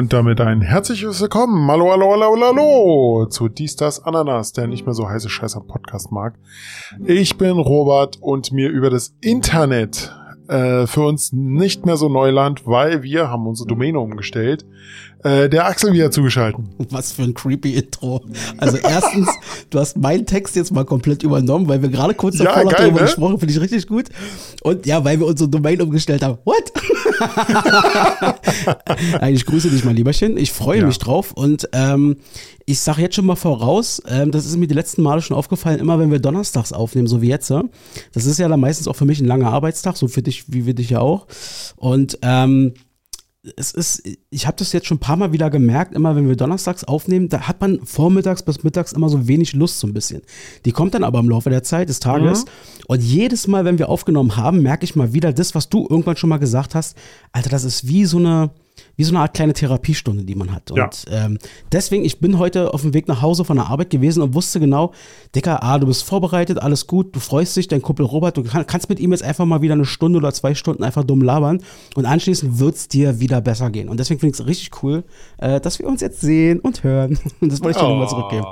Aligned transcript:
Und 0.00 0.14
damit 0.14 0.40
ein 0.40 0.62
herzliches 0.62 1.20
Willkommen, 1.20 1.70
hallo, 1.70 1.90
hallo, 1.92 2.12
hallo, 2.12 2.32
hallo, 2.34 2.46
hallo, 2.46 3.26
zu 3.26 3.50
Dies, 3.50 3.76
Das, 3.76 4.02
Ananas, 4.02 4.54
der 4.54 4.66
nicht 4.66 4.86
mehr 4.86 4.94
so 4.94 5.06
heiße 5.06 5.28
Scheiße 5.28 5.60
Podcast 5.60 6.10
mag. 6.10 6.38
Ich 7.04 7.36
bin 7.36 7.58
Robert 7.58 8.16
und 8.22 8.50
mir 8.50 8.70
über 8.70 8.88
das 8.88 9.14
Internet 9.20 10.10
äh, 10.48 10.86
für 10.86 11.02
uns 11.02 11.34
nicht 11.34 11.84
mehr 11.84 11.98
so 11.98 12.08
Neuland, 12.08 12.66
weil 12.66 13.02
wir 13.02 13.28
haben 13.28 13.46
unsere 13.46 13.68
Domäne 13.68 14.00
umgestellt. 14.00 14.64
Äh, 15.22 15.48
der 15.50 15.66
Axel 15.66 15.92
wieder 15.92 16.10
zugeschalten. 16.10 16.68
Was 16.90 17.12
für 17.12 17.22
ein 17.22 17.34
creepy 17.34 17.74
Intro. 17.74 18.22
Also 18.56 18.78
erstens, 18.78 19.28
du 19.68 19.78
hast 19.78 19.96
meinen 19.98 20.24
Text 20.26 20.56
jetzt 20.56 20.72
mal 20.72 20.84
komplett 20.84 21.22
übernommen, 21.22 21.68
weil 21.68 21.82
wir 21.82 21.90
gerade 21.90 22.14
kurz 22.14 22.38
davor 22.38 22.56
Ja, 22.58 22.64
noch 22.64 22.70
geil, 22.72 22.80
darüber 22.86 23.00
ne? 23.00 23.06
gesprochen, 23.06 23.38
finde 23.38 23.52
ich 23.54 23.60
richtig 23.60 23.86
gut. 23.86 24.06
Und 24.62 24.86
ja, 24.86 25.04
weil 25.04 25.18
wir 25.20 25.26
unsere 25.26 25.48
Domain 25.50 25.80
umgestellt 25.82 26.22
haben. 26.22 26.38
What? 26.44 26.72
Nein, 29.20 29.34
ich 29.34 29.46
grüße 29.46 29.70
dich, 29.70 29.84
mein 29.84 29.96
Lieberchen. 29.96 30.36
Ich 30.36 30.52
freue 30.52 30.80
Ja. 30.80 30.86
mich 30.86 30.98
drauf 30.98 31.32
und 31.32 31.68
ähm, 31.72 32.16
ich 32.66 32.80
sage 32.80 33.02
jetzt 33.02 33.16
schon 33.16 33.26
mal 33.26 33.36
voraus, 33.36 34.00
ähm, 34.08 34.30
das 34.30 34.46
ist 34.46 34.56
mir 34.56 34.66
die 34.68 34.74
letzten 34.74 35.02
Male 35.02 35.22
schon 35.22 35.36
aufgefallen, 35.36 35.80
immer 35.80 35.98
wenn 35.98 36.10
wir 36.10 36.20
donnerstags 36.20 36.72
aufnehmen, 36.72 37.08
so 37.08 37.20
wie 37.20 37.28
jetzt, 37.28 37.50
ja, 37.50 37.62
das 38.12 38.26
ist 38.26 38.38
ja 38.38 38.48
dann 38.48 38.60
meistens 38.60 38.86
auch 38.88 38.96
für 38.96 39.04
mich 39.04 39.20
ein 39.20 39.26
langer 39.26 39.52
Arbeitstag, 39.52 39.96
so 39.96 40.08
für 40.08 40.22
dich, 40.22 40.44
wie 40.52 40.66
wir 40.66 40.74
dich 40.74 40.90
ja 40.90 41.00
auch. 41.00 41.26
Und 41.76 42.18
ähm, 42.22 42.74
es 43.56 43.72
ist, 43.72 44.02
ich 44.28 44.46
habe 44.46 44.56
das 44.58 44.72
jetzt 44.72 44.86
schon 44.86 44.98
ein 44.98 45.00
paar 45.00 45.16
Mal 45.16 45.32
wieder 45.32 45.48
gemerkt, 45.48 45.94
immer 45.94 46.14
wenn 46.14 46.28
wir 46.28 46.36
donnerstags 46.36 46.84
aufnehmen, 46.84 47.30
da 47.30 47.48
hat 47.48 47.60
man 47.60 47.80
vormittags 47.86 48.42
bis 48.42 48.62
mittags 48.62 48.92
immer 48.92 49.08
so 49.08 49.28
wenig 49.28 49.54
Lust 49.54 49.78
so 49.78 49.86
ein 49.86 49.94
bisschen. 49.94 50.20
Die 50.66 50.72
kommt 50.72 50.92
dann 50.92 51.04
aber 51.04 51.20
im 51.20 51.30
Laufe 51.30 51.48
der 51.48 51.62
Zeit, 51.62 51.88
des 51.88 52.00
Tages. 52.00 52.44
Und 52.86 53.00
jedes 53.02 53.46
Mal, 53.46 53.64
wenn 53.64 53.78
wir 53.78 53.88
aufgenommen 53.88 54.36
haben, 54.36 54.62
merke 54.62 54.84
ich 54.84 54.94
mal 54.94 55.14
wieder 55.14 55.32
das, 55.32 55.54
was 55.54 55.70
du 55.70 55.86
irgendwann 55.88 56.16
schon 56.16 56.28
mal 56.28 56.38
gesagt 56.38 56.74
hast. 56.74 56.96
Alter, 57.32 57.48
das 57.48 57.64
ist 57.64 57.88
wie 57.88 58.04
so 58.04 58.18
eine, 58.18 58.50
wie 58.96 59.04
so 59.04 59.12
eine 59.12 59.20
Art 59.20 59.34
kleine 59.34 59.52
Therapiestunde, 59.52 60.24
die 60.24 60.34
man 60.34 60.52
hat. 60.52 60.70
Und 60.70 60.76
Ja. 60.78 60.90
ähm, 61.10 61.38
deswegen, 61.72 62.04
ich 62.04 62.20
bin 62.20 62.38
heute 62.38 62.74
auf 62.74 62.82
dem 62.82 62.92
Weg 62.94 63.08
nach 63.08 63.22
Hause 63.22 63.44
von 63.44 63.56
der 63.56 63.66
Arbeit 63.68 63.90
gewesen 63.90 64.22
und 64.22 64.34
wusste 64.34 64.60
genau, 64.60 64.92
Dicker, 65.34 65.62
ah, 65.62 65.78
du 65.78 65.86
bist 65.86 66.02
vorbereitet, 66.04 66.58
alles 66.58 66.86
gut, 66.86 67.14
du 67.14 67.20
freust 67.20 67.56
dich, 67.56 67.68
dein 67.68 67.82
Kumpel 67.82 68.04
Robert, 68.06 68.36
du 68.36 68.42
kann, 68.42 68.66
kannst 68.66 68.88
mit 68.88 69.00
ihm 69.00 69.12
jetzt 69.12 69.22
einfach 69.22 69.44
mal 69.46 69.62
wieder 69.62 69.74
eine 69.74 69.84
Stunde 69.84 70.18
oder 70.18 70.32
zwei 70.32 70.54
Stunden 70.54 70.82
einfach 70.84 71.04
dumm 71.04 71.22
labern 71.22 71.62
und 71.94 72.04
anschließend 72.06 72.58
wird's 72.58 72.88
dir 72.88 73.20
wieder 73.20 73.40
besser 73.40 73.70
gehen. 73.70 73.88
Und 73.88 73.98
deswegen 74.00 74.20
finde 74.20 74.34
ich 74.34 74.40
es 74.40 74.46
richtig 74.46 74.82
cool, 74.82 75.04
äh, 75.38 75.60
dass 75.60 75.78
wir 75.78 75.86
uns 75.86 76.00
jetzt 76.00 76.20
sehen 76.20 76.60
und 76.60 76.84
hören. 76.84 77.18
Und 77.40 77.50
das 77.52 77.62
wollte 77.62 77.78
ich 77.78 77.82
dir 77.84 77.88
nochmal 77.88 78.08
zurückgeben. 78.08 78.46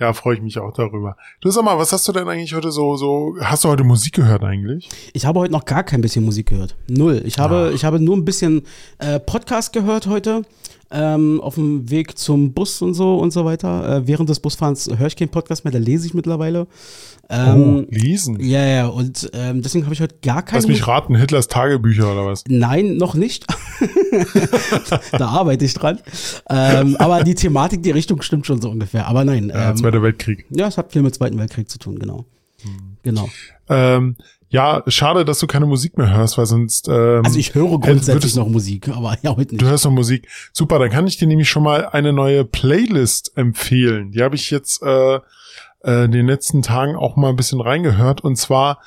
Ja, 0.00 0.12
freue 0.12 0.36
ich 0.36 0.40
mich 0.42 0.56
auch 0.60 0.72
darüber. 0.72 1.16
Du 1.40 1.50
sag 1.50 1.64
mal, 1.64 1.76
was 1.76 1.92
hast 1.92 2.06
du 2.06 2.12
denn 2.12 2.28
eigentlich 2.28 2.54
heute 2.54 2.70
so, 2.70 2.96
so, 2.96 3.34
hast 3.40 3.64
du 3.64 3.68
heute 3.68 3.82
Musik 3.82 4.14
gehört 4.14 4.44
eigentlich? 4.44 4.88
Ich 5.12 5.26
habe 5.26 5.40
heute 5.40 5.52
noch 5.52 5.64
gar 5.64 5.82
kein 5.82 6.00
bisschen 6.02 6.24
Musik 6.24 6.50
gehört. 6.50 6.76
Null. 6.88 7.20
Ich 7.24 7.38
habe, 7.40 7.70
Ah. 7.70 7.74
ich 7.74 7.84
habe 7.84 7.98
nur 7.98 8.16
ein 8.16 8.24
bisschen 8.24 8.62
äh, 8.98 9.18
Podcast 9.18 9.72
gehört 9.72 10.06
heute. 10.06 10.42
Ähm, 10.90 11.40
auf 11.42 11.56
dem 11.56 11.90
Weg 11.90 12.16
zum 12.18 12.52
Bus 12.54 12.80
und 12.80 12.94
so 12.94 13.18
und 13.18 13.30
so 13.30 13.44
weiter. 13.44 13.96
Äh, 13.96 14.06
während 14.06 14.30
des 14.30 14.40
Busfahrens 14.40 14.88
höre 14.96 15.06
ich 15.08 15.16
keinen 15.16 15.28
Podcast 15.28 15.64
mehr, 15.64 15.72
da 15.72 15.78
lese 15.78 16.06
ich 16.06 16.14
mittlerweile. 16.14 16.66
Ähm, 17.30 17.86
oh, 17.86 17.94
lesen. 17.94 18.40
Ja, 18.40 18.64
ja, 18.64 18.86
und 18.86 19.30
ähm, 19.34 19.60
deswegen 19.60 19.84
habe 19.84 19.92
ich 19.92 20.00
heute 20.00 20.16
gar 20.22 20.42
keine. 20.42 20.60
Lass 20.62 20.66
mich 20.66 20.86
raten, 20.86 21.14
Hitlers 21.14 21.48
Tagebücher 21.48 22.10
oder 22.10 22.24
was? 22.24 22.44
Nein, 22.48 22.96
noch 22.96 23.14
nicht. 23.14 23.46
da 25.12 25.28
arbeite 25.28 25.64
ich 25.66 25.74
dran. 25.74 26.00
Ähm, 26.48 26.96
aber 26.96 27.22
die 27.24 27.34
Thematik, 27.34 27.82
die 27.82 27.90
Richtung 27.90 28.22
stimmt 28.22 28.46
schon 28.46 28.62
so 28.62 28.70
ungefähr. 28.70 29.06
Aber 29.08 29.24
nein. 29.24 29.50
Ja, 29.54 29.70
Ähm, 29.70 29.76
Zweiter 29.76 30.02
Weltkrieg. 30.02 30.46
ja, 30.48 30.68
es 30.68 30.78
hat 30.78 30.92
viel 30.92 31.02
mit 31.02 31.14
Zweiten 31.14 31.38
Weltkrieg 31.38 31.68
zu 31.68 31.78
tun, 31.78 31.98
genau. 31.98 32.24
Hm. 32.62 32.70
Genau. 33.02 33.28
Ähm, 33.68 34.16
ja, 34.50 34.82
schade, 34.86 35.24
dass 35.24 35.38
du 35.40 35.46
keine 35.46 35.66
Musik 35.66 35.98
mehr 35.98 36.10
hörst, 36.14 36.38
weil 36.38 36.46
sonst. 36.46 36.88
Ähm, 36.88 37.22
Also 37.24 37.38
ich 37.38 37.54
höre 37.54 37.78
grundsätzlich 37.78 38.34
noch 38.34 38.48
Musik, 38.48 38.88
aber 38.88 39.16
ja, 39.22 39.36
heute 39.36 39.52
nicht. 39.54 39.62
Du 39.62 39.66
hörst 39.66 39.84
noch 39.84 39.92
Musik. 39.92 40.26
Super, 40.52 40.78
dann 40.78 40.90
kann 40.90 41.06
ich 41.06 41.18
dir 41.18 41.28
nämlich 41.28 41.48
schon 41.50 41.62
mal 41.62 41.86
eine 41.86 42.12
neue 42.12 42.44
Playlist 42.44 43.36
empfehlen. 43.36 44.12
Die 44.12 44.22
habe 44.22 44.36
ich 44.36 44.50
jetzt 44.50 44.82
äh, 44.82 45.16
äh, 45.84 46.04
in 46.04 46.12
den 46.12 46.26
letzten 46.26 46.62
Tagen 46.62 46.96
auch 46.96 47.16
mal 47.16 47.28
ein 47.28 47.36
bisschen 47.36 47.60
reingehört. 47.60 48.22
Und 48.22 48.36
zwar, 48.36 48.80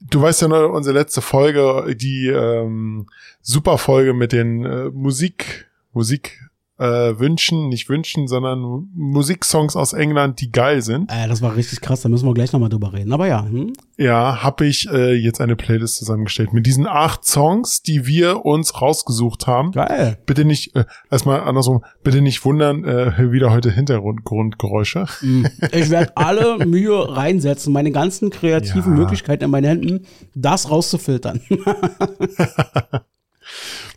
du 0.00 0.20
weißt 0.20 0.42
ja 0.42 0.48
noch, 0.48 0.70
unsere 0.70 0.98
letzte 0.98 1.22
Folge, 1.22 1.94
die 1.96 2.28
ähm, 2.28 3.06
super 3.40 3.78
Folge 3.78 4.12
mit 4.12 4.32
den 4.32 4.64
äh, 4.64 4.90
Musik, 4.90 5.68
Musik 5.92 6.49
äh, 6.80 7.18
Wünschen, 7.18 7.68
nicht 7.68 7.88
Wünschen, 7.88 8.26
sondern 8.26 8.88
Musiksongs 8.94 9.76
aus 9.76 9.92
England, 9.92 10.40
die 10.40 10.50
geil 10.50 10.80
sind. 10.82 11.10
Äh, 11.12 11.28
das 11.28 11.42
war 11.42 11.54
richtig 11.54 11.80
krass, 11.82 12.00
da 12.00 12.08
müssen 12.08 12.26
wir 12.26 12.32
gleich 12.34 12.52
nochmal 12.52 12.70
drüber 12.70 12.92
reden. 12.94 13.12
Aber 13.12 13.26
ja, 13.28 13.44
hm? 13.44 13.74
Ja, 13.98 14.42
habe 14.42 14.64
ich 14.66 14.88
äh, 14.90 15.12
jetzt 15.14 15.40
eine 15.42 15.56
Playlist 15.56 15.96
zusammengestellt 15.98 16.54
mit 16.54 16.64
diesen 16.66 16.86
acht 16.86 17.24
Songs, 17.26 17.82
die 17.82 18.06
wir 18.06 18.46
uns 18.46 18.80
rausgesucht 18.80 19.46
haben. 19.46 19.72
geil. 19.72 20.18
Bitte 20.24 20.44
nicht, 20.46 20.74
äh, 20.74 20.84
erstmal 21.10 21.42
andersrum, 21.42 21.84
bitte 22.02 22.22
nicht 22.22 22.44
wundern, 22.44 22.84
äh, 22.84 23.30
wieder 23.30 23.50
heute 23.52 23.70
Hintergrundgeräusche. 23.70 25.04
Hm. 25.20 25.46
Ich 25.72 25.90
werde 25.90 26.16
alle 26.16 26.64
Mühe 26.66 27.14
reinsetzen, 27.16 27.72
meine 27.72 27.92
ganzen 27.92 28.30
kreativen 28.30 28.92
Ja. 28.92 28.98
Möglichkeiten 29.00 29.44
in 29.44 29.50
meinen 29.50 29.66
Händen, 29.66 30.06
das 30.34 30.70
rauszufiltern. 30.70 31.40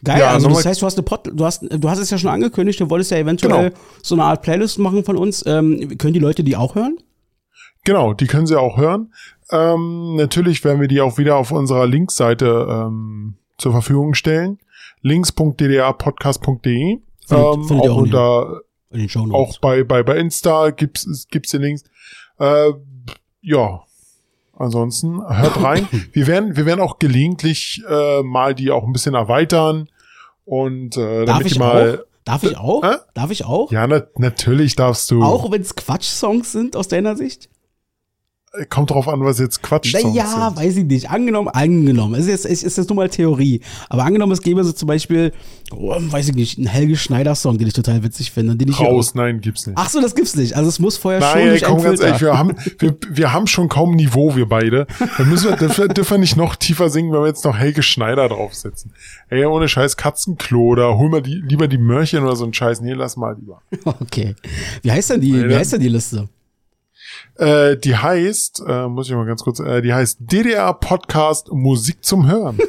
Geil, 0.04 0.20
Ja, 0.20 0.32
also 0.32 0.48
nochmal- 0.48 0.64
das 0.64 0.70
heißt, 0.72 0.82
du 0.82 0.86
hast 0.86 0.98
eine 0.98 1.04
Pod, 1.04 1.30
du 1.34 1.46
hast, 1.46 1.62
du 1.70 1.90
hast 1.90 2.00
es 2.00 2.10
ja 2.10 2.18
schon 2.18 2.30
angekündigt, 2.30 2.80
du 2.80 2.90
wolltest 2.90 3.12
ja 3.12 3.18
eventuell 3.18 3.70
Genau. 3.70 3.82
so 4.02 4.16
eine 4.16 4.24
Art 4.26 4.42
Playlist 4.42 4.80
machen 4.80 5.04
von 5.06 5.16
uns. 5.18 5.46
Ähm, 5.46 5.98
können 5.98 6.14
die 6.14 6.20
Leute 6.20 6.44
die 6.44 6.56
auch 6.58 6.76
hören? 6.76 6.98
Genau, 7.86 8.14
die 8.14 8.28
können 8.28 8.48
Sie 8.48 8.58
auch 8.60 8.78
hören. 8.78 9.14
Ähm, 9.52 10.16
natürlich 10.16 10.64
werden 10.64 10.80
wir 10.82 10.88
die 10.88 11.02
auch 11.02 11.18
wieder 11.18 11.36
auf 11.36 11.52
unserer 11.52 11.86
Linkseite 11.86 12.66
ähm, 12.70 13.36
zur 13.58 13.72
Verfügung 13.74 14.14
stellen. 14.14 14.60
links.ddrpodcast.de 15.02 17.00
Findet- 17.26 17.56
ähm, 17.56 17.64
findet 17.66 17.90
auch 17.90 17.94
auch 17.94 17.98
unter, 17.98 18.62
In 18.92 19.00
den 19.00 19.10
Show 19.10 19.28
auch 19.34 19.58
bei, 19.60 19.84
bei, 19.84 20.04
bei 20.04 20.18
Insta 20.18 20.70
gibt's, 20.72 21.06
es- 21.06 21.28
gibt's 21.28 21.52
die 21.52 21.58
Links. 21.58 21.84
Äh, 22.40 22.72
ja. 23.42 23.82
Ansonsten 24.56 25.22
hört 25.28 25.62
rein. 25.64 25.88
wir 26.12 26.28
werden, 26.28 26.56
wir 26.56 26.66
werden 26.66 26.82
auch 26.82 27.00
gelegentlich 27.00 27.82
äh, 27.90 28.22
mal 28.22 28.54
die 28.54 28.72
auch 28.72 28.84
ein 28.84 28.94
bisschen 28.94 29.16
erweitern 29.16 29.90
und 30.46 30.98
äh, 30.98 31.26
Darf 31.26 31.38
damit 31.38 31.48
ich 31.48 31.54
die 31.54 31.60
mal. 31.60 32.00
auch? 32.00 32.06
Darf 32.26 32.44
ich 32.44 32.58
auch? 32.58 32.84
Hä? 32.84 32.96
Darf 33.14 33.32
ich 33.32 33.46
auch? 33.46 33.72
Ja, 33.72 33.86
na, 33.86 34.04
natürlich 34.18 34.76
darfst 34.76 35.12
du. 35.12 35.22
Auch 35.22 35.52
wenn 35.52 35.62
es 35.62 35.76
Quatsch-Songs 35.76 36.52
sind 36.52 36.76
aus 36.78 36.88
deiner 36.88 37.18
Sicht? 37.18 37.50
Kommt 38.70 38.92
drauf 38.92 39.08
an, 39.08 39.20
was 39.22 39.40
jetzt 39.40 39.64
Quatsch 39.64 39.92
Songs 39.92 40.14
Naja, 40.16 40.52
sind. 40.54 40.64
weiß 40.64 40.78
ich 40.78 40.86
nicht. 40.86 41.10
Angenommen, 41.10 41.48
angenommen. 41.48 42.14
Es 42.14 42.28
ist, 42.28 42.28
jetzt- 42.28 42.46
es 42.46 42.62
ist 42.62 42.78
jetzt 42.78 42.88
nur 42.88 42.98
mal 42.98 43.10
Theorie. 43.10 43.62
Aber 43.90 44.04
angenommen, 44.04 44.32
es 44.32 44.44
gäbe 44.44 44.64
so 44.64 44.72
zum 44.72 44.86
Beispiel, 44.88 45.32
oh, 45.72 45.96
weiß 46.00 46.30
ich 46.30 46.36
nicht, 46.36 46.60
einen 46.60 46.68
Helge 46.68 46.96
Schneider-Song, 46.96 47.58
den 47.58 47.66
ich 47.66 47.74
total 47.74 48.04
witzig 48.04 48.30
finde. 48.32 48.56
Den 48.56 48.70
ich 48.70 48.80
Raus, 48.80 49.16
nein, 49.16 49.42
gibt's 49.42 49.66
nicht. 49.66 49.76
Ach 49.76 49.90
so, 49.90 50.00
das 50.02 50.14
gibt's 50.14 50.36
nicht. 50.36 50.56
Also 50.56 50.70
es 50.70 50.78
muss 50.78 50.98
vorher 50.98 51.20
schon 51.20 51.32
Nein, 51.32 51.42
ey, 51.42 51.50
durch 51.50 51.64
komm 51.64 51.82
ganz 51.82 52.00
ehrlich, 52.00 52.22
wir 52.22 52.38
haben, 52.38 52.56
wir, 52.78 52.96
wir 53.10 53.34
haben 53.34 53.48
schon 53.48 53.70
kaum 53.70 53.96
Niveau, 53.96 54.36
wir 54.36 54.48
beide. 54.48 54.86
Dann 55.18 55.30
müssen 55.30 55.50
wir, 55.50 55.58
dürfen, 55.58 55.88
dürfen 55.88 56.12
wir 56.12 56.20
nicht 56.20 56.38
noch 56.38 56.56
tiefer 56.56 56.92
singen, 56.92 57.12
wenn 57.12 57.22
wir 57.22 57.28
jetzt 57.30 57.46
noch 57.46 57.58
Helge 57.58 57.82
Schneider 57.82 58.30
draufsetzen. 58.30 58.92
Ey, 59.30 59.46
ohne 59.46 59.68
Scheiß 59.68 59.98
Katzenklo 59.98 60.62
oder 60.62 60.96
hol 61.00 61.10
mal 61.10 61.24
die, 61.24 61.42
lieber 61.44 61.68
die 61.68 61.80
Mörchen 61.80 62.24
oder 62.24 62.36
so 62.36 62.44
einen 62.44 62.54
Scheiß. 62.54 62.82
Nee, 62.82 62.94
lass 62.94 63.18
mal 63.18 63.36
lieber. 63.36 63.64
Okay. 64.00 64.36
Wie 64.84 64.92
heißt 64.92 65.10
denn 65.10 65.22
die, 65.22 65.34
wie 65.34 65.42
Alter. 65.42 65.58
heißt 65.58 65.74
denn 65.74 65.82
die 65.82 65.88
Liste? 65.90 66.30
Äh, 67.36 67.78
die 67.78 67.96
heißt, 67.96 68.64
äh, 68.68 68.88
muss 68.88 69.10
ich 69.10 69.16
mal 69.16 69.26
ganz 69.26 69.44
kurz, 69.44 69.60
äh, 69.60 69.82
die 69.82 69.94
heißt 69.94 70.18
DDR 70.20 70.74
Podcast 70.74 71.52
Musik 71.52 72.04
zum 72.06 72.30
Hören. 72.30 72.60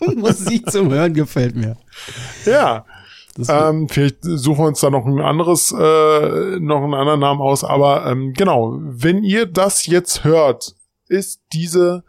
Musik 0.16 0.70
zum 0.70 0.92
Hören 0.92 1.14
gefällt 1.14 1.56
mir. 1.56 1.76
ja. 2.46 2.84
Ähm, 3.48 3.88
vielleicht 3.88 4.18
suchen 4.22 4.58
wir 4.64 4.68
uns 4.68 4.78
da 4.78 4.90
noch 4.90 5.04
ein 5.06 5.20
anderes, 5.20 5.72
äh, 5.72 6.60
noch 6.60 6.84
einen 6.84 6.94
anderen 6.94 7.18
Namen 7.18 7.40
aus, 7.40 7.64
aber 7.64 8.06
ähm, 8.06 8.32
genau, 8.32 8.78
wenn 8.80 9.24
ihr 9.24 9.46
das 9.46 9.86
jetzt 9.86 10.22
hört, 10.22 10.76
ist 11.08 11.40
diese 11.52 12.04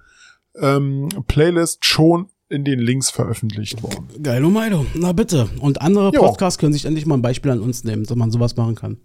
ähm, 0.62 1.10
Playlist 1.28 1.84
schon 1.84 2.28
in 2.48 2.64
den 2.64 2.78
Links 2.80 3.10
veröffentlicht 3.10 3.82
worden. 3.82 4.08
Geilo 4.22 4.52
Meido. 4.52 4.86
Na 4.94 5.14
bitte. 5.14 5.50
Und 5.60 5.82
andere 5.82 6.12
Jo. 6.14 6.22
Podcasts 6.22 6.60
können 6.60 6.74
sich 6.74 6.86
endlich 6.86 7.08
mal 7.08 7.16
ein 7.16 7.24
Beispiel 7.24 7.50
an 7.50 7.60
uns 7.60 7.84
nehmen, 7.84 8.04
dass 8.04 8.16
man 8.16 8.30
sowas 8.30 8.56
machen 8.56 8.76
kann. 8.76 8.98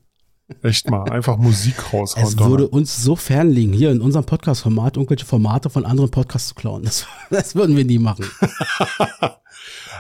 Echt 0.63 0.91
mal, 0.91 1.05
einfach 1.11 1.37
Musik 1.37 1.93
raushauen. 1.93 2.27
Es 2.27 2.39
würde 2.39 2.69
uns 2.69 3.03
so 3.03 3.17
fernliegen, 3.17 3.73
hier 3.73 3.91
in 3.91 4.01
unserem 4.01 4.25
Podcast-Format 4.25 4.97
irgendwelche 4.97 5.27
Formate 5.27 5.71
von 5.71 5.85
anderen 5.85 6.11
Podcasts 6.11 6.49
zu 6.49 6.55
klauen. 6.55 6.83
Das, 6.83 7.07
das 7.31 7.55
würden 7.55 7.77
wir 7.77 7.85
nie 7.85 7.99
machen. 7.99 8.27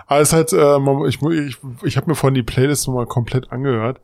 Aber 0.06 0.20
es 0.20 0.32
hat, 0.32 0.52
äh, 0.52 1.08
ich, 1.08 1.22
ich, 1.22 1.58
ich 1.84 1.96
habe 1.96 2.08
mir 2.08 2.14
vorhin 2.14 2.34
die 2.34 2.42
Playlist 2.42 2.88
nochmal 2.88 3.06
komplett 3.06 3.52
angehört. 3.52 4.00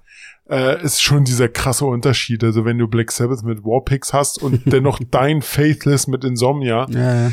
Äh, 0.48 0.82
ist 0.84 1.02
schon 1.02 1.24
dieser 1.24 1.48
krasse 1.48 1.84
Unterschied. 1.84 2.44
Also 2.44 2.64
wenn 2.64 2.78
du 2.78 2.86
Black 2.86 3.10
Sabbath 3.10 3.42
mit 3.42 3.64
Warpix 3.64 4.12
hast 4.12 4.40
und 4.40 4.62
dennoch 4.72 5.00
dein 5.10 5.42
Faithless 5.42 6.06
mit 6.06 6.24
Insomnia, 6.24 6.86
Ja, 6.90 7.26
ja. 7.26 7.32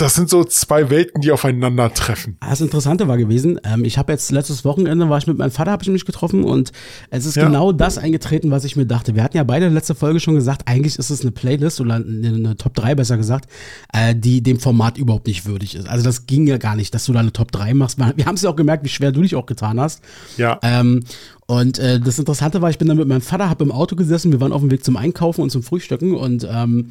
Das 0.00 0.14
sind 0.14 0.28
so 0.30 0.44
zwei 0.44 0.90
Welten, 0.90 1.20
die 1.20 1.30
aufeinandertreffen. 1.32 2.36
Das 2.40 2.60
Interessante 2.60 3.08
war 3.08 3.16
gewesen, 3.18 3.60
ähm, 3.64 3.84
ich 3.84 3.98
habe 3.98 4.12
jetzt 4.12 4.30
letztes 4.32 4.64
Wochenende 4.64 5.08
war 5.08 5.18
ich 5.18 5.26
mit 5.26 5.38
meinem 5.38 5.50
Vater, 5.50 5.70
habe 5.70 5.82
ich 5.82 5.88
mich 5.88 6.04
getroffen 6.04 6.44
und 6.44 6.72
es 7.10 7.26
ist 7.26 7.36
Ja. 7.36 7.44
genau 7.44 7.72
das 7.72 7.98
eingetreten, 7.98 8.50
was 8.50 8.64
ich 8.64 8.76
mir 8.76 8.86
dachte. 8.86 9.14
Wir 9.14 9.22
hatten 9.22 9.36
ja 9.36 9.44
beide 9.44 9.68
letzte 9.68 9.94
Folge 9.94 10.20
schon 10.20 10.34
gesagt, 10.34 10.62
eigentlich 10.66 10.98
ist 10.98 11.10
es 11.10 11.20
eine 11.22 11.30
Playlist 11.30 11.80
oder 11.80 11.94
eine, 11.96 12.28
eine 12.28 12.56
Top 12.56 12.74
3 12.74 12.94
besser 12.94 13.16
gesagt, 13.16 13.50
äh, 13.92 14.14
die 14.14 14.42
dem 14.42 14.58
Format 14.60 14.98
überhaupt 14.98 15.26
nicht 15.26 15.46
würdig 15.46 15.74
ist. 15.74 15.88
Also 15.88 16.04
das 16.04 16.26
ging 16.26 16.46
ja 16.46 16.56
gar 16.58 16.76
nicht, 16.76 16.94
dass 16.94 17.04
du 17.04 17.12
da 17.12 17.20
eine 17.20 17.32
Top 17.32 17.52
3 17.52 17.74
machst. 17.74 17.98
Wir 17.98 18.26
haben 18.26 18.34
es 18.34 18.42
ja 18.42 18.50
auch 18.50 18.56
gemerkt, 18.56 18.84
wie 18.84 18.88
schwer 18.88 19.12
du 19.12 19.22
dich 19.22 19.34
auch 19.34 19.46
getan 19.46 19.80
hast. 19.80 20.02
Ja. 20.36 20.58
Ähm, 20.62 21.04
und 21.50 21.80
äh, 21.80 21.98
das 21.98 22.16
Interessante 22.16 22.62
war, 22.62 22.70
ich 22.70 22.78
bin 22.78 22.86
dann 22.86 22.96
mit 22.96 23.08
meinem 23.08 23.22
Vater, 23.22 23.50
hab 23.50 23.60
im 23.60 23.72
Auto 23.72 23.96
gesessen, 23.96 24.30
wir 24.30 24.40
waren 24.40 24.52
auf 24.52 24.60
dem 24.60 24.70
Weg 24.70 24.84
zum 24.84 24.96
Einkaufen 24.96 25.42
und 25.42 25.50
zum 25.50 25.64
Frühstücken 25.64 26.14
und 26.14 26.46
ähm, 26.48 26.90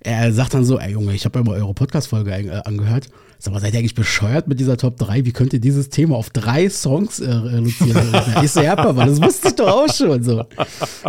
er 0.00 0.32
sagt 0.32 0.54
dann 0.54 0.64
so, 0.64 0.78
ey 0.78 0.92
Junge, 0.92 1.12
ich 1.12 1.26
habe 1.26 1.38
ja 1.38 1.44
mal 1.44 1.60
eure 1.60 1.74
Podcast-Folge 1.74 2.30
äh, 2.30 2.62
angehört. 2.64 3.08
Sag 3.38 3.52
mal, 3.52 3.60
seid 3.60 3.74
ihr 3.74 3.80
eigentlich 3.80 3.94
bescheuert 3.94 4.48
mit 4.48 4.60
dieser 4.60 4.78
Top 4.78 4.96
3? 4.96 5.26
Wie 5.26 5.32
könnt 5.32 5.52
ihr 5.52 5.60
dieses 5.60 5.90
Thema 5.90 6.16
auf 6.16 6.30
drei 6.30 6.70
Songs 6.70 7.20
äh, 7.20 7.30
reduzieren? 7.30 8.00
ich 8.42 8.50
so, 8.50 8.62
ja, 8.62 8.76
Papa, 8.76 9.04
das 9.04 9.20
wusste 9.20 9.48
ich 9.48 9.56
doch 9.56 9.68
auch 9.68 9.94
schon. 9.94 10.22
So. 10.22 10.42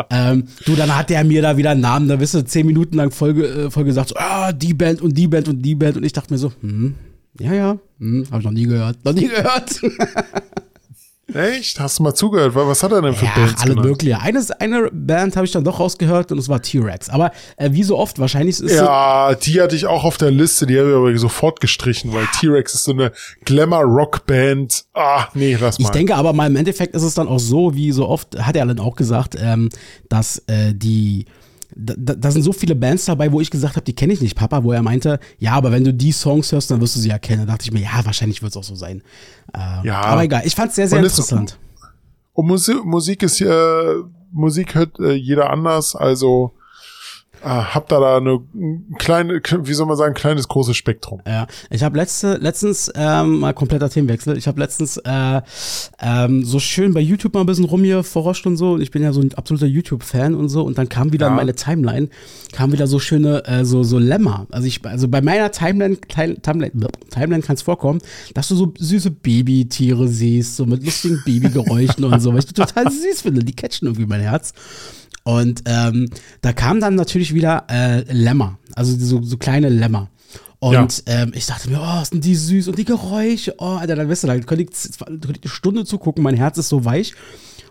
Ähm, 0.10 0.50
du, 0.66 0.76
dann 0.76 0.94
hat 0.94 1.10
der 1.10 1.24
mir 1.24 1.42
da 1.42 1.56
wieder 1.56 1.70
einen 1.70 1.82
Namen, 1.82 2.10
da 2.10 2.20
wisst 2.20 2.36
ihr, 2.36 2.46
zehn 2.46 2.68
Minuten 2.68 2.98
lang 2.98 3.12
Folge, 3.12 3.48
äh, 3.48 3.72
Folge 3.72 3.92
gesagt, 3.92 4.10
so, 4.10 4.16
ah, 4.18 4.52
die 4.52 4.74
Band 4.74 5.02
und 5.02 5.18
die 5.18 5.30
Band 5.30 5.48
und 5.48 5.62
die 5.62 5.76
Band. 5.76 5.96
Und 5.96 6.04
ich 6.04 6.12
dachte 6.12 6.34
mir 6.34 6.38
so, 6.38 6.52
hm, 6.60 6.96
ja, 7.40 7.54
ja, 7.54 7.78
hm, 7.98 8.26
hab 8.30 8.40
ich 8.40 8.46
noch 8.46 8.52
nie 8.52 8.66
gehört, 8.66 9.06
noch 9.06 9.14
nie 9.14 9.30
gehört. 9.30 9.80
Echt? 11.34 11.80
Hast 11.80 12.00
du 12.00 12.04
mal 12.04 12.14
zugehört? 12.14 12.56
Wa- 12.56 12.68
Was 12.68 12.82
hat 12.84 12.92
er 12.92 13.02
denn 13.02 13.14
für 13.14 13.26
Ja, 13.26 13.32
Bands 13.36 13.62
alle 13.62 13.72
genannt? 13.72 13.88
mögliche. 13.90 14.20
Eines, 14.20 14.52
eine 14.52 14.90
Band 14.92 15.36
habe 15.36 15.46
ich 15.46 15.52
dann 15.52 15.64
doch 15.64 15.80
rausgehört 15.80 16.32
und 16.32 16.38
es 16.38 16.50
war 16.50 16.62
T-Rex. 16.62 17.10
Aber 17.10 17.32
äh, 17.58 17.72
wie 17.72 17.84
so 17.84 17.98
oft, 17.98 18.20
wahrscheinlich 18.20 18.60
ist 18.60 18.76
Ja, 18.76 19.36
die 19.36 19.62
hatte 19.62 19.76
ich 19.76 19.86
auch 19.86 20.04
auf 20.04 20.18
der 20.18 20.32
Liste, 20.32 20.66
die 20.66 20.80
habe 20.80 20.90
ich 20.90 20.96
aber 20.96 21.18
sofort 21.18 21.60
gestrichen, 21.62 22.14
weil 22.14 22.26
T-Rex 22.40 22.74
ist 22.74 22.84
so 22.84 22.92
eine 22.92 23.12
Glamour-Rock-Band. 23.46 24.86
Ah, 24.94 25.28
nee, 25.34 25.58
lass 25.60 25.80
mal. 25.80 25.86
Ich 25.86 25.92
denke 25.92 26.16
aber 26.16 26.34
mal, 26.34 26.48
im 26.48 26.56
Endeffekt 26.56 26.96
ist 26.96 27.04
es 27.04 27.14
dann 27.14 27.28
auch 27.28 27.40
so, 27.40 27.76
wie 27.76 27.92
so 27.92 28.08
oft, 28.08 28.40
hat 28.40 28.56
er 28.56 28.66
dann 28.66 28.80
auch 28.80 28.96
gesagt, 28.96 29.36
ähm, 29.40 29.70
dass 30.10 30.40
äh, 30.48 30.74
die, 30.74 31.26
da, 31.76 32.16
da 32.16 32.32
sind 32.32 32.44
so 32.44 32.52
viele 32.52 32.76
Bands 32.76 33.06
dabei, 33.06 33.32
wo 33.32 33.40
ich 33.42 33.52
gesagt 33.52 33.76
habe, 33.76 33.84
die 33.84 33.94
kenne 33.94 34.14
ich 34.14 34.22
nicht, 34.22 34.36
Papa, 34.36 34.64
wo 34.64 34.72
er 34.72 34.82
meinte, 34.82 35.20
ja, 35.38 35.54
aber 35.54 35.72
wenn 35.72 35.84
du 35.84 35.94
die 35.94 36.12
Songs 36.12 36.52
hörst, 36.52 36.72
dann 36.72 36.82
wirst 36.82 36.96
du 36.96 37.00
sie 37.00 37.10
erkennen. 37.10 37.46
Da 37.46 37.54
dachte 37.54 37.66
ich 37.66 37.72
mir, 37.72 37.82
ja, 37.82 38.04
wahrscheinlich 38.04 38.42
wird 38.42 38.52
es 38.54 38.58
auch 38.58 38.64
so 38.64 38.76
sein. 38.76 39.02
Äh, 39.54 39.88
Ja. 39.88 40.02
Aber 40.02 40.24
egal, 40.24 40.42
ich 40.46 40.56
fand 40.56 40.70
es 40.70 40.76
sehr, 40.76 40.88
sehr 40.88 41.00
Und 41.00 41.06
es- 41.06 41.14
interessant. 41.14 41.58
Und 42.34 42.48
Musik, 42.48 42.84
Musik 42.86 43.24
ist 43.24 43.42
äh, 43.42 43.96
Musik 44.32 44.76
hört 44.76 44.98
äh, 45.00 45.14
jeder 45.14 45.50
anders, 45.50 45.96
also 45.96 46.54
äh, 47.44 47.48
habt 47.48 47.92
da 47.92 48.00
da 48.00 48.18
eine 48.18 48.40
kleine, 48.98 49.42
wie 49.62 49.74
soll 49.74 49.86
man 49.88 49.98
sagen, 49.98 50.14
kleines 50.14 50.48
großes 50.48 50.76
Spektrum. 50.76 51.22
Ja, 51.28 51.48
ich 51.70 51.84
habe 51.84 51.98
letzte, 51.98 52.36
letztens, 52.36 52.92
ähm, 52.96 53.40
mal 53.40 53.54
kompletter 53.54 53.90
Themenwechsel, 53.90 54.38
ich 54.38 54.48
habe 54.48 54.60
letztens 54.60 54.98
äh, 54.98 55.42
ähm, 56.02 56.44
so 56.46 56.60
schön 56.60 56.94
bei 56.94 57.00
YouTube 57.00 57.34
mal 57.34 57.42
ein 57.42 57.46
bisschen 57.46 57.66
rum 57.66 57.84
hier 57.84 58.04
verroscht 58.04 58.46
und 58.48 58.58
so 58.58 58.74
und 58.74 58.82
ich 58.82 58.92
bin 58.92 59.02
ja 59.04 59.14
so 59.14 59.22
ein 59.22 59.34
absoluter 59.34 59.66
YouTube-Fan 59.68 60.36
und 60.36 60.50
so 60.50 60.64
und 60.64 60.78
dann 60.78 60.90
kam 60.90 61.12
wieder 61.14 61.28
Ja. 61.28 61.32
in 61.32 61.36
meine 61.38 61.56
Timeline, 61.56 62.10
kam 62.52 62.72
wieder 62.72 62.88
so 62.88 63.00
schöne, 63.00 63.46
äh, 63.46 63.66
so, 63.66 63.84
so 63.84 63.98
Lämmer. 64.00 64.48
Also 64.52 64.68
ich, 64.68 64.86
also 64.86 65.08
bei 65.08 65.22
meiner 65.22 65.52
Timeline, 65.52 65.98
Time- 66.02 66.42
Timeline, 66.42 66.72
Timeline 67.10 67.44
kann 67.44 67.56
es 67.56 67.62
vorkommen, 67.62 68.00
dass 68.34 68.48
du 68.50 68.56
so 68.56 68.74
süße 68.78 69.12
Babytiere 69.12 70.08
siehst, 70.08 70.56
so 70.58 70.66
mit 70.66 70.84
lustigen 70.84 71.22
Babygeräuschen 71.26 72.04
und 72.04 72.20
so, 72.20 72.32
weil 72.32 72.40
ich 72.40 72.46
die 72.46 72.54
total 72.54 72.92
süß 72.92 73.22
finde, 73.22 73.44
die 73.44 73.54
catchen 73.54 73.88
irgendwie 73.88 74.06
mein 74.06 74.22
Herz. 74.22 74.54
Und 75.24 75.64
ähm, 75.66 76.10
da 76.42 76.54
kamen 76.54 76.80
dann 76.80 76.96
natürlich 76.96 77.34
wieder 77.34 77.66
äh, 77.70 78.02
Lämmer, 78.12 78.58
also 78.76 78.96
so, 78.98 79.22
so 79.22 79.38
kleine 79.38 79.70
Lämmer. 79.70 80.10
Und 80.60 81.04
ähm, 81.06 81.32
ich 81.34 81.46
dachte 81.46 81.70
mir, 81.70 81.80
oh, 81.82 82.04
sind 82.04 82.26
die 82.26 82.36
süß 82.36 82.68
und 82.68 82.78
die 82.78 82.86
Geräusche, 82.86 83.56
oh, 83.60 83.78
Alter, 83.78 83.96
dann 83.96 84.10
weißt 84.10 84.24
du, 84.24 84.28
da 84.28 84.38
könnte 84.40 84.64
ich, 84.64 85.00
könnte 85.00 85.32
ich 85.32 85.44
eine 85.44 85.52
Stunde 85.52 85.86
zugucken, 85.86 86.22
mein 86.22 86.36
Herz 86.36 86.58
ist 86.58 86.70
so 86.70 86.84
weich. 86.84 87.14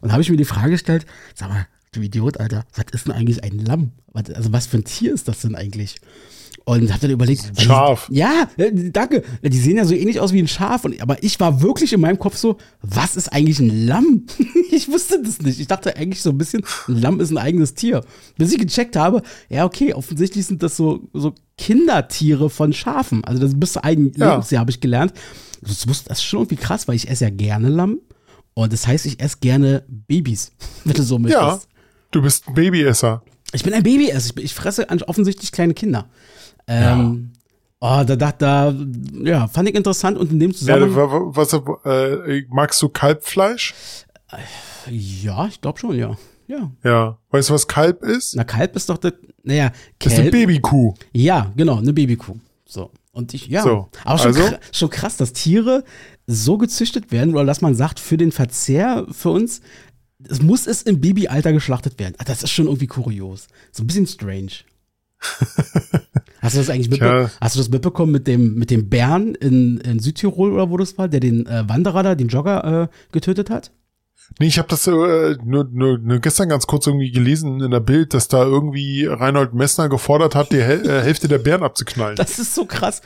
Und 0.01 0.13
habe 0.13 0.23
ich 0.23 0.31
mir 0.31 0.37
die 0.37 0.45
Frage 0.45 0.71
gestellt, 0.71 1.05
sag 1.35 1.51
mal, 1.51 1.67
du 1.93 2.01
Idiot, 2.01 2.39
Alter, 2.41 2.65
was 2.75 2.87
ist 2.93 3.07
denn 3.07 3.13
eigentlich 3.13 3.45
ein 3.45 3.59
Lamm? 3.59 3.93
Also 4.15 4.53
was 4.53 4.67
für 4.67 4.79
ein 4.79 4.85
Tier 4.85 5.13
ist 5.13 5.29
das 5.29 5.41
denn 5.41 5.55
eigentlich? 5.55 5.97
Und 6.69 6.91
habe 6.91 7.01
dann 7.01 7.11
überlegt, 7.13 7.47
Ein 7.47 7.57
Schaf. 7.65 8.09
ja, 8.11 8.47
äh, 8.59 8.91
danke. 8.91 9.23
Die 9.43 9.57
sehen 9.59 9.79
ja 9.79 9.87
so 9.87 9.95
ähnlich 9.95 10.21
aus 10.21 10.33
wie 10.35 10.39
ein 10.43 10.49
Schaf. 10.49 10.85
Und, 10.85 11.01
aber 11.01 11.23
ich 11.23 11.41
war 11.41 11.63
wirklich 11.63 11.93
in 11.95 12.01
meinem 12.01 12.19
Kopf 12.19 12.37
so, 12.37 12.59
was 12.83 13.17
ist 13.17 13.33
eigentlich 13.33 13.59
ein 13.59 13.87
Lamm? 13.87 14.27
ich 14.71 14.89
wusste 14.89 15.23
das 15.23 15.41
nicht. 15.41 15.61
Ich 15.61 15.67
dachte 15.67 15.97
eigentlich 15.97 16.21
so 16.21 16.29
ein 16.31 16.37
bisschen, 16.37 16.63
ein 16.89 17.01
Lamm 17.01 17.21
ist 17.21 17.31
ein 17.31 17.39
eigenes 17.39 17.73
Tier. 17.75 18.05
Bis 18.37 18.53
ich 18.53 18.59
gecheckt 18.59 18.97
habe, 18.97 19.23
ja, 19.49 19.65
okay, 19.65 19.95
offensichtlich 19.95 20.45
sind 20.45 20.63
das 20.63 20.77
so, 20.77 21.09
so 21.15 21.33
Kindertiere 21.57 22.51
von 22.51 22.73
Schafen. 22.73 23.25
Also 23.25 23.41
das 23.41 23.59
bis 23.59 23.77
einem 23.79 24.13
Ja. 24.17 24.33
Lebensjahr 24.33 24.61
habe 24.61 24.71
ich 24.71 24.81
gelernt. 24.81 25.13
Das, 25.63 25.89
wusste, 25.89 26.09
das 26.11 26.19
ist 26.19 26.25
schon 26.25 26.41
irgendwie 26.41 26.57
krass, 26.57 26.87
weil 26.87 26.97
ich 26.97 27.09
esse 27.09 27.25
ja 27.25 27.31
gerne 27.31 27.69
Lamm. 27.71 27.99
Und 28.55 28.73
das 28.73 28.87
heißt, 28.87 29.07
ich 29.07 29.21
esse 29.21 29.39
gerne 29.41 29.85
Babys, 29.89 30.53
wenn 30.85 30.95
du 30.95 31.03
so 31.03 31.19
möchtest. 31.19 31.41
Ja, 31.41 31.61
du 32.11 32.21
bist 32.21 32.47
ein 32.49 32.55
Babyesser. 32.55 33.23
Ich 33.55 33.63
bin 33.63 33.73
ein 33.73 33.83
Babyesser. 33.83 34.35
Ich, 34.37 34.45
ich 34.45 34.55
fresse 34.55 34.87
offensichtlich 35.07 35.51
kleine 35.53 35.73
Kinder. 35.73 36.11
Ähm, 36.69 37.33
Oh, 37.81 38.03
da, 38.05 38.17
da, 38.17 38.33
da, 38.33 38.75
ja, 39.23 39.47
fand 39.47 39.69
ich 39.69 39.75
interessant 39.77 40.19
und 40.19 40.33
in 40.33 40.41
dem 40.41 40.51
Ja, 40.51 40.57
Zusammenhang. 40.57 40.97
wa- 40.97 41.31
was, 41.37 41.53
äh, 41.85 42.43
magst 42.49 42.83
du 42.83 42.89
Kalbfleisch? 42.89 43.73
Ja, 44.91 45.47
ich 45.47 45.61
glaube 45.61 45.79
schon, 45.79 45.97
ja. 45.97 46.17
Ja. 46.49 46.71
Ja. 46.83 47.19
Weißt 47.31 47.51
du, 47.51 47.55
was 47.55 47.69
Kalb 47.69 48.03
ist? 48.03 48.35
Na, 48.35 48.43
Kalb 48.45 48.75
ist 48.75 48.89
doch 48.89 48.99
das, 48.99 49.13
naja, 49.43 49.71
Das 49.99 50.13
ist 50.13 50.19
eine 50.19 50.31
Kalb. 50.31 50.47
Babykuh. 50.47 50.95
Ja, 51.13 51.53
genau, 51.57 51.77
eine 51.79 51.93
Babykuh. 51.93 52.37
So. 52.67 52.91
Und 53.13 53.35
ich, 53.35 53.47
ja. 53.49 53.63
So, 53.63 53.89
Aber 54.05 54.19
schon, 54.19 54.27
also? 54.29 54.41
kra- 54.43 54.59
schon 54.73 54.91
krass, 54.91 55.17
dass 55.17 55.33
Tiere 55.33 55.85
so 56.27 56.59
gezüchtet 56.59 57.13
werden 57.13 57.35
oder 57.35 57.45
dass 57.45 57.61
man 57.61 57.75
sagt, 57.75 58.01
für 58.01 58.17
den 58.17 58.33
Verzehr 58.33 59.07
für 59.11 59.31
uns, 59.31 59.61
es 60.29 60.43
muss 60.43 60.67
es 60.67 60.83
im 60.83 61.01
Babyalter 61.01 61.53
geschlachtet 61.53 61.99
werden. 61.99 62.15
Ach, 62.19 62.25
das 62.25 62.43
ist 62.43 62.51
schon 62.51 62.67
irgendwie 62.67 62.87
kurios. 62.87 63.47
So 63.73 63.83
ein 63.83 63.87
bisschen 63.87 64.07
strange. 64.07 64.51
Hast 66.41 66.55
du 66.55 66.61
das 66.61 66.71
eigentlich 66.71 66.89
mitbe 66.89 67.07
Tja. 67.07 67.31
hast 67.41 67.57
du 67.57 67.61
das 67.61 67.69
mitbekommen 67.69 68.13
mit 68.13 68.27
dem, 68.27 68.55
mit 68.55 68.71
dem 68.71 68.89
Bären 68.89 69.35
in, 69.35 69.79
in 69.79 69.99
Südtirol 69.99 70.53
oder 70.53 70.71
wo 70.71 70.77
das 70.77 70.97
war, 70.97 71.09
der 71.09 71.21
den 71.21 71.47
äh, 71.47 71.69
Wanderer 71.69 72.03
da, 72.03 72.15
den 72.15 72.29
Jogger 72.29 72.83
äh, 72.85 72.89
getötet 73.13 73.51
hat? 73.51 73.73
Nee, 74.39 74.47
ich 74.47 74.59
habe 74.59 74.69
das 74.69 74.87
äh, 74.87 74.91
nur, 75.43 75.69
nur, 75.71 75.99
nur 75.99 76.19
gestern 76.21 76.49
ganz 76.49 76.67
kurz 76.67 76.87
irgendwie 76.87 77.11
gelesen 77.11 77.61
in 77.61 77.71
der 77.71 77.81
Bild, 77.81 78.15
dass 78.15 78.29
da 78.29 78.45
irgendwie 78.45 79.07
Reinhold 79.07 79.55
Messner 79.55 79.89
gefordert 79.89 80.35
hat, 80.35 80.53
die 80.53 80.63
Häl 80.63 80.87
äh, 80.87 81.03
Hälfte 81.03 81.29
der 81.29 81.39
Bären 81.39 81.63
abzuknallen. 81.63 82.17
Das 82.17 82.39
ist 82.39 82.55
so 82.55 82.67
krass. 82.67 83.01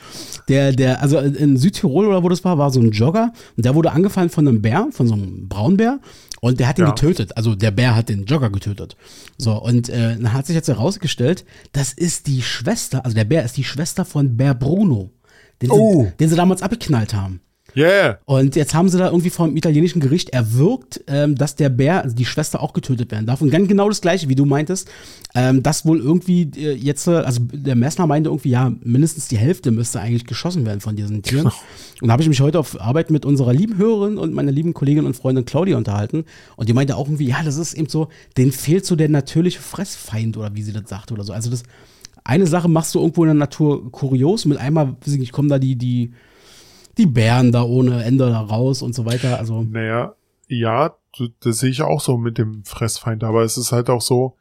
Der, 0.49 0.73
der, 0.73 1.01
also 1.01 1.17
in 1.19 1.57
Südtirol 1.57 2.07
oder 2.07 2.23
wo 2.23 2.29
das 2.29 2.43
war, 2.43 2.57
war 2.57 2.71
so 2.71 2.81
ein 2.81 2.91
Jogger 2.91 3.31
und 3.55 3.65
der 3.65 3.73
wurde 3.73 3.91
angefallen 3.91 4.29
von 4.29 4.47
einem 4.47 4.61
Bär, 4.61 4.89
von 4.91 5.07
so 5.07 5.13
einem 5.13 5.47
Braunbär 5.47 5.99
und 6.43 6.59
der 6.59 6.67
hat 6.67 6.77
ihn 6.77 6.83
Ja. 6.85 6.91
getötet. 6.91 7.37
Also 7.37 7.55
der 7.55 7.71
Bär 7.71 7.95
hat 7.95 8.09
den 8.09 8.25
Jogger 8.25 8.49
getötet. 8.49 8.97
So, 9.37 9.53
und 9.61 9.87
äh, 9.87 10.15
dann 10.17 10.33
hat 10.33 10.45
sich 10.45 10.55
jetzt 10.55 10.67
herausgestellt, 10.67 11.45
das 11.71 11.93
ist 11.93 12.27
die 12.27 12.41
Schwester, 12.41 13.05
also 13.05 13.15
der 13.15 13.23
Bär 13.23 13.45
ist 13.45 13.55
die 13.55 13.63
Schwester 13.63 14.03
von 14.03 14.35
Bär 14.35 14.53
Bruno, 14.53 15.11
den, 15.61 15.71
Oh. 15.71 16.03
sie, 16.03 16.17
den 16.17 16.29
sie 16.29 16.35
damals 16.35 16.61
abgeknallt 16.61 17.13
haben. 17.13 17.39
Yeah. 17.75 18.19
Und 18.25 18.55
jetzt 18.55 18.73
haben 18.73 18.89
sie 18.89 18.97
da 18.97 19.07
irgendwie 19.07 19.29
vom 19.29 19.55
italienischen 19.55 19.99
Gericht 19.99 20.29
erwirkt, 20.29 21.03
ähm, 21.07 21.35
dass 21.35 21.55
der 21.55 21.69
Bär, 21.69 22.03
also 22.03 22.15
die 22.15 22.25
Schwester 22.25 22.61
auch 22.61 22.73
getötet 22.73 23.11
werden 23.11 23.25
darf. 23.25 23.41
Und 23.41 23.49
ganz 23.49 23.67
genau 23.67 23.89
das 23.89 24.01
gleiche, 24.01 24.29
wie 24.29 24.35
du 24.35 24.45
meintest, 24.45 24.89
ähm, 25.33 25.63
dass 25.63 25.85
wohl 25.85 25.99
irgendwie 25.99 26.43
äh, 26.55 26.73
jetzt, 26.73 27.07
äh, 27.07 27.11
also 27.11 27.41
der 27.51 27.75
Messner 27.75 28.05
meinte 28.05 28.29
irgendwie, 28.29 28.49
ja, 28.49 28.71
mindestens 28.83 29.27
die 29.27 29.37
Hälfte 29.37 29.71
müsste 29.71 29.99
eigentlich 29.99 30.25
geschossen 30.25 30.65
werden 30.65 30.81
von 30.81 30.95
diesen 30.95 31.23
Tieren. 31.23 31.47
Und 32.01 32.07
da 32.07 32.11
habe 32.11 32.21
ich 32.21 32.29
mich 32.29 32.41
heute 32.41 32.59
auf 32.59 32.79
Arbeit 32.79 33.09
mit 33.09 33.25
unserer 33.25 33.53
lieben 33.53 33.77
Hörerin 33.77 34.17
und 34.17 34.33
meiner 34.33 34.51
lieben 34.51 34.73
Kollegin 34.73 35.05
und 35.05 35.15
Freundin 35.15 35.45
Claudia 35.45 35.77
unterhalten. 35.77 36.25
Und 36.55 36.69
die 36.69 36.73
meinte 36.73 36.95
auch 36.95 37.07
irgendwie, 37.07 37.27
ja, 37.27 37.41
das 37.43 37.57
ist 37.57 37.73
eben 37.73 37.89
so, 37.89 38.09
denen 38.37 38.51
fehlt 38.51 38.85
so 38.85 38.95
der 38.95 39.09
natürliche 39.09 39.61
Fressfeind 39.61 40.37
oder 40.37 40.55
wie 40.55 40.61
sie 40.61 40.73
das 40.73 40.89
sagte 40.89 41.13
oder 41.13 41.23
so. 41.23 41.33
Also 41.33 41.49
das, 41.49 41.63
eine 42.23 42.47
Sache 42.47 42.69
machst 42.69 42.93
du 42.95 42.99
irgendwo 42.99 43.23
in 43.23 43.29
der 43.29 43.35
Natur 43.35 43.91
kurios, 43.91 44.45
mit 44.45 44.57
einmal, 44.57 44.95
weiß 45.01 45.13
ich 45.13 45.19
nicht, 45.19 45.31
kommen 45.31 45.49
da 45.49 45.59
die, 45.59 45.75
die, 45.75 46.13
die 46.97 47.05
Bären 47.05 47.51
da 47.51 47.63
ohne 47.63 48.03
Ende 48.03 48.29
da 48.29 48.41
raus 48.41 48.81
und 48.81 48.93
so 48.93 49.05
weiter. 49.05 49.39
Also, 49.39 49.63
Naja, 49.63 50.15
ja, 50.47 50.95
das 51.41 51.59
sehe 51.59 51.69
ich 51.69 51.81
auch 51.81 52.01
so 52.01 52.17
mit 52.17 52.37
dem 52.37 52.63
Fressfeind, 52.63 53.23
aber 53.23 53.43
es 53.43 53.57
ist 53.57 53.71
halt 53.71 53.89
auch 53.89 54.01
so, 54.01 54.35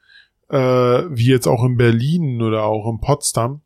äh, 0.49 0.57
wie 0.57 1.27
jetzt 1.27 1.49
auch 1.49 1.65
in 1.65 1.77
Berlin 1.77 2.43
oder 2.43 2.65
auch 2.65 2.91
in 2.91 3.01
Potsdam, 3.01 3.61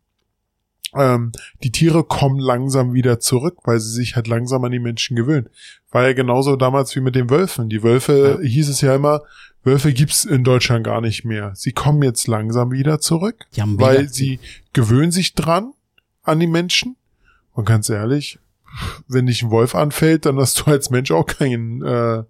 ähm, 0.94 1.32
die 1.62 1.72
Tiere 1.72 2.04
kommen 2.04 2.38
langsam 2.38 2.94
wieder 2.94 3.20
zurück, 3.20 3.58
weil 3.64 3.80
sie 3.80 3.92
sich 3.92 4.16
halt 4.16 4.28
langsam 4.28 4.64
an 4.64 4.72
die 4.72 4.78
Menschen 4.78 5.16
gewöhnen. 5.16 5.48
War 5.90 6.04
ja 6.06 6.12
genauso 6.12 6.56
damals 6.56 6.94
wie 6.96 7.00
mit 7.00 7.14
den 7.14 7.28
Wölfen. 7.28 7.68
Die 7.68 7.82
Wölfe, 7.82 8.40
hieß 8.42 8.68
es 8.68 8.80
ja 8.80 8.94
immer, 8.94 9.22
Wölfe 9.62 9.92
gibt's 9.92 10.24
in 10.24 10.44
Deutschland 10.44 10.84
gar 10.84 11.00
nicht 11.00 11.24
mehr. 11.24 11.52
Sie 11.54 11.72
kommen 11.72 12.02
jetzt 12.02 12.28
langsam 12.28 12.70
wieder 12.70 13.00
zurück, 13.00 13.46
weil 13.78 14.08
sie 14.08 14.38
gewöhnen 14.72 15.10
sich 15.10 15.34
dran 15.34 15.72
an 16.22 16.38
die 16.38 16.46
Menschen. 16.46 16.96
Und 17.52 17.64
ganz 17.64 17.88
ehrlich, 17.88 18.38
wenn 19.08 19.26
dich 19.26 19.42
ein 19.42 19.50
Wolf 19.50 19.74
anfällt, 19.74 20.26
dann 20.26 20.38
hast 20.38 20.60
du 20.60 20.70
als 20.70 20.90
Mensch 20.90 21.10
auch 21.10 21.26
kein 21.26 21.82
äh, 21.82 22.22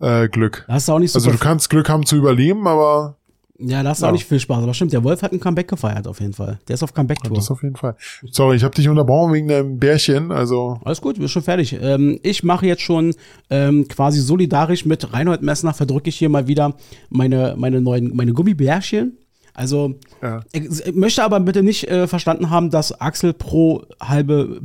äh, 0.00 0.28
Glück. 0.28 0.64
das 0.68 0.84
ist 0.84 0.88
auch 0.90 0.98
nicht 0.98 1.12
so. 1.12 1.18
Also 1.18 1.30
du 1.30 1.38
kannst 1.38 1.70
Glück 1.70 1.88
haben 1.88 2.06
zu 2.06 2.16
überleben, 2.16 2.66
aber 2.66 3.16
Ja, 3.58 3.82
da 3.82 3.90
hast 3.90 4.00
du 4.00 4.04
Ja. 4.04 4.10
auch 4.10 4.12
nicht 4.12 4.26
viel 4.26 4.38
Spaß. 4.38 4.62
Aber 4.62 4.72
stimmt, 4.72 4.92
der 4.92 5.02
Wolf 5.02 5.22
hat 5.22 5.32
ein 5.32 5.40
Comeback 5.40 5.66
gefeiert 5.66 6.06
auf 6.06 6.20
jeden 6.20 6.32
Fall. 6.32 6.60
Der 6.68 6.74
ist 6.74 6.84
auf 6.84 6.94
Comeback-Tour. 6.94 7.34
Das 7.34 7.50
auf 7.50 7.64
jeden 7.64 7.74
Fall. 7.74 7.96
Sorry, 8.30 8.56
ich 8.56 8.62
habe 8.62 8.72
dich 8.76 8.88
unterbrochen 8.88 9.32
wegen 9.32 9.48
deinem 9.48 9.78
Bärchen. 9.80 10.30
Also, 10.30 10.78
Alles 10.84 11.00
gut, 11.00 11.16
wir 11.16 11.22
sind 11.22 11.30
schon 11.30 11.42
fertig. 11.42 11.76
Ähm, 11.80 12.20
ich 12.22 12.44
mache 12.44 12.66
jetzt 12.66 12.82
schon 12.82 13.14
ähm, 13.50 13.88
quasi 13.88 14.20
solidarisch 14.20 14.84
mit 14.84 15.12
Reinhold 15.12 15.42
Messner, 15.42 15.74
verdrücke 15.74 16.08
ich 16.10 16.16
hier 16.16 16.28
mal 16.28 16.46
wieder 16.46 16.74
meine, 17.10 17.54
meine 17.58 17.80
neuen, 17.80 18.14
meine 18.14 18.32
Gummibärchen. 18.32 19.18
Also, 19.54 19.96
ja. 20.22 20.40
ich, 20.52 20.94
möchte 20.94 21.24
aber 21.24 21.40
bitte 21.40 21.64
nicht 21.64 21.88
äh, 21.88 22.06
verstanden 22.06 22.50
haben, 22.50 22.70
dass 22.70 23.00
Axel 23.00 23.32
pro 23.32 23.82
halbe 24.00 24.60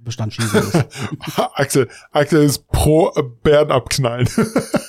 Bärenbestand 0.00 0.32
schießen 0.34 0.60
ist. 0.60 0.86
Axel, 1.54 1.88
Axel 2.12 2.42
ist 2.42 2.66
pro 2.68 3.10
Bären 3.42 3.70
abknallen. 3.70 4.28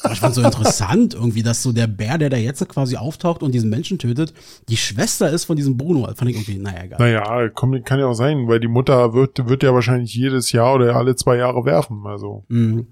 Aber 0.04 0.14
ich 0.14 0.20
fand 0.20 0.36
so 0.36 0.42
interessant 0.42 1.14
irgendwie, 1.14 1.44
dass 1.44 1.62
so 1.64 1.72
der 1.72 1.88
Bär, 1.88 2.18
der 2.18 2.30
da 2.30 2.38
jetzt 2.38 2.68
quasi 2.70 2.96
auftaucht 2.96 3.44
und 3.44 3.52
diesen 3.54 3.70
Menschen 3.70 4.00
tötet, 4.00 4.34
die 4.70 4.78
Schwester 4.78 5.30
ist 5.30 5.46
von 5.46 5.56
diesem 5.58 5.78
Bruno. 5.78 6.08
Das 6.08 6.18
fand 6.18 6.32
ich 6.32 6.38
irgendwie, 6.38 6.58
naja, 6.58 6.84
egal. 6.84 7.00
naja, 7.00 7.50
komm, 7.54 7.84
kann 7.84 8.00
ja 8.00 8.06
auch 8.08 8.14
sein, 8.14 8.48
weil 8.48 8.60
die 8.60 8.68
Mutter 8.68 9.14
wird, 9.14 9.48
wird 9.48 9.64
ja 9.64 9.74
wahrscheinlich 9.74 10.14
jedes 10.16 10.52
Jahr 10.52 10.76
oder 10.76 10.96
alle 10.96 11.16
zwei 11.16 11.36
Jahre 11.38 11.66
werfen. 11.66 12.04
Also, 12.06 12.46
Mhm. 12.48 12.88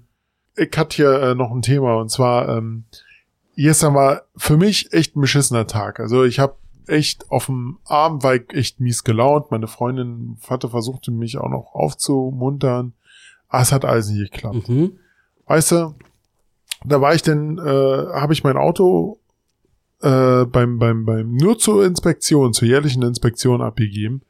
ich 0.56 0.70
hatte 0.76 0.96
hier 0.96 1.22
äh, 1.22 1.34
noch 1.34 1.50
ein 1.50 1.62
Thema 1.62 1.96
und 1.96 2.10
zwar, 2.10 2.48
ähm, 2.56 2.84
gestern 3.56 3.94
war 3.94 4.22
für 4.36 4.56
mich 4.56 4.92
echt 4.92 5.16
ein 5.16 5.20
beschissener 5.20 5.66
Tag. 5.66 6.00
Also 6.00 6.24
ich 6.24 6.38
habe 6.38 6.56
echt 6.86 7.30
auf 7.30 7.46
dem 7.46 7.78
Abend 7.84 8.22
war 8.22 8.34
ich 8.34 8.52
echt 8.52 8.80
mise 8.80 9.02
gelaunt. 9.02 9.50
Meine 9.50 9.66
Freundin 9.66 10.38
hatte 10.48 10.68
versucht, 10.68 11.08
mich 11.08 11.38
auch 11.38 11.48
noch 11.48 11.74
aufzumuntern. 11.74 12.94
Aber 13.48 13.62
es 13.62 13.72
hat 13.72 13.84
alles 13.84 14.08
nicht 14.08 14.32
geklappt. 14.32 14.68
Mhm. 14.68 14.98
Weißt 15.46 15.72
du, 15.72 15.94
da 16.84 17.00
war 17.00 17.14
ich 17.14 17.22
denn, 17.22 17.58
äh, 17.58 17.60
habe 18.14 18.32
ich 18.32 18.44
mein 18.44 18.56
Auto 18.56 19.18
äh, 20.02 20.44
beim, 20.44 20.78
beim, 20.78 21.04
beim, 21.04 21.34
nur 21.34 21.58
zur 21.58 21.84
Inspektion, 21.84 22.52
zur 22.52 22.68
jährlichen 22.68 23.02
Inspektion 23.02 23.60
abgegeben. 23.60 24.22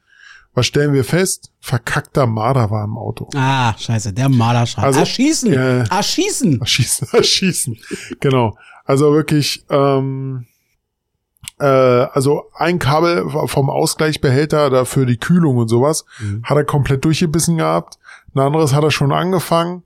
Was 0.52 0.66
stellen 0.66 0.92
wir 0.92 1.04
fest? 1.04 1.52
Verkackter 1.60 2.26
Marder 2.26 2.70
war 2.70 2.84
im 2.84 2.98
Auto. 2.98 3.28
Ah, 3.34 3.72
scheiße, 3.78 4.12
der 4.12 4.28
Marderschrank. 4.28 4.86
Also, 4.86 5.00
Erschießen! 5.00 5.52
äh, 5.52 5.84
Erschießen! 5.88 6.66
Schießen, 6.66 7.08
schießen. 7.24 7.78
Genau. 8.18 8.56
Also 8.84 9.12
wirklich, 9.12 9.64
ähm, 9.70 10.46
äh, 11.60 11.64
also 12.12 12.44
ein 12.54 12.78
Kabel 12.78 13.28
vom 13.46 13.70
Ausgleichsbehälter 13.70 14.70
da 14.70 14.84
für 14.84 15.06
die 15.06 15.18
Kühlung 15.18 15.56
und 15.58 15.68
sowas 15.68 16.04
Mhm. 16.20 16.42
hat 16.44 16.56
er 16.56 16.64
komplett 16.64 17.04
durchgebissen 17.04 17.58
gehabt. 17.58 17.98
Ein 18.34 18.40
anderes 18.40 18.74
hat 18.74 18.82
er 18.84 18.90
schon 18.90 19.12
angefangen. 19.12 19.82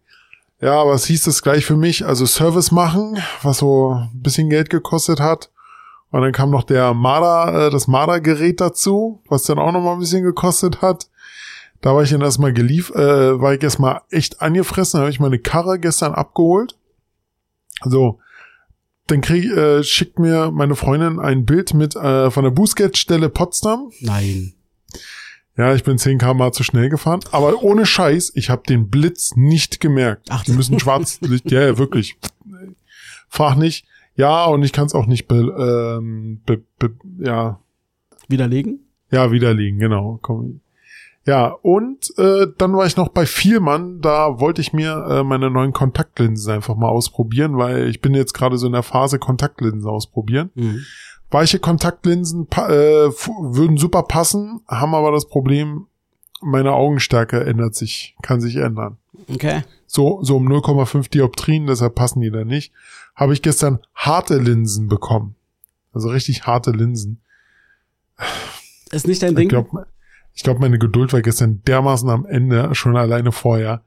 Ja, 0.61 0.87
was 0.87 1.05
hieß 1.07 1.25
das 1.25 1.43
gleich 1.43 1.67
für 1.67 1.77
mich? 1.77 2.07
Also 2.07 2.25
Service 2.27 2.71
machen, 2.71 3.19
was 3.43 3.59
so 3.59 3.95
ein 3.95 4.23
bisschen 4.23 4.49
Geld 4.49 4.71
gekostet 4.71 5.21
hat. 5.21 5.51
Und 6.11 6.23
dann 6.23 6.33
kam 6.33 6.51
noch 6.51 6.63
der 6.63 6.95
Marder, 6.95 7.67
äh, 7.67 7.71
das 7.71 7.89
Marder-Gerät 7.89 8.61
dazu, 8.61 9.21
was 9.29 9.43
dann 9.43 9.59
auch 9.59 9.73
noch 9.73 9.81
mal 9.83 9.95
ein 9.95 9.99
bisschen 9.99 10.23
gekostet 10.23 10.81
hat. 10.81 11.09
Da 11.81 11.95
war 11.95 12.03
ich 12.03 12.11
dann 12.11 12.21
erstmal 12.23 12.53
gelief, 12.53 12.91
äh, 12.95 13.41
war 13.41 13.53
ich 13.53 13.63
erstmal 13.63 14.01
echt 14.11 14.41
angefressen, 14.41 15.01
habe 15.01 15.11
ich 15.11 15.21
meine 15.21 15.39
Karre 15.39 15.79
gestern 15.79 16.15
abgeholt. 16.15 16.77
So, 17.85 18.21
dann 19.07 19.21
krieg, 19.21 19.45
äh, 19.51 19.83
schickt 19.83 20.19
mir 20.19 20.51
meine 20.51 20.77
Freundin 20.77 21.19
ein 21.21 21.45
Bild 21.45 21.75
mit 21.75 21.95
äh, 21.95 22.31
von 22.31 22.45
der 22.45 22.51
Bußgeldstelle 22.51 23.29
Potsdam. 23.29 23.91
Nein. 24.01 24.55
Ja, 25.57 25.75
ich 25.75 25.85
bin 25.85 25.99
10 25.99 26.19
km 26.19 26.53
zu 26.53 26.65
schnell 26.65 26.89
gefahren, 26.89 27.21
aber 27.31 27.63
ohne 27.63 27.87
Scheiß, 27.87 28.33
ich 28.35 28.51
habe 28.51 28.63
den 28.69 28.89
Blitz 28.89 29.37
nicht 29.37 29.79
gemerkt. 29.79 30.27
Ach, 30.31 30.43
die 30.43 30.53
müssen 30.53 30.81
schwarz 30.81 31.21
ja, 31.45 31.61
ja, 31.61 31.79
wirklich. 31.79 32.17
Frag 33.29 33.57
nicht. 33.57 33.87
Ja, 34.17 34.47
und 34.47 34.63
ich 34.63 34.73
kann 34.73 34.87
es 34.87 34.95
auch 34.95 35.07
nicht 35.07 35.29
be, 35.29 35.37
ähm, 35.37 36.41
be, 36.47 36.65
be, 36.79 36.97
ja, 37.19 37.61
Widerlegen? 38.29 38.81
ja, 39.11 39.31
widerlegen, 39.31 39.79
genau. 39.79 40.19
Komm. 40.23 40.61
Ja, 41.27 41.47
und 41.63 42.13
äh, 42.19 42.49
dann 42.59 42.75
war 42.77 42.85
ich 42.87 42.97
noch 42.97 43.09
bei 43.09 43.25
Vielmann, 43.25 44.01
da 44.03 44.41
wollte 44.41 44.61
ich 44.61 44.75
mir 44.75 45.07
äh, 45.09 45.23
meine 45.25 45.51
neuen 45.51 45.73
Kontaktlinsen 45.73 46.53
einfach 46.53 46.77
mal 46.77 46.89
ausprobieren, 46.89 47.57
weil 47.57 47.89
ich 47.89 48.03
bin 48.03 48.15
jetzt 48.15 48.35
gerade 48.35 48.59
so 48.59 48.67
in 48.67 48.75
der 48.75 48.83
Phase 48.83 49.19
Kontaktlinsen 49.19 49.89
ausprobieren. 49.89 50.51
Mhm. 50.55 50.81
Weiche 51.31 51.59
Kontaktlinsen 51.59 52.47
äh, 52.53 52.59
würden 53.09 53.79
super 53.79 54.03
passen, 54.03 54.61
haben 54.69 54.95
aber 54.95 55.13
das 55.13 55.27
Problem, 55.27 55.87
meine 56.43 56.73
Augenstärke 56.73 57.43
ändert 57.45 57.75
sich, 57.75 58.17
kann 58.23 58.43
sich 58.43 58.57
ändern. 58.57 58.99
Okay. 59.33 59.63
So, 59.87 60.23
so 60.23 60.37
um 60.37 60.47
0,5 60.47 61.11
Dioptrien, 61.11 61.67
deshalb 61.67 61.95
passen 61.95 62.21
die 62.21 62.31
da 62.31 62.45
nicht. 62.45 62.73
Habe 63.15 63.33
ich 63.33 63.41
gestern 63.41 63.79
harte 63.95 64.37
Linsen 64.39 64.89
bekommen. 64.89 65.37
Also 65.95 66.09
richtig 66.11 66.47
harte 66.47 66.73
Linsen. 66.73 67.21
Ist 68.91 69.07
nicht 69.07 69.23
dein 69.23 69.31
Ich 69.31 69.37
Ding? 69.37 69.49
glaube, 69.49 69.87
ich 70.35 70.43
glaub, 70.43 70.59
meine 70.59 70.79
Geduld 70.79 71.13
war 71.13 71.23
gestern 71.23 71.63
dermaßen 71.67 72.09
am 72.11 72.27
Ende, 72.27 72.75
schon 72.75 72.97
alleine 72.97 73.33
vorher. 73.33 73.83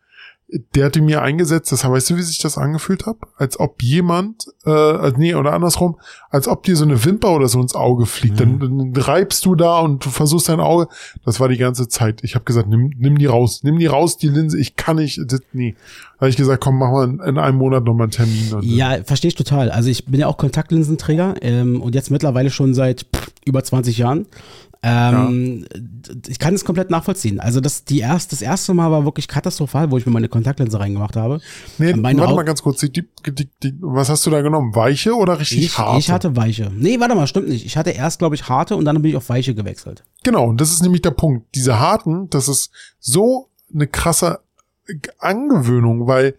Der 0.75 0.85
hatte 0.85 1.01
mir 1.01 1.21
eingesetzt, 1.23 1.73
das 1.73 1.83
weißt 1.83 2.09
du, 2.09 2.15
wie 2.15 2.21
sich 2.21 2.37
das 2.37 2.57
angefühlt 2.57 3.05
hat? 3.05 3.17
Als 3.35 3.59
ob 3.59 3.83
jemand, 3.83 4.45
äh, 4.65 5.11
nee, 5.17 5.35
oder 5.35 5.51
andersrum, 5.51 5.99
als 6.29 6.47
ob 6.47 6.63
dir 6.63 6.77
so 6.77 6.85
eine 6.85 7.03
Wimper 7.03 7.35
oder 7.35 7.49
so 7.49 7.59
ins 7.59 7.75
Auge 7.75 8.05
fliegt. 8.05 8.39
Dann, 8.39 8.57
dann 8.59 8.93
reibst 8.95 9.45
du 9.45 9.55
da 9.55 9.79
und 9.79 10.05
du 10.05 10.09
versuchst 10.09 10.47
dein 10.47 10.61
Auge. 10.61 10.87
Das 11.25 11.41
war 11.41 11.49
die 11.49 11.57
ganze 11.57 11.89
Zeit. 11.89 12.23
Ich 12.23 12.35
habe 12.35 12.45
gesagt, 12.45 12.69
nimm, 12.69 12.93
nimm 12.97 13.17
die 13.17 13.25
raus, 13.25 13.59
nimm 13.63 13.77
die 13.77 13.87
raus, 13.87 14.15
die 14.17 14.29
Linse. 14.29 14.57
Ich 14.57 14.77
kann 14.77 14.95
nicht, 14.95 15.19
das, 15.27 15.41
nee. 15.51 15.75
Da 16.13 16.21
habe 16.21 16.29
ich 16.29 16.37
gesagt, 16.37 16.63
komm, 16.63 16.77
mach 16.77 16.91
mal 16.91 17.09
in, 17.09 17.19
in 17.19 17.37
einem 17.37 17.57
Monat 17.57 17.83
nochmal 17.83 18.05
einen 18.05 18.11
Termin. 18.11 18.53
Und, 18.53 18.63
Ja, 18.63 19.03
verstehe 19.03 19.27
ich 19.27 19.35
total. 19.35 19.69
Also 19.69 19.89
ich 19.89 20.05
bin 20.05 20.17
ja 20.17 20.27
auch 20.27 20.37
Kontaktlinsenträger 20.37 21.35
ähm, 21.41 21.81
und 21.81 21.93
jetzt 21.93 22.09
mittlerweile 22.09 22.51
schon 22.51 22.73
seit 22.73 23.05
pff, 23.13 23.31
über 23.43 23.65
20 23.65 23.97
Jahren. 23.97 24.25
Ähm, 24.83 25.65
d- 25.75 26.31
Ich 26.31 26.39
kann 26.39 26.53
es 26.53 26.63
komplett 26.65 26.89
nachvollziehen. 26.89 27.39
Also 27.39 27.59
das, 27.61 27.83
die 27.83 27.99
erst, 27.99 28.31
das 28.31 28.41
erste 28.41 28.73
Mal 28.73 28.91
war 28.91 29.05
wirklich 29.05 29.27
katastrophal, 29.27 29.89
wo 29.91 29.97
ich 29.97 30.05
mir 30.05 30.11
meine 30.11 30.29
Kontaktlinse 30.29 30.79
reingemacht 30.79 31.15
habe. 31.15 31.39
nee, 31.77 31.93
meine 31.93 32.19
warte 32.19 32.33
Au- 32.33 32.35
mal 32.35 32.43
ganz 32.43 32.61
kurz. 32.61 32.79
Die, 32.81 32.91
die, 32.91 33.07
die, 33.27 33.49
die, 33.63 33.75
was 33.81 34.09
hast 34.09 34.25
du 34.25 34.29
da 34.29 34.41
genommen? 34.41 34.75
Weiche 34.75 35.15
oder 35.15 35.39
richtig 35.39 35.65
Ich, 35.65 35.77
harte? 35.77 35.99
ich 35.99 36.11
hatte 36.11 36.35
weiche. 36.35 36.71
Nee, 36.73 36.99
warte 36.99 37.15
mal, 37.15 37.27
stimmt 37.27 37.49
nicht. 37.49 37.65
Ich 37.65 37.75
hatte 37.77 37.89
erst, 37.91 38.19
glaube 38.19 38.35
ich, 38.35 38.47
harte 38.49 38.75
und 38.75 38.85
dann 38.85 39.01
bin 39.01 39.09
ich 39.11 39.17
auf 39.17 39.29
weiche 39.29 39.53
gewechselt. 39.55 40.03
Genau, 40.23 40.45
und 40.47 40.61
das 40.61 40.71
ist 40.71 40.83
nämlich 40.83 41.01
der 41.01 41.11
Punkt. 41.11 41.47
Diese 41.55 41.79
harten, 41.79 42.29
das 42.29 42.47
ist 42.47 42.71
so 42.99 43.49
eine 43.73 43.87
krasse 43.87 44.39
Angewöhnung, 45.19 46.07
weil 46.07 46.35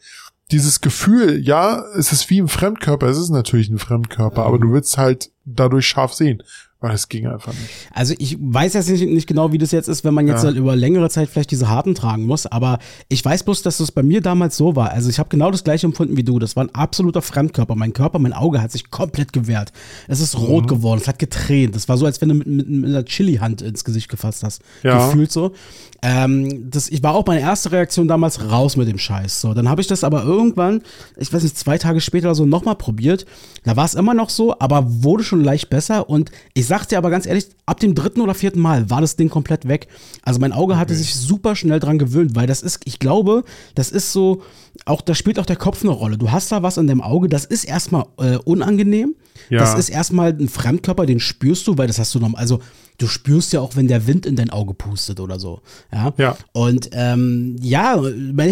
dieses 0.51 0.81
Gefühl, 0.81 1.39
ja, 1.45 1.83
es 1.99 2.13
ist 2.13 2.31
wie 2.31 2.41
ein 2.41 2.49
Fremdkörper, 2.49 3.07
es 3.07 3.19
ist 3.19 3.29
natürlich 3.29 3.69
ein 3.69 3.79
Fremdkörper, 3.79 4.45
aber 4.47 4.59
du 4.59 4.73
willst 4.73 4.97
halt 4.97 5.31
dadurch 5.45 5.87
scharf 5.87 6.15
sehen, 6.15 6.43
weil 6.81 6.95
es 6.95 7.09
ging 7.09 7.27
einfach 7.27 7.53
nicht. 7.53 7.69
Also 7.93 8.15
ich 8.19 8.37
weiß 8.41 8.75
jetzt 8.75 8.89
nicht, 8.89 9.05
nicht 9.09 9.27
genau, 9.27 9.51
wie 9.53 9.59
das 9.59 9.73
jetzt 9.73 9.89
ist, 9.89 10.05
wenn 10.05 10.15
man 10.15 10.29
jetzt 10.29 10.43
Ja. 10.43 10.49
halt 10.49 10.57
über 10.57 10.77
längere 10.77 11.11
Zeit 11.11 11.29
vielleicht 11.29 11.51
diese 11.51 11.69
harten 11.69 11.95
tragen 11.97 12.25
muss, 12.25 12.47
aber 12.47 12.79
ich 13.09 13.25
weiß 13.25 13.43
bloß, 13.43 13.63
dass 13.63 13.79
das 13.79 13.91
bei 13.91 14.03
mir 14.05 14.21
damals 14.21 14.57
so 14.57 14.77
war. 14.77 14.91
Also 14.91 15.11
ich 15.11 15.19
habe 15.19 15.29
genau 15.29 15.51
das 15.51 15.65
gleiche 15.65 15.87
empfunden 15.87 16.17
wie 16.17 16.23
du. 16.23 16.39
Das 16.39 16.55
war 16.55 16.65
ein 16.65 16.75
absoluter 16.75 17.21
Fremdkörper. 17.21 17.75
Mein 17.75 17.93
Körper, 17.93 18.21
mein 18.21 18.33
Auge 18.33 18.63
hat 18.63 18.71
sich 18.71 18.91
komplett 18.91 19.33
gewehrt. 19.33 19.73
Es 20.07 20.21
ist 20.21 20.39
rot 20.39 20.65
Mhm. 20.65 20.69
geworden, 20.69 21.01
es 21.03 21.09
hat 21.09 21.19
getränt. 21.19 21.75
Das 21.75 21.89
war 21.89 21.99
so, 21.99 22.07
als 22.07 22.21
wenn 22.21 22.29
du 22.29 22.35
mit, 22.37 22.47
mit, 22.47 22.69
mit 22.69 22.91
einer 22.91 23.05
Chili-Hand 23.05 23.61
ins 23.63 23.83
Gesicht 23.85 24.09
gefasst 24.09 24.45
hast. 24.45 24.63
Ja. 24.85 25.07
Gefühlt 25.07 25.33
so. 25.33 25.53
Ähm, 26.01 26.71
das, 26.71 26.89
ich 26.89 27.03
war 27.03 27.15
auch 27.17 27.27
meine 27.27 27.41
erste 27.41 27.73
Reaktion 27.73 28.07
damals 28.07 28.51
raus 28.53 28.77
mit 28.77 28.87
dem 28.87 28.99
Scheiß. 28.99 29.41
So, 29.41 29.53
dann 29.53 29.69
habe 29.69 29.81
ich 29.81 29.89
das 29.89 30.05
aber 30.05 30.23
irgendwann, 30.23 30.83
ich 31.17 31.33
weiß 31.33 31.43
nicht, 31.43 31.59
zwei 31.59 31.77
Tage 31.77 32.01
später 32.01 32.29
oder 32.29 32.35
so 32.37 32.47
nochmal 32.47 32.77
probiert. 32.77 33.27
Da 33.65 33.75
war 33.77 33.85
es 33.85 33.95
immer 33.95 34.15
noch 34.15 34.31
so, 34.31 34.55
aber 34.61 34.85
wurde 35.03 35.25
schon 35.25 35.43
leicht 35.43 35.71
besser. 35.71 36.09
Und 36.09 36.31
ich 36.55 36.67
sag 36.69 36.87
dir 36.87 36.99
aber 36.99 37.11
ganz 37.11 37.27
ehrlich, 37.27 37.49
ab 37.67 37.81
dem 37.81 37.95
dritten 37.95 38.21
oder 38.21 38.35
vierten 38.35 38.61
Mal 38.61 38.91
war 38.91 39.01
das 39.01 39.17
Ding 39.17 39.29
komplett 39.29 39.67
weg. 39.67 39.89
Also 40.23 40.39
mein 40.39 40.53
Auge 40.53 40.77
hatte 40.77 40.95
sich 40.95 41.15
super 41.15 41.57
schnell 41.57 41.81
dran 41.81 41.99
gewöhnt, 41.99 42.37
weil 42.37 42.47
das 42.47 42.63
ist, 42.63 42.81
ich 42.85 42.99
glaube, 42.99 43.45
das 43.75 43.91
ist 43.91 44.13
so, 44.13 44.43
auch 44.85 45.01
da 45.01 45.15
spielt 45.15 45.39
auch 45.39 45.47
der 45.47 45.57
Kopf 45.57 45.83
eine 45.83 45.93
Rolle. 45.93 46.19
Du 46.19 46.31
hast 46.31 46.53
da 46.53 46.63
was 46.63 46.79
an 46.79 46.87
dem 46.87 47.01
Auge, 47.01 47.29
das 47.29 47.45
ist 47.45 47.65
erstmal 47.65 48.07
äh, 48.19 48.37
unangenehm. 48.37 49.17
Ja. 49.51 49.61
Das 49.61 49.75
ist 49.75 49.89
erstmal 49.89 50.31
ein 50.31 50.49
Fremdkörper, 50.49 51.07
den 51.07 51.21
spürst 51.21 51.67
du, 51.67 51.79
weil 51.79 51.87
das 51.87 51.99
hast 51.99 52.15
du 52.15 52.19
noch, 52.19 52.35
also 52.35 52.61
du 52.99 53.07
spürst 53.07 53.53
ja 53.53 53.61
auch, 53.61 53.77
wenn 53.77 53.89
der 53.89 54.07
Wind 54.07 54.27
in 54.27 54.37
dein 54.37 54.51
Auge 54.51 54.75
pustet 54.75 55.21
oder 55.21 55.39
so. 55.39 55.61
Ja. 55.93 56.13
Ja. 56.19 56.37
Und 56.53 56.91
ähm, 56.93 57.57
ja, 57.61 58.03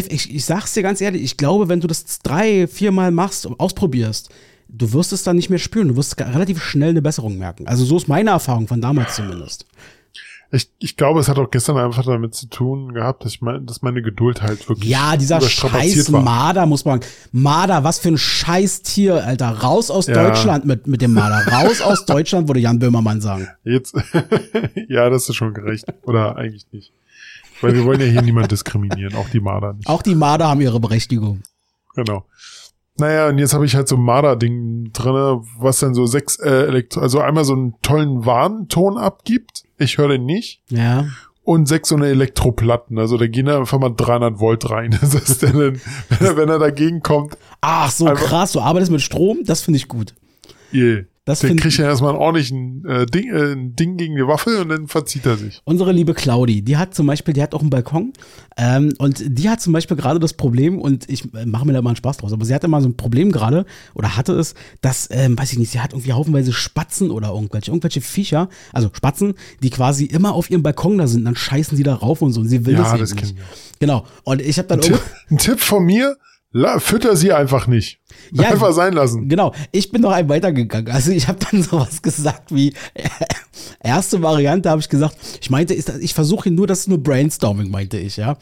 ich, 0.09 0.35
ich 0.35 0.45
sag's 0.45 0.75
dir 0.75 0.83
ganz 0.83 1.01
ehrlich, 1.01 1.23
ich 1.23 1.37
glaube, 1.37 1.69
wenn 1.69 1.81
du 1.81 1.87
das 1.87 2.21
drei, 2.21 2.67
viermal 2.67 3.11
machst 3.11 3.47
und 3.47 3.61
ausprobierst, 3.61 4.31
du 4.69 4.93
wirst 4.93 5.13
es 5.13 5.23
dann 5.23 5.37
nicht 5.37 5.51
mehr 5.51 5.59
spüren. 5.59 5.89
Du 5.89 5.97
wirst 5.97 6.19
relativ 6.21 6.63
schnell 6.63 6.91
eine 6.91 7.03
Besserung 7.03 7.39
merken. 7.39 7.67
Also 7.67 7.85
so 7.85 7.97
ist 7.97 8.09
meine 8.09 8.31
Erfahrung 8.31 8.69
von 8.69 8.81
damals 8.81 9.17
zumindest. 9.17 9.67
Ich, 10.53 10.71
ich 10.79 10.97
glaube, 10.97 11.19
es 11.19 11.29
hat 11.29 11.39
auch 11.39 11.51
gestern 11.51 11.77
einfach 11.77 12.05
damit 12.05 12.35
zu 12.35 12.47
tun 12.47 12.95
gehabt, 12.95 13.25
dass, 13.25 13.33
ich 13.35 13.43
mein, 13.43 13.67
dass 13.67 13.83
meine 13.83 14.01
Geduld 14.01 14.43
halt 14.43 14.69
wirklich 14.69 14.89
Ja, 14.89 15.17
dieser 15.17 15.41
scheiß 15.41 16.13
war. 16.13 16.23
Marder, 16.23 16.67
muss 16.67 16.85
man. 16.85 17.01
Marder, 17.33 17.83
was 17.83 17.99
für 17.99 18.11
ein 18.11 18.17
scheiß 18.19 18.83
Tier, 18.83 19.25
Alter. 19.25 19.49
Raus 19.49 19.91
aus 19.91 20.07
Ja. 20.07 20.15
Deutschland 20.29 20.65
mit, 20.65 20.87
mit 20.87 21.03
dem 21.03 21.15
Marder. 21.15 21.53
Raus 21.53 21.81
aus 21.83 22.05
Deutschland, 22.07 22.49
würde 22.49 22.61
Jan 22.61 22.79
Böhmermann 22.79 23.21
sagen. 23.21 23.49
Jetzt, 23.65 23.97
ja, 24.89 25.11
das 25.11 25.29
ist 25.29 25.35
schon 25.35 25.53
gerecht. 25.53 25.87
Oder 26.05 26.37
eigentlich 26.37 26.67
nicht. 26.71 26.93
Weil 27.61 27.75
wir 27.75 27.85
wollen 27.85 28.01
ja 28.01 28.07
hier 28.07 28.23
niemand 28.23 28.53
diskriminieren, 28.53 29.17
auch 29.17 29.29
die 29.29 29.41
Marder 29.41 29.73
nicht. 29.73 29.89
Auch 29.89 30.03
die 30.03 30.15
Marder 30.15 30.47
haben 30.47 30.61
ihre 30.61 30.79
Berechtigung. 30.79 31.43
Genau. 31.97 32.25
Naja, 32.99 33.29
und 33.29 33.39
jetzt 33.39 33.53
habe 33.53 33.67
ich 33.67 33.77
halt 33.77 33.89
so 33.89 33.97
ein 33.97 34.03
Marder-Ding 34.03 34.91
drinne, 34.93 35.43
was 35.59 35.81
dann 35.81 35.95
so 35.95 36.07
sechs 36.07 36.37
äh, 36.39 36.67
Elektro, 36.67 37.01
also 37.01 37.21
einmal 37.21 37.45
so 37.45 37.53
einen 37.53 37.75
tollen 37.83 38.25
Warnton 38.25 38.97
abgibt. 38.97 39.65
Ich 39.79 39.99
höre 39.99 40.09
den 40.09 40.25
nicht. 40.25 40.63
Ja. 40.69 41.07
Und 41.45 41.69
sechs 41.69 41.91
so 41.91 41.95
eine 41.95 42.07
Elektroplatten. 42.07 42.99
Also 42.99 43.19
da 43.19 43.27
gehen 43.27 43.47
da 43.47 43.59
einfach 43.59 43.79
mal 43.79 43.91
300 43.95 44.41
Volt 44.41 44.71
rein. 44.71 44.91
Das 45.01 45.15
ist 45.15 45.43
dann, 45.43 45.55
wenn 45.55 45.81
er, 46.21 46.37
wenn 46.37 46.49
er 46.49 46.59
dagegen 46.59 47.03
kommt, 47.03 47.37
Ach, 47.61 47.91
so 47.91 48.07
krass, 48.07 48.53
du 48.53 48.61
arbeitest 48.61 48.91
mit 48.93 49.03
Strom, 49.03 49.39
das 49.45 49.61
finde 49.63 49.77
ich 49.77 49.89
gut. 49.89 50.15
yeah. 50.73 51.05
Das 51.29 51.41
Der 51.41 51.57
kriegt 51.57 51.77
ja 51.77 51.87
erstmal 51.87 52.11
einen 52.13 52.21
ordentlichen 52.21 52.85
äh, 52.87 53.05
Ding, 53.05 53.29
äh, 53.35 53.53
ein 53.53 53.75
Ding 53.75 53.97
gegen 53.97 54.15
die 54.15 54.25
Waffe 54.29 54.61
und 54.63 54.69
dann 54.69 54.87
verzieht 54.87 55.27
er 55.27 55.37
sich. 55.37 55.61
Unsere 55.65 55.91
liebe 55.91 56.15
Claudi, 56.15 56.63
die 56.63 56.77
hat 56.77 56.95
zum 56.95 57.09
Beispiel, 57.09 57.35
die 57.35 57.43
hat 57.43 57.53
auch 57.53 57.63
einen 57.63 57.71
Balkon 57.71 58.13
ähm, 58.57 58.95
und 58.99 59.21
die 59.27 59.51
hat 59.51 59.61
zum 59.61 59.73
Beispiel 59.73 59.97
gerade 59.97 60.21
das 60.21 60.35
Problem 60.35 60.79
und 60.81 61.11
ich 61.11 61.25
äh, 61.35 61.45
mache 61.45 61.67
mir 61.67 61.73
da 61.73 61.83
mal 61.83 61.91
einen 61.91 61.97
Spaß 61.97 62.19
draus, 62.19 62.33
aber 62.33 62.45
sie 62.45 62.55
hatte 62.55 62.69
mal 62.69 62.81
so 62.81 62.89
ein 62.89 62.97
Problem 62.97 63.33
gerade 63.33 63.67
oder 63.95 64.17
hatte 64.17 64.35
es, 64.35 64.55
dass, 64.83 65.09
ähm, 65.11 65.37
weiß 65.37 65.53
ich 65.53 65.59
nicht, 65.59 65.73
sie 65.73 65.81
hat 65.81 65.95
irgendwie 65.95 66.13
haufenweise 66.13 66.53
Spatzen 66.53 67.11
oder 67.11 67.31
irgendwelche, 67.31 67.73
irgendwelche 67.73 68.03
Viecher, 68.03 68.49
also 68.73 68.89
Spatzen, 68.95 69.35
die 69.65 69.71
quasi 69.71 70.05
immer 70.05 70.33
auf 70.33 70.49
ihrem 70.49 70.63
Balkon 70.63 70.97
da 70.97 71.09
sind, 71.09 71.25
dann 71.25 71.35
scheißen 71.35 71.77
sie 71.77 71.83
da 71.83 71.97
rauf 71.97 72.23
und 72.23 72.35
so 72.35 72.41
und 72.41 72.49
sie 72.49 72.65
will 72.67 72.75
Ja, 72.75 72.83
das, 72.83 72.91
eben 72.93 73.01
das 73.01 73.11
nicht. 73.15 73.25
kennen 73.25 73.37
wir. 73.39 73.45
Genau. 73.81 74.05
Und 74.23 74.41
ich 74.43 74.59
habe 74.59 74.69
dann 74.69 74.81
Tipp, 74.81 74.93
irgendwann- 74.93 75.11
ein 75.31 75.39
Tipp 75.39 75.59
von 75.59 75.85
mir, 75.85 76.17
la, 76.57 76.79
fütter 76.79 77.17
sie 77.17 77.33
einfach 77.33 77.67
nicht. 77.67 78.01
Ja, 78.33 78.49
einfach 78.49 78.73
sein 78.73 78.95
lassen. 78.95 79.29
Genau, 79.29 79.53
ich 79.73 79.91
bin 79.91 80.01
noch 80.01 80.13
ein 80.13 80.29
weitergegangen. 80.29 80.91
Also 80.91 81.13
ich 81.13 81.29
habe 81.29 81.39
dann 81.51 81.63
sowas 81.71 82.01
gesagt 82.03 82.55
wie 82.55 82.73
erste 83.81 84.23
Variante 84.23 84.71
habe 84.71 84.81
ich 84.81 84.89
gesagt, 84.89 85.17
ich 85.41 85.51
meinte, 85.51 85.75
ist 85.75 85.93
ich 86.01 86.15
versuche 86.15 86.51
nur, 86.51 86.67
das 86.67 86.81
ist 86.81 86.89
nur 86.89 87.03
Brainstorming, 87.03 87.71
meinte 87.71 87.99
ich, 87.99 88.17
ja. 88.17 88.37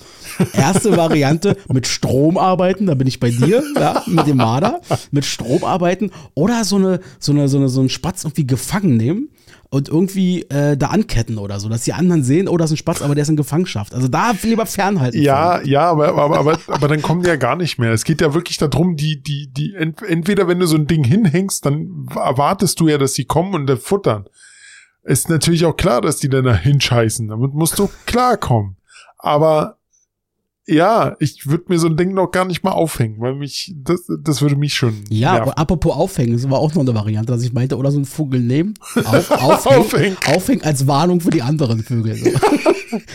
Erste 0.52 0.96
Variante 0.96 1.56
mit 1.72 1.86
Strom 1.86 2.38
arbeiten, 2.38 2.86
da 2.86 2.94
bin 2.94 3.06
ich 3.06 3.20
bei 3.20 3.30
dir, 3.30 3.62
ja, 3.76 4.02
mit 4.06 4.26
dem 4.26 4.36
Marder, 4.36 4.80
mit 5.10 5.24
Strom 5.24 5.64
arbeiten 5.64 6.10
oder 6.34 6.64
so 6.64 6.76
eine 6.76 7.00
so 7.18 7.32
eine 7.32 7.48
so 7.48 7.58
eine 7.58 7.68
so 7.68 7.80
einen 7.80 7.88
Spatz 7.88 8.24
irgendwie 8.24 8.46
gefangen 8.46 8.96
nehmen 8.96 9.28
und 9.74 9.88
irgendwie 9.88 10.42
äh, 10.50 10.76
da 10.76 10.86
anketten 10.86 11.36
oder 11.36 11.58
so, 11.58 11.68
dass 11.68 11.82
die 11.82 11.94
anderen 11.94 12.22
sehen, 12.22 12.46
oh, 12.46 12.56
das 12.56 12.70
ist 12.70 12.74
ein 12.74 12.76
Spatz, 12.76 13.02
aber 13.02 13.16
der 13.16 13.22
ist 13.22 13.28
in 13.28 13.34
Gefangenschaft. 13.34 13.92
Also 13.92 14.06
da 14.06 14.30
lieber 14.40 14.66
fernhalten. 14.66 15.20
Ja, 15.20 15.60
ja, 15.62 15.90
aber, 15.90 16.14
aber, 16.14 16.38
aber, 16.38 16.58
aber 16.68 16.86
dann 16.86 17.02
kommen 17.02 17.22
die 17.22 17.28
ja 17.28 17.34
gar 17.34 17.56
nicht 17.56 17.76
mehr. 17.80 17.90
Es 17.90 18.04
geht 18.04 18.20
ja 18.20 18.34
wirklich 18.34 18.56
darum, 18.56 18.94
die, 18.94 19.20
die, 19.20 19.48
die, 19.52 19.74
ent, 19.74 20.00
entweder 20.02 20.46
wenn 20.46 20.60
du 20.60 20.66
so 20.66 20.76
ein 20.76 20.86
Ding 20.86 21.02
hinhängst, 21.02 21.66
dann 21.66 22.06
erwartest 22.14 22.78
du 22.78 22.86
ja, 22.86 22.98
dass 22.98 23.14
die 23.14 23.24
kommen 23.24 23.52
und 23.52 23.66
dann 23.66 23.78
futtern. 23.78 24.28
Ist 25.02 25.28
natürlich 25.28 25.64
auch 25.66 25.76
klar, 25.76 26.00
dass 26.00 26.18
die 26.18 26.28
dann 26.28 26.44
da 26.44 26.54
hinscheißen. 26.54 27.26
Damit 27.26 27.54
musst 27.54 27.76
du 27.76 27.90
klarkommen. 28.06 28.76
Aber 29.18 29.78
ja, 30.66 31.14
ich 31.20 31.46
würde 31.46 31.64
mir 31.68 31.78
so 31.78 31.88
ein 31.88 31.96
Ding 31.96 32.14
noch 32.14 32.30
gar 32.30 32.44
nicht 32.46 32.64
mal 32.64 32.70
aufhängen, 32.72 33.16
weil 33.20 33.34
mich, 33.34 33.74
das, 33.76 34.00
das 34.20 34.40
würde 34.40 34.56
mich 34.56 34.74
schon. 34.74 35.04
Ja, 35.10 35.32
nerven. 35.32 35.42
aber 35.50 35.58
apropos 35.58 35.94
aufhängen, 35.94 36.32
das 36.32 36.48
war 36.48 36.58
auch 36.58 36.74
noch 36.74 36.82
eine 36.82 36.94
Variante, 36.94 37.32
dass 37.32 37.42
ich 37.42 37.52
meinte, 37.52 37.76
oder 37.76 37.90
so 37.90 37.98
einen 37.98 38.06
Vogel 38.06 38.40
nehmen, 38.40 38.74
auf, 39.04 39.30
aufhängen, 39.30 39.84
Aufhängen. 39.84 40.16
aufhängen 40.26 40.62
als 40.62 40.86
Warnung 40.86 41.20
für 41.20 41.30
die 41.30 41.42
anderen 41.42 41.82
Vögel. 41.82 42.16
So. 42.16 42.30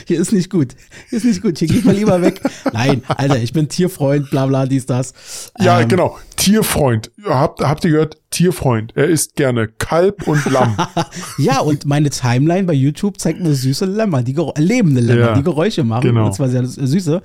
Hier 0.07 0.19
ist 0.19 0.33
nicht 0.33 0.49
gut, 0.49 0.75
hier 1.09 1.17
ist 1.19 1.23
nicht 1.23 1.41
gut, 1.41 1.57
hier 1.57 1.69
geht 1.69 1.85
mal 1.85 1.95
lieber 1.95 2.21
weg. 2.21 2.41
Nein, 2.73 3.01
Alter, 3.07 3.37
ich 3.41 3.53
bin 3.53 3.69
Tierfreund, 3.69 4.29
bla 4.29 4.45
bla, 4.45 4.65
dies, 4.65 4.85
das. 4.85 5.13
Ja, 5.57 5.79
Ähm, 5.79 5.87
genau. 5.87 6.17
Tierfreund. 6.39 7.11
Habt, 7.25 7.61
habt 7.61 7.83
ihr 7.85 7.91
gehört? 7.91 8.17
Tierfreund. 8.31 8.93
Er 8.95 9.05
isst 9.05 9.35
gerne 9.35 9.67
Kalb 9.67 10.27
und 10.27 10.43
Lamm. 10.49 10.75
Ja, 11.37 11.59
und 11.59 11.85
meine 11.85 12.09
Timeline 12.09 12.63
bei 12.65 12.73
YouTube 12.73 13.19
zeigt 13.19 13.39
mir 13.41 13.53
süße 13.53 13.85
Lämmer, 13.85 14.23
die 14.23 14.33
Gero- 14.35 14.57
äh, 14.57 14.61
lebende 14.61 15.01
Lämmer, 15.01 15.19
Ja, 15.27 15.33
die 15.33 15.43
Geräusche 15.43 15.83
machen. 15.83 16.01
genau. 16.03 16.25
Und 16.27 16.33
zwar 16.33 16.49
sehr 16.49 16.65
süße. 16.65 17.21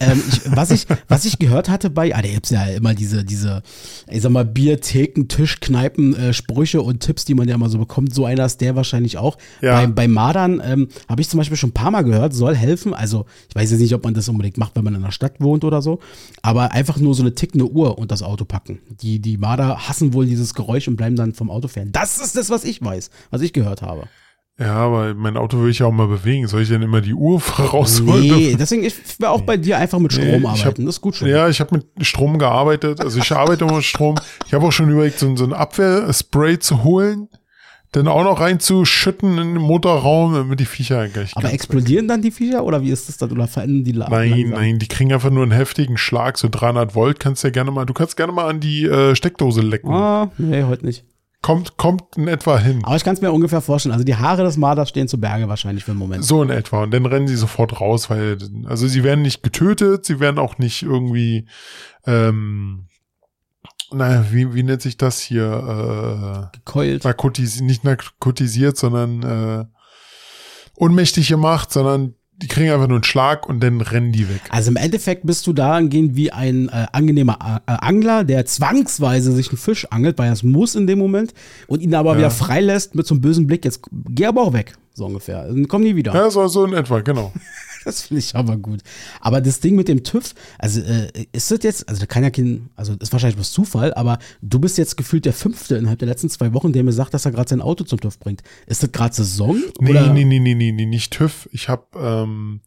Ähm, 0.00 0.22
ich, 0.28 0.40
was, 0.46 0.70
ich, 0.70 0.86
was 1.08 1.24
ich 1.24 1.38
gehört 1.38 1.68
hatte 1.68 1.90
bei, 1.90 2.14
ah, 2.14 2.22
da 2.22 2.28
gibt's 2.28 2.50
ja 2.50 2.64
immer 2.64 2.94
diese, 2.94 3.24
diese, 3.24 3.62
ich 4.08 4.22
sag 4.22 4.32
mal, 4.32 4.44
Bier, 4.44 4.80
Theken, 4.80 5.28
Tisch, 5.28 5.60
Kneipen, 5.60 6.16
äh, 6.16 6.32
Sprüche 6.32 6.82
und 6.82 7.00
Tipps, 7.00 7.24
die 7.24 7.34
man 7.34 7.48
ja 7.48 7.54
immer 7.54 7.68
so 7.68 7.78
bekommt. 7.78 8.14
So 8.14 8.24
einer 8.24 8.46
ist 8.46 8.60
der 8.60 8.76
wahrscheinlich 8.76 9.18
auch. 9.18 9.36
Ja. 9.60 9.80
Bei, 9.80 9.86
bei 9.86 10.08
Madern 10.08 10.62
ähm, 10.64 10.88
habe 11.08 11.20
ich 11.20 11.28
zum 11.28 11.38
Beispiel 11.38 11.56
schon 11.56 11.70
ein 11.70 11.74
paar 11.74 11.90
Mal 11.90 12.02
gehört, 12.02 12.34
soll 12.34 12.56
helfen. 12.56 12.94
Also, 12.94 13.26
ich 13.48 13.54
weiß 13.54 13.70
jetzt 13.70 13.80
nicht, 13.80 13.94
ob 13.94 14.04
man 14.04 14.14
das 14.14 14.28
unbedingt 14.28 14.58
macht, 14.58 14.76
wenn 14.76 14.84
man 14.84 14.94
in 14.94 15.02
einer 15.02 15.12
Stadt 15.12 15.40
wohnt 15.40 15.64
oder 15.64 15.82
so. 15.82 16.00
Aber 16.42 16.72
einfach 16.72 16.96
nur 16.98 17.14
so 17.14 17.22
eine 17.22 17.34
tickende 17.34 17.70
Uhr 17.70 17.98
unter 17.98 18.10
das 18.10 18.22
Auto 18.22 18.44
packen. 18.44 18.80
Die, 19.02 19.20
die 19.20 19.36
Marder 19.36 19.88
hassen 19.88 20.14
wohl 20.14 20.26
dieses 20.26 20.54
Geräusch 20.54 20.88
und 20.88 20.96
bleiben 20.96 21.16
dann 21.16 21.34
vom 21.34 21.50
Auto 21.50 21.68
fern. 21.68 21.92
Das 21.92 22.18
ist 22.18 22.36
das, 22.36 22.50
was 22.50 22.64
ich 22.64 22.82
weiß, 22.82 23.10
was 23.30 23.42
ich 23.42 23.52
gehört 23.52 23.82
habe. 23.82 24.08
Ja, 24.60 24.74
aber 24.74 25.14
mein 25.14 25.38
Auto 25.38 25.62
will 25.62 25.70
ich 25.70 25.78
ja 25.78 25.86
auch 25.86 25.92
mal 25.92 26.06
bewegen. 26.06 26.46
Soll 26.46 26.60
ich 26.62 26.68
denn 26.68 26.82
immer 26.82 27.00
die 27.00 27.14
Uhr 27.14 27.40
rausholen? 27.58 28.20
Nee, 28.22 28.56
deswegen, 28.58 28.84
ich 28.84 28.94
wäre 29.18 29.30
auch 29.32 29.40
bei 29.40 29.56
dir 29.56 29.78
einfach 29.78 29.98
mit 29.98 30.12
Strom 30.12 30.26
Nee, 30.26 30.46
arbeiten. 30.46 30.64
hab- 30.66 30.74
das 30.74 30.84
ist 30.84 31.00
gut 31.00 31.16
schon. 31.16 31.28
Ja, 31.28 31.48
ich 31.48 31.60
habe 31.60 31.76
mit 31.76 32.06
Strom 32.06 32.38
gearbeitet. 32.38 33.00
Also 33.00 33.18
ich 33.20 33.32
arbeite 33.32 33.64
immer 33.64 33.76
mit 33.76 33.84
Strom. 33.84 34.16
Ich 34.46 34.52
habe 34.52 34.66
auch 34.66 34.72
schon 34.72 34.90
überlegt, 34.90 35.18
so, 35.18 35.26
ein- 35.26 35.36
so 35.38 35.44
ein 35.44 35.54
Abwehrspray 35.54 36.58
zu 36.58 36.84
holen, 36.84 37.28
dann 37.92 38.06
auch 38.06 38.22
noch 38.22 38.38
reinzuschütten 38.38 39.38
in 39.38 39.54
den 39.54 39.62
Motorraum, 39.62 40.34
damit 40.34 40.60
die 40.60 40.64
Viecher 40.66 41.08
gleich 41.08 41.32
Aber 41.36 41.52
explodieren 41.52 42.06
dann 42.06 42.22
die 42.22 42.30
Viecher 42.30 42.62
oder 42.62 42.82
wie 42.82 42.90
ist 42.90 43.08
das 43.08 43.16
dann? 43.16 43.32
Oder 43.32 43.48
verändern 43.48 43.82
die 43.84 43.92
La 43.92 44.08
Nein, 44.08 44.30
langsam? 44.30 44.50
nein, 44.50 44.78
die 44.78 44.86
kriegen 44.86 45.12
einfach 45.12 45.30
nur 45.30 45.42
einen 45.42 45.50
heftigen 45.52 45.96
Schlag, 45.96 46.38
so 46.38 46.48
300 46.48 46.94
Volt 46.94 47.18
kannst 47.18 47.42
du 47.42 47.48
ja 47.48 47.52
gerne 47.52 47.70
mal, 47.72 47.86
du 47.86 47.92
kannst 47.94 48.16
gerne 48.16 48.32
mal 48.32 48.46
an 48.48 48.60
die 48.60 48.84
äh, 48.84 49.16
Steckdose 49.16 49.62
lecken. 49.62 49.90
Ah, 49.92 50.30
nee, 50.38 50.62
heute 50.64 50.86
nicht. 50.86 51.04
Kommt, 51.42 51.78
kommt 51.78 52.18
in 52.18 52.28
etwa 52.28 52.58
hin. 52.58 52.80
Aber 52.84 52.96
ich 52.96 53.04
kann 53.04 53.14
es 53.14 53.22
mir 53.22 53.32
ungefähr 53.32 53.62
vorstellen. 53.62 53.94
Also 53.94 54.04
die 54.04 54.16
Haare 54.16 54.42
des 54.42 54.58
Marders 54.58 54.90
stehen 54.90 55.08
zu 55.08 55.18
Berge 55.18 55.48
wahrscheinlich 55.48 55.84
für 55.84 55.92
den 55.92 55.98
Moment. 55.98 56.22
So 56.22 56.42
in 56.42 56.50
etwa. 56.50 56.82
Und 56.82 56.92
dann 56.92 57.06
rennen 57.06 57.28
sie 57.28 57.36
sofort 57.36 57.80
raus, 57.80 58.10
weil, 58.10 58.36
also 58.66 58.86
sie 58.86 59.02
werden 59.04 59.22
nicht 59.22 59.42
getötet, 59.42 60.04
sie 60.04 60.20
werden 60.20 60.38
auch 60.38 60.58
nicht 60.58 60.82
irgendwie, 60.82 61.48
ähm, 62.06 62.88
naja, 63.90 64.26
wie, 64.30 64.54
wie 64.54 64.62
nennt 64.62 64.82
sich 64.82 64.98
das 64.98 65.18
hier? 65.18 66.50
Äh, 66.52 66.56
Gekeult. 66.58 67.04
narkotis 67.04 67.60
nicht 67.62 67.84
narkotisiert, 67.84 68.76
sondern 68.76 69.22
äh, 69.22 69.64
ohnmächtig 70.76 71.28
gemacht, 71.28 71.72
sondern 71.72 72.14
die 72.42 72.48
kriegen 72.48 72.70
einfach 72.70 72.88
nur 72.88 72.96
einen 72.98 73.04
Schlag 73.04 73.48
und 73.48 73.60
dann 73.62 73.80
rennen 73.80 74.12
die 74.12 74.28
weg. 74.28 74.40
Also 74.50 74.70
im 74.70 74.76
Endeffekt 74.76 75.26
bist 75.26 75.46
du 75.46 75.52
dahingehend 75.52 76.16
wie 76.16 76.32
ein 76.32 76.68
äh, 76.68 76.86
angenehmer 76.92 77.60
äh, 77.66 77.72
Angler, 77.72 78.24
der 78.24 78.46
zwangsweise 78.46 79.32
sich 79.32 79.48
einen 79.50 79.58
Fisch 79.58 79.86
angelt, 79.90 80.18
weil 80.18 80.26
er 80.28 80.32
es 80.32 80.42
muss 80.42 80.74
in 80.74 80.86
dem 80.86 80.98
Moment 80.98 81.34
und 81.66 81.82
ihn 81.82 81.94
aber 81.94 82.12
Ja. 82.12 82.18
wieder 82.18 82.30
freilässt 82.30 82.94
mit 82.94 83.06
so 83.06 83.14
einem 83.14 83.20
bösen 83.20 83.46
Blick. 83.46 83.64
Jetzt 83.64 83.82
geh 84.10 84.26
aber 84.26 84.42
auch 84.42 84.52
weg, 84.52 84.74
so 84.94 85.06
ungefähr. 85.06 85.46
Dann 85.46 85.68
komm 85.68 85.82
nie 85.82 85.96
wieder. 85.96 86.14
Ja, 86.14 86.30
so, 86.30 86.46
so 86.48 86.64
in 86.64 86.72
etwa, 86.72 87.00
genau. 87.00 87.32
Das 87.84 88.02
finde 88.02 88.20
ich 88.20 88.34
aber 88.36 88.56
gut. 88.56 88.80
Aber 89.20 89.40
das 89.40 89.60
Ding 89.60 89.74
mit 89.74 89.88
dem 89.88 90.04
TÜV, 90.04 90.34
also 90.58 90.80
äh, 90.80 91.10
ist 91.32 91.50
das 91.50 91.60
jetzt, 91.62 91.88
also 91.88 92.00
da 92.00 92.06
kann 92.06 92.22
ja 92.22 92.30
kein, 92.30 92.68
also 92.76 92.94
ist 93.00 93.12
wahrscheinlich 93.12 93.36
bloß 93.36 93.52
Zufall, 93.52 93.94
aber 93.94 94.18
du 94.42 94.58
bist 94.58 94.76
jetzt 94.78 94.96
gefühlt 94.96 95.24
der 95.24 95.32
Fünfte 95.32 95.76
innerhalb 95.76 95.98
der 95.98 96.08
letzten 96.08 96.28
zwei 96.28 96.52
Wochen, 96.52 96.72
der 96.72 96.84
mir 96.84 96.92
sagt, 96.92 97.14
dass 97.14 97.24
er 97.24 97.32
gerade 97.32 97.48
sein 97.48 97.62
Auto 97.62 97.84
zum 97.84 98.00
TÜV 98.00 98.18
bringt. 98.18 98.42
Ist 98.66 98.82
das 98.82 98.92
gerade 98.92 99.14
Saison? 99.14 99.56
Nee, 99.80 99.90
oder? 99.90 100.12
nee, 100.12 100.24
nee, 100.24 100.38
nee, 100.38 100.54
nee, 100.54 100.72
nee, 100.72 100.86
nicht 100.86 101.12
TÜV. 101.12 101.48
Ich 101.52 101.68
habe 101.68 101.84
ähm, 101.96 102.60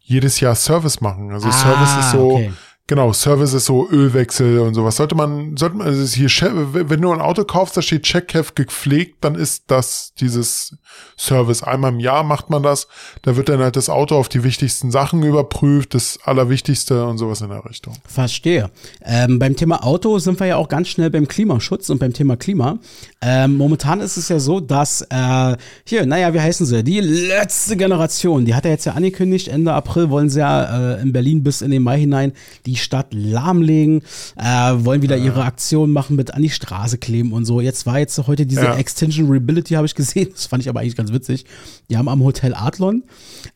jedes 0.00 0.40
Jahr 0.40 0.54
Service 0.54 1.00
machen. 1.00 1.30
Also 1.30 1.48
Ah, 1.48 1.52
Service 1.52 2.04
ist 2.04 2.10
so, 2.12 2.32
okay. 2.32 2.52
Genau, 2.90 3.12
Service 3.12 3.54
ist 3.54 3.66
so 3.66 3.88
Ölwechsel 3.88 4.58
und 4.58 4.74
sowas. 4.74 4.96
Sollte 4.96 5.14
man, 5.14 5.56
sollte 5.56 5.76
man, 5.76 5.86
also 5.86 6.04
hier, 6.16 6.28
wenn 6.72 7.00
du 7.00 7.12
ein 7.12 7.20
Auto 7.20 7.44
kaufst, 7.44 7.76
da 7.76 7.82
steht 7.82 8.02
Checkheft 8.02 8.56
gepflegt, 8.56 9.18
dann 9.20 9.36
ist 9.36 9.62
das 9.68 10.12
dieses 10.18 10.76
Service. 11.16 11.62
Einmal 11.62 11.92
im 11.92 12.00
Jahr 12.00 12.24
macht 12.24 12.50
man 12.50 12.64
das. 12.64 12.88
Da 13.22 13.36
wird 13.36 13.48
dann 13.48 13.60
halt 13.60 13.76
das 13.76 13.88
Auto 13.88 14.16
auf 14.16 14.28
die 14.28 14.42
wichtigsten 14.42 14.90
Sachen 14.90 15.22
überprüft, 15.22 15.94
das 15.94 16.18
Allerwichtigste 16.24 17.06
und 17.06 17.18
sowas 17.18 17.42
in 17.42 17.50
der 17.50 17.64
Richtung. 17.64 17.94
Verstehe. 18.08 18.70
Ähm, 19.04 19.38
beim 19.38 19.54
Thema 19.54 19.84
Auto 19.84 20.18
sind 20.18 20.40
wir 20.40 20.48
ja 20.48 20.56
auch 20.56 20.68
ganz 20.68 20.88
schnell 20.88 21.10
beim 21.10 21.28
Klimaschutz 21.28 21.90
und 21.90 22.00
beim 22.00 22.12
Thema 22.12 22.36
Klima. 22.36 22.80
Ähm, 23.22 23.56
momentan 23.56 24.00
ist 24.00 24.16
es 24.16 24.28
ja 24.28 24.40
so, 24.40 24.58
dass 24.58 25.02
äh, 25.10 25.56
hier, 25.84 26.06
naja, 26.06 26.34
wie 26.34 26.40
heißen 26.40 26.66
sie? 26.66 26.82
Die 26.82 26.98
letzte 26.98 27.76
Generation, 27.76 28.44
die 28.44 28.54
hat 28.56 28.64
er 28.64 28.72
jetzt 28.72 28.84
ja 28.84 28.94
angekündigt, 28.94 29.46
Ende 29.46 29.74
April 29.74 30.10
wollen 30.10 30.28
sie 30.28 30.40
ja 30.40 30.94
äh, 30.94 31.02
in 31.02 31.12
Berlin 31.12 31.44
bis 31.44 31.62
in 31.62 31.70
den 31.70 31.84
Mai 31.84 32.00
hinein 32.00 32.32
die 32.66 32.79
Stadt 32.80 33.14
lahmlegen, 33.14 34.02
äh, 34.36 34.44
wollen 34.44 35.02
wieder 35.02 35.16
ihre 35.16 35.44
Aktion 35.44 35.92
machen 35.92 36.16
mit 36.16 36.34
an 36.34 36.42
die 36.42 36.50
Straße 36.50 36.98
kleben 36.98 37.32
und 37.32 37.44
so. 37.44 37.60
Jetzt 37.60 37.86
war 37.86 37.98
jetzt 37.98 38.18
heute 38.26 38.46
diese 38.46 38.62
Ja. 38.62 38.76
Extinction 38.76 39.30
Reability, 39.30 39.74
habe 39.74 39.86
ich 39.86 39.94
gesehen. 39.94 40.28
Das 40.32 40.46
fand 40.46 40.62
ich 40.62 40.68
aber 40.68 40.80
eigentlich 40.80 40.96
ganz 40.96 41.12
witzig. 41.12 41.44
Die 41.88 41.96
haben 41.96 42.08
am 42.08 42.22
Hotel 42.22 42.54
Adlon, 42.54 43.04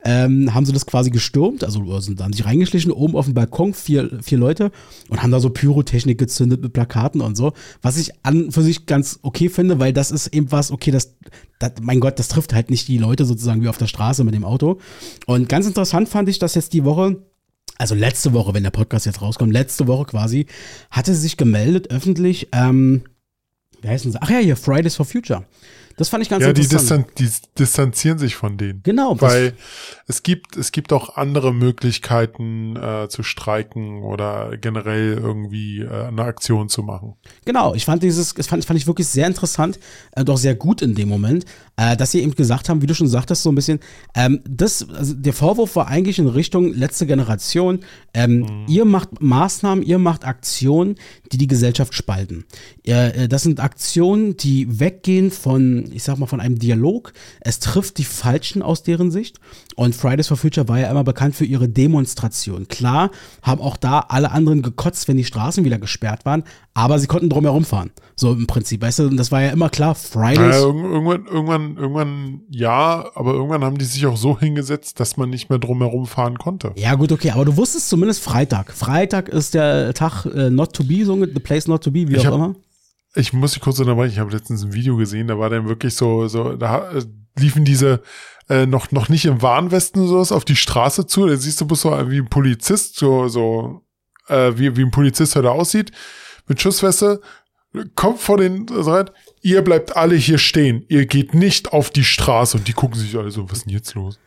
ähm, 0.05 0.55
haben 0.55 0.67
sie 0.67 0.73
das 0.73 0.87
quasi 0.87 1.11
gestürmt, 1.11 1.65
also 1.65 2.01
sind 2.01 2.21
dann 2.21 2.33
sich 2.33 2.45
reingeschlichen, 2.45 2.93
oben 2.93 3.17
auf 3.17 3.25
dem 3.25 3.35
Balkon, 3.35 3.75
vier, 3.75 4.11
vier 4.23 4.39
Leute 4.39 4.71
und 5.09 5.23
haben 5.23 5.31
da 5.31 5.41
so 5.41 5.51
Pyrotechnik 5.51 6.19
gezündet 6.19 6.63
mit 6.63 6.73
Plakaten 6.73 7.21
und 7.21 7.37
so. 7.37 7.53
Was 7.83 7.97
ich 7.97 8.13
an 8.25 8.51
für 8.51 8.63
sich 8.63 8.87
ganz 8.87 9.19
okay 9.23 9.49
finde, 9.49 9.79
weil 9.79 9.93
das 9.93 10.11
ist 10.11 10.29
eben 10.29 10.53
was, 10.53 10.71
okay, 10.71 10.91
das, 10.91 11.15
das 11.59 11.73
mein 11.81 12.01
Gott, 12.01 12.19
das 12.19 12.29
trifft 12.29 12.53
halt 12.53 12.71
nicht 12.71 12.89
die 12.89 12.99
Leute 12.99 13.25
sozusagen 13.25 13.63
wie 13.63 13.69
auf 13.69 13.79
der 13.79 13.87
Straße 13.87 14.25
mit 14.25 14.35
dem 14.35 14.45
Auto. 14.45 14.79
Und 15.27 15.49
ganz 15.49 15.67
interessant 15.67 16.09
fand 16.09 16.29
ich, 16.29 16.39
dass 16.39 16.55
jetzt 16.55 16.73
die 16.73 16.85
Woche 16.85 17.23
also 17.79 17.95
letzte 17.95 18.33
Woche, 18.33 18.55
wenn 18.55 18.63
der 18.63 18.71
Podcast 18.71 19.07
jetzt 19.07 19.23
rauskommt, 19.23 19.53
letzte 19.53 19.87
Woche 19.87 20.05
quasi, 20.07 20.47
hatte 20.91 21.15
sie 21.15 21.23
sich 21.23 21.37
gemeldet 21.37 21.91
öffentlich, 21.91 22.49
ähm, 22.53 23.03
wie 23.83 23.89
heißen 23.89 24.13
sie? 24.13 24.19
Ach 24.21 24.31
ja, 24.31 24.39
hier, 24.39 24.57
Fridays 24.57 24.97
for 24.97 25.07
Future. 25.07 25.45
Das 25.97 26.09
fand 26.09 26.23
ich 26.23 26.29
ganz 26.29 26.45
ja, 26.45 26.53
die, 26.53 26.63
interessant. 26.63 27.07
distan 27.19 27.51
die 27.55 27.59
distanzieren 27.59 28.19
sich 28.19 28.35
von 28.35 28.57
denen. 28.57 28.83
Genau. 28.83 29.21
Weil 29.21 29.55
es 30.07 30.23
gibt, 30.23 30.57
es 30.57 30.73
gibt 30.73 30.93
auch 30.93 31.17
andere 31.17 31.55
Möglichkeiten 31.55 32.77
äh, 32.77 33.09
zu 33.09 33.23
streiken 33.23 34.03
oder 34.03 34.57
generell 34.57 35.19
irgendwie 35.19 35.81
äh, 35.81 36.07
eine 36.09 36.23
Aktion 36.23 36.69
zu 36.69 36.83
machen. 36.83 37.15
Genau, 37.45 37.75
ich 37.75 37.85
fand 37.85 38.03
dieses, 38.03 38.35
das 38.35 38.47
fand, 38.47 38.65
fand 38.65 38.79
ich 38.79 38.87
wirklich 38.87 39.07
sehr 39.09 39.27
interessant, 39.27 39.79
äh, 40.13 40.25
doch 40.25 40.37
sehr 40.37 40.55
gut 40.55 40.83
in 40.83 40.95
dem 40.95 41.09
Moment, 41.09 41.45
äh, 41.77 41.97
dass 41.97 42.11
sie 42.11 42.21
eben 42.21 42.35
gesagt 42.35 42.69
haben, 42.69 42.83
wie 42.83 42.87
du 42.87 42.95
schon 42.95 43.09
sagtest, 43.09 43.43
so 43.43 43.51
ein 43.51 43.55
bisschen, 43.55 43.81
ähm, 44.15 44.41
das, 44.49 44.89
also 44.91 45.15
der 45.15 45.33
Vorwurf 45.33 45.77
war 45.77 45.89
eigentlich 45.89 46.19
in 46.19 46.29
Richtung 46.29 46.73
letzte 46.75 47.07
Generation, 47.07 47.81
ähm, 48.13 48.41
mhm. 48.41 48.65
ihr 48.69 48.85
macht 48.85 49.21
Maßnahmen, 49.21 49.85
ihr 49.85 49.99
macht 49.99 50.25
Aktionen, 50.25 50.97
die 51.33 51.39
die 51.39 51.47
Gesellschaft 51.47 51.95
spalten. 51.95 52.45
Äh, 52.85 53.29
das 53.29 53.43
sind 53.43 53.61
Aktionen, 53.61 54.37
die 54.37 54.81
weggehen 54.81 55.31
von, 55.31 55.84
ich 55.93 56.03
sag 56.03 56.19
mal, 56.19 56.27
von 56.27 56.41
einem 56.41 56.59
Dialog. 56.59 57.13
Es 57.41 57.59
trifft 57.59 57.99
die 57.99 58.05
Falschen 58.05 58.63
aus 58.63 58.83
deren 58.83 59.11
Sicht. 59.11 59.41
Und 59.77 59.95
Fridays 59.95 60.29
for 60.29 60.37
Future 60.37 60.69
war 60.69 60.79
ja 60.79 60.91
immer 60.91 61.05
bekannt 61.05 61.35
für 61.35 61.45
ihre 61.45 61.69
Demonstration. 61.69 62.69
Klar, 62.69 63.11
haben 63.43 63.61
auch 63.61 63.77
da 63.77 64.01
alle 64.09 64.31
anderen 64.31 64.63
gekotzt, 64.63 65.09
wenn 65.09 65.17
die 65.17 65.25
Straßen 65.25 65.65
wieder 65.65 65.79
gesperrt 65.79 66.25
waren, 66.25 66.45
aber 66.75 66.99
sie 66.99 67.07
konnten 67.07 67.29
drumherum 67.29 67.65
fahren. 67.65 67.91
So 68.17 68.33
im 68.33 68.47
Prinzip, 68.47 68.83
weißt 68.83 69.01
du, 69.01 69.03
und 69.09 69.17
das 69.17 69.33
war 69.33 69.43
ja 69.43 69.51
immer 69.51 69.71
klar, 69.71 69.95
Fridays. 69.95 70.39
Ja, 70.39 70.59
irgendwann, 70.59 71.27
irgendwann, 71.27 71.77
irgendwann, 71.77 72.41
ja, 72.51 73.11
aber 73.15 73.33
irgendwann 73.33 73.65
haben 73.65 73.79
die 73.79 73.85
sich 73.85 74.07
auch 74.07 74.17
so 74.17 74.39
hingesetzt, 74.39 75.01
dass 75.01 75.17
man 75.17 75.31
nicht 75.31 75.51
mehr 75.51 75.59
drumherum 75.59 76.07
fahren 76.07 76.39
konnte. 76.39 76.73
Ja, 76.77 76.95
gut, 76.95 77.11
okay, 77.11 77.31
aber 77.31 77.45
du 77.45 77.57
wusstest 77.57 77.89
zumindest 77.89 78.23
Freitag. 78.23 78.73
Freitag 78.73 79.29
ist 79.29 79.55
der 79.55 79.95
Tag 79.95 80.27
äh, 80.27 80.51
not 80.51 80.73
to 80.73 80.85
be, 80.85 81.05
so 81.05 81.19
the 81.25 81.41
place 81.41 81.67
not 81.67 81.83
to 81.83 81.91
be, 81.91 82.09
wie 82.09 82.15
ich 82.15 82.21
auch 82.21 82.33
hab, 82.33 82.35
immer. 82.35 82.55
Ich 83.15 83.33
muss 83.33 83.53
dich 83.53 83.63
kurz 83.63 83.79
unterbrechen, 83.79 84.13
ich 84.13 84.19
habe 84.19 84.33
letztens 84.33 84.65
ein 84.65 84.73
Video 84.73 84.97
gesehen, 84.97 85.29
da 85.29 85.39
war 85.39 85.51
dann 85.51 85.69
wirklich 85.69 85.95
so, 85.95 86.27
so, 86.27 86.57
da 86.57 86.91
äh, 86.91 87.05
liefen 87.39 87.65
diese 87.65 88.03
äh, 88.49 88.67
noch, 88.67 88.91
noch 88.91 89.09
nicht 89.09 89.25
im 89.25 89.41
Warnwesten 89.41 90.03
und 90.03 90.09
sowas 90.09 90.33
auf 90.33 90.45
die 90.45 90.57
Straße 90.57 91.07
zu. 91.07 91.27
Da 91.27 91.37
siehst 91.37 91.61
du 91.61 91.67
bloß 91.67 91.81
so 91.83 92.11
wie 92.11 92.19
ein 92.19 92.29
Polizist, 92.29 92.97
so, 92.97 93.29
so, 93.29 93.83
äh, 94.29 94.53
wie, 94.57 94.77
wie 94.77 94.83
ein 94.83 94.91
Polizist 94.91 95.37
heute 95.37 95.51
aussieht, 95.51 95.93
mit 96.49 96.61
Schussweste, 96.61 97.21
kommt 97.95 98.21
vor 98.21 98.37
den 98.37 98.67
Seiten, 98.69 99.13
ihr 99.43 99.63
bleibt 99.63 99.97
alle 99.97 100.15
hier 100.15 100.39
stehen, 100.39 100.85
ihr 100.89 101.07
geht 101.07 101.35
nicht 101.35 101.73
auf 101.73 101.91
die 101.91 102.05
Straße 102.05 102.57
und 102.57 102.69
die 102.69 102.73
gucken 102.73 102.99
sich 102.99 103.17
alle 103.17 103.31
so, 103.31 103.49
was 103.51 103.59
ist 103.59 103.67
denn 103.67 103.73
jetzt 103.73 103.95
los? 103.95 104.19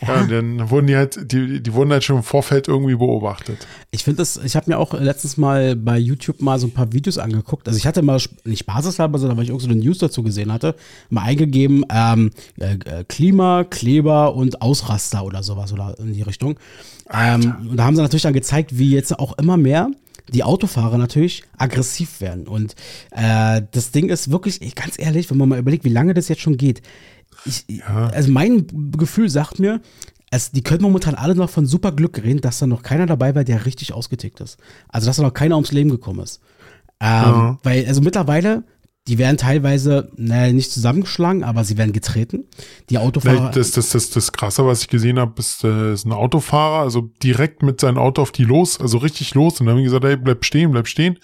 Ja, 0.00 0.16
ja 0.16 0.26
dann 0.26 0.70
wurden 0.70 0.86
die 0.86 0.96
halt, 0.96 1.32
die, 1.32 1.62
die 1.62 1.74
wurden 1.74 1.92
halt 1.92 2.04
schon 2.04 2.16
im 2.16 2.22
Vorfeld 2.22 2.68
irgendwie 2.68 2.94
beobachtet. 2.94 3.66
Ich 3.90 4.04
finde 4.04 4.18
das, 4.18 4.40
ich 4.42 4.56
habe 4.56 4.70
mir 4.70 4.78
auch 4.78 4.94
letztens 4.94 5.36
mal 5.36 5.76
bei 5.76 5.98
YouTube 5.98 6.40
mal 6.40 6.58
so 6.58 6.66
ein 6.66 6.72
paar 6.72 6.92
Videos 6.92 7.18
angeguckt. 7.18 7.68
Also 7.68 7.76
ich 7.76 7.86
hatte 7.86 8.02
mal 8.02 8.20
nicht 8.44 8.66
basishalber, 8.66 9.18
sondern 9.18 9.36
weil 9.36 9.44
ich 9.44 9.50
irgendeine 9.50 9.80
so 9.80 9.86
News 9.86 9.98
dazu 9.98 10.22
gesehen 10.22 10.52
hatte, 10.52 10.74
mal 11.10 11.22
eingegeben, 11.22 11.84
ähm, 11.90 12.30
äh, 12.58 12.74
äh, 12.74 13.04
Klima, 13.04 13.64
Kleber 13.64 14.34
und 14.34 14.62
Ausraster 14.62 15.24
oder 15.24 15.42
sowas 15.42 15.72
oder 15.72 15.96
in 15.98 16.12
die 16.12 16.22
Richtung. 16.22 16.58
Ähm, 17.12 17.68
und 17.70 17.76
da 17.76 17.84
haben 17.84 17.96
sie 17.96 18.02
natürlich 18.02 18.22
dann 18.22 18.32
gezeigt, 18.32 18.78
wie 18.78 18.90
jetzt 18.90 19.18
auch 19.18 19.36
immer 19.38 19.56
mehr 19.56 19.90
die 20.32 20.44
Autofahrer 20.44 20.98
natürlich 20.98 21.42
aggressiv 21.58 22.20
werden. 22.20 22.46
Und 22.46 22.74
äh, 23.10 23.62
das 23.70 23.90
Ding 23.90 24.08
ist 24.08 24.30
wirklich, 24.30 24.74
ganz 24.74 24.98
ehrlich, 24.98 25.30
wenn 25.30 25.36
man 25.36 25.48
mal 25.48 25.58
überlegt, 25.58 25.84
wie 25.84 25.90
lange 25.90 26.14
das 26.14 26.28
jetzt 26.28 26.42
schon 26.42 26.56
geht, 26.56 26.82
ich, 27.44 27.64
ja. 27.68 28.08
Also 28.08 28.30
mein 28.30 28.66
Gefühl 28.96 29.28
sagt 29.28 29.58
mir, 29.58 29.80
es, 30.30 30.50
die 30.50 30.62
können 30.62 30.82
momentan 30.82 31.14
alle 31.14 31.34
noch 31.34 31.50
von 31.50 31.66
super 31.66 31.92
Glück 31.92 32.22
reden, 32.22 32.40
dass 32.40 32.58
da 32.58 32.66
noch 32.66 32.82
keiner 32.82 33.06
dabei 33.06 33.34
war, 33.34 33.44
der 33.44 33.66
richtig 33.66 33.92
ausgetickt 33.92 34.40
ist. 34.40 34.58
Also 34.88 35.06
dass 35.06 35.16
da 35.16 35.22
noch 35.22 35.34
keiner 35.34 35.56
ums 35.56 35.72
Leben 35.72 35.90
gekommen 35.90 36.20
ist. 36.20 36.40
Ähm, 37.00 37.08
ja. 37.08 37.58
Weil, 37.62 37.86
also 37.86 38.00
mittlerweile, 38.00 38.64
die 39.08 39.18
werden 39.18 39.36
teilweise, 39.36 40.10
naja, 40.16 40.52
nicht 40.52 40.70
zusammengeschlagen, 40.70 41.42
aber 41.42 41.64
sie 41.64 41.76
werden 41.76 41.92
getreten. 41.92 42.44
Die 42.88 42.98
Autofahrer. 42.98 43.50
Das, 43.50 43.72
das, 43.72 43.90
das, 43.90 44.10
das 44.10 44.32
Krasse, 44.32 44.64
was 44.64 44.82
ich 44.82 44.88
gesehen 44.88 45.18
habe, 45.18 45.34
ist, 45.38 45.64
äh, 45.64 45.92
ist 45.92 46.06
ein 46.06 46.12
Autofahrer, 46.12 46.82
also 46.82 47.10
direkt 47.22 47.62
mit 47.62 47.80
seinem 47.80 47.98
Auto 47.98 48.22
auf 48.22 48.30
die 48.30 48.44
los, 48.44 48.80
also 48.80 48.98
richtig 48.98 49.34
los. 49.34 49.60
Und 49.60 49.66
dann 49.66 49.74
haben 49.74 49.80
die 49.80 49.84
gesagt, 49.84 50.04
ey, 50.04 50.16
bleib 50.16 50.44
stehen, 50.44 50.70
bleib 50.70 50.86
stehen. 50.86 51.18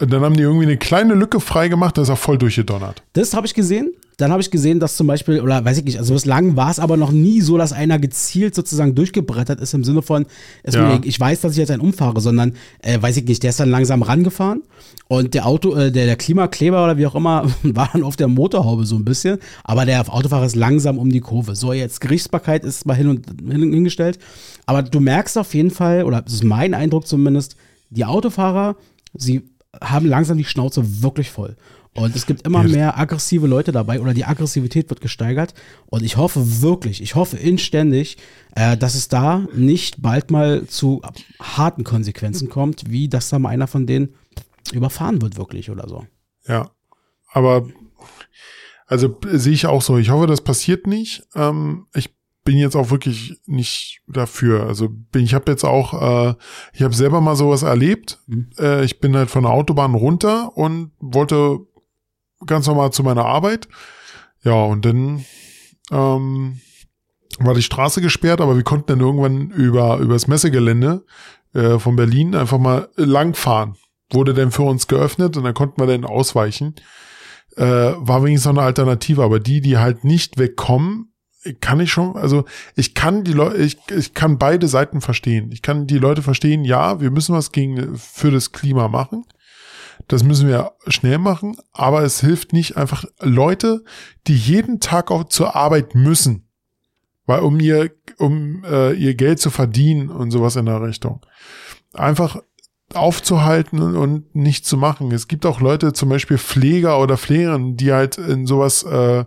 Und 0.00 0.12
dann 0.12 0.22
haben 0.22 0.36
die 0.36 0.42
irgendwie 0.42 0.66
eine 0.66 0.76
kleine 0.76 1.14
Lücke 1.14 1.38
freigemacht, 1.38 1.96
da 1.96 2.02
ist 2.02 2.08
er 2.08 2.16
voll 2.16 2.38
durchgedonnert. 2.38 3.04
Das 3.12 3.34
habe 3.34 3.46
ich 3.46 3.54
gesehen. 3.54 3.92
Dann 4.18 4.30
habe 4.30 4.42
ich 4.42 4.50
gesehen, 4.50 4.78
dass 4.78 4.96
zum 4.96 5.06
Beispiel, 5.06 5.40
oder 5.40 5.64
weiß 5.64 5.78
ich 5.78 5.84
nicht, 5.84 5.98
also 5.98 6.14
bislang 6.14 6.54
war 6.56 6.70
es 6.70 6.78
aber 6.78 6.96
noch 6.96 7.10
nie 7.12 7.40
so, 7.40 7.56
dass 7.56 7.72
einer 7.72 7.98
gezielt 7.98 8.54
sozusagen 8.54 8.94
durchgebrettert 8.94 9.60
ist 9.60 9.74
im 9.74 9.84
Sinne 9.84 10.02
von, 10.02 10.26
ja. 10.70 11.00
ich 11.02 11.18
weiß, 11.18 11.40
dass 11.40 11.52
ich 11.52 11.58
jetzt 11.58 11.70
einen 11.70 11.80
umfahre, 11.80 12.20
sondern, 12.20 12.54
äh, 12.80 13.00
weiß 13.00 13.16
ich 13.16 13.24
nicht, 13.24 13.42
der 13.42 13.50
ist 13.50 13.60
dann 13.60 13.70
langsam 13.70 14.02
rangefahren 14.02 14.62
und 15.08 15.34
der 15.34 15.46
Auto, 15.46 15.74
äh, 15.74 15.90
der, 15.90 16.06
der 16.06 16.16
Klimakleber 16.16 16.84
oder 16.84 16.98
wie 16.98 17.06
auch 17.06 17.14
immer, 17.14 17.46
war 17.62 17.90
dann 17.92 18.02
auf 18.02 18.16
der 18.16 18.28
Motorhaube 18.28 18.84
so 18.84 18.96
ein 18.96 19.04
bisschen, 19.04 19.38
aber 19.64 19.86
der 19.86 20.12
Autofahrer 20.12 20.46
ist 20.46 20.56
langsam 20.56 20.98
um 20.98 21.10
die 21.10 21.20
Kurve. 21.20 21.56
So, 21.56 21.72
jetzt 21.72 22.00
Gerichtsbarkeit 22.00 22.64
ist 22.64 22.86
mal 22.86 22.94
hin 22.94 23.08
und 23.08 23.26
hin, 23.50 23.72
hingestellt, 23.72 24.18
aber 24.66 24.82
du 24.82 25.00
merkst 25.00 25.38
auf 25.38 25.54
jeden 25.54 25.70
Fall, 25.70 26.04
oder 26.04 26.22
das 26.22 26.34
ist 26.34 26.44
mein 26.44 26.74
Eindruck 26.74 27.06
zumindest, 27.06 27.56
die 27.90 28.04
Autofahrer, 28.04 28.76
sie 29.14 29.42
haben 29.80 30.06
langsam 30.06 30.36
die 30.36 30.44
Schnauze 30.44 31.02
wirklich 31.02 31.30
voll. 31.30 31.56
Und 31.94 32.16
es 32.16 32.24
gibt 32.24 32.46
immer 32.46 32.62
mehr 32.62 32.98
aggressive 32.98 33.46
Leute 33.46 33.70
dabei 33.70 34.00
oder 34.00 34.14
die 34.14 34.24
Aggressivität 34.24 34.88
wird 34.88 35.02
gesteigert. 35.02 35.52
Und 35.86 36.02
ich 36.02 36.16
hoffe 36.16 36.62
wirklich, 36.62 37.02
ich 37.02 37.14
hoffe 37.14 37.36
inständig, 37.36 38.16
äh, 38.54 38.78
dass 38.78 38.94
es 38.94 39.08
da 39.08 39.46
nicht 39.54 40.00
bald 40.00 40.30
mal 40.30 40.66
zu 40.66 41.02
harten 41.38 41.84
Konsequenzen 41.84 42.48
kommt, 42.48 42.90
wie 42.90 43.08
dass 43.08 43.28
da 43.28 43.38
mal 43.38 43.50
einer 43.50 43.66
von 43.66 43.86
denen 43.86 44.14
überfahren 44.72 45.20
wird 45.20 45.36
wirklich 45.36 45.68
oder 45.68 45.86
so. 45.86 46.06
Ja, 46.48 46.70
aber 47.30 47.68
also 48.86 49.18
sehe 49.26 49.52
ich 49.52 49.66
auch 49.66 49.82
so. 49.82 49.98
Ich 49.98 50.10
hoffe, 50.10 50.26
das 50.26 50.40
passiert 50.40 50.86
nicht. 50.86 51.24
Ähm, 51.34 51.86
ich 51.94 52.14
bin 52.44 52.56
jetzt 52.56 52.74
auch 52.74 52.90
wirklich 52.90 53.38
nicht 53.46 54.00
dafür. 54.06 54.66
Also 54.66 54.88
bin, 54.88 55.24
ich 55.24 55.34
habe 55.34 55.50
jetzt 55.50 55.64
auch, 55.64 56.30
äh, 56.30 56.34
ich 56.72 56.82
habe 56.82 56.94
selber 56.94 57.20
mal 57.20 57.36
sowas 57.36 57.62
erlebt. 57.62 58.18
Mhm. 58.26 58.50
Äh, 58.58 58.84
ich 58.84 59.00
bin 59.00 59.16
halt 59.16 59.30
von 59.30 59.44
der 59.44 59.52
Autobahn 59.52 59.94
runter 59.94 60.56
und 60.56 60.92
wollte 61.00 61.60
ganz 62.46 62.66
normal 62.66 62.92
zu 62.92 63.02
meiner 63.02 63.24
Arbeit. 63.24 63.68
Ja, 64.44 64.64
und 64.64 64.84
dann 64.84 65.24
ähm, 65.90 66.60
war 67.38 67.54
die 67.54 67.62
Straße 67.62 68.00
gesperrt, 68.00 68.40
aber 68.40 68.56
wir 68.56 68.64
konnten 68.64 68.86
dann 68.88 69.00
irgendwann 69.00 69.50
über 69.50 69.98
übers 69.98 70.26
Messegelände 70.26 71.04
äh, 71.54 71.78
von 71.78 71.96
Berlin 71.96 72.34
einfach 72.34 72.58
mal 72.58 72.88
langfahren. 72.96 73.76
Wurde 74.10 74.34
dann 74.34 74.50
für 74.50 74.62
uns 74.62 74.88
geöffnet 74.88 75.36
und 75.36 75.44
dann 75.44 75.54
konnten 75.54 75.80
wir 75.80 75.86
dann 75.86 76.04
ausweichen. 76.04 76.74
Äh, 77.56 77.64
war 77.64 78.24
wenigstens 78.24 78.52
noch 78.52 78.60
eine 78.60 78.66
Alternative, 78.66 79.22
aber 79.22 79.40
die, 79.40 79.60
die 79.60 79.78
halt 79.78 80.04
nicht 80.04 80.38
wegkommen, 80.38 81.12
kann 81.60 81.80
ich 81.80 81.90
schon, 81.90 82.16
also 82.16 82.44
ich 82.76 82.94
kann 82.94 83.24
die 83.24 83.32
Leute, 83.32 83.56
ich, 83.58 83.76
ich 83.90 84.14
kann 84.14 84.38
beide 84.38 84.68
Seiten 84.68 85.00
verstehen. 85.00 85.50
Ich 85.52 85.60
kann 85.62 85.86
die 85.86 85.98
Leute 85.98 86.22
verstehen, 86.22 86.64
ja, 86.64 87.00
wir 87.00 87.10
müssen 87.10 87.34
was 87.34 87.52
gegen 87.52 87.96
für 87.96 88.30
das 88.30 88.52
Klima 88.52 88.88
machen. 88.88 89.24
Das 90.08 90.24
müssen 90.24 90.48
wir 90.48 90.72
schnell 90.88 91.18
machen, 91.18 91.56
aber 91.72 92.02
es 92.02 92.20
hilft 92.20 92.52
nicht 92.52 92.76
einfach 92.76 93.04
Leute, 93.20 93.84
die 94.26 94.36
jeden 94.36 94.80
Tag 94.80 95.10
auch 95.10 95.24
zur 95.24 95.56
Arbeit 95.56 95.94
müssen, 95.94 96.48
weil 97.26 97.40
um 97.40 97.60
ihr 97.60 97.90
um 98.18 98.64
äh, 98.64 98.92
ihr 98.92 99.14
Geld 99.14 99.40
zu 99.40 99.50
verdienen 99.50 100.10
und 100.10 100.30
sowas 100.30 100.56
in 100.56 100.66
der 100.66 100.82
Richtung. 100.82 101.24
Einfach 101.92 102.40
aufzuhalten 102.94 103.80
und 103.96 104.34
nicht 104.34 104.66
zu 104.66 104.76
machen. 104.76 105.12
Es 105.12 105.28
gibt 105.28 105.46
auch 105.46 105.60
Leute, 105.60 105.92
zum 105.92 106.08
Beispiel 106.08 106.38
Pfleger 106.38 107.00
oder 107.00 107.16
Pflegerinnen, 107.16 107.76
die 107.76 107.92
halt 107.92 108.18
in 108.18 108.46
sowas, 108.46 108.82
äh, 108.82 109.24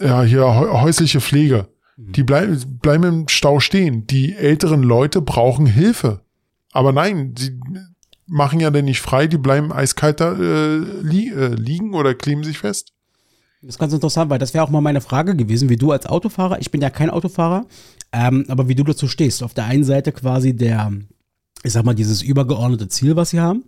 ja, 0.00 0.22
hier 0.22 0.46
häusliche 0.46 1.20
Pflege, 1.20 1.68
mhm. 1.96 2.12
die 2.12 2.22
bleiben, 2.22 2.78
bleiben 2.80 3.04
im 3.04 3.28
Stau 3.28 3.60
stehen. 3.60 4.06
Die 4.06 4.34
älteren 4.34 4.82
Leute 4.82 5.20
brauchen 5.20 5.66
Hilfe. 5.66 6.22
Aber 6.72 6.92
nein, 6.92 7.34
sie 7.36 7.60
machen 8.30 8.60
ja 8.60 8.70
denn 8.70 8.84
nicht 8.84 9.00
frei, 9.00 9.26
die 9.26 9.38
bleiben 9.38 9.72
eiskalt 9.72 10.20
da 10.20 10.32
äh, 10.32 10.78
li 10.78 11.30
äh, 11.30 11.54
liegen 11.54 11.94
oder 11.94 12.14
kleben 12.14 12.44
sich 12.44 12.58
fest. 12.58 12.92
Das 13.60 13.74
ist 13.74 13.78
ganz 13.78 13.92
interessant, 13.92 14.30
weil 14.30 14.38
das 14.38 14.54
wäre 14.54 14.64
auch 14.64 14.70
mal 14.70 14.80
meine 14.80 15.02
Frage 15.02 15.36
gewesen, 15.36 15.68
wie 15.68 15.76
du 15.76 15.92
als 15.92 16.06
Autofahrer, 16.06 16.60
ich 16.60 16.70
bin 16.70 16.80
ja 16.80 16.88
kein 16.88 17.10
Autofahrer, 17.10 17.66
ähm, 18.12 18.46
aber 18.48 18.68
wie 18.68 18.74
du 18.74 18.84
dazu 18.84 19.06
stehst. 19.06 19.42
Auf 19.42 19.52
der 19.52 19.64
einen 19.64 19.84
Seite 19.84 20.12
quasi 20.12 20.56
der, 20.56 20.92
ich 21.62 21.72
sag 21.72 21.84
mal, 21.84 21.94
dieses 21.94 22.22
übergeordnete 22.22 22.88
Ziel, 22.88 23.16
was 23.16 23.30
sie 23.30 23.40
haben, 23.40 23.64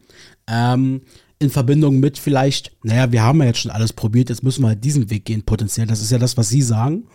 ähm, 0.47 1.03
in 1.41 1.51
Verbindung 1.51 1.99
mit 1.99 2.17
vielleicht, 2.17 2.73
naja, 2.85 3.13
wir 3.13 3.23
haben 3.23 3.41
ja 3.41 3.47
jetzt 3.47 3.59
schon 3.59 3.71
alles 3.73 3.93
probiert, 3.93 4.31
jetzt 4.31 4.45
müssen 4.45 4.63
wir 4.63 4.69
halt 4.69 4.85
diesen 4.85 5.11
Weg 5.11 5.25
gehen, 5.25 5.43
potenziell. 5.43 5.89
Das 5.89 6.01
ist 6.01 6.11
ja 6.13 6.19
das, 6.19 6.37
was 6.37 6.49
sie 6.49 6.63
sagen. 6.63 7.09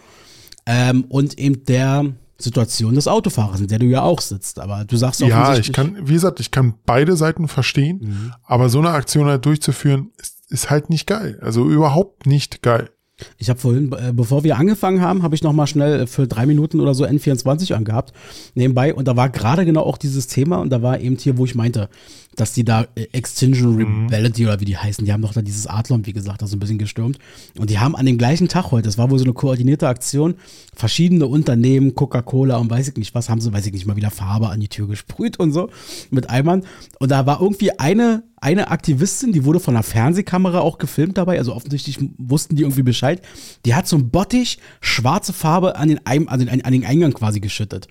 Ähm, 0.66 1.06
und 1.08 1.40
eben 1.40 1.64
der, 1.64 2.14
Situation 2.40 2.96
des 2.96 3.08
Autofahrers, 3.08 3.62
in 3.62 3.68
der 3.68 3.80
du 3.80 3.86
ja 3.86 4.04
auch 4.04 4.22
sitzt. 4.22 4.60
Aber 4.60 4.86
du 4.86 4.96
sagst 4.96 5.24
auch 5.24 5.28
Ja, 5.28 5.58
ich 5.58 5.74
kann, 5.74 5.98
wie 6.02 6.14
gesagt, 6.14 6.40
ich 6.40 6.52
kann 6.52 6.76
beide 6.86 7.18
Seiten 7.18 7.48
verstehen, 7.48 8.00
mhm. 8.02 8.34
aber 8.44 8.70
so 8.70 8.80
eine 8.80 8.90
Aktion 8.90 9.28
halt 9.28 9.46
durchzuführen, 9.46 10.12
ist, 10.18 10.38
ist 10.50 10.70
halt 10.70 10.90
nicht 10.90 11.08
geil. 11.08 11.40
Also 11.42 11.68
überhaupt 11.70 12.26
nicht 12.26 12.62
geil. 12.62 12.90
Ich 13.38 13.50
habe 13.50 13.60
vorhin, 13.60 13.92
äh, 13.94 14.14
bevor 14.14 14.44
wir 14.44 14.58
angefangen 14.58 15.02
haben, 15.02 15.24
habe 15.24 15.34
ich 15.34 15.42
noch 15.42 15.54
mal 15.54 15.66
schnell 15.66 16.06
für 16.06 16.28
drei 16.28 16.46
Minuten 16.46 16.80
oder 16.80 16.94
so 16.94 17.04
N24 17.04 17.74
angehabt 17.74 18.14
nebenbei 18.54 18.94
und 18.94 19.08
da 19.08 19.16
war 19.16 19.30
gerade 19.30 19.66
genau 19.66 19.82
auch 19.82 19.98
dieses 19.98 20.28
Thema 20.28 20.58
und 20.58 20.70
da 20.70 20.84
war 20.84 21.00
eben 21.00 21.18
hier, 21.18 21.38
wo 21.38 21.46
ich 21.46 21.56
meinte, 21.56 21.90
dass 22.38 22.54
die 22.54 22.64
da 22.64 22.88
äh, 22.96 23.08
Extinction 23.12 23.76
Rebellion 23.76 24.48
oder 24.48 24.62
wie 24.62 24.66
die 24.66 24.78
heißen, 24.78 25.04
die 25.04 25.12
haben 25.12 25.22
doch 25.22 25.34
da 25.34 25.42
dieses 25.42 25.68
Adlon, 25.68 26.06
wie 26.06 26.14
gesagt, 26.14 26.42
da 26.42 26.48
so 26.48 26.56
ein 26.56 26.60
bisschen 26.60 26.78
gestürmt. 26.78 27.20
Und 27.58 27.70
die 27.70 27.80
haben 27.80 27.96
an 27.96 28.06
dem 28.06 28.18
gleichen 28.18 28.48
Tag 28.48 28.72
heute, 28.72 28.84
das 28.84 28.98
war 28.98 29.10
wohl 29.10 29.20
so 29.20 29.26
eine 29.26 29.34
koordinierte 29.34 29.88
Aktion, 29.88 30.36
verschiedene 30.74 31.26
Unternehmen, 31.26 31.96
Coca-Cola 31.96 32.58
und 32.58 32.70
weiß 32.70 32.88
ich 32.88 32.96
nicht 32.96 33.14
was, 33.14 33.30
haben 33.30 33.42
sie, 33.42 33.52
weiß 33.52 33.66
ich 33.66 33.74
nicht 33.74 33.86
mal 33.86 33.96
wieder 33.96 34.12
Farbe 34.12 34.50
an 34.50 34.60
die 34.60 34.70
Tür 34.70 34.88
gesprüht 34.88 35.38
und 35.40 35.52
so 35.52 35.70
mit 36.12 36.30
Eimern. 36.30 36.64
Und 37.00 37.12
da 37.12 37.26
war 37.26 37.42
irgendwie 37.42 37.78
eine 37.78 38.24
eine 38.40 38.70
Aktivistin, 38.70 39.32
die 39.32 39.46
wurde 39.46 39.60
von 39.60 39.76
einer 39.76 39.84
Fernsehkamera 39.84 40.60
auch 40.60 40.78
gefilmt 40.78 41.18
dabei, 41.18 41.40
also 41.40 41.56
offensichtlich 41.56 41.98
wussten 42.18 42.56
die 42.56 42.62
irgendwie 42.62 42.84
Bescheid. 42.84 43.22
Die 43.66 43.74
hat 43.74 43.88
so 43.88 43.98
ein 43.98 44.12
Bottich 44.12 44.60
schwarze 44.80 45.34
Farbe 45.34 45.76
an 45.76 45.88
den, 45.88 46.06
Eim, 46.06 46.28
an 46.28 46.40
den, 46.40 46.64
an 46.64 46.72
den 46.72 46.86
Eingang 46.86 47.14
quasi 47.14 47.40
geschüttet. 47.40 47.88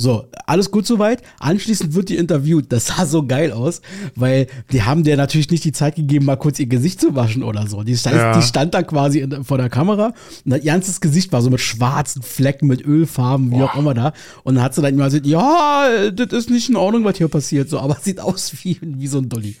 So, 0.00 0.26
alles 0.46 0.70
gut 0.70 0.86
soweit. 0.86 1.22
Anschließend 1.40 1.92
wird 1.92 2.08
die 2.08 2.16
interviewt. 2.16 2.66
Das 2.68 2.86
sah 2.86 3.04
so 3.04 3.26
geil 3.26 3.50
aus, 3.50 3.82
weil 4.14 4.46
die 4.70 4.84
haben 4.84 5.02
der 5.02 5.16
natürlich 5.16 5.50
nicht 5.50 5.64
die 5.64 5.72
Zeit 5.72 5.96
gegeben, 5.96 6.24
mal 6.24 6.36
kurz 6.36 6.60
ihr 6.60 6.66
Gesicht 6.66 7.00
zu 7.00 7.16
waschen 7.16 7.42
oder 7.42 7.66
so. 7.66 7.82
Die 7.82 7.96
stand, 7.96 8.14
ja. 8.14 8.38
die 8.38 8.46
stand 8.46 8.74
da 8.74 8.84
quasi 8.84 9.18
in, 9.18 9.42
vor 9.42 9.58
der 9.58 9.68
Kamera 9.68 10.14
und 10.44 10.52
ihr 10.52 10.60
ganzes 10.60 11.00
Gesicht 11.00 11.32
war 11.32 11.42
so 11.42 11.50
mit 11.50 11.60
schwarzen 11.60 12.22
Flecken, 12.22 12.68
mit 12.68 12.86
Ölfarben, 12.86 13.50
wie 13.50 13.56
Boah. 13.56 13.64
auch 13.64 13.76
immer 13.76 13.92
da. 13.92 14.12
Und 14.44 14.54
dann 14.54 14.62
hat 14.62 14.76
sie 14.76 14.82
dann 14.82 14.94
immer 14.94 15.06
gesagt, 15.06 15.26
ja, 15.26 16.10
das 16.12 16.32
ist 16.32 16.48
nicht 16.48 16.68
in 16.68 16.76
Ordnung, 16.76 17.02
was 17.02 17.18
hier 17.18 17.26
passiert, 17.26 17.68
so, 17.68 17.80
aber 17.80 17.96
sieht 18.00 18.20
aus 18.20 18.52
wie, 18.62 18.78
wie 18.80 19.06
so 19.08 19.18
ein 19.18 19.28
Dolly. 19.28 19.56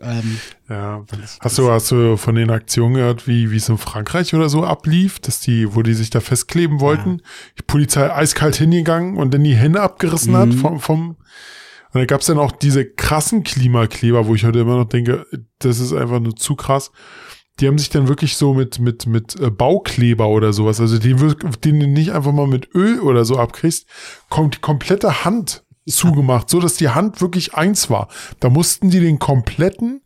Ähm, 0.00 0.38
ja, 0.68 1.04
hast 1.40 1.58
du, 1.58 1.70
hast 1.70 1.90
du 1.90 2.16
von 2.16 2.34
den 2.34 2.50
Aktionen 2.50 2.94
gehört, 2.94 3.26
wie, 3.26 3.50
wie 3.50 3.56
es 3.56 3.68
in 3.68 3.78
Frankreich 3.78 4.34
oder 4.34 4.48
so 4.48 4.64
ablief, 4.64 5.18
dass 5.18 5.40
die, 5.40 5.74
wo 5.74 5.82
die 5.82 5.94
sich 5.94 6.10
da 6.10 6.20
festkleben 6.20 6.80
wollten, 6.80 7.18
ja. 7.18 7.24
die 7.58 7.62
Polizei 7.62 8.12
eiskalt 8.12 8.56
hingegangen 8.56 9.16
und 9.16 9.34
dann 9.34 9.42
die 9.42 9.56
Hände 9.56 9.80
abgerissen 9.80 10.32
mhm. 10.32 10.36
hat 10.36 10.54
vom, 10.54 10.80
vom, 10.80 11.16
und 11.92 12.00
da 12.00 12.04
gab 12.04 12.20
es 12.20 12.26
dann 12.26 12.38
auch 12.38 12.52
diese 12.52 12.84
krassen 12.84 13.42
Klimakleber, 13.44 14.26
wo 14.26 14.34
ich 14.34 14.44
heute 14.44 14.60
immer 14.60 14.76
noch 14.76 14.88
denke, 14.88 15.26
das 15.58 15.80
ist 15.80 15.92
einfach 15.92 16.20
nur 16.20 16.36
zu 16.36 16.54
krass. 16.54 16.92
Die 17.60 17.66
haben 17.66 17.78
sich 17.78 17.90
dann 17.90 18.06
wirklich 18.06 18.36
so 18.36 18.54
mit, 18.54 18.78
mit, 18.78 19.06
mit 19.06 19.40
äh, 19.40 19.50
Baukleber 19.50 20.28
oder 20.28 20.52
sowas, 20.52 20.80
also 20.80 20.98
den, 20.98 21.16
den 21.64 21.80
du 21.80 21.86
nicht 21.88 22.12
einfach 22.12 22.32
mal 22.32 22.46
mit 22.46 22.72
Öl 22.74 23.00
oder 23.00 23.24
so 23.24 23.36
abkriegst, 23.36 23.86
kommt 24.28 24.56
die 24.56 24.60
komplette 24.60 25.24
Hand 25.24 25.64
zugemacht, 25.90 26.50
so 26.50 26.60
dass 26.60 26.74
die 26.74 26.88
Hand 26.88 27.20
wirklich 27.20 27.54
eins 27.54 27.90
war. 27.90 28.08
Da 28.40 28.48
mussten 28.50 28.90
die 28.90 29.00
den 29.00 29.18
kompletten, 29.18 30.00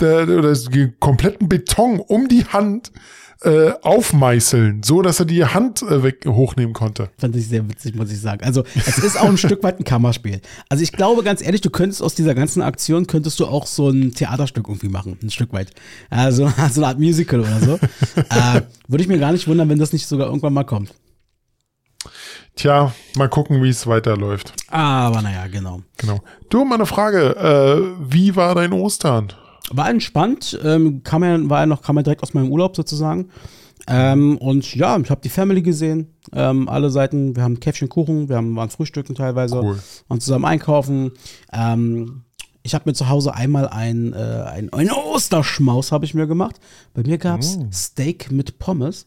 der, 0.00 0.28
oder 0.28 0.54
den 0.54 0.94
kompletten 0.98 1.48
Beton 1.48 2.00
um 2.00 2.28
die 2.28 2.44
Hand 2.44 2.92
äh, 3.42 3.72
aufmeißeln, 3.82 4.82
so 4.82 5.00
dass 5.00 5.18
er 5.18 5.24
die 5.24 5.44
Hand 5.44 5.82
äh, 5.82 6.02
weg 6.02 6.26
hochnehmen 6.26 6.74
konnte. 6.74 7.08
Fand 7.16 7.34
ich 7.36 7.48
sehr 7.48 7.66
witzig, 7.68 7.94
muss 7.94 8.12
ich 8.12 8.20
sagen. 8.20 8.44
Also 8.44 8.64
es 8.74 8.98
ist 8.98 9.18
auch 9.18 9.28
ein 9.28 9.36
Stück 9.38 9.62
weit 9.62 9.80
ein 9.80 9.84
Kammerspiel. 9.84 10.40
Also 10.68 10.82
ich 10.82 10.92
glaube 10.92 11.22
ganz 11.22 11.40
ehrlich, 11.42 11.62
du 11.62 11.70
könntest 11.70 12.02
aus 12.02 12.14
dieser 12.14 12.34
ganzen 12.34 12.60
Aktion 12.60 13.06
könntest 13.06 13.40
du 13.40 13.46
auch 13.46 13.66
so 13.66 13.88
ein 13.88 14.12
Theaterstück 14.12 14.68
irgendwie 14.68 14.88
machen, 14.90 15.18
ein 15.22 15.30
Stück 15.30 15.52
weit. 15.54 15.70
Also 16.10 16.52
so 16.70 16.80
eine 16.80 16.88
Art 16.88 16.98
Musical 16.98 17.40
oder 17.40 17.60
so. 17.60 17.78
äh, 18.16 18.62
Würde 18.88 19.02
ich 19.02 19.08
mir 19.08 19.18
gar 19.18 19.32
nicht 19.32 19.48
wundern, 19.48 19.68
wenn 19.70 19.78
das 19.78 19.92
nicht 19.94 20.06
sogar 20.06 20.26
irgendwann 20.26 20.52
mal 20.52 20.64
kommt. 20.64 20.92
Tja, 22.60 22.92
mal 23.16 23.30
gucken, 23.30 23.62
wie 23.62 23.70
es 23.70 23.86
weiterläuft. 23.86 24.52
Aber 24.68 25.22
naja, 25.22 25.46
genau. 25.46 25.80
Genau. 25.96 26.20
Du, 26.50 26.62
mal 26.66 26.74
eine 26.74 26.84
Frage. 26.84 27.34
Äh, 27.34 28.12
wie 28.12 28.36
war 28.36 28.54
dein 28.54 28.74
Ostern? 28.74 29.32
War 29.70 29.88
entspannt. 29.88 30.60
Ähm, 30.62 31.02
kam 31.02 31.24
ja, 31.24 31.38
war 31.48 31.60
ja 31.60 31.66
noch, 31.66 31.80
kam 31.80 31.96
ja 31.96 32.02
direkt 32.02 32.22
aus 32.22 32.34
meinem 32.34 32.52
Urlaub 32.52 32.76
sozusagen. 32.76 33.30
Ähm, 33.86 34.36
und 34.36 34.74
ja, 34.74 34.98
ich 34.98 35.08
habe 35.08 35.22
die 35.22 35.30
Family 35.30 35.62
gesehen. 35.62 36.12
Ähm, 36.34 36.68
alle 36.68 36.90
Seiten. 36.90 37.34
Wir 37.34 37.44
haben 37.44 37.60
Käffchen 37.60 37.88
Kuchen, 37.88 38.28
wir 38.28 38.36
haben, 38.36 38.54
waren 38.54 38.68
frühstücken 38.68 39.14
teilweise. 39.14 39.58
Cool. 39.58 39.78
Und 40.08 40.22
zusammen 40.22 40.44
einkaufen. 40.44 41.12
Ähm, 41.54 42.24
ich 42.62 42.74
habe 42.74 42.90
mir 42.90 42.92
zu 42.92 43.08
Hause 43.08 43.32
einmal 43.32 43.68
ein, 43.68 44.12
äh, 44.12 44.16
ein, 44.16 44.70
ein 44.74 44.90
Osterschmaus 44.90 45.92
habe 45.92 46.04
ich 46.04 46.12
mir 46.12 46.26
gemacht. 46.26 46.56
Bei 46.92 47.02
mir 47.04 47.16
gab 47.16 47.40
es 47.40 47.56
mm. 47.56 47.72
Steak 47.72 48.30
mit 48.30 48.58
Pommes. 48.58 49.06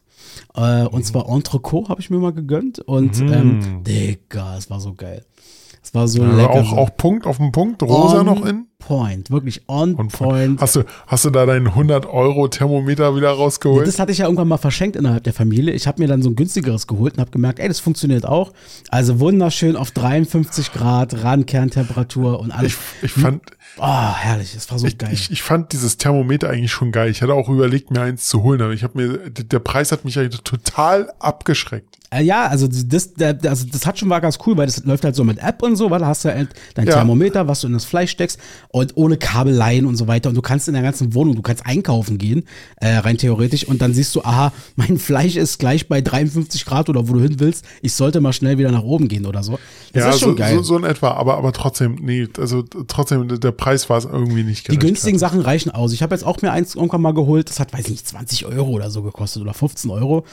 Äh, 0.55 0.85
und 0.85 1.05
zwar 1.05 1.27
Entrecot 1.29 1.89
habe 1.89 2.01
ich 2.01 2.09
mir 2.09 2.17
mal 2.17 2.33
gegönnt. 2.33 2.79
Und 2.79 3.19
mm. 3.19 3.33
ähm, 3.33 3.83
Digga, 3.83 4.57
es 4.57 4.69
war 4.69 4.79
so 4.79 4.93
geil. 4.93 5.25
Es 5.81 5.93
war 5.93 6.07
so 6.07 6.21
ja, 6.21 6.31
lecker. 6.35 6.53
Auch, 6.53 6.73
auch 6.77 6.97
Punkt 6.97 7.27
auf 7.27 7.37
dem 7.37 7.51
Punkt, 7.51 7.83
rosa 7.83 8.21
on 8.21 8.25
noch 8.25 8.45
in? 8.45 8.67
Point, 8.87 9.31
wirklich 9.31 9.61
on, 9.67 9.95
on 9.95 10.07
point. 10.09 10.61
Hast 10.61 10.75
du, 10.75 10.83
hast 11.07 11.25
du 11.25 11.29
da 11.29 11.45
deinen 11.45 11.67
100 11.67 12.05
Euro 12.05 12.47
Thermometer 12.47 13.15
wieder 13.15 13.31
rausgeholt? 13.31 13.81
Nee, 13.81 13.85
das 13.85 13.99
hatte 13.99 14.11
ich 14.11 14.19
ja 14.19 14.25
irgendwann 14.25 14.47
mal 14.47 14.57
verschenkt 14.57 14.95
innerhalb 14.95 15.23
der 15.23 15.33
Familie. 15.33 15.73
Ich 15.73 15.87
habe 15.87 16.01
mir 16.01 16.07
dann 16.07 16.21
so 16.21 16.29
ein 16.29 16.35
günstigeres 16.35 16.87
geholt 16.87 17.13
und 17.13 17.19
habe 17.19 17.31
gemerkt, 17.31 17.59
ey, 17.59 17.67
das 17.67 17.79
funktioniert 17.79 18.25
auch. 18.25 18.53
Also 18.89 19.19
wunderschön 19.19 19.75
auf 19.75 19.91
53 19.91 20.73
Grad, 20.73 21.23
Randkerntemperatur 21.23 22.39
und 22.39 22.51
alles. 22.51 22.77
Ich, 23.01 23.15
ich 23.15 23.21
fand, 23.21 23.41
Oh, 23.77 24.13
herrlich, 24.15 24.53
das 24.53 24.69
war 24.69 24.77
so 24.77 24.85
ich, 24.85 24.97
geil. 24.97 25.09
Ich, 25.11 25.31
ich 25.31 25.41
fand 25.41 25.73
dieses 25.73 25.97
Thermometer 25.97 26.49
eigentlich 26.49 26.71
schon 26.71 26.91
geil. 26.91 27.09
Ich 27.09 27.23
hatte 27.23 27.33
auch 27.33 27.49
überlegt, 27.49 27.89
mir 27.89 28.01
eins 28.01 28.27
zu 28.27 28.43
holen, 28.43 28.61
aber 28.61 28.73
ich 28.73 28.83
habe 28.83 29.01
mir, 29.01 29.29
der 29.29 29.59
Preis 29.59 29.91
hat 29.91 30.05
mich 30.05 30.19
eigentlich 30.19 30.41
total 30.41 31.11
abgeschreckt. 31.19 31.97
Äh, 32.11 32.23
ja, 32.23 32.47
also 32.47 32.67
das, 32.67 33.13
also 33.19 33.65
das 33.65 33.85
hat 33.87 33.97
schon 33.97 34.09
war 34.09 34.21
ganz 34.21 34.37
cool, 34.45 34.57
weil 34.57 34.67
das 34.67 34.83
läuft 34.85 35.03
halt 35.03 35.15
so 35.15 35.23
mit 35.23 35.39
App 35.39 35.63
und 35.63 35.75
so, 35.75 35.89
weil 35.89 35.99
da 35.99 36.07
hast 36.07 36.23
du 36.23 36.29
halt 36.29 36.49
dein 36.75 36.85
ja. 36.85 36.93
Thermometer, 36.93 37.47
was 37.47 37.61
du 37.61 37.67
in 37.67 37.73
das 37.73 37.85
Fleisch 37.85 38.11
steckst 38.11 38.39
und 38.73 38.97
ohne 38.97 39.17
Kabeleien 39.17 39.85
und 39.85 39.97
so 39.97 40.07
weiter. 40.07 40.29
Und 40.29 40.35
du 40.35 40.41
kannst 40.41 40.67
in 40.67 40.73
der 40.73 40.81
ganzen 40.81 41.13
Wohnung, 41.13 41.35
du 41.35 41.43
kannst 41.43 41.63
einkaufen 41.63 42.17
gehen, 42.17 42.43
äh, 42.77 42.95
rein 42.95 43.19
theoretisch, 43.19 43.65
und 43.67 43.83
dann 43.83 43.93
siehst 43.93 44.15
du, 44.15 44.23
aha, 44.23 44.51
mein 44.75 44.97
Fleisch 44.97 45.35
ist 45.35 45.59
gleich 45.59 45.87
bei 45.87 46.01
53 46.01 46.65
Grad 46.65 46.89
oder 46.89 47.07
wo 47.07 47.13
du 47.13 47.21
hin 47.21 47.39
willst. 47.39 47.65
Ich 47.83 47.93
sollte 47.93 48.19
mal 48.19 48.33
schnell 48.33 48.57
wieder 48.57 48.71
nach 48.71 48.81
oben 48.81 49.07
gehen 49.07 49.27
oder 49.27 49.43
so. 49.43 49.59
Das 49.93 50.03
ja, 50.03 50.09
ist 50.09 50.19
schon 50.21 50.29
so, 50.29 50.35
geil. 50.35 50.55
So, 50.55 50.63
so 50.63 50.77
in 50.77 50.85
etwa, 50.85 51.11
aber, 51.11 51.37
aber 51.37 51.53
trotzdem, 51.53 51.99
nee, 52.01 52.27
also 52.39 52.63
trotzdem, 52.63 53.39
der 53.39 53.51
Preis 53.51 53.91
war 53.91 53.99
es 53.99 54.05
irgendwie 54.05 54.43
nicht 54.43 54.65
gerecht. 54.65 54.81
Die 54.81 54.87
günstigen 54.87 55.19
Sachen 55.19 55.41
reichen 55.41 55.69
aus. 55.69 55.93
Ich 55.93 56.01
habe 56.01 56.15
jetzt 56.15 56.23
auch 56.23 56.41
mir 56.41 56.51
eins 56.51 56.73
irgendwann 56.73 57.03
mal 57.03 57.13
geholt, 57.13 57.49
das 57.49 57.59
hat, 57.59 57.73
weiß 57.73 57.85
ich 57.85 57.91
nicht, 57.91 58.07
20 58.07 58.47
Euro 58.47 58.71
oder 58.71 58.89
so 58.89 59.03
gekostet 59.03 59.43
oder 59.43 59.53
15 59.53 59.91
Euro. 59.91 60.25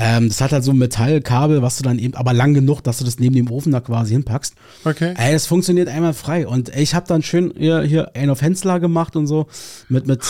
Ähm, 0.00 0.28
das 0.28 0.40
hat 0.40 0.52
halt 0.52 0.64
so 0.64 0.70
ein 0.70 0.78
Metallkabel, 0.78 1.60
was 1.60 1.76
du 1.76 1.82
dann 1.82 1.98
eben, 1.98 2.14
aber 2.14 2.32
lang 2.32 2.54
genug, 2.54 2.80
dass 2.80 2.98
du 2.98 3.04
das 3.04 3.18
neben 3.18 3.34
dem 3.34 3.50
Ofen 3.50 3.70
da 3.70 3.80
quasi 3.80 4.14
hinpackst. 4.14 4.54
Okay. 4.84 5.14
Ey, 5.16 5.32
das 5.32 5.46
funktioniert 5.46 5.88
einmal 5.88 6.14
frei. 6.14 6.46
Und 6.46 6.74
ich 6.74 6.94
habe 6.94 7.06
dann 7.06 7.22
schön 7.22 7.52
hier, 7.56 7.82
hier 7.82 8.16
einen 8.16 8.30
auf 8.30 8.40
Hensler 8.40 8.80
gemacht 8.80 9.14
und 9.14 9.26
so. 9.26 9.46
Mit, 9.88 10.06
mit 10.06 10.22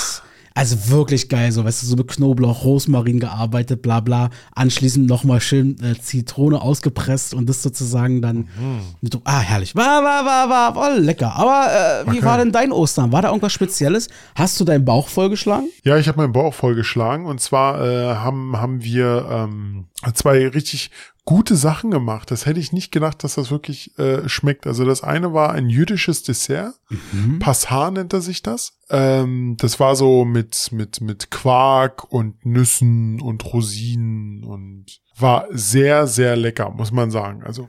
also 0.55 0.91
wirklich 0.91 1.29
geil, 1.29 1.53
so, 1.53 1.65
weißt 1.65 1.83
du, 1.83 1.87
so 1.87 1.97
mit 1.97 2.09
Knoblauch, 2.09 2.65
Rosmarin 2.65 3.21
gearbeitet, 3.21 3.83
bla 3.83 4.01
bla. 4.01 4.31
Anschließend 4.55 5.07
nochmal 5.07 5.41
schön 5.41 5.77
äh, 5.83 5.99
Zitrone 5.99 6.61
ausgepresst 6.61 7.35
und 7.35 7.49
das 7.49 7.63
sozusagen 7.63 8.21
dann. 8.21 8.49
Mhm. 8.59 9.11
Ah, 9.25 9.41
herrlich. 9.41 9.77
War, 9.77 10.03
war, 10.03 10.25
war, 10.25 10.49
war, 10.49 10.75
war 10.75 10.99
lecker. 10.99 11.35
Aber 11.37 11.69
äh, 11.71 12.13
wie 12.13 12.19
okay. 12.19 12.27
war 12.27 12.39
denn 12.39 12.53
dein 12.53 12.73
Ostern? 12.73 13.13
War 13.13 13.23
da 13.23 13.29
irgendwas 13.29 13.53
Spezielles? 13.53 14.09
Hast 14.35 14.59
du 14.59 14.65
deinen 14.65 14.85
Bauch 14.85 15.09
vollgeschlagen? 15.09 15.69
Ja, 15.85 15.97
ich 15.97 16.09
habe 16.09 16.19
meinen 16.19 16.33
Bauch 16.33 16.55
vollgeschlagen. 16.55 17.27
Und 17.27 17.41
zwar 17.41 17.81
äh, 17.83 18.15
haben, 18.17 18.57
haben 18.57 18.83
wir 18.83 19.27
ähm, 19.31 19.87
zwei 20.15 20.49
richtig 20.49 20.91
gute 21.25 21.57
Sachen 21.57 21.91
gemacht. 21.91 22.31
Das 22.31 22.47
hätte 22.47 22.61
ich 22.61 22.73
nicht 22.73 22.93
gedacht, 22.93 23.23
dass 23.23 23.35
das 23.35 23.51
wirklich 23.51 23.99
äh, 23.99 24.29
schmeckt. 24.29 24.67
Also 24.67 24.85
das 24.85 25.03
eine 25.03 25.33
war 25.33 25.53
ein 25.53 25.69
jüdisches 25.69 26.23
Dessert. 26.23 26.75
Mhm. 27.13 27.39
Passar 27.39 27.91
nennt 27.91 28.13
er 28.13 28.21
sich 28.21 28.43
das. 28.43 28.79
Ähm, 28.89 29.57
das 29.59 29.81
war 29.81 29.97
so 29.97 30.25
mit, 30.25 30.73
mit, 30.73 31.01
mit 31.01 31.31
Quark 31.31 32.11
und 32.13 32.45
Nüssen 32.45 33.21
und 33.21 33.45
Rosinen 33.45 34.45
und 34.45 35.01
war 35.17 35.47
sehr, 35.51 36.07
sehr 36.07 36.37
lecker, 36.37 36.71
muss 36.71 36.93
man 36.93 37.11
sagen. 37.11 37.43
Also 37.45 37.69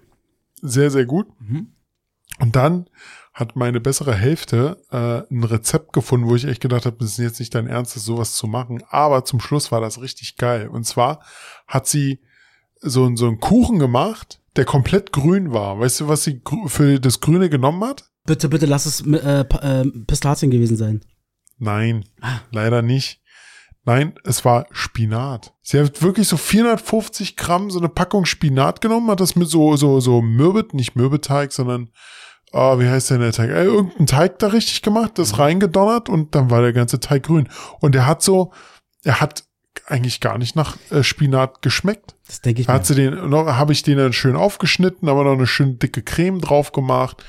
sehr, 0.62 0.92
sehr 0.92 1.06
gut. 1.06 1.28
Mhm. 1.40 1.74
Und 2.40 2.56
dann 2.56 2.88
hat 3.34 3.56
meine 3.56 3.80
bessere 3.80 4.14
Hälfte 4.14 4.84
äh, 4.92 5.34
ein 5.34 5.44
Rezept 5.44 5.94
gefunden, 5.94 6.28
wo 6.28 6.36
ich 6.36 6.46
echt 6.46 6.62
gedacht 6.62 6.86
habe, 6.86 6.98
das 7.00 7.12
ist 7.12 7.18
jetzt 7.18 7.40
nicht 7.40 7.56
dein 7.56 7.68
Ernst, 7.68 7.96
das 7.96 8.04
sowas 8.04 8.34
zu 8.34 8.48
machen. 8.48 8.84
Aber 8.90 9.24
zum 9.24 9.40
Schluss 9.40 9.72
war 9.72 9.80
das 9.80 10.02
richtig 10.02 10.36
geil. 10.36 10.68
Und 10.68 10.86
zwar 10.86 11.22
hat 11.68 11.88
sie 11.88 12.20
so, 12.82 13.16
so 13.16 13.28
einen 13.28 13.40
Kuchen 13.40 13.80
gemacht, 13.80 14.42
der 14.56 14.66
komplett 14.66 15.12
grün 15.12 15.54
war. 15.54 15.80
Weißt 15.80 16.02
du, 16.02 16.08
was 16.08 16.24
sie 16.24 16.42
für 16.68 17.00
das 17.00 17.22
Grüne 17.22 17.50
genommen 17.50 17.84
hat? 17.84 18.10
Bitte, 18.26 18.50
bitte 18.50 18.66
lass 18.66 18.86
es 18.86 19.02
äh, 19.02 19.42
äh, 19.42 19.86
Pistazien 20.06 20.52
gewesen 20.52 20.78
sein. 20.78 21.02
Nein, 21.58 22.06
ah. 22.22 22.40
leider 22.52 22.82
nicht. 22.82 23.22
Nein, 23.84 24.14
es 24.24 24.46
war 24.46 24.68
Spinat. 24.72 25.54
Sie 25.64 25.80
hat 25.80 26.02
wirklich 26.04 26.28
so 26.28 26.38
450 26.38 27.36
Gramm 27.36 27.72
so 27.72 27.80
eine 27.80 27.90
Packung 27.90 28.26
Spinat 28.26 28.80
genommen, 28.80 29.10
hat 29.10 29.20
das 29.20 29.36
mit 29.36 29.50
so, 29.50 29.76
so, 29.76 30.00
so 30.00 30.22
Mürbet, 30.22 30.76
nicht 30.76 30.96
Mürbeteig, 30.96 31.52
sondern, 31.52 31.90
oh, 32.52 32.78
wie 32.80 32.88
heißt 32.88 33.10
denn 33.10 33.22
der 33.22 33.32
Teig? 33.32 33.50
Äh, 33.50 33.64
irgendein 33.64 34.06
Teig 34.06 34.40
da 34.40 34.48
richtig 34.48 34.84
gemacht, 34.84 35.18
das 35.18 35.34
mhm. 35.34 35.40
reingedonnert 35.40 36.10
und 36.10 36.36
dann 36.36 36.52
war 36.52 36.62
der 36.62 36.74
ganze 36.74 37.00
Teig 37.00 37.24
grün. 37.24 37.50
Und 37.80 37.96
er 37.96 38.06
hat 38.06 38.22
so, 38.22 38.54
er 39.04 39.20
hat 39.20 39.46
eigentlich 39.88 40.20
gar 40.20 40.38
nicht 40.38 40.56
nach 40.56 40.78
äh, 40.92 41.02
Spinat 41.02 41.64
geschmeckt. 41.64 42.16
Das 42.32 42.40
denke 42.40 42.62
ich 42.62 42.68
Da 42.68 42.74
hat 42.74 42.86
sie 42.86 42.96
den, 42.96 43.30
noch- 43.30 43.46
habe 43.46 43.74
ich 43.74 43.84
den 43.84 43.98
dann 43.98 44.14
schön 44.14 44.38
aufgeschnitten, 44.38 45.10
aber 45.10 45.26
noch 45.26 45.34
eine 45.34 45.46
schön 45.48 45.80
dicke 45.80 46.02
Creme 46.02 46.40
drauf 46.40 46.72
gemacht. 46.72 47.22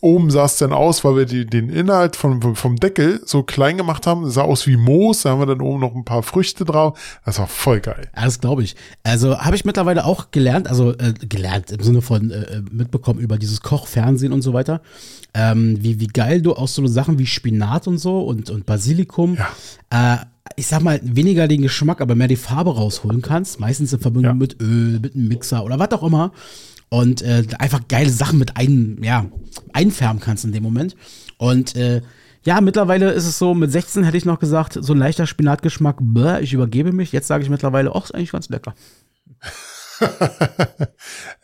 Oben 0.00 0.30
sah 0.30 0.46
es 0.46 0.56
dann 0.56 0.72
aus, 0.72 1.04
weil 1.04 1.16
wir 1.16 1.24
die, 1.26 1.44
den 1.44 1.68
Inhalt 1.68 2.16
vom, 2.16 2.54
vom 2.54 2.76
Deckel 2.76 3.20
so 3.26 3.42
klein 3.42 3.76
gemacht 3.76 4.06
haben. 4.06 4.22
Das 4.24 4.34
sah 4.34 4.42
aus 4.42 4.66
wie 4.66 4.76
Moos. 4.78 5.22
Da 5.22 5.30
haben 5.30 5.40
wir 5.40 5.46
dann 5.46 5.60
oben 5.60 5.80
noch 5.80 5.94
ein 5.94 6.04
paar 6.06 6.22
Früchte 6.22 6.64
drauf. 6.64 6.98
Das 7.26 7.38
war 7.38 7.46
voll 7.46 7.80
geil. 7.80 8.08
Ja, 8.16 8.24
das 8.24 8.40
glaube 8.40 8.62
ich. 8.62 8.76
Also 9.02 9.38
habe 9.40 9.56
ich 9.56 9.66
mittlerweile 9.66 10.06
auch 10.06 10.30
gelernt, 10.30 10.68
also 10.68 10.92
äh, 10.92 11.12
gelernt 11.28 11.70
im 11.70 11.82
Sinne 11.82 12.00
von 12.00 12.30
äh, 12.30 12.62
mitbekommen 12.70 13.20
über 13.20 13.36
dieses 13.36 13.60
Kochfernsehen 13.60 14.32
und 14.32 14.40
so 14.40 14.54
weiter, 14.54 14.80
ähm, 15.34 15.76
wie, 15.82 16.00
wie 16.00 16.06
geil 16.08 16.40
du 16.40 16.54
aus 16.54 16.74
so 16.74 16.86
Sachen 16.86 17.18
wie 17.18 17.26
Spinat 17.26 17.86
und 17.88 17.98
so 17.98 18.20
und, 18.20 18.48
und 18.48 18.64
Basilikum, 18.64 19.36
äh, 19.90 20.16
ich 20.56 20.66
sag 20.68 20.80
mal, 20.82 21.00
weniger 21.02 21.48
den 21.48 21.62
Geschmack, 21.62 22.00
aber 22.00 22.14
mehr 22.14 22.28
die 22.28 22.36
Farbe 22.36 22.74
rausholen 22.74 23.22
kannst. 23.22 23.58
Meistens 23.60 23.92
in 23.92 23.98
Verbindung 24.00 24.30
Ja. 24.32 24.34
mit 24.34 24.60
Öl, 24.60 25.00
mit 25.00 25.14
einem 25.14 25.28
Mixer 25.28 25.64
oder 25.64 25.78
was 25.78 25.90
auch 25.92 26.02
immer. 26.02 26.32
Und 26.88 27.22
äh, 27.22 27.44
einfach 27.58 27.88
geile 27.88 28.10
Sachen 28.10 28.38
mit 28.38 28.56
ein, 28.56 28.98
ja, 29.02 29.26
einfärben 29.72 30.20
kannst 30.20 30.44
in 30.44 30.52
dem 30.52 30.62
Moment. 30.62 30.94
Und 31.36 31.74
äh, 31.76 32.00
ja, 32.44 32.60
mittlerweile 32.60 33.10
ist 33.10 33.26
es 33.26 33.38
so, 33.38 33.54
mit 33.54 33.72
16 33.72 34.04
hätte 34.04 34.16
ich 34.16 34.24
noch 34.24 34.38
gesagt, 34.38 34.78
so 34.80 34.92
ein 34.92 34.98
leichter 34.98 35.26
Spinatgeschmack, 35.26 35.96
bäh, 36.00 36.38
ich 36.40 36.52
übergebe 36.52 36.92
mich. 36.92 37.10
Jetzt 37.10 37.26
sage 37.26 37.42
ich 37.42 37.50
mittlerweile, 37.50 37.92
ach, 37.94 38.04
ist 38.04 38.14
eigentlich 38.14 38.32
ganz 38.32 38.48
lecker. 38.48 38.74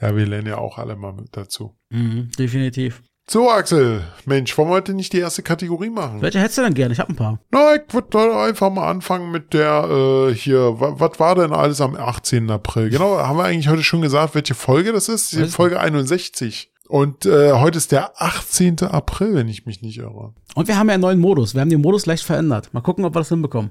Ja, 0.01 0.15
wir 0.15 0.27
lernen 0.27 0.49
ja 0.49 0.59
auch 0.59 0.77
alle 0.79 0.95
mal 0.95 1.13
mit 1.15 1.29
dazu. 1.37 1.75
Mhm, 1.89 2.29
definitiv. 2.39 3.03
So, 3.29 3.49
Axel. 3.51 4.03
Mensch, 4.27 4.57
wollen 4.59 4.69
wir 4.69 4.75
heute 4.75 4.95
nicht 4.95 5.13
die 5.13 5.19
erste 5.19 5.43
Kategorie 5.43 5.91
machen? 5.91 6.21
Welche 6.21 6.41
hättest 6.41 6.59
du 6.59 6.63
denn 6.63 6.75
gerne? 6.75 6.93
Ich 6.93 6.99
habe 7.01 7.13
ein 7.13 7.17
paar. 7.17 7.39
Na, 7.51 7.77
ich 7.77 7.83
würde 7.93 8.37
einfach 8.37 8.71
mal 8.71 8.91
anfangen 8.91 9.31
mit 9.31 9.55
der 9.55 10.29
äh, 10.31 10.35
hier. 10.35 10.75
Was 10.79 11.19
war 11.21 11.35
denn 11.37 11.53
alles 11.53 11.81
am 11.81 11.95
18. 11.95 12.51
April? 12.51 12.91
Genau, 12.91 13.19
haben 13.19 13.39
wir 13.39 13.45
eigentlich 13.45 13.69
heute 13.69 13.85
schon 13.85 14.03
gesagt, 14.03 14.35
welche 14.35 14.55
Folge 14.55 14.93
das 14.93 15.09
ist? 15.09 15.33
Die 15.33 15.45
Folge 15.47 15.81
61. 15.81 16.73
Und 16.89 17.25
äh, 17.25 17.53
heute 17.53 17.79
ist 17.79 17.93
der 17.93 18.21
18. 18.21 18.81
April, 18.83 19.35
wenn 19.35 19.49
ich 19.49 19.65
mich 19.65 19.81
nicht 19.81 19.99
irre. 19.99 20.35
Und 20.55 20.69
wir 20.69 20.77
haben 20.77 20.89
ja 20.89 20.95
einen 20.95 21.01
neuen 21.01 21.21
Modus. 21.21 21.55
Wir 21.55 21.63
haben 21.63 21.71
den 21.71 21.81
Modus 21.81 22.05
leicht 22.05 22.25
verändert. 22.25 22.75
Mal 22.75 22.83
gucken, 22.83 23.05
ob 23.05 23.15
wir 23.15 23.21
das 23.21 23.31
hinbekommen. 23.31 23.71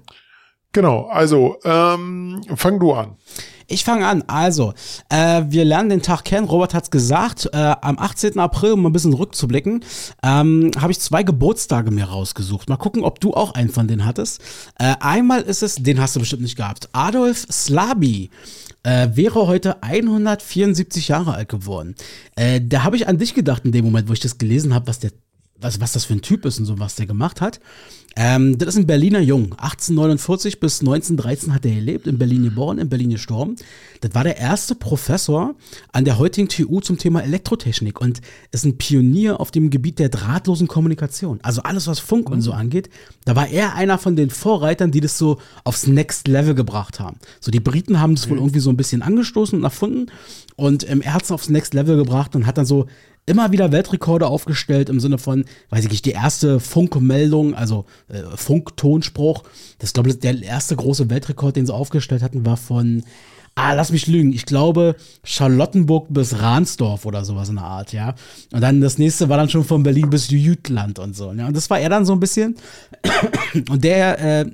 Genau, 0.73 1.07
also 1.07 1.57
ähm, 1.65 2.41
fang 2.55 2.79
du 2.79 2.93
an. 2.93 3.17
Ich 3.67 3.85
fange 3.85 4.05
an. 4.05 4.23
Also, 4.27 4.73
äh, 5.09 5.43
wir 5.47 5.63
lernen 5.63 5.89
den 5.89 6.01
Tag 6.01 6.25
kennen. 6.25 6.47
Robert 6.47 6.73
hat's 6.73 6.91
gesagt. 6.91 7.49
Äh, 7.53 7.75
am 7.81 7.97
18. 7.97 8.37
April, 8.37 8.73
um 8.73 8.85
ein 8.85 8.91
bisschen 8.91 9.13
rückzublicken, 9.13 9.83
ähm, 10.23 10.71
habe 10.77 10.91
ich 10.91 10.99
zwei 10.99 11.23
Geburtstage 11.23 11.89
mir 11.89 12.05
rausgesucht. 12.05 12.67
Mal 12.67 12.75
gucken, 12.75 13.03
ob 13.03 13.21
du 13.21 13.33
auch 13.33 13.53
einen 13.53 13.69
von 13.69 13.87
denen 13.87 14.05
hattest. 14.05 14.41
Äh, 14.77 14.95
einmal 14.99 15.41
ist 15.41 15.63
es, 15.63 15.75
den 15.75 16.01
hast 16.01 16.15
du 16.15 16.19
bestimmt 16.19 16.41
nicht 16.41 16.57
gehabt. 16.57 16.89
Adolf 16.91 17.47
Slaby. 17.49 18.29
Äh, 18.83 19.09
wäre 19.13 19.47
heute 19.47 19.83
174 19.83 21.09
Jahre 21.09 21.35
alt 21.35 21.49
geworden. 21.49 21.95
Äh, 22.35 22.61
da 22.63 22.83
habe 22.83 22.95
ich 22.95 23.07
an 23.07 23.19
dich 23.19 23.35
gedacht 23.35 23.63
in 23.63 23.71
dem 23.71 23.85
Moment, 23.85 24.09
wo 24.09 24.13
ich 24.13 24.19
das 24.19 24.37
gelesen 24.37 24.73
habe, 24.73 24.87
was 24.87 24.99
der 24.99 25.11
was, 25.61 25.79
was 25.79 25.93
das 25.93 26.05
für 26.05 26.13
ein 26.13 26.21
Typ 26.21 26.45
ist 26.45 26.59
und 26.59 26.65
so, 26.65 26.79
was 26.79 26.95
der 26.95 27.05
gemacht 27.05 27.41
hat. 27.41 27.59
Ähm, 28.15 28.57
das 28.57 28.69
ist 28.69 28.77
ein 28.77 28.87
Berliner 28.87 29.21
Jung. 29.21 29.53
1849 29.53 30.59
bis 30.59 30.81
1913 30.81 31.53
hat 31.53 31.65
er 31.65 31.75
gelebt, 31.75 32.07
in 32.07 32.17
Berlin 32.17 32.43
geboren, 32.43 32.77
in 32.77 32.89
Berlin 32.89 33.11
gestorben. 33.11 33.55
Das 34.01 34.13
war 34.13 34.25
der 34.25 34.37
erste 34.37 34.75
Professor 34.75 35.55
an 35.93 36.03
der 36.03 36.17
heutigen 36.17 36.49
TU 36.49 36.81
zum 36.81 36.97
Thema 36.97 37.21
Elektrotechnik 37.21 38.01
und 38.01 38.21
ist 38.51 38.65
ein 38.65 38.77
Pionier 38.77 39.39
auf 39.39 39.51
dem 39.51 39.69
Gebiet 39.69 39.99
der 39.99 40.09
drahtlosen 40.09 40.67
Kommunikation. 40.67 41.39
Also 41.41 41.61
alles, 41.63 41.87
was 41.87 41.99
Funk 41.99 42.29
und 42.29 42.41
so 42.41 42.51
angeht. 42.51 42.89
Da 43.23 43.35
war 43.35 43.47
er 43.47 43.75
einer 43.75 43.97
von 43.97 44.17
den 44.17 44.29
Vorreitern, 44.29 44.91
die 44.91 44.99
das 44.99 45.17
so 45.17 45.37
aufs 45.63 45.87
Next 45.87 46.27
Level 46.27 46.53
gebracht 46.53 46.99
haben. 46.99 47.17
So, 47.39 47.49
die 47.49 47.59
Briten 47.61 48.01
haben 48.01 48.15
das 48.15 48.29
wohl 48.29 48.37
irgendwie 48.37 48.59
so 48.59 48.71
ein 48.71 48.77
bisschen 48.77 49.03
angestoßen 49.03 49.57
und 49.57 49.63
erfunden 49.63 50.07
und 50.57 50.87
ähm, 50.89 51.01
er 51.01 51.13
hat 51.13 51.23
es 51.23 51.31
aufs 51.31 51.49
Next 51.49 51.73
Level 51.73 51.97
gebracht 51.97 52.35
und 52.35 52.45
hat 52.45 52.57
dann 52.57 52.65
so 52.65 52.87
immer 53.25 53.51
wieder 53.51 53.71
Weltrekorde 53.71 54.27
aufgestellt 54.27 54.89
im 54.89 54.99
Sinne 54.99 55.17
von, 55.17 55.45
weiß 55.69 55.85
ich 55.85 55.91
nicht, 55.91 56.05
die 56.05 56.11
erste 56.11 56.59
Funkmeldung, 56.59 57.53
also 57.55 57.85
äh, 58.07 58.21
Funktonsspruch. 58.35 59.43
Das 59.79 59.93
glaube 59.93 60.09
ich, 60.09 60.19
der 60.19 60.41
erste 60.41 60.75
große 60.75 61.09
Weltrekord, 61.09 61.55
den 61.55 61.65
sie 61.65 61.73
aufgestellt 61.73 62.23
hatten, 62.23 62.45
war 62.45 62.57
von, 62.57 63.03
ah, 63.55 63.73
lass 63.73 63.91
mich 63.91 64.07
lügen, 64.07 64.33
ich 64.33 64.45
glaube 64.45 64.95
Charlottenburg 65.23 66.07
bis 66.09 66.39
Ransdorf 66.39 67.05
oder 67.05 67.25
sowas 67.25 67.49
in 67.49 67.55
der 67.55 67.65
Art, 67.65 67.93
ja. 67.93 68.15
Und 68.51 68.61
dann 68.61 68.81
das 68.81 68.97
nächste 68.97 69.29
war 69.29 69.37
dann 69.37 69.49
schon 69.49 69.63
von 69.63 69.83
Berlin 69.83 70.09
bis 70.09 70.29
Jütland 70.29 70.99
und 70.99 71.15
so. 71.15 71.31
Ja? 71.31 71.47
Und 71.47 71.55
das 71.55 71.69
war 71.69 71.79
er 71.79 71.89
dann 71.89 72.05
so 72.05 72.13
ein 72.13 72.19
bisschen. 72.19 72.55
Und 73.69 73.83
der, 73.83 74.19
äh, 74.19 74.51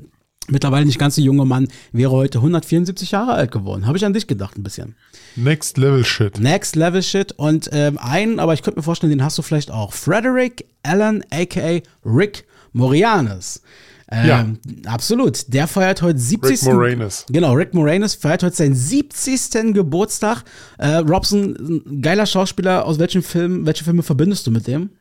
mittlerweile 0.47 0.85
nicht 0.85 0.99
ganz 0.99 1.15
so 1.15 1.21
junge 1.21 1.45
Mann, 1.45 1.67
wäre 1.91 2.11
heute 2.11 2.39
174 2.39 3.11
Jahre 3.11 3.33
alt 3.33 3.51
geworden. 3.51 3.85
Habe 3.85 3.97
ich 3.97 4.05
an 4.05 4.13
dich 4.13 4.27
gedacht 4.27 4.57
ein 4.57 4.63
bisschen. 4.63 4.95
Next 5.35 5.77
Level 5.77 6.03
Shit. 6.03 6.39
Next 6.39 6.75
Level 6.75 7.03
Shit 7.03 7.33
und 7.33 7.69
ähm, 7.71 7.97
einen, 7.97 8.39
aber 8.39 8.53
ich 8.53 8.63
könnte 8.63 8.79
mir 8.79 8.83
vorstellen, 8.83 9.11
den 9.11 9.23
hast 9.23 9.37
du 9.37 9.41
vielleicht 9.41 9.71
auch. 9.71 9.93
Frederick 9.93 10.65
Allen, 10.83 11.23
aka 11.31 11.79
Rick 12.05 12.45
Moranis. 12.73 13.61
Ähm, 14.09 14.59
Absolut. 14.85 15.53
Der 15.53 15.67
feiert 15.67 16.01
heute 16.01 16.17
70. 16.17 16.49
Rick 16.49 16.73
Moranis. 16.73 17.25
Genau, 17.29 17.53
Rick 17.53 17.73
Moranis 17.73 18.15
feiert 18.15 18.43
heute 18.43 18.55
seinen 18.55 18.75
70. 18.75 19.73
Geburtstag. 19.73 20.43
Äh, 20.77 20.97
Robson, 20.97 22.01
geiler 22.01 22.25
Schauspieler. 22.25 22.85
Aus 22.85 22.99
welchem 22.99 23.21
Film, 23.21 23.65
welche 23.65 23.83
Filme 23.83 24.03
verbindest 24.03 24.47
du 24.47 24.51
mit 24.51 24.67
dem? 24.67 24.91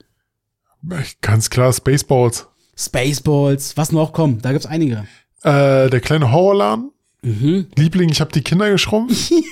Ganz 1.20 1.50
klar, 1.50 1.72
Spaceballs. 1.72 2.46
Spaceballs, 2.76 3.76
was 3.76 3.92
noch? 3.92 4.12
Komm, 4.12 4.42
da 4.42 4.52
gibt's 4.52 4.66
einige. 4.66 5.06
Äh, 5.46 5.90
der 5.90 6.00
kleine 6.00 6.32
Horrorladen. 6.32 6.90
Mhm. 7.22 7.66
Liebling, 7.76 8.08
ich 8.10 8.20
habe 8.20 8.32
die 8.32 8.42
Kinder 8.42 8.70
geschrumpft. 8.70 9.32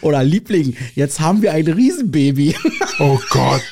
Oder 0.00 0.22
Liebling, 0.22 0.76
jetzt 0.94 1.20
haben 1.20 1.42
wir 1.42 1.52
ein 1.52 1.66
Riesenbaby. 1.66 2.54
Oh 3.00 3.18
Gott. 3.30 3.62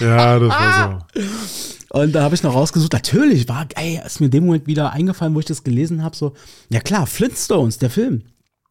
Ja, 0.00 0.38
das 0.38 0.48
war 0.50 1.06
so. 1.14 1.98
Und 1.98 2.12
da 2.12 2.22
habe 2.22 2.34
ich 2.34 2.42
noch 2.42 2.54
rausgesucht, 2.54 2.92
natürlich, 2.92 3.48
war, 3.48 3.66
ey, 3.74 4.00
ist 4.04 4.20
mir 4.20 4.26
in 4.26 4.32
dem 4.32 4.46
Moment 4.46 4.66
wieder 4.66 4.92
eingefallen, 4.92 5.34
wo 5.34 5.40
ich 5.40 5.46
das 5.46 5.64
gelesen 5.64 6.02
habe, 6.02 6.16
so, 6.16 6.34
ja 6.68 6.80
klar, 6.80 7.06
Flintstones, 7.06 7.78
der 7.78 7.90
Film 7.90 8.22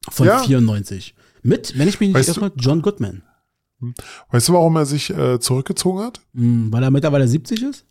von 0.10 0.28
Ja. 0.28 0.39
94. 0.39 1.15
Mit, 1.41 1.78
wenn 1.78 1.88
ich 1.88 2.00
mich 2.00 2.10
nicht 2.10 2.28
Weißt 2.28 2.38
irre, 2.38 2.52
John 2.58 2.82
Goodman. 2.82 3.24
Weißt 4.32 4.50
du, 4.50 4.54
warum 4.54 4.76
er 4.76 4.86
sich 4.86 5.10
äh, 5.10 5.39
zurückgezogen 5.39 6.04
hat? 6.04 6.22
Hm, 6.34 6.72
weil 6.72 6.84
er 6.84 6.91
mittlerweile 6.91 7.28
70 7.28 7.63
ist? 7.63 7.86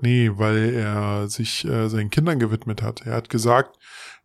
Nee, 0.00 0.30
weil 0.34 0.74
er 0.74 1.28
sich 1.28 1.64
äh, 1.64 1.88
seinen 1.88 2.10
Kindern 2.10 2.38
gewidmet 2.38 2.82
hat. 2.82 3.02
Er 3.06 3.14
hat 3.14 3.28
gesagt, 3.28 3.76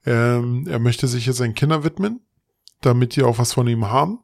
ähm, 0.06 0.66
er 0.70 0.80
möchte 0.80 1.08
sich 1.08 1.26
jetzt 1.26 1.38
seinen 1.38 1.56
Kindern 1.56 1.84
widmen, 1.84 2.22
damit 2.82 3.16
die 3.16 3.24
auch 3.24 3.40
was 3.40 3.54
von 3.54 3.68
ihm 3.68 3.90
haben. 3.90 4.20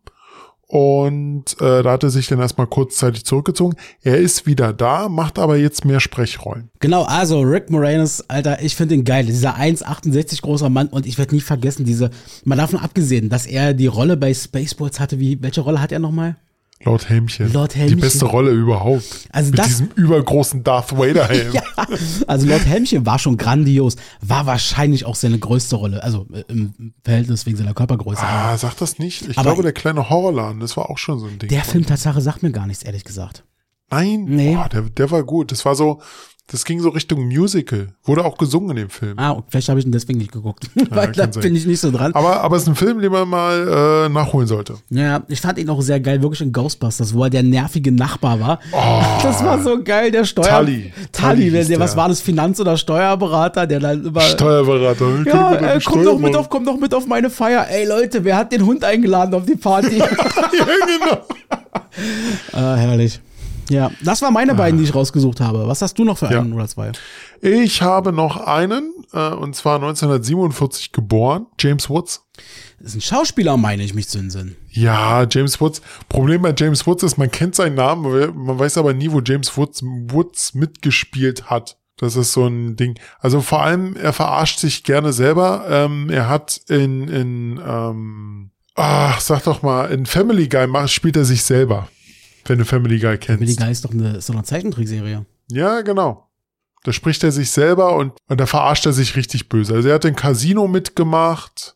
Und 0.72 1.60
äh, 1.60 1.84
da 1.84 1.92
hat 1.92 2.04
er 2.04 2.10
sich 2.10 2.28
dann 2.28 2.40
erstmal 2.40 2.66
kurzzeitig 2.66 3.26
zurückgezogen. 3.26 3.76
Er 4.04 4.20
ist 4.20 4.46
wieder 4.46 4.72
da, 4.72 5.10
macht 5.10 5.38
aber 5.38 5.58
jetzt 5.58 5.84
mehr 5.84 6.00
Sprechrollen. 6.00 6.70
Genau, 6.80 7.04
also 7.04 7.42
Rick 7.42 7.70
Moranis, 7.70 8.24
Alter, 8.30 8.62
ich 8.62 8.78
finde 8.78 8.96
ihn 8.96 9.04
geil. 9.04 9.26
Dieser 9.26 9.58
1,68 9.58 10.42
großer 10.42 10.70
Mann 10.70 10.88
und 10.88 11.06
ich 11.06 11.18
werde 11.18 11.36
nie 11.36 11.42
vergessen, 11.42 11.84
diese, 11.84 12.10
mal 12.46 12.56
davon 12.56 12.80
abgesehen, 12.80 13.28
dass 13.28 13.48
er 13.48 13.74
die 13.74 13.88
Rolle 13.88 14.16
bei 14.16 14.34
Spaceballs 14.34 15.02
hatte, 15.02 15.20
wie, 15.20 15.44
welche 15.44 15.60
Rolle 15.60 15.82
hat 15.82 15.92
er 15.92 16.00
nochmal? 16.00 16.38
Lord 16.86 17.10
Helmchen. 17.10 17.52
Lord 17.54 17.76
Helmchen. 17.76 17.98
Die 17.98 18.02
beste 18.02 18.26
Rolle 18.26 18.52
überhaupt. 18.52 19.28
Also 19.32 19.52
Mit 19.52 19.60
das- 19.60 19.68
diesem 19.68 19.90
übergroßen 19.96 20.64
Darth 20.64 20.98
Vader 20.98 21.28
Helm. 21.28 21.54
Ja, 21.54 21.62
also 22.28 22.48
Lord 22.48 22.66
Helmchen 22.66 23.06
war 23.06 23.20
schon 23.20 23.38
grandios, 23.38 23.96
war 24.22 24.46
wahrscheinlich 24.46 25.06
auch 25.06 25.16
seine 25.16 25.40
größte 25.40 25.76
Rolle, 25.76 26.04
also 26.04 26.28
äh, 26.34 26.44
im 26.48 26.94
Verhältnis 27.04 27.46
wegen 27.46 27.58
seiner 27.58 27.74
Körpergröße. 27.74 28.22
Ah, 28.24 28.58
sag 28.58 28.76
das 28.78 29.00
nicht. 29.00 29.28
Ich 29.28 29.38
Aber- 29.38 29.50
glaube, 29.50 29.64
der 29.64 29.74
kleine 29.74 30.10
Horrorladen, 30.10 30.60
das 30.60 30.78
war 30.78 30.90
auch 30.90 30.98
schon 30.98 31.20
so 31.20 31.26
ein 31.28 31.40
Ding. 31.40 31.50
Der 31.50 31.64
Film. 31.64 31.86
Tatsache 31.86 32.22
sagt 32.22 32.44
mir 32.44 32.52
gar 32.52 32.68
nichts, 32.68 32.84
ehrlich 32.84 33.04
gesagt. 33.04 33.44
Nein, 33.90 34.24
Nee. 34.26 34.56
Boah, 34.56 34.70
der, 34.70 34.84
der 34.84 35.12
war 35.12 35.24
gut. 35.24 35.52
Das 35.52 35.66
war 35.66 35.76
so, 35.76 36.02
das 36.52 36.66
ging 36.66 36.82
so 36.82 36.90
Richtung 36.90 37.26
Musical. 37.28 37.88
Wurde 38.04 38.26
auch 38.26 38.38
gesungen 38.38 38.72
in 38.72 38.76
dem 38.76 38.90
Film. 38.90 39.18
Ah, 39.18 39.42
vielleicht 39.48 39.70
habe 39.70 39.80
ich 39.80 39.86
ihn 39.86 39.92
deswegen 39.94 40.20
nicht 40.20 40.34
geguckt, 40.34 40.70
weil 40.90 41.14
da 41.14 41.26
bin 41.28 41.56
ich 41.56 41.66
nicht 41.66 41.80
so 41.80 41.92
dran. 41.92 42.14
Aber, 42.14 42.42
aber 42.42 42.58
es 42.58 42.64
ist 42.64 42.68
ein 42.68 42.76
Film, 42.76 43.00
den 43.00 43.10
man 43.10 43.30
mal 43.30 44.06
äh, 44.06 44.10
nachholen 44.10 44.48
sollte. 44.48 44.76
Ja, 44.90 45.24
ich 45.30 45.40
fand 45.40 45.60
ihn 45.60 45.70
auch 45.70 45.82
sehr 45.82 46.02
geil, 46.02 46.22
wirklich 46.22 46.42
in 46.42 46.52
Ghostbusters, 46.52 47.14
wo 47.14 47.24
er 47.24 47.30
der 47.30 47.44
nervige 47.44 47.94
Nachbar 47.94 48.40
war. 48.42 48.60
das 49.24 49.44
war 49.46 49.64
so 49.64 49.82
geil, 49.82 50.12
der 50.12 50.26
Steuer... 50.26 50.60
Tully, 50.60 50.92
Tully 51.14 51.52
der, 51.52 51.64
der, 51.64 51.80
was 51.80 51.96
war 51.96 52.10
das, 52.10 52.20
Finanz- 52.20 52.60
oder 52.60 52.76
Steuerberater, 52.76 53.66
der 53.66 53.80
dann 53.80 54.06
immer... 54.06 54.22
Steuerberater. 54.22 55.24
ja, 55.26 55.56
äh, 55.56 55.80
komm 55.86 56.04
doch 56.04 56.20
mit 56.20 56.36
auf, 56.36 56.50
komm 56.50 56.66
doch 56.66 56.78
mit 56.78 56.94
auf 56.94 57.08
meine 57.08 57.30
Feier. 57.30 57.66
Ey 57.70 57.88
Leute, 57.88 58.26
wer 58.26 58.36
hat 58.36 58.52
den 58.52 58.66
Hund 58.66 58.84
eingeladen 58.84 59.34
auf 59.34 59.46
die 59.46 59.56
Party? 59.56 59.98
ja, 60.00 60.06
genau. 60.06 61.22
ah, 62.52 62.76
herrlich. 62.76 63.22
Ja, 63.72 63.90
das 64.04 64.22
waren 64.22 64.34
meine 64.34 64.54
beiden, 64.54 64.78
die 64.78 64.84
ich 64.84 64.94
rausgesucht 64.94 65.40
habe. 65.40 65.66
Was 65.66 65.82
hast 65.82 65.98
du 65.98 66.04
noch 66.04 66.18
für 66.18 66.30
Ja. 66.30 66.42
einen 66.42 66.52
oder 66.52 66.68
zwei? 66.68 66.92
Ich 67.40 67.82
habe 67.82 68.12
noch 68.12 68.36
einen, 68.46 68.92
äh, 69.14 69.30
und 69.30 69.56
zwar 69.56 69.80
1947 69.80 70.92
geboren, 70.92 71.46
James 71.58 71.90
Woods. 71.90 72.26
Das 72.80 72.90
ist 72.90 72.96
ein 72.96 73.02
Schauspieler, 73.02 73.56
meine 73.56 73.84
ich 73.84 73.94
mich 73.94 74.10
zu 74.10 74.18
entsinnen. 74.18 74.58
Ja, 74.70 75.26
James 75.30 75.62
Woods. 75.62 75.82
Problem 76.10 76.42
bei 76.42 76.54
James 76.58 76.86
Woods 76.86 77.04
ist, 77.04 77.18
man 77.18 77.32
kennt 77.32 77.56
seinen 77.56 77.76
Namen, 77.76 78.04
man 78.46 78.60
weiß 78.60 78.78
aber 78.78 78.94
nie, 78.94 79.10
wo 79.12 79.22
James 79.22 79.56
Woods, 79.56 79.82
Woods 79.84 80.54
mitgespielt 80.54 81.50
hat. 81.50 81.78
Das 81.96 82.16
ist 82.18 82.34
so 82.34 82.48
ein 82.48 82.76
Ding. 82.76 83.00
Also 83.20 83.40
vor 83.42 83.62
allem, 83.62 83.96
er 83.96 84.12
verarscht 84.12 84.60
sich 84.60 84.84
gerne 84.84 85.14
selber. 85.14 85.66
Ähm, 85.70 86.10
er 86.10 86.28
hat 86.28 86.60
in, 86.68 87.08
in 87.08 87.62
ähm, 87.66 88.52
ach, 88.76 89.22
sag 89.22 89.44
doch 89.44 89.62
mal, 89.62 89.86
in 89.92 90.06
Family 90.06 90.48
Guy 90.50 90.68
spielt 90.88 91.16
er 91.16 91.26
sich 91.26 91.44
selber. 91.44 91.88
Wenn 92.46 92.60
du 92.60 92.66
Family 92.66 93.00
Guy 93.00 93.18
kennst. 93.18 93.40
Family 93.40 93.56
Guy 93.56 93.72
ist 93.72 93.86
doch 93.86 93.92
eine, 93.92 94.18
ist 94.18 94.30
doch 94.30 94.36
eine 94.36 94.44
Zeichentrickserie. 94.44 95.26
Ja, 95.50 95.82
genau. 95.82 96.28
Da 96.84 96.94
spricht 96.94 97.24
er 97.24 97.32
sich 97.32 97.52
selber 97.52 97.96
und, 97.96 98.14
und 98.28 98.40
da 98.42 98.46
verarscht 98.46 98.86
er 98.86 98.94
sich 98.94 99.16
richtig 99.16 99.50
böse. 99.50 99.76
Also 99.76 99.90
er 99.90 99.96
hat 99.96 100.06
in 100.06 100.16
Casino 100.16 100.68
mitgemacht. 100.68 101.76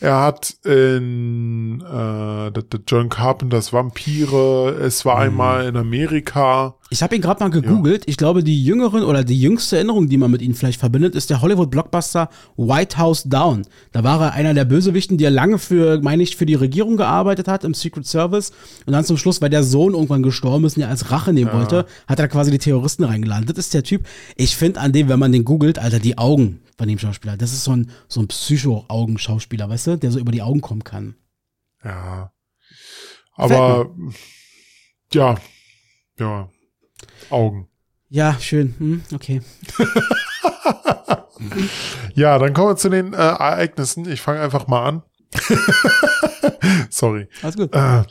Er 0.00 0.20
hat 0.20 0.50
in 0.64 1.80
äh, 1.80 2.52
John 2.86 3.08
Carpenters 3.08 3.72
Vampire, 3.72 4.76
es 4.80 5.04
war 5.04 5.18
einmal 5.18 5.66
in 5.66 5.76
Amerika. 5.76 6.77
Ich 6.90 7.02
habe 7.02 7.14
ihn 7.14 7.20
gerade 7.20 7.42
mal 7.42 7.50
gegoogelt. 7.50 8.04
Ich 8.06 8.16
glaube, 8.16 8.42
die 8.42 8.64
jüngeren 8.64 9.02
oder 9.02 9.22
die 9.22 9.38
jüngste 9.38 9.76
Erinnerung, 9.76 10.08
die 10.08 10.16
man 10.16 10.30
mit 10.30 10.40
ihm 10.40 10.54
vielleicht 10.54 10.80
verbindet, 10.80 11.14
ist 11.14 11.28
der 11.28 11.42
Hollywood-Blockbuster 11.42 12.30
White 12.56 12.96
House 12.96 13.24
Down. 13.24 13.66
Da 13.92 14.04
war 14.04 14.22
er 14.22 14.32
einer 14.32 14.54
der 14.54 14.64
Bösewichten, 14.64 15.18
die 15.18 15.24
er 15.24 15.30
lange 15.30 15.58
für, 15.58 16.00
meine 16.00 16.22
ich, 16.22 16.36
für 16.36 16.46
die 16.46 16.54
Regierung 16.54 16.96
gearbeitet 16.96 17.46
hat 17.46 17.64
im 17.64 17.74
Secret 17.74 18.06
Service. 18.06 18.52
Und 18.86 18.94
dann 18.94 19.04
zum 19.04 19.18
Schluss, 19.18 19.42
weil 19.42 19.50
der 19.50 19.64
Sohn 19.64 19.92
irgendwann 19.92 20.22
gestorben 20.22 20.64
ist 20.64 20.76
und 20.76 20.82
er 20.82 20.88
als 20.88 21.10
Rache 21.10 21.34
nehmen 21.34 21.52
wollte, 21.52 21.84
hat 22.06 22.20
er 22.20 22.28
quasi 22.28 22.50
die 22.50 22.58
Terroristen 22.58 23.04
reingeladen. 23.04 23.46
Das 23.46 23.58
ist 23.58 23.74
der 23.74 23.82
Typ. 23.82 24.06
Ich 24.36 24.56
finde 24.56 24.80
an 24.80 24.92
dem, 24.92 25.08
wenn 25.08 25.18
man 25.18 25.32
den 25.32 25.44
googelt, 25.44 25.78
Alter, 25.78 25.98
die 25.98 26.16
Augen 26.16 26.62
von 26.78 26.88
dem 26.88 26.98
Schauspieler. 26.98 27.36
Das 27.36 27.52
ist 27.52 27.64
so 27.64 27.72
ein, 27.72 27.90
so 28.08 28.20
ein 28.20 28.28
Psycho-Augenschauspieler, 28.28 29.68
weißt 29.68 29.88
du, 29.88 29.96
der 29.98 30.10
so 30.10 30.18
über 30.18 30.32
die 30.32 30.42
Augen 30.42 30.62
kommen 30.62 30.84
kann. 30.84 31.16
Ja. 31.84 32.32
Aber 33.34 33.90
ja, 35.12 35.36
ja. 36.18 36.50
Augen. 37.30 37.68
Ja, 38.08 38.36
schön. 38.40 38.74
Hm, 38.78 39.02
okay. 39.14 39.42
Ja, 42.14 42.38
dann 42.38 42.52
kommen 42.52 42.70
wir 42.70 42.76
zu 42.76 42.88
den 42.88 43.12
äh, 43.12 43.16
Ereignissen. 43.16 44.08
Ich 44.10 44.20
fange 44.20 44.40
einfach 44.40 44.66
mal 44.66 44.84
an. 44.84 45.02
Sorry. 46.90 47.28
Alles 47.42 47.56
gut. 47.56 47.74
Äh, 47.74 48.02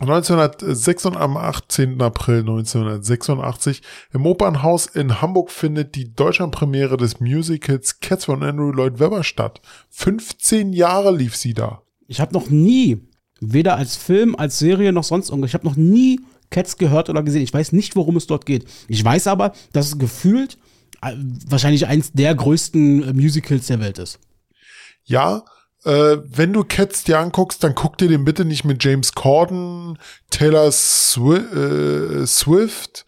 1986, 0.00 1.16
am 1.16 1.36
18. 1.36 2.00
April 2.02 2.40
1986 2.40 3.82
im 4.12 4.26
Opernhaus 4.26 4.86
in 4.86 5.20
Hamburg 5.20 5.50
findet 5.50 5.94
die 5.94 6.12
Deutschlandpremiere 6.12 6.96
des 6.96 7.20
Musicals 7.20 8.00
Cats 8.00 8.24
von 8.26 8.42
Andrew 8.42 8.72
Lloyd 8.72 8.98
Webber 8.98 9.22
statt. 9.22 9.60
15 9.90 10.72
Jahre 10.72 11.14
lief 11.14 11.36
sie 11.36 11.54
da. 11.54 11.82
Ich 12.08 12.20
habe 12.20 12.34
noch 12.34 12.50
nie, 12.50 13.08
weder 13.40 13.76
als 13.76 13.96
Film, 13.96 14.34
als 14.36 14.58
Serie 14.58 14.92
noch 14.92 15.04
sonst 15.04 15.30
irgendwas, 15.30 15.50
ich 15.50 15.54
habe 15.54 15.66
noch 15.66 15.76
nie 15.76 16.20
Cats 16.50 16.76
gehört 16.78 17.08
oder 17.10 17.22
gesehen. 17.22 17.42
Ich 17.42 17.52
weiß 17.52 17.72
nicht, 17.72 17.96
worum 17.96 18.16
es 18.16 18.26
dort 18.26 18.46
geht. 18.46 18.64
Ich 18.88 19.04
weiß 19.04 19.26
aber, 19.26 19.52
dass 19.72 19.86
es 19.88 19.98
gefühlt 19.98 20.58
äh, 21.02 21.12
wahrscheinlich 21.48 21.86
eins 21.86 22.12
der 22.12 22.34
größten 22.34 23.02
äh, 23.08 23.12
Musicals 23.12 23.66
der 23.66 23.80
Welt 23.80 23.98
ist. 23.98 24.18
Ja, 25.04 25.44
äh, 25.84 26.16
wenn 26.24 26.52
du 26.52 26.64
Cats 26.64 27.04
dir 27.04 27.18
anguckst, 27.18 27.62
dann 27.62 27.74
guck 27.74 27.98
dir 27.98 28.08
den 28.08 28.24
bitte 28.24 28.44
nicht 28.44 28.64
mit 28.64 28.82
James 28.82 29.12
Corden, 29.12 29.98
Taylor 30.30 30.70
Swi 30.72 31.36
äh, 31.36 32.26
Swift, 32.26 33.06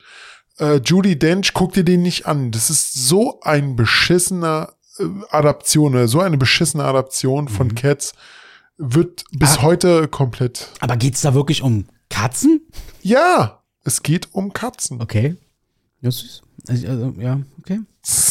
äh, 0.58 0.76
Judy 0.84 1.18
Dench, 1.18 1.54
guck 1.54 1.72
dir 1.72 1.84
den 1.84 2.02
nicht 2.02 2.26
an. 2.26 2.50
Das 2.50 2.70
ist 2.70 2.94
so 3.08 3.40
ein 3.42 3.74
beschissener 3.76 4.74
äh, 4.98 5.04
Adaption, 5.30 6.06
so 6.06 6.20
eine 6.20 6.36
beschissene 6.38 6.84
Adaption 6.84 7.48
von 7.48 7.74
Cats 7.74 8.12
wird 8.76 9.24
bis 9.32 9.58
Ah. 9.58 9.62
heute 9.62 10.06
komplett. 10.06 10.68
Aber 10.78 10.96
geht's 10.96 11.22
da 11.22 11.34
wirklich 11.34 11.62
um 11.62 11.86
Katzen? 12.10 12.60
Ja, 13.02 13.62
es 13.84 14.02
geht 14.02 14.28
um 14.32 14.52
Katzen. 14.52 15.00
Okay. 15.00 15.36
Ja, 16.00 16.10
süß. 16.10 16.42
Also, 16.68 16.88
also, 16.88 17.14
ja, 17.18 17.40
okay. 17.58 17.80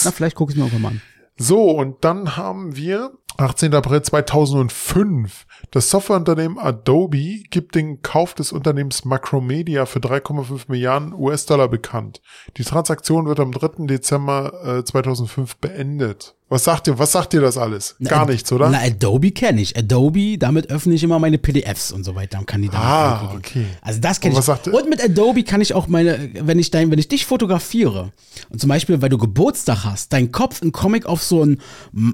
Na, 0.04 0.12
vielleicht 0.12 0.36
gucke 0.36 0.52
ich 0.52 0.58
mir 0.58 0.64
irgendwann 0.66 0.82
mal 0.82 0.90
an. 0.90 1.02
So, 1.38 1.70
und 1.72 2.04
dann 2.04 2.36
haben 2.36 2.76
wir 2.76 3.12
18. 3.38 3.74
April 3.76 4.02
2005. 4.02 5.46
Das 5.70 5.92
Softwareunternehmen 5.92 6.58
Adobe 6.58 7.44
gibt 7.52 7.76
den 7.76 8.02
Kauf 8.02 8.34
des 8.34 8.52
Unternehmens 8.52 9.06
Macromedia 9.06 9.86
für 9.86 10.00
3,5 10.00 10.66
Milliarden 10.70 11.14
US-Dollar 11.14 11.68
bekannt. 11.68 12.22
Die 12.58 12.64
Transaktion 12.64 13.28
wird 13.28 13.40
am 13.40 13.52
3. 13.52 13.86
Dezember 13.86 14.80
äh, 14.80 14.84
2005 14.84 15.58
beendet. 15.58 16.37
Was 16.50 16.64
sagt 16.64 16.88
ihr, 16.88 16.98
was 16.98 17.12
sagt 17.12 17.34
ihr 17.34 17.42
das 17.42 17.58
alles? 17.58 17.98
Gar 18.02 18.26
Na, 18.26 18.32
nichts, 18.32 18.50
oder? 18.54 18.70
Na, 18.70 18.80
Adobe 18.80 19.32
kenne 19.32 19.60
ich. 19.60 19.78
Adobe, 19.78 20.38
damit 20.38 20.70
öffne 20.70 20.94
ich 20.94 21.04
immer 21.04 21.20
meine 21.20 21.38
PDFs 21.38 21.92
und 21.92 22.06
so 22.06 22.16
weiter 22.16 22.40
und 22.40 22.46
kann 22.48 22.62
die 22.62 22.70
damit 22.70 22.86
Ah, 22.88 23.18
angucken. 23.20 23.38
okay. 23.40 23.66
Also 23.82 24.00
das 24.00 24.22
kenne 24.22 24.38
ich. 24.40 24.46
sagt- 24.46 24.70
und 24.70 24.90
mit 24.90 25.04
Adobe 25.04 25.44
kann 25.44 25.60
ich 25.60 25.74
auch 25.74 25.88
meine, 25.88 26.30
wenn 26.40 26.58
ich 26.58 26.72
dein, 26.72 26.90
wenn 26.90 27.00
ich 27.00 27.10
dich 27.10 27.26
fotografiere 27.26 28.14
und 28.50 28.62
zum 28.62 28.70
Beispiel, 28.70 29.02
weil 29.02 29.10
du 29.10 29.18
Geburtstag 29.18 29.84
hast, 29.84 30.14
deinen 30.14 30.32
Kopf 30.32 30.62
in 30.62 30.72
Comic 30.72 31.06
auf 31.06 31.22
so 31.22 31.42
einen 31.42 31.60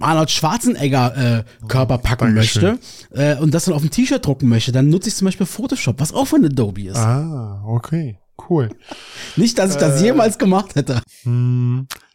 Arnold 0.01 0.31
Schwarzenegger 0.31 1.43
äh, 1.61 1.67
Körper 1.67 1.99
packen 1.99 2.33
Dankeschön. 2.33 2.79
möchte 3.11 3.15
äh, 3.15 3.37
und 3.39 3.53
das 3.53 3.65
dann 3.65 3.75
auf 3.75 3.83
ein 3.83 3.91
T-Shirt 3.91 4.25
drucken 4.25 4.49
möchte, 4.49 4.71
dann 4.71 4.89
nutze 4.89 5.09
ich 5.09 5.15
zum 5.15 5.25
Beispiel 5.25 5.45
Photoshop, 5.45 5.99
was 5.99 6.11
auch 6.11 6.25
von 6.25 6.43
Adobe 6.43 6.81
ist. 6.87 6.97
Ah, 6.97 7.63
okay. 7.67 8.17
Cool. 8.49 8.69
Nicht, 9.35 9.59
dass 9.59 9.69
ich 9.69 9.77
Äh. 9.77 9.79
das 9.79 10.01
jemals 10.01 10.39
gemacht 10.39 10.73
hätte. 10.73 11.01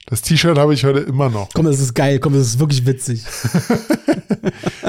Das 0.09 0.23
T-Shirt 0.23 0.57
habe 0.57 0.73
ich 0.73 0.85
heute 0.85 1.01
immer 1.01 1.29
noch. 1.29 1.51
Komm, 1.55 1.67
das 1.67 1.81
ist 1.81 1.95
geil, 1.95 2.19
komm, 2.19 2.33
das 2.33 2.47
ist 2.47 2.59
wirklich 2.59 2.85
witzig. 2.87 3.25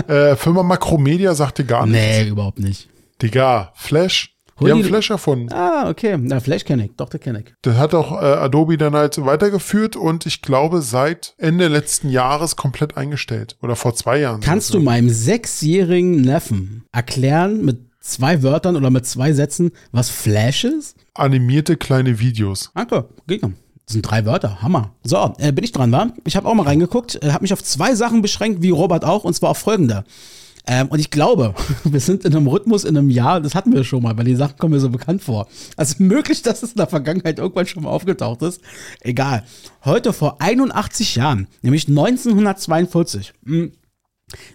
Äh, 0.07 0.35
Firma 0.35 0.63
Macromedia 0.63 1.35
sagte 1.35 1.63
gar 1.65 1.85
nichts. 1.85 2.01
Nee, 2.01 2.29
überhaupt 2.29 2.59
nicht. 2.59 2.89
Digga, 3.21 3.71
Flash. 3.75 4.35
Die 4.59 4.63
Hol 4.63 4.71
haben 4.71 4.83
Flash 4.83 5.09
erfunden. 5.11 5.53
Ah, 5.53 5.87
okay. 5.89 6.17
Na, 6.19 6.39
Flash 6.39 6.65
kenne 6.65 6.85
ich. 6.85 6.91
Doch, 6.97 7.09
der 7.09 7.19
kenne 7.19 7.41
ich. 7.41 7.53
Das 7.61 7.77
hat 7.77 7.93
auch 7.93 8.11
äh, 8.13 8.25
Adobe 8.25 8.77
dann 8.77 8.95
halt 8.95 9.13
so 9.13 9.25
weitergeführt 9.25 9.95
und 9.95 10.25
ich 10.25 10.41
glaube 10.41 10.81
seit 10.81 11.35
Ende 11.37 11.67
letzten 11.67 12.09
Jahres 12.09 12.55
komplett 12.55 12.97
eingestellt. 12.97 13.57
Oder 13.61 13.75
vor 13.75 13.93
zwei 13.93 14.19
Jahren. 14.19 14.41
Kannst 14.41 14.69
du 14.69 14.79
sogar. 14.79 14.93
meinem 14.93 15.09
sechsjährigen 15.09 16.21
Neffen 16.21 16.85
erklären 16.91 17.63
mit 17.63 17.79
zwei 18.01 18.41
Wörtern 18.41 18.75
oder 18.75 18.89
mit 18.89 19.05
zwei 19.05 19.33
Sätzen, 19.33 19.71
was 19.91 20.09
Flash 20.09 20.63
ist? 20.63 20.97
Animierte 21.13 21.77
kleine 21.77 22.19
Videos. 22.19 22.71
Danke, 22.73 23.09
Gegner. 23.27 23.51
Das 23.89 23.93
sind 23.93 24.03
drei 24.03 24.23
Wörter, 24.27 24.61
Hammer. 24.61 24.93
So, 25.03 25.33
äh, 25.39 25.51
bin 25.51 25.63
ich 25.63 25.71
dran, 25.71 25.91
wa? 25.91 26.13
Ich 26.23 26.35
habe 26.35 26.47
auch 26.47 26.53
mal 26.53 26.61
reingeguckt, 26.61 27.23
äh, 27.23 27.31
habe 27.31 27.41
mich 27.41 27.53
auf 27.53 27.63
zwei 27.63 27.95
Sachen 27.95 28.21
beschränkt, 28.21 28.61
wie 28.61 28.69
Robert 28.69 29.03
auch, 29.03 29.23
und 29.23 29.33
zwar 29.33 29.49
auf 29.49 29.57
folgende. 29.57 30.03
Ähm, 30.67 30.89
und 30.89 30.99
ich 30.99 31.09
glaube, 31.09 31.55
wir 31.85 31.99
sind 31.99 32.23
in 32.23 32.35
einem 32.35 32.45
Rhythmus 32.45 32.83
in 32.83 32.95
einem 32.95 33.09
Jahr, 33.09 33.41
das 33.41 33.55
hatten 33.55 33.73
wir 33.73 33.83
schon 33.83 34.03
mal, 34.03 34.15
weil 34.15 34.25
die 34.25 34.35
Sachen 34.35 34.57
kommen 34.59 34.75
mir 34.75 34.79
so 34.79 34.91
bekannt 34.91 35.23
vor. 35.23 35.47
Also 35.75 35.95
möglich, 36.03 36.43
dass 36.43 36.61
es 36.61 36.73
in 36.73 36.77
der 36.77 36.85
Vergangenheit 36.85 37.39
irgendwann 37.39 37.65
schon 37.65 37.81
mal 37.81 37.89
aufgetaucht 37.89 38.43
ist. 38.43 38.61
Egal. 39.01 39.43
Heute 39.83 40.13
vor 40.13 40.39
81 40.39 41.15
Jahren, 41.15 41.47
nämlich 41.63 41.87
1942, 41.87 43.33
mh, 43.43 43.69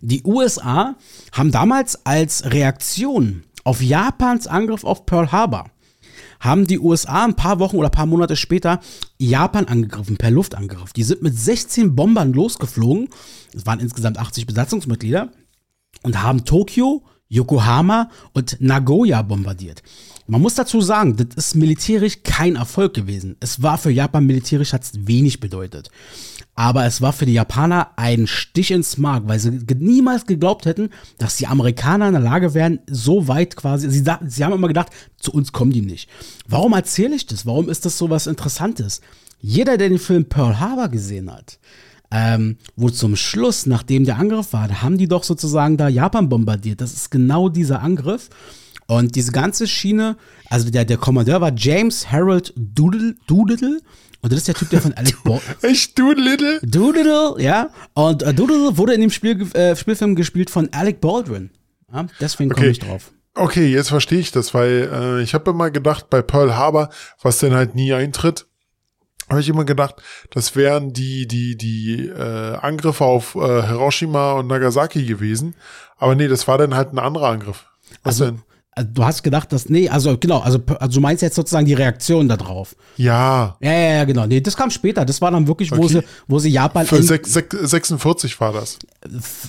die 0.00 0.22
USA 0.22 0.94
haben 1.32 1.50
damals 1.50 2.06
als 2.06 2.52
Reaktion 2.52 3.42
auf 3.64 3.82
Japans 3.82 4.46
Angriff 4.46 4.84
auf 4.84 5.06
Pearl 5.06 5.32
Harbor 5.32 5.70
haben 6.44 6.66
die 6.66 6.78
USA 6.78 7.24
ein 7.24 7.34
paar 7.34 7.58
Wochen 7.58 7.76
oder 7.76 7.88
ein 7.88 7.92
paar 7.92 8.06
Monate 8.06 8.36
später 8.36 8.80
Japan 9.18 9.64
angegriffen, 9.64 10.18
per 10.18 10.30
Luftangriff. 10.30 10.92
Die 10.92 11.02
sind 11.02 11.22
mit 11.22 11.36
16 11.36 11.96
Bombern 11.96 12.34
losgeflogen. 12.34 13.08
Es 13.54 13.64
waren 13.64 13.80
insgesamt 13.80 14.18
80 14.18 14.46
Besatzungsmitglieder 14.46 15.32
und 16.02 16.22
haben 16.22 16.44
Tokio, 16.44 17.02
Yokohama 17.28 18.10
und 18.34 18.58
Nagoya 18.60 19.22
bombardiert. 19.22 19.82
Man 20.26 20.42
muss 20.42 20.54
dazu 20.54 20.80
sagen, 20.80 21.16
das 21.16 21.34
ist 21.34 21.54
militärisch 21.54 22.22
kein 22.22 22.56
Erfolg 22.56 22.94
gewesen. 22.94 23.36
Es 23.40 23.62
war 23.62 23.78
für 23.78 23.90
Japan 23.90 24.26
militärisch 24.26 24.72
hat 24.72 24.82
es 24.84 25.06
wenig 25.06 25.40
bedeutet. 25.40 25.90
Aber 26.56 26.86
es 26.86 27.02
war 27.02 27.12
für 27.12 27.26
die 27.26 27.32
Japaner 27.32 27.90
ein 27.96 28.26
Stich 28.26 28.70
ins 28.70 28.96
Mark, 28.96 29.24
weil 29.26 29.40
sie 29.40 29.50
niemals 29.76 30.24
geglaubt 30.26 30.66
hätten, 30.66 30.90
dass 31.18 31.36
die 31.36 31.48
Amerikaner 31.48 32.06
in 32.06 32.12
der 32.12 32.22
Lage 32.22 32.54
wären, 32.54 32.78
so 32.88 33.26
weit 33.26 33.56
quasi, 33.56 33.90
sie, 33.90 34.04
sie 34.26 34.44
haben 34.44 34.52
immer 34.52 34.68
gedacht, 34.68 34.90
zu 35.18 35.32
uns 35.32 35.52
kommen 35.52 35.72
die 35.72 35.82
nicht. 35.82 36.08
Warum 36.46 36.72
erzähle 36.72 37.16
ich 37.16 37.26
das? 37.26 37.44
Warum 37.44 37.68
ist 37.68 37.84
das 37.84 37.98
so 37.98 38.08
was 38.08 38.28
Interessantes? 38.28 39.00
Jeder, 39.40 39.76
der 39.76 39.88
den 39.88 39.98
Film 39.98 40.26
Pearl 40.26 40.60
Harbor 40.60 40.88
gesehen 40.88 41.30
hat, 41.30 41.58
ähm, 42.10 42.56
wo 42.76 42.88
zum 42.90 43.16
Schluss, 43.16 43.66
nachdem 43.66 44.04
der 44.04 44.18
Angriff 44.18 44.52
war, 44.52 44.82
haben 44.82 44.98
die 44.98 45.08
doch 45.08 45.24
sozusagen 45.24 45.76
da 45.76 45.88
Japan 45.88 46.28
bombardiert. 46.28 46.80
Das 46.80 46.94
ist 46.94 47.10
genau 47.10 47.48
dieser 47.48 47.82
Angriff. 47.82 48.30
Und 48.86 49.16
diese 49.16 49.32
ganze 49.32 49.66
Schiene, 49.66 50.16
also 50.48 50.70
der, 50.70 50.84
der 50.84 50.98
Kommandeur 50.98 51.40
war 51.40 51.52
James 51.56 52.10
Harold 52.12 52.52
Doodle, 52.56 53.16
Doolittle. 53.26 53.80
Und 54.24 54.32
das 54.32 54.38
ist 54.38 54.48
der 54.48 54.54
Typ, 54.54 54.70
der 54.70 54.80
von 54.80 54.92
Alec 54.96 55.22
Baldwin. 55.22 55.54
Echt, 55.70 55.98
du 55.98 56.12
Little? 56.12 56.58
Doolittle, 56.62 57.34
ja. 57.38 57.68
Und 57.92 58.22
äh, 58.22 58.32
Doolittle 58.32 58.78
wurde 58.78 58.94
in 58.94 59.02
dem 59.02 59.10
Spiel, 59.10 59.42
äh, 59.54 59.76
Spielfilm 59.76 60.14
gespielt 60.14 60.48
von 60.48 60.70
Alec 60.72 61.02
Baldwin. 61.02 61.50
Ja, 61.92 62.06
deswegen 62.20 62.48
komme 62.50 62.62
Okay. 62.62 62.70
ich 62.70 62.78
drauf. 62.78 63.12
Okay, 63.34 63.66
jetzt 63.66 63.88
verstehe 63.90 64.20
ich 64.20 64.32
das, 64.32 64.54
weil 64.54 64.88
äh, 64.90 65.22
ich 65.22 65.34
habe 65.34 65.50
immer 65.50 65.70
gedacht, 65.70 66.08
bei 66.08 66.22
Pearl 66.22 66.56
Harbor, 66.56 66.88
was 67.20 67.38
denn 67.38 67.52
halt 67.52 67.74
nie 67.74 67.92
eintritt, 67.92 68.46
habe 69.28 69.40
ich 69.40 69.48
immer 69.50 69.64
gedacht, 69.64 69.96
das 70.30 70.56
wären 70.56 70.92
die, 70.94 71.26
die, 71.28 71.56
die 71.58 72.08
äh, 72.08 72.56
Angriffe 72.56 73.04
auf 73.04 73.34
äh, 73.34 73.66
Hiroshima 73.66 74.32
und 74.32 74.46
Nagasaki 74.46 75.04
gewesen. 75.04 75.54
Aber 75.98 76.14
nee, 76.14 76.28
das 76.28 76.48
war 76.48 76.56
dann 76.56 76.74
halt 76.74 76.92
ein 76.94 76.98
anderer 76.98 77.28
Angriff. 77.28 77.66
Was 78.02 78.20
Also, 78.20 78.24
denn? 78.26 78.42
Also, 78.76 78.90
du 78.92 79.04
hast 79.04 79.22
gedacht, 79.22 79.52
dass, 79.52 79.68
nee, 79.68 79.88
also 79.88 80.18
genau, 80.18 80.40
also, 80.40 80.58
also 80.80 80.94
du 80.94 81.00
meinst 81.00 81.22
jetzt 81.22 81.36
sozusagen 81.36 81.66
die 81.66 81.74
Reaktion 81.74 82.28
darauf. 82.28 82.74
Ja. 82.96 83.56
Ja, 83.60 83.72
ja, 83.72 83.92
ja, 83.98 84.04
genau. 84.04 84.26
Nee, 84.26 84.40
das 84.40 84.56
kam 84.56 84.70
später. 84.70 85.04
Das 85.04 85.20
war 85.20 85.30
dann 85.30 85.46
wirklich, 85.46 85.70
wo 85.70 85.76
Okay. 85.84 85.88
sie, 85.88 86.02
wo 86.26 86.38
sie 86.40 86.50
Japan. 86.50 86.84
Für 86.86 86.96
in- 86.96 87.04
sech- 87.04 87.24
sech- 87.26 87.66
46 87.66 88.40
war 88.40 88.52
das. 88.52 88.78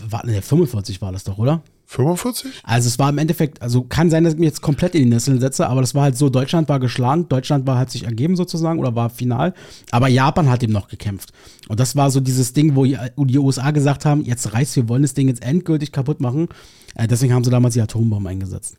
war, 0.10 0.24
nee, 0.26 0.42
45 0.42 1.02
war 1.02 1.12
das 1.12 1.24
doch, 1.24 1.38
oder? 1.38 1.62
45? 1.88 2.52
Also 2.64 2.88
es 2.88 2.98
war 3.00 3.10
im 3.10 3.18
Endeffekt, 3.20 3.62
also 3.62 3.84
kann 3.84 4.10
sein, 4.10 4.24
dass 4.24 4.34
ich 4.34 4.40
mich 4.40 4.48
jetzt 4.48 4.62
komplett 4.62 4.96
in 4.96 5.04
die 5.04 5.10
Nesseln 5.10 5.40
setze, 5.40 5.68
aber 5.68 5.82
das 5.82 5.94
war 5.94 6.02
halt 6.04 6.18
so, 6.18 6.30
Deutschland 6.30 6.68
war 6.68 6.80
geschlagen, 6.80 7.30
Deutschland 7.30 7.68
war, 7.68 7.78
hat 7.78 7.92
sich 7.92 8.06
ergeben 8.06 8.36
sozusagen 8.36 8.80
oder 8.80 8.96
war 8.96 9.12
final, 9.12 9.54
aber 9.92 10.08
Japan 10.08 10.50
hat 10.50 10.64
ihm 10.64 10.72
noch 10.72 10.88
gekämpft. 10.88 11.32
Und 11.68 11.80
das 11.80 11.96
war 11.96 12.10
so 12.10 12.20
dieses 12.20 12.54
Ding, 12.54 12.76
wo 12.76 12.86
die 12.86 12.98
die 13.18 13.38
USA 13.38 13.70
gesagt 13.70 14.04
haben, 14.04 14.24
jetzt 14.26 14.52
reißt, 14.54 14.76
wir 14.76 14.90
wollen 14.90 15.04
das 15.04 15.14
Ding 15.14 15.28
jetzt 15.28 15.44
endgültig 15.44 15.92
kaputt 15.92 16.22
machen. 16.22 16.48
Äh, 16.96 17.08
deswegen 17.08 17.34
haben 17.34 17.44
sie 17.44 17.52
damals 17.52 17.76
die 17.76 17.82
Atombomben 17.82 18.28
eingesetzt. 18.28 18.78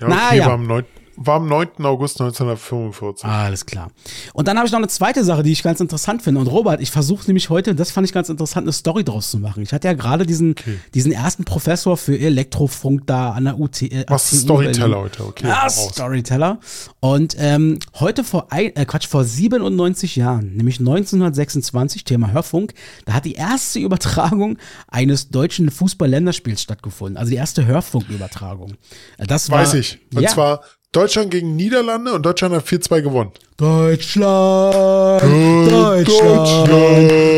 Ja, 0.00 0.08
Na 0.08 0.26
okay, 0.28 0.38
ja. 0.38 0.46
War, 0.46 0.54
am 0.54 0.66
9, 0.66 0.84
war 1.16 1.36
am 1.36 1.48
9. 1.48 1.84
August 1.84 2.20
1945. 2.20 3.24
Alles 3.24 3.66
klar. 3.66 3.90
Und 4.32 4.48
dann 4.48 4.56
habe 4.56 4.66
ich 4.66 4.72
noch 4.72 4.78
eine 4.78 4.88
zweite 4.88 5.24
Sache, 5.24 5.42
die 5.42 5.52
ich 5.52 5.62
ganz 5.62 5.80
interessant 5.80 6.22
finde. 6.22 6.40
Und 6.40 6.46
Robert, 6.48 6.80
ich 6.80 6.90
versuche 6.90 7.26
nämlich 7.26 7.50
heute, 7.50 7.74
das 7.74 7.90
fand 7.90 8.06
ich 8.06 8.12
ganz 8.12 8.28
interessant, 8.28 8.64
eine 8.64 8.72
Story 8.72 9.04
draus 9.04 9.30
zu 9.30 9.38
machen. 9.38 9.62
Ich 9.62 9.72
hatte 9.72 9.88
ja 9.88 9.94
gerade 9.94 10.26
diesen, 10.26 10.54
diesen 10.94 11.12
ersten 11.12 11.44
Professor 11.44 11.96
für 11.96 12.18
Elektrofunk 12.18 13.06
da 13.06 13.32
an 13.32 13.44
der 13.44 13.58
UT. 13.58 13.82
Äh, 13.82 14.04
Was 14.08 14.28
ACU 14.32 14.36
Storyteller 14.42 14.88
Berlin. 14.88 15.04
heute, 15.04 15.24
okay. 15.24 15.46
Ja. 15.48 15.68
Storyteller. 15.68 16.58
Und 17.00 17.36
ähm, 17.38 17.78
heute 18.00 18.24
vor 18.24 18.52
ein, 18.52 18.74
äh, 18.76 18.84
Quatsch, 18.84 19.06
vor 19.06 19.24
97 19.24 20.16
Jahren, 20.16 20.54
nämlich 20.56 20.78
1926, 20.80 22.04
Thema 22.04 22.32
Hörfunk, 22.32 22.74
da 23.04 23.14
hat 23.14 23.24
die 23.24 23.34
erste 23.34 23.78
Übertragung 23.78 24.58
eines 24.88 25.28
deutschen 25.30 25.70
Fußball-Länderspiels 25.70 26.62
stattgefunden. 26.62 27.16
Also 27.16 27.30
die 27.30 27.36
erste 27.36 27.66
Hörfunkübertragung. 27.66 28.72
Äh, 29.18 29.26
Das 29.26 29.50
war, 29.50 29.60
Weiß 29.60 29.74
ich. 29.74 29.98
Und 30.14 30.22
ja. 30.22 30.30
zwar 30.30 30.60
Deutschland 30.94 31.32
gegen 31.32 31.56
Niederlande 31.56 32.12
und 32.12 32.24
Deutschland 32.24 32.54
hat 32.54 32.64
4-2 32.64 33.02
gewonnen. 33.02 33.32
Deutschland, 33.56 35.22
Deutschland. 35.68 36.70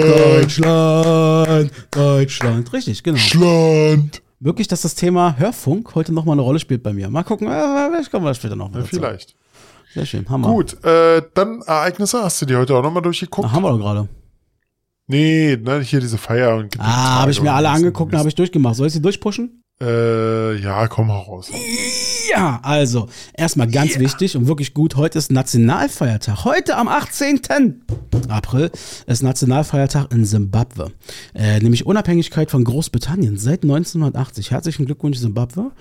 Deutschland, 0.05 1.71
Deutschland. 1.91 2.73
Richtig, 2.75 3.03
genau. 3.03 3.17
Schland. 3.17 4.21
Wirklich, 4.41 4.69
dass 4.69 4.83
das 4.83 4.95
Thema 4.95 5.39
Hörfunk 5.39 5.95
heute 5.95 6.13
nochmal 6.13 6.35
eine 6.35 6.43
Rolle 6.43 6.59
spielt 6.59 6.83
bei 6.83 6.93
mir. 6.93 7.09
Mal 7.09 7.23
gucken, 7.23 7.49
äh, 7.49 7.89
vielleicht 7.91 8.11
kommen 8.11 8.27
wir 8.27 8.35
später 8.35 8.57
noch 8.57 8.75
Ja, 8.75 8.83
vielleicht. 8.83 9.35
Sehr 9.95 10.05
schön, 10.05 10.29
Hammer. 10.29 10.49
Gut, 10.49 10.77
äh, 10.85 11.23
dann 11.33 11.63
Ereignisse. 11.63 12.23
Hast 12.23 12.43
du 12.43 12.47
die 12.47 12.57
heute 12.57 12.75
auch 12.75 12.83
nochmal 12.83 13.03
durchgeguckt? 13.03 13.49
Ach, 13.49 13.55
haben 13.55 13.63
wir 13.63 13.71
doch 13.71 13.79
gerade. 13.79 14.07
Nee, 15.07 15.57
ne, 15.57 15.81
hier 15.81 16.01
diese 16.01 16.19
Feier 16.19 16.57
und 16.57 16.79
Ah, 16.79 17.21
habe 17.21 17.31
ich 17.31 17.41
mir 17.41 17.53
alle 17.55 17.71
angeguckt 17.71 18.13
und 18.13 18.19
habe 18.19 18.29
ich 18.29 18.35
durchgemacht. 18.35 18.77
Soll 18.77 18.89
ich 18.89 18.93
sie 18.93 19.01
durchpushen? 19.01 19.63
Äh, 19.79 20.57
ja, 20.57 20.89
komm 20.89 21.09
mal 21.09 21.19
raus. 21.19 21.51
Ja, 22.31 22.61
also, 22.63 23.09
erstmal 23.35 23.71
ganz 23.71 23.99
wichtig 23.99 24.35
und 24.35 24.47
wirklich 24.47 24.73
gut, 24.73 24.97
heute 24.97 25.19
ist 25.19 25.31
Nationalfeiertag. 25.31 26.47
Heute 26.47 26.79
am 26.79 26.89
18. 26.89 27.83
April 28.29 28.71
ist 29.07 29.23
Nationalfeiertag 29.23 30.11
in 30.13 30.25
Simbabwe. 30.25 30.93
Äh, 31.35 31.61
nämlich 31.61 31.85
Unabhängigkeit 31.85 32.51
von 32.51 32.65
Großbritannien 32.65 33.37
seit 33.37 33.65
1980. 33.65 34.51
Herzlichen 34.51 34.87
Glückwunsch, 34.87 35.19
Simbabwe. 35.19 35.73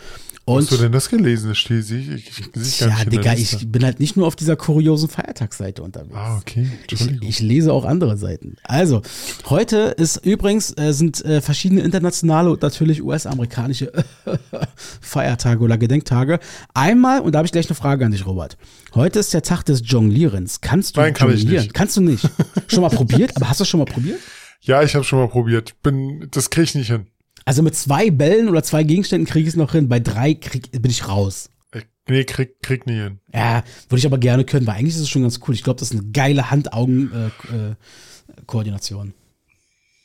Wo 0.47 0.57
hast 0.57 0.71
Und 0.71 0.77
du 0.77 0.83
denn 0.83 0.91
das 0.91 1.09
gelesen? 1.09 1.49
Das 1.49 1.57
steht 1.57 1.89
ich, 1.89 2.09
ich, 2.09 2.27
ich, 2.29 2.55
ich 2.55 2.79
ja, 2.79 3.03
Digga, 3.05 3.33
ich 3.33 3.71
bin 3.71 3.83
halt 3.83 3.99
nicht 3.99 4.15
nur 4.15 4.27
auf 4.27 4.35
dieser 4.35 4.55
kuriosen 4.55 5.09
Feiertagsseite 5.09 5.81
unterwegs. 5.81 6.13
Ah, 6.15 6.37
okay. 6.37 6.69
Ich, 6.85 6.91
Entschuldigung. 6.91 7.27
ich 7.27 7.39
lese 7.39 7.73
auch 7.73 7.83
andere 7.83 8.15
Seiten. 8.15 8.57
Also, 8.63 9.01
heute 9.49 9.95
ist 9.97 10.17
übrigens, 10.17 10.71
äh, 10.77 10.93
sind 10.93 11.25
äh, 11.25 11.41
verschiedene 11.41 11.81
internationale 11.81 12.51
und 12.51 12.61
natürlich 12.61 13.01
US-amerikanische 13.01 13.91
Feiertage 15.01 15.63
oder 15.63 15.79
Gedenktage. 15.79 16.39
Einmal, 16.75 17.21
und 17.21 17.31
da 17.31 17.39
habe 17.39 17.47
ich 17.47 17.51
gleich 17.51 17.67
eine 17.67 17.75
Frage 17.75 18.05
an 18.05 18.11
dich, 18.11 18.27
Robert. 18.27 18.55
Heute 18.93 19.17
ist 19.17 19.33
der 19.33 19.41
Tag 19.41 19.63
des 19.63 19.81
Jonglierens. 19.83 20.61
Kannst 20.61 20.95
du 20.95 21.01
Nein, 21.01 21.15
kann 21.15 21.33
ich 21.33 21.41
jonglieren? 21.41 21.63
nicht. 21.63 21.73
Kannst 21.73 21.97
du 21.97 22.01
nicht. 22.01 22.29
Schon 22.67 22.81
mal 22.81 22.89
probiert? 22.89 23.35
Aber 23.35 23.49
hast 23.49 23.61
du 23.61 23.65
schon 23.65 23.79
mal 23.79 23.85
probiert? 23.85 24.19
ja, 24.61 24.83
ich 24.83 24.93
habe 24.93 25.03
schon 25.03 25.19
mal 25.19 25.27
probiert. 25.27 25.81
Bin, 25.81 26.27
das 26.29 26.51
krieg 26.51 26.65
ich 26.65 26.75
nicht 26.75 26.91
hin. 26.91 27.07
Also 27.45 27.61
mit 27.61 27.75
zwei 27.75 28.09
Bällen 28.09 28.49
oder 28.49 28.63
zwei 28.63 28.83
Gegenständen 28.83 29.27
kriege 29.27 29.47
ich 29.47 29.53
es 29.53 29.55
noch 29.55 29.73
hin. 29.73 29.87
Bei 29.87 29.99
drei 29.99 30.33
krieg, 30.33 30.71
bin 30.71 30.89
ich 30.89 31.07
raus. 31.07 31.51
Ich, 31.73 31.85
nee, 32.09 32.23
krieg, 32.23 32.59
krieg 32.61 32.87
nie 32.87 32.95
hin. 32.95 33.19
Ja, 33.33 33.63
würde 33.87 33.99
ich 33.99 34.07
aber 34.07 34.17
gerne 34.17 34.45
können, 34.45 34.65
weil 34.65 34.77
eigentlich 34.77 34.95
ist 34.95 35.01
es 35.01 35.09
schon 35.09 35.21
ganz 35.21 35.39
cool. 35.47 35.53
Ich 35.53 35.63
glaube, 35.63 35.79
das 35.79 35.91
ist 35.91 35.99
eine 35.99 36.09
geile 36.11 36.49
Hand-Augen-Koordination. 36.49 39.13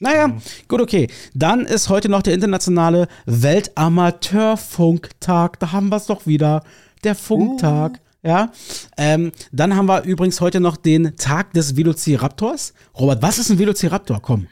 naja, 0.01 0.37
gut, 0.69 0.83
okay. 0.83 1.07
Dann 1.35 1.65
ist 1.65 1.89
heute 1.89 2.11
noch 2.11 2.21
der 2.23 2.35
internationale 2.35 3.09
Weltamateurfunktag. 3.25 5.59
Da 5.61 5.73
haben 5.73 5.89
wir 5.89 5.97
es 5.97 6.05
doch 6.07 6.27
wieder. 6.27 6.63
Der 7.05 7.15
Funktag. 7.15 8.01
Ja, 8.23 8.53
ähm, 8.99 9.33
dann 9.51 9.75
haben 9.75 9.87
wir 9.87 10.03
übrigens 10.03 10.43
heute 10.43 10.61
noch 10.61 10.77
den 10.77 11.17
Tag 11.17 11.55
des 11.55 11.79
Velociraptors. 11.79 12.75
Robert, 12.99 13.23
was 13.23 13.39
ist 13.39 13.49
ein 13.49 13.59
Velociraptor? 13.59 14.21
Komm. 14.21 14.47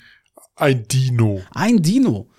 Ein 0.57 0.89
Dino. 0.89 1.43
Ein 1.51 1.83
Dino. 1.83 2.31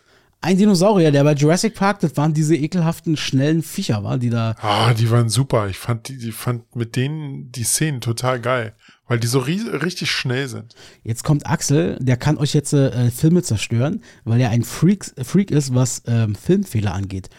Ein 0.41 0.57
Dinosaurier, 0.57 1.11
der 1.11 1.25
bei 1.25 1.33
Jurassic 1.33 1.75
Park, 1.75 1.99
das 1.99 2.15
waren 2.15 2.33
diese 2.33 2.55
ekelhaften, 2.55 3.17
schnellen 3.17 3.61
Viecher, 3.61 4.05
war, 4.05 4.17
die 4.17 4.29
da 4.29 4.55
Ah, 4.61 4.93
die 4.93 5.11
waren 5.11 5.27
super. 5.27 5.67
Ich 5.67 5.77
fand 5.77 6.07
die, 6.07 6.17
die 6.17 6.31
fand 6.31 6.77
mit 6.77 6.95
denen 6.95 7.51
die 7.51 7.65
Szenen 7.65 7.99
total 7.99 8.39
geil, 8.39 8.73
weil 9.09 9.19
die 9.19 9.27
so 9.27 9.39
richtig 9.39 10.09
schnell 10.09 10.47
sind. 10.47 10.75
Jetzt 11.03 11.25
kommt 11.25 11.45
Axel, 11.45 11.97
der 11.99 12.15
kann 12.15 12.37
euch 12.37 12.53
jetzt 12.53 12.71
äh, 12.71 13.11
Filme 13.11 13.43
zerstören, 13.43 14.01
weil 14.23 14.39
er 14.39 14.51
ein 14.51 14.63
Freak, 14.63 15.11
Freak 15.21 15.51
ist, 15.51 15.75
was 15.75 16.03
ähm, 16.07 16.35
Filmfehler 16.35 16.93
angeht. 16.93 17.29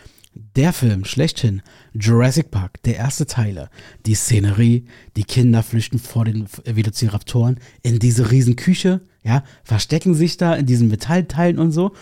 Der 0.56 0.72
Film 0.72 1.04
schlechthin, 1.04 1.62
Jurassic 1.92 2.50
Park, 2.50 2.82
der 2.84 2.96
erste 2.96 3.26
Teile, 3.26 3.68
die 4.06 4.14
Szenerie, 4.14 4.86
die 5.16 5.24
Kinder 5.24 5.62
flüchten 5.62 5.98
vor 5.98 6.24
den 6.24 6.46
Velociraptoren 6.64 7.58
in 7.82 7.98
diese 7.98 8.30
Riesenküche, 8.30 9.00
ja, 9.24 9.42
verstecken 9.64 10.14
sich 10.14 10.36
da 10.36 10.54
in 10.54 10.66
diesen 10.66 10.88
Metallteilen 10.88 11.58
und 11.58 11.72
so 11.72 11.92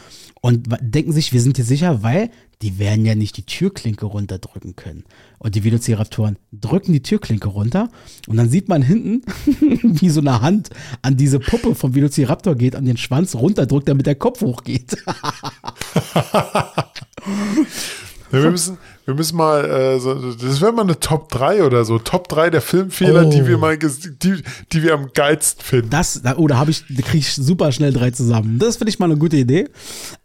und 0.48 0.66
denken 0.80 1.12
sich, 1.12 1.34
wir 1.34 1.42
sind 1.42 1.56
hier 1.56 1.64
sicher, 1.66 2.02
weil 2.02 2.30
die 2.62 2.78
werden 2.78 3.04
ja 3.04 3.14
nicht 3.14 3.36
die 3.36 3.42
Türklinke 3.42 4.06
runterdrücken 4.06 4.76
können. 4.76 5.04
Und 5.38 5.56
die 5.56 5.62
Velociraptoren 5.62 6.38
drücken 6.52 6.94
die 6.94 7.02
Türklinke 7.02 7.50
runter 7.50 7.90
und 8.28 8.38
dann 8.38 8.48
sieht 8.48 8.66
man 8.66 8.80
hinten, 8.80 9.20
wie 9.82 10.08
so 10.08 10.20
eine 10.20 10.40
Hand 10.40 10.70
an 11.02 11.18
diese 11.18 11.38
Puppe 11.38 11.74
vom 11.74 11.94
Velociraptor 11.94 12.54
geht, 12.54 12.76
an 12.76 12.86
den 12.86 12.96
Schwanz 12.96 13.34
runterdrückt, 13.34 13.90
damit 13.90 14.06
der 14.06 14.14
Kopf 14.14 14.40
hochgeht. 14.40 14.96
Wir 18.30 18.50
müssen, 18.50 18.78
wir 19.08 19.14
müssen 19.14 19.38
mal, 19.38 19.64
äh, 19.64 19.98
so, 19.98 20.12
das 20.14 20.60
wäre 20.60 20.70
mal 20.70 20.82
eine 20.82 21.00
Top 21.00 21.30
3 21.30 21.64
oder 21.64 21.86
so. 21.86 21.98
Top 21.98 22.28
3 22.28 22.50
der 22.50 22.60
Filmfehler, 22.60 23.24
Oh. 23.26 23.30
die 23.30 23.46
wir 23.46 23.56
mal, 23.56 23.78
die, 23.78 24.42
die 24.70 24.82
wir 24.82 24.92
am 24.92 25.10
geilsten 25.14 25.64
finden. 25.64 25.88
Das, 25.88 26.20
da, 26.20 26.36
oh, 26.36 26.46
da 26.46 26.58
habe 26.58 26.70
ich, 26.70 26.84
da 26.90 27.00
kriege 27.00 27.16
ich 27.16 27.34
super 27.34 27.72
schnell 27.72 27.90
drei 27.94 28.10
zusammen. 28.10 28.58
Das 28.58 28.76
finde 28.76 28.90
ich 28.90 28.98
mal 28.98 29.06
eine 29.06 29.16
gute 29.16 29.38
Idee. 29.38 29.70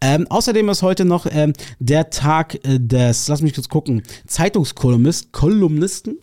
Ähm, 0.01 0.27
außerdem 0.29 0.67
ist 0.67 0.81
heute 0.81 1.05
noch 1.05 1.25
ähm, 1.31 1.53
der 1.79 2.09
Tag 2.09 2.55
äh, 2.65 2.77
des, 2.77 3.29
lass 3.29 3.41
mich 3.41 3.53
kurz 3.53 3.69
gucken, 3.69 4.03
Zeitungskolumnist, 4.27 5.31
Kolumnisten. 5.31 6.17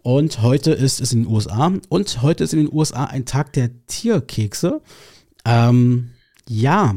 Und 0.00 0.40
heute 0.40 0.70
ist 0.72 1.02
es 1.02 1.12
in 1.12 1.24
den 1.24 1.30
USA. 1.30 1.70
Und 1.90 2.22
heute 2.22 2.44
ist 2.44 2.54
in 2.54 2.60
den 2.60 2.72
USA 2.72 3.04
ein 3.04 3.26
Tag 3.26 3.52
der 3.52 3.68
Tierkekse. 3.88 4.80
Ähm, 5.44 6.12
ja. 6.48 6.94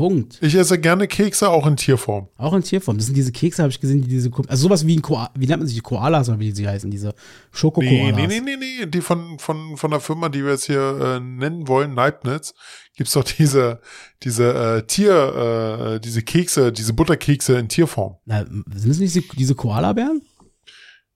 Punkt. 0.00 0.38
Ich 0.40 0.54
esse 0.54 0.78
gerne 0.78 1.06
Kekse, 1.06 1.50
auch 1.50 1.66
in 1.66 1.76
Tierform. 1.76 2.28
Auch 2.38 2.54
in 2.54 2.62
Tierform. 2.62 2.96
Das 2.96 3.04
sind 3.04 3.16
diese 3.18 3.32
Kekse, 3.32 3.62
habe 3.62 3.70
ich 3.70 3.80
gesehen, 3.80 4.00
die 4.00 4.08
diese, 4.08 4.30
also 4.48 4.62
sowas 4.62 4.86
wie 4.86 4.96
ein 4.96 5.02
Koala, 5.02 5.30
wie 5.36 5.46
nennt 5.46 5.58
man 5.60 5.66
sich 5.66 5.76
die 5.76 5.82
Koalas 5.82 6.30
oder 6.30 6.38
wie 6.38 6.52
sie 6.52 6.66
heißen, 6.66 6.90
diese 6.90 7.08
Nee, 7.08 7.12
Schokokoalas. 7.52 8.16
nee, 8.16 8.26
nee, 8.26 8.40
nee, 8.40 8.56
nee. 8.56 8.86
Die 8.86 9.02
von, 9.02 9.38
von, 9.38 9.76
von 9.76 9.90
der 9.90 10.00
Firma, 10.00 10.30
die 10.30 10.42
wir 10.42 10.52
jetzt 10.52 10.64
hier 10.64 10.80
äh, 10.80 11.20
nennen 11.20 11.68
wollen, 11.68 11.94
Leibniz, 11.94 12.54
gibt's 12.96 13.12
doch 13.12 13.24
diese, 13.24 13.80
diese 14.22 14.54
äh, 14.78 14.82
Tier, 14.86 15.96
äh, 15.96 16.00
diese 16.00 16.22
Kekse, 16.22 16.72
diese 16.72 16.94
Butterkekse 16.94 17.58
in 17.58 17.68
Tierform. 17.68 18.16
Na, 18.24 18.46
sind 18.46 18.90
es 18.90 18.98
nicht 19.00 19.14
diese, 19.14 19.26
diese 19.36 19.54
Koalabären? 19.54 20.22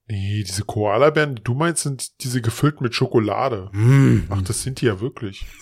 Nee, 0.06 0.44
diese 0.46 0.64
Koalabären, 0.64 1.36
die 1.36 1.42
du 1.42 1.54
meinst, 1.54 1.82
sind 1.82 2.22
diese 2.22 2.42
gefüllt 2.42 2.80
mit 2.82 2.94
Schokolade. 2.94 3.70
Mm. 3.72 4.24
Ach, 4.28 4.42
das 4.42 4.62
sind 4.62 4.80
die 4.80 4.86
ja 4.86 5.00
wirklich. 5.00 5.46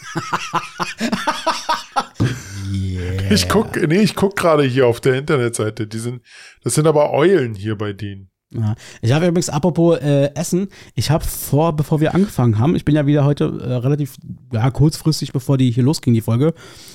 Yeah. 2.72 3.30
Ich 3.30 3.48
guck, 3.48 3.76
nee, 3.86 4.00
ich 4.00 4.14
guck 4.14 4.36
gerade 4.36 4.62
hier 4.62 4.86
auf 4.86 5.00
der 5.00 5.14
Internetseite. 5.14 5.86
Die 5.86 5.98
sind, 5.98 6.22
das 6.62 6.74
sind 6.74 6.86
aber 6.86 7.12
Eulen 7.12 7.54
hier 7.54 7.76
bei 7.76 7.92
denen. 7.92 8.30
Ja. 8.54 8.74
Ich 9.00 9.12
habe 9.12 9.26
übrigens, 9.26 9.48
apropos 9.48 9.98
äh, 9.98 10.30
Essen, 10.34 10.68
ich 10.94 11.10
habe 11.10 11.24
vor, 11.24 11.74
bevor 11.74 12.00
wir 12.00 12.14
angefangen 12.14 12.58
haben, 12.58 12.76
ich 12.76 12.84
bin 12.84 12.94
ja 12.94 13.06
wieder 13.06 13.24
heute 13.24 13.44
äh, 13.44 13.74
relativ, 13.74 14.16
ja, 14.52 14.70
kurzfristig, 14.70 15.32
bevor 15.32 15.56
die 15.56 15.70
hier 15.70 15.84
losging, 15.84 16.12
die 16.12 16.20
Folge, 16.20 16.52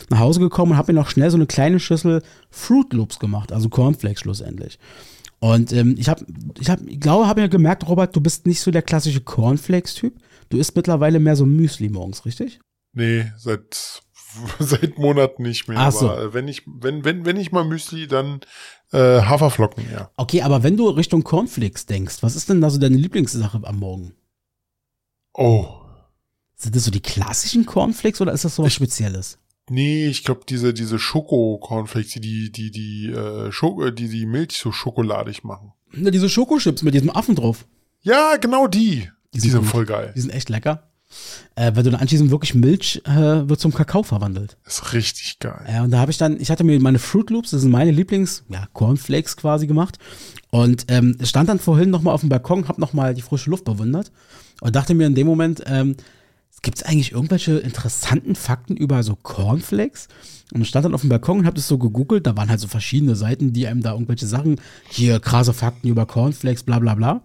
nach 0.09 0.19
Hause 0.19 0.39
gekommen 0.39 0.73
und 0.73 0.77
habe 0.77 0.93
mir 0.93 0.99
noch 0.99 1.09
schnell 1.09 1.31
so 1.31 1.37
eine 1.37 1.47
kleine 1.47 1.79
Schüssel 1.79 2.21
Fruit 2.51 2.93
Loops 2.93 3.17
gemacht, 3.17 3.51
also 3.51 3.69
Cornflakes 3.69 4.21
schlussendlich. 4.21 4.77
Und 5.39 5.71
ähm, 5.71 5.95
ich 5.97 6.09
habe, 6.09 6.25
ich 6.59 6.69
hab, 6.69 6.81
ich 6.87 6.99
glaube, 6.99 7.27
habe 7.27 7.41
ja 7.41 7.47
gemerkt, 7.47 7.87
Robert, 7.87 8.15
du 8.15 8.21
bist 8.21 8.47
nicht 8.47 8.59
so 8.59 8.71
der 8.71 8.81
klassische 8.81 9.21
Cornflakes-Typ. 9.21 10.19
Du 10.49 10.57
isst 10.57 10.75
mittlerweile 10.75 11.19
mehr 11.19 11.35
so 11.35 11.45
Müsli 11.45 11.89
morgens, 11.89 12.25
richtig? 12.25 12.59
Nee, 12.93 13.31
seit 13.37 14.01
seit 14.59 14.97
Monaten 14.97 15.43
nicht 15.43 15.67
mehr. 15.67 15.77
Ach 15.79 15.91
so. 15.91 16.09
Aber 16.09 16.33
wenn 16.33 16.47
ich, 16.47 16.63
wenn, 16.65 17.03
wenn, 17.05 17.25
wenn 17.25 17.37
ich 17.37 17.51
mal 17.51 17.65
Müsli, 17.65 18.07
dann 18.07 18.41
äh, 18.91 19.21
Haferflocken, 19.21 19.85
ja. 19.91 20.11
Okay, 20.17 20.41
aber 20.41 20.63
wenn 20.63 20.77
du 20.77 20.89
Richtung 20.89 21.23
Cornflakes 21.23 21.85
denkst, 21.85 22.17
was 22.21 22.35
ist 22.35 22.49
denn 22.49 22.61
da 22.61 22.69
so 22.69 22.79
deine 22.79 22.97
Lieblingssache 22.97 23.61
am 23.63 23.79
Morgen? 23.79 24.13
Oh. 25.33 25.67
Sind 26.55 26.75
das 26.75 26.85
so 26.85 26.91
die 26.91 27.01
klassischen 27.01 27.65
Cornflakes 27.65 28.21
oder 28.21 28.33
ist 28.33 28.45
das 28.45 28.55
so 28.55 28.63
was 28.63 28.73
Spezielles? 28.73 29.37
Nee, 29.69 30.07
ich 30.07 30.23
glaube, 30.23 30.41
diese, 30.47 30.73
diese 30.73 30.97
Schoko-Cornflakes, 30.97 32.13
die, 32.13 32.19
die, 32.19 32.51
die, 32.51 32.71
die, 32.71 33.11
äh, 33.11 33.51
Schoko, 33.51 33.89
die, 33.91 34.07
die 34.07 34.25
Milch 34.25 34.57
so 34.57 34.71
schokoladig 34.71 35.43
machen. 35.43 35.73
Na, 35.91 36.09
diese 36.09 36.29
Schokochips 36.29 36.83
mit 36.83 36.93
diesem 36.93 37.09
Affen 37.09 37.35
drauf. 37.35 37.65
Ja, 38.01 38.37
genau 38.37 38.67
die. 38.67 39.09
Die, 39.33 39.39
sind 39.39 39.51
sind 39.51 39.61
gut. 39.61 39.69
voll 39.69 39.85
geil. 39.85 40.13
Die 40.15 40.21
sind 40.21 40.29
echt 40.31 40.49
lecker. 40.49 40.83
Äh, 41.55 41.71
weil 41.75 41.83
du 41.83 41.91
dann 41.91 41.99
anschließend 41.99 42.31
wirklich 42.31 42.53
Milch 42.53 43.01
äh, 43.05 43.47
wird 43.49 43.59
zum 43.59 43.73
Kakao 43.73 44.03
verwandelt. 44.03 44.57
Ist 44.65 44.93
richtig 44.93 45.39
geil. 45.39 45.65
Ja, 45.69 45.83
und 45.83 45.91
da 45.91 45.99
habe 45.99 46.11
ich 46.11 46.17
dann, 46.17 46.39
ich 46.39 46.49
hatte 46.51 46.63
mir 46.63 46.79
meine 46.79 46.99
Fruit 46.99 47.29
Loops, 47.29 47.51
das 47.51 47.61
sind 47.61 47.71
meine 47.71 47.91
Lieblings, 47.91 48.43
ja, 48.49 48.67
Cornflakes 48.73 49.37
quasi 49.37 49.67
gemacht. 49.67 49.97
Und 50.49 50.85
ähm, 50.89 51.17
stand 51.23 51.49
dann 51.49 51.59
vorhin 51.59 51.89
nochmal 51.89 52.13
auf 52.13 52.21
dem 52.21 52.29
Balkon, 52.29 52.67
habe 52.67 52.79
nochmal 52.79 53.13
die 53.13 53.21
frische 53.21 53.49
Luft 53.49 53.65
bewundert 53.65 54.11
und 54.61 54.75
dachte 54.75 54.93
mir 54.93 55.07
in 55.07 55.15
dem 55.15 55.27
Moment, 55.27 55.63
ähm, 55.65 55.95
gibt 56.61 56.77
es 56.77 56.83
eigentlich 56.83 57.11
irgendwelche 57.11 57.57
interessanten 57.57 58.35
Fakten 58.35 58.75
über 58.75 59.03
so 59.03 59.15
Cornflakes? 59.15 60.07
Und 60.53 60.61
ich 60.61 60.69
stand 60.69 60.85
dann 60.85 60.93
auf 60.93 61.01
dem 61.01 61.09
Balkon 61.09 61.39
und 61.39 61.45
habe 61.45 61.55
das 61.55 61.67
so 61.67 61.77
gegoogelt, 61.77 62.25
da 62.25 62.37
waren 62.37 62.49
halt 62.49 62.59
so 62.59 62.67
verschiedene 62.67 63.15
Seiten, 63.15 63.53
die 63.53 63.67
einem 63.67 63.81
da 63.81 63.93
irgendwelche 63.93 64.27
Sachen, 64.27 64.59
hier 64.89 65.19
krasse 65.19 65.53
Fakten 65.53 65.87
über 65.87 66.05
Cornflakes, 66.05 66.63
bla 66.63 66.79
bla 66.79 66.95
bla. 66.95 67.21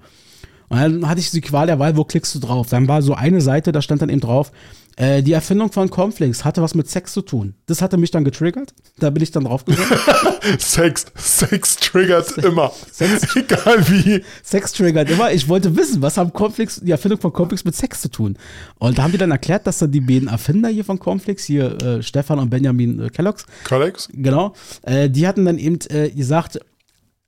Und 0.68 0.78
dann 0.78 1.08
hatte 1.08 1.20
ich 1.20 1.30
die 1.30 1.42
Qual 1.42 1.66
der 1.66 1.78
Wahl, 1.78 1.98
wo 1.98 2.04
klickst 2.04 2.34
du 2.34 2.38
drauf? 2.38 2.70
Dann 2.70 2.88
war 2.88 3.02
so 3.02 3.14
eine 3.14 3.42
Seite, 3.42 3.72
da 3.72 3.82
stand 3.82 4.00
dann 4.00 4.08
eben 4.08 4.20
drauf, 4.20 4.52
äh, 4.96 5.22
die 5.22 5.32
Erfindung 5.32 5.72
von 5.72 5.88
Cornflakes 5.90 6.44
hatte 6.44 6.62
was 6.62 6.74
mit 6.74 6.88
Sex 6.88 7.12
zu 7.12 7.22
tun. 7.22 7.54
Das 7.66 7.80
hatte 7.80 7.96
mich 7.96 8.10
dann 8.10 8.24
getriggert. 8.24 8.74
Da 8.98 9.10
bin 9.10 9.22
ich 9.22 9.30
dann 9.30 9.44
drauf 9.44 9.64
gegangen. 9.64 9.88
Sex, 10.58 11.06
Sex 11.16 11.76
triggert 11.76 12.36
immer. 12.38 12.72
Sex- 12.90 13.34
Egal 13.36 13.88
wie. 13.88 14.22
Sex 14.42 14.72
triggert 14.72 15.10
immer. 15.10 15.32
Ich 15.32 15.48
wollte 15.48 15.74
wissen, 15.76 16.02
was 16.02 16.16
haben 16.18 16.32
Cornflakes, 16.32 16.80
die 16.82 16.90
Erfindung 16.90 17.20
von 17.20 17.32
Cornflakes 17.32 17.64
mit 17.64 17.74
Sex 17.74 18.02
zu 18.02 18.10
tun? 18.10 18.36
Und 18.78 18.98
da 18.98 19.04
haben 19.04 19.12
die 19.12 19.18
dann 19.18 19.30
erklärt, 19.30 19.66
dass 19.66 19.78
dann 19.78 19.92
die 19.92 20.00
beiden 20.00 20.28
Erfinder 20.28 20.68
hier 20.68 20.84
von 20.84 20.98
Cornflakes, 20.98 21.44
hier 21.44 21.80
äh, 21.82 22.02
Stefan 22.02 22.38
und 22.38 22.50
Benjamin 22.50 23.00
äh, 23.00 23.08
Kellogg's, 23.08 23.46
Colleagues? 23.64 24.08
genau, 24.12 24.54
äh, 24.82 25.08
die 25.08 25.26
hatten 25.26 25.44
dann 25.44 25.58
eben 25.58 25.78
äh, 25.90 26.10
gesagt, 26.10 26.60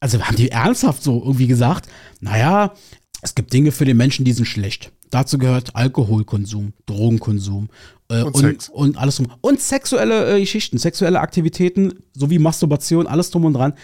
also 0.01 0.21
haben 0.23 0.37
die 0.37 0.51
ernsthaft 0.51 1.03
so 1.03 1.23
irgendwie 1.25 1.47
gesagt, 1.47 1.89
naja, 2.21 2.75
es 3.23 3.35
gibt 3.35 3.53
Dinge 3.55 3.73
für 3.73 3.87
den 3.87 3.97
Menschen, 3.97 4.27
die 4.27 4.33
sind 4.33 4.45
schlecht. 4.45 4.91
Dazu 5.11 5.39
gehört 5.39 5.77
Alkoholkonsum, 5.77 6.73
Drogenkonsum 6.87 7.69
äh, 8.09 8.23
Und 8.23 8.35
und, 8.35 8.69
und 8.71 8.99
alles 8.99 9.17
drum. 9.17 9.29
Und 9.41 9.61
sexuelle 9.61 10.37
äh, 10.37 10.41
Geschichten, 10.41 10.79
sexuelle 10.79 11.21
Aktivitäten 11.21 11.95
sowie 12.15 12.39
Masturbation, 12.39 13.07
alles 13.07 13.31
drum 13.31 13.45
und 13.45 13.55
dran. 13.55 13.75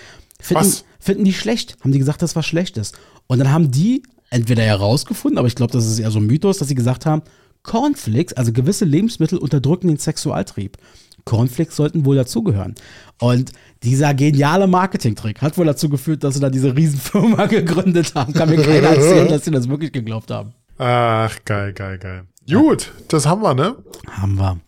Finden, 0.40 0.64
Was? 0.64 0.84
finden 0.98 1.24
die 1.24 1.32
schlecht. 1.32 1.76
Haben 1.80 1.92
die 1.92 1.98
gesagt, 1.98 2.22
das 2.22 2.34
war 2.36 2.42
Schlechtes. 2.42 2.92
Und 3.26 3.38
dann 3.38 3.52
haben 3.52 3.70
die 3.70 4.02
entweder 4.30 4.62
herausgefunden, 4.62 5.38
aber 5.38 5.48
ich 5.48 5.54
glaube, 5.54 5.72
das 5.72 5.86
ist 5.86 5.98
eher 5.98 6.10
so 6.10 6.18
ein 6.18 6.26
Mythos, 6.26 6.58
dass 6.58 6.68
sie 6.68 6.74
gesagt 6.74 7.04
haben, 7.06 7.22
Cornflakes, 7.62 8.32
also 8.34 8.52
gewisse 8.52 8.84
Lebensmittel 8.84 9.38
unterdrücken 9.38 9.88
den 9.88 9.98
Sexualtrieb. 9.98 10.78
Cornflakes 11.24 11.76
sollten 11.76 12.06
wohl 12.06 12.16
dazugehören. 12.16 12.74
Und 13.18 13.52
dieser 13.82 14.14
geniale 14.14 14.66
Marketingtrick 14.66 15.42
hat 15.42 15.58
wohl 15.58 15.66
dazu 15.66 15.88
geführt, 15.88 16.24
dass 16.24 16.34
sie 16.34 16.40
da 16.40 16.48
diese 16.48 16.74
Riesenfirma 16.74 17.46
gegründet 17.46 18.14
haben. 18.14 18.32
Kann 18.32 18.48
mir 18.48 18.56
keiner 18.56 18.88
erzählen, 18.88 19.28
dass 19.28 19.44
sie 19.44 19.50
das 19.50 19.68
wirklich 19.68 19.92
geglaubt 19.92 20.30
haben. 20.30 20.54
Ach, 20.82 21.36
geil, 21.44 21.74
geil, 21.74 21.98
geil. 21.98 22.24
Gut, 22.50 22.92
das 23.08 23.26
haben 23.26 23.42
wir, 23.42 23.52
ne? 23.52 23.76
Haben 24.10 24.36
wir. 24.36 24.58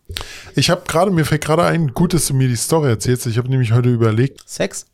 Ich 0.55 0.69
habe 0.69 0.83
gerade, 0.87 1.09
mir 1.09 1.25
fällt 1.25 1.43
gerade 1.43 1.63
ein, 1.63 1.87
gut, 1.95 2.13
dass 2.13 2.27
du 2.27 2.35
mir 2.35 2.47
die 2.47 2.55
Story 2.55 2.89
erzählst. 2.89 3.25
Ich 3.25 3.39
habe 3.39 3.49
nämlich 3.49 3.71
heute 3.71 3.89
überlegt, 3.89 4.47
Sex? 4.47 4.85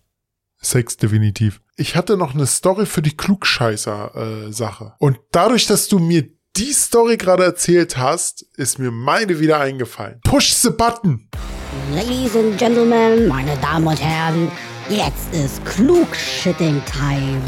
Sex 0.61 0.95
definitiv. 0.95 1.59
Ich 1.75 1.97
hatte 1.97 2.15
noch 2.15 2.35
eine 2.35 2.45
Story 2.45 2.85
für 2.85 3.01
die 3.01 3.17
Klugscheißer-Sache. 3.17 4.93
Und 4.99 5.19
dadurch, 5.33 5.67
dass 5.67 5.89
du 5.89 5.99
mir 5.99 6.23
die 6.55 6.71
Story 6.71 7.17
gerade 7.17 7.43
erzählt 7.43 7.97
hast, 7.97 8.45
ist 8.55 8.79
mir 8.79 8.91
meine 8.91 9.41
wieder 9.41 9.59
eingefallen. 9.59 10.21
Push 10.23 10.53
the 10.53 10.69
button! 10.69 11.27
Ladies 11.93 12.33
and 12.37 12.57
Gentlemen, 12.57 13.27
meine 13.27 13.57
Damen 13.57 13.87
und 13.87 14.01
Herren, 14.01 14.49
jetzt 14.89 15.33
ist 15.33 15.65
Klugschitting-Time. 15.65 17.41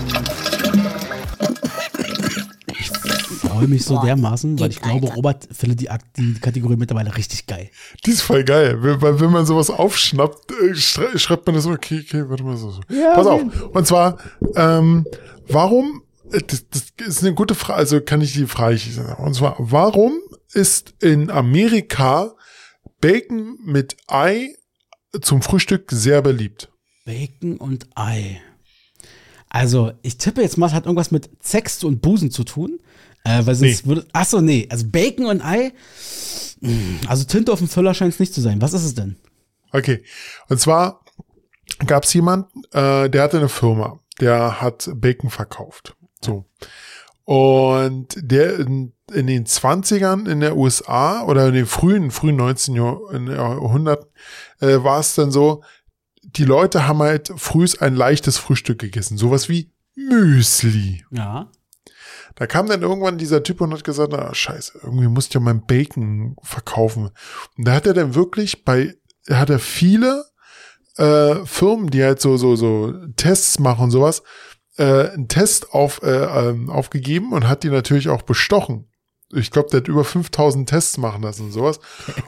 Freue 3.39 3.67
mich 3.67 3.83
so 3.85 4.01
dermaßen, 4.01 4.59
weil 4.59 4.69
ich 4.71 4.81
glaube, 4.81 5.05
Alter. 5.07 5.15
Robert 5.15 5.47
findet 5.51 5.81
die, 5.81 5.89
die 6.17 6.33
Kategorie 6.39 6.75
mittlerweile 6.75 7.15
richtig 7.15 7.47
geil. 7.47 7.69
Die 8.05 8.11
ist 8.11 8.21
voll 8.21 8.43
geil, 8.43 8.77
weil 9.01 9.19
wenn 9.19 9.31
man 9.31 9.45
sowas 9.45 9.69
aufschnappt, 9.69 10.51
äh, 10.51 10.75
schrei- 10.75 11.17
schreibt 11.17 11.45
man 11.47 11.55
das 11.55 11.63
so, 11.65 11.71
okay, 11.71 12.03
okay, 12.05 12.23
warte 12.29 12.43
mal 12.43 12.57
so. 12.57 12.71
so. 12.71 12.81
Ja, 12.89 13.15
Pass 13.15 13.27
auf. 13.27 13.41
Und 13.73 13.87
zwar, 13.87 14.17
ähm, 14.55 15.05
warum, 15.47 16.03
äh, 16.31 16.41
das, 16.45 16.65
das 16.69 17.07
ist 17.07 17.23
eine 17.23 17.33
gute 17.33 17.55
Frage, 17.55 17.77
also 17.79 18.01
kann 18.01 18.21
ich 18.21 18.33
die 18.33 18.45
Frage, 18.47 18.75
ich 18.75 18.93
sagen. 18.93 19.23
und 19.23 19.33
zwar, 19.33 19.55
warum 19.59 20.19
ist 20.53 20.93
in 21.01 21.29
Amerika 21.29 22.33
Bacon 22.99 23.57
mit 23.63 23.97
Ei 24.07 24.55
zum 25.21 25.41
Frühstück 25.41 25.89
sehr 25.91 26.21
beliebt? 26.21 26.69
Bacon 27.05 27.57
und 27.57 27.87
Ei. 27.95 28.41
Also, 29.49 29.91
ich 30.01 30.17
tippe 30.17 30.41
jetzt 30.41 30.57
mal, 30.57 30.67
es 30.67 30.73
hat 30.73 30.85
irgendwas 30.85 31.11
mit 31.11 31.29
Sex 31.41 31.83
und 31.83 32.01
Busen 32.01 32.31
zu 32.31 32.43
tun. 32.45 32.79
Äh, 33.23 33.45
weil 33.45 33.55
sonst 33.55 33.85
Nee. 33.85 33.89
würde. 33.89 34.07
Achso, 34.13 34.41
nee. 34.41 34.67
Also 34.69 34.85
Bacon 34.87 35.25
und 35.27 35.41
Ei. 35.41 35.71
mh, 36.61 37.07
Also 37.07 37.23
Tinte 37.25 37.51
auf 37.51 37.59
dem 37.59 37.67
Füller 37.67 37.93
scheint 37.93 38.13
es 38.13 38.19
nicht 38.19 38.33
zu 38.33 38.41
sein. 38.41 38.61
Was 38.61 38.73
ist 38.73 38.83
es 38.83 38.95
denn? 38.95 39.17
Okay. 39.71 40.03
Und 40.49 40.59
zwar 40.59 41.03
gab 41.85 42.03
es 42.03 42.13
jemanden, 42.13 42.63
äh, 42.73 43.09
der 43.09 43.23
hatte 43.23 43.37
eine 43.37 43.49
Firma, 43.49 43.99
der 44.19 44.61
hat 44.61 44.89
Bacon 44.95 45.29
verkauft. 45.29 45.95
So. 46.23 46.45
Und 47.23 48.07
der 48.17 48.59
in, 48.59 48.93
in 49.13 49.27
den 49.27 49.45
20ern 49.45 50.27
in 50.29 50.39
der 50.41 50.57
USA 50.57 51.23
oder 51.23 51.47
in 51.47 51.53
den 51.53 51.65
frühen, 51.67 52.11
frühen 52.11 52.35
19. 52.35 52.75
Jahr- 52.75 52.99
in 53.13 53.27
Jahrhundert 53.27 54.07
äh, 54.59 54.83
war 54.83 54.99
es 54.99 55.15
dann 55.15 55.31
so, 55.31 55.63
die 56.23 56.43
Leute 56.45 56.87
haben 56.87 56.99
halt 56.99 57.31
frühs 57.37 57.79
ein 57.79 57.95
leichtes 57.95 58.37
Frühstück 58.37 58.79
gegessen. 58.79 59.17
Sowas 59.17 59.47
wie 59.49 59.71
Müsli. 59.95 61.05
Ja. 61.11 61.49
Da 62.35 62.47
kam 62.47 62.67
dann 62.67 62.81
irgendwann 62.81 63.17
dieser 63.17 63.43
Typ 63.43 63.61
und 63.61 63.73
hat 63.73 63.83
gesagt, 63.83 64.13
ah, 64.13 64.33
scheiße, 64.33 64.79
irgendwie 64.83 65.07
muss 65.07 65.27
ich 65.27 65.33
ja 65.33 65.39
mein 65.39 65.65
Bacon 65.65 66.35
verkaufen. 66.41 67.09
Und 67.57 67.67
da 67.67 67.73
hat 67.73 67.87
er 67.87 67.93
dann 67.93 68.15
wirklich 68.15 68.63
bei, 68.63 68.95
hat 69.29 69.49
er 69.49 69.59
viele 69.59 70.25
äh, 70.97 71.45
Firmen, 71.45 71.89
die 71.89 72.03
halt 72.03 72.21
so, 72.21 72.37
so, 72.37 72.55
so 72.55 72.93
Tests 73.15 73.59
machen 73.59 73.85
und 73.85 73.91
sowas, 73.91 74.23
äh, 74.77 75.09
einen 75.09 75.27
Test 75.27 75.73
auf, 75.73 76.01
äh, 76.03 76.49
ähm, 76.49 76.69
aufgegeben 76.69 77.33
und 77.33 77.47
hat 77.47 77.63
die 77.63 77.69
natürlich 77.69 78.09
auch 78.09 78.21
bestochen. 78.21 78.87
Ich 79.33 79.51
glaube, 79.51 79.69
der 79.69 79.79
hat 79.79 79.87
über 79.87 80.03
5000 80.03 80.67
Tests 80.67 80.97
machen 80.97 81.23
lassen 81.23 81.45
und 81.45 81.51
sowas. 81.51 81.79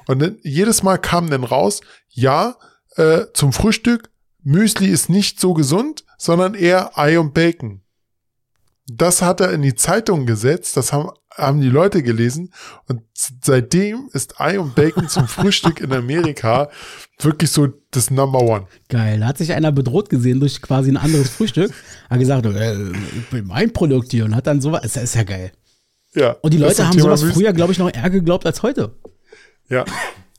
Und 0.08 0.20
dann, 0.20 0.38
jedes 0.42 0.84
Mal 0.84 0.98
kam 0.98 1.30
dann 1.30 1.44
raus, 1.44 1.82
ja, 2.10 2.56
äh, 2.96 3.26
zum 3.34 3.52
Frühstück, 3.52 4.10
Müsli 4.44 4.88
ist 4.88 5.10
nicht 5.10 5.40
so 5.40 5.54
gesund, 5.54 6.06
sondern 6.18 6.54
eher 6.54 6.98
Ei 6.98 7.20
und 7.20 7.34
Bacon. 7.34 7.83
Das 8.88 9.22
hat 9.22 9.40
er 9.40 9.52
in 9.52 9.62
die 9.62 9.76
Zeitung 9.76 10.26
gesetzt, 10.26 10.76
das 10.76 10.92
haben, 10.92 11.10
haben 11.32 11.62
die 11.62 11.70
Leute 11.70 12.04
gelesen 12.04 12.54
und 12.88 13.02
seitdem 13.14 14.10
ist 14.12 14.42
Ei 14.42 14.60
und 14.60 14.76
Bacon 14.76 15.08
zum 15.08 15.28
Frühstück 15.28 15.80
in 15.80 15.94
Amerika 15.94 16.70
wirklich 17.20 17.52
so 17.52 17.70
das 17.92 18.12
Number 18.12 18.42
One. 18.42 18.68
Geil. 18.90 19.22
Da 19.22 19.28
hat 19.28 19.38
sich 19.38 19.54
einer 19.54 19.72
bedroht 19.72 20.10
gesehen 20.10 20.42
durch 20.42 20.62
quasi 20.62 20.92
ein 20.92 20.98
anderes 20.98 21.30
Frühstück. 21.30 21.72
Hat 22.10 22.20
gesagt, 22.20 22.46
äh, 22.46 22.92
ich 22.92 23.30
bin 23.32 23.48
mein 23.48 23.72
Produkt 23.72 24.12
hier 24.12 24.26
und 24.26 24.36
hat 24.36 24.48
dann 24.48 24.60
sowas. 24.60 24.84
Ist, 24.84 24.98
ist 24.98 25.16
ja 25.16 25.24
geil. 25.24 25.54
Ja. 26.14 26.32
Und 26.42 26.54
die 26.54 26.60
das 26.60 26.78
Leute 26.78 26.88
haben 26.88 26.98
Thema 26.98 27.18
sowas 27.18 27.34
früher, 27.34 27.54
glaube 27.54 27.72
ich, 27.72 27.80
noch 27.80 27.92
eher 27.94 28.10
geglaubt 28.10 28.46
als 28.46 28.64
heute. 28.64 28.96
Ja. 29.70 29.86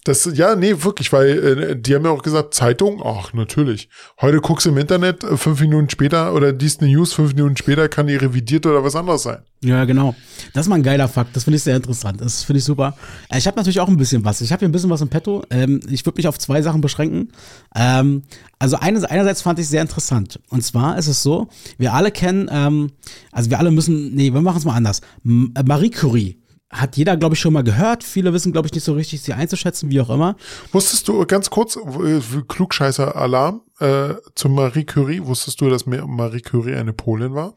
Das, 0.04 0.28
ja, 0.34 0.54
nee, 0.54 0.74
wirklich, 0.82 1.14
weil 1.14 1.28
äh, 1.28 1.76
die 1.80 1.94
haben 1.94 2.04
ja 2.04 2.10
auch 2.10 2.22
gesagt, 2.22 2.52
Zeitung, 2.52 3.00
ach, 3.02 3.32
natürlich. 3.32 3.88
Heute 4.20 4.42
guckst 4.42 4.66
du 4.66 4.70
im 4.70 4.76
Internet, 4.76 5.24
äh, 5.24 5.38
fünf 5.38 5.62
Minuten 5.62 5.88
später, 5.88 6.34
oder 6.34 6.52
dies 6.52 6.78
eine 6.78 6.90
News, 6.90 7.14
fünf 7.14 7.34
Minuten 7.34 7.56
später 7.56 7.88
kann 7.88 8.06
die 8.06 8.16
revidiert 8.16 8.66
oder 8.66 8.84
was 8.84 8.96
anderes 8.96 9.22
sein. 9.22 9.38
Ja, 9.62 9.86
genau. 9.86 10.14
Das 10.52 10.66
ist 10.66 10.68
mal 10.68 10.76
ein 10.76 10.82
geiler 10.82 11.08
Fakt. 11.08 11.34
Das 11.34 11.44
finde 11.44 11.56
ich 11.56 11.62
sehr 11.62 11.76
interessant. 11.76 12.20
Das 12.20 12.42
finde 12.42 12.58
ich 12.58 12.64
super. 12.64 12.94
Äh, 13.30 13.38
Ich 13.38 13.46
habe 13.46 13.56
natürlich 13.56 13.80
auch 13.80 13.88
ein 13.88 13.96
bisschen 13.96 14.22
was. 14.26 14.42
Ich 14.42 14.52
habe 14.52 14.60
hier 14.60 14.68
ein 14.68 14.72
bisschen 14.72 14.90
was 14.90 15.00
im 15.00 15.08
Petto. 15.08 15.42
Ähm, 15.48 15.80
ich 15.88 16.04
würde 16.04 16.18
mich 16.18 16.28
auf 16.28 16.38
zwei 16.38 16.60
Sachen 16.60 16.82
beschränken. 16.82 17.30
Ähm, 17.74 18.24
also 18.58 18.76
eine, 18.76 19.10
einerseits 19.10 19.40
fand 19.40 19.58
ich 19.58 19.68
sehr 19.68 19.80
interessant. 19.80 20.38
Und 20.50 20.62
zwar 20.62 20.98
ist 20.98 21.06
es 21.06 21.22
so, 21.22 21.48
wir 21.78 21.94
alle 21.94 22.10
kennen, 22.10 22.50
ähm, 22.52 22.90
also 23.32 23.48
wir 23.48 23.58
alle 23.58 23.70
müssen, 23.70 24.14
nee, 24.14 24.30
wir 24.34 24.42
machen 24.42 24.58
es 24.58 24.66
mal 24.66 24.74
anders. 24.74 25.00
M 25.24 25.50
äh, 25.56 25.62
Marie 25.62 25.90
Curie 25.90 26.43
hat 26.74 26.96
jeder, 26.96 27.16
glaube 27.16 27.34
ich, 27.34 27.40
schon 27.40 27.52
mal 27.52 27.62
gehört. 27.62 28.04
Viele 28.04 28.32
wissen, 28.32 28.52
glaube 28.52 28.66
ich, 28.66 28.74
nicht 28.74 28.84
so 28.84 28.92
richtig, 28.94 29.22
sie 29.22 29.32
einzuschätzen, 29.32 29.90
wie 29.90 30.00
auch 30.00 30.10
immer. 30.10 30.36
Wusstest 30.72 31.08
du, 31.08 31.24
ganz 31.24 31.48
kurz, 31.48 31.76
äh, 31.76 32.20
Klugscheißer-Alarm 32.46 33.62
äh, 33.78 34.14
zu 34.34 34.48
Marie 34.48 34.84
Curie, 34.84 35.24
wusstest 35.24 35.60
du, 35.60 35.70
dass 35.70 35.86
Marie 35.86 36.40
Curie 36.40 36.74
eine 36.74 36.92
Polin 36.92 37.34
war? 37.34 37.54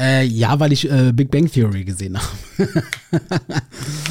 Äh, 0.00 0.24
ja, 0.24 0.60
weil 0.60 0.72
ich 0.72 0.88
äh, 0.90 1.12
Big 1.12 1.30
Bang 1.30 1.50
Theory 1.50 1.82
gesehen 1.84 2.16
habe. 2.16 2.28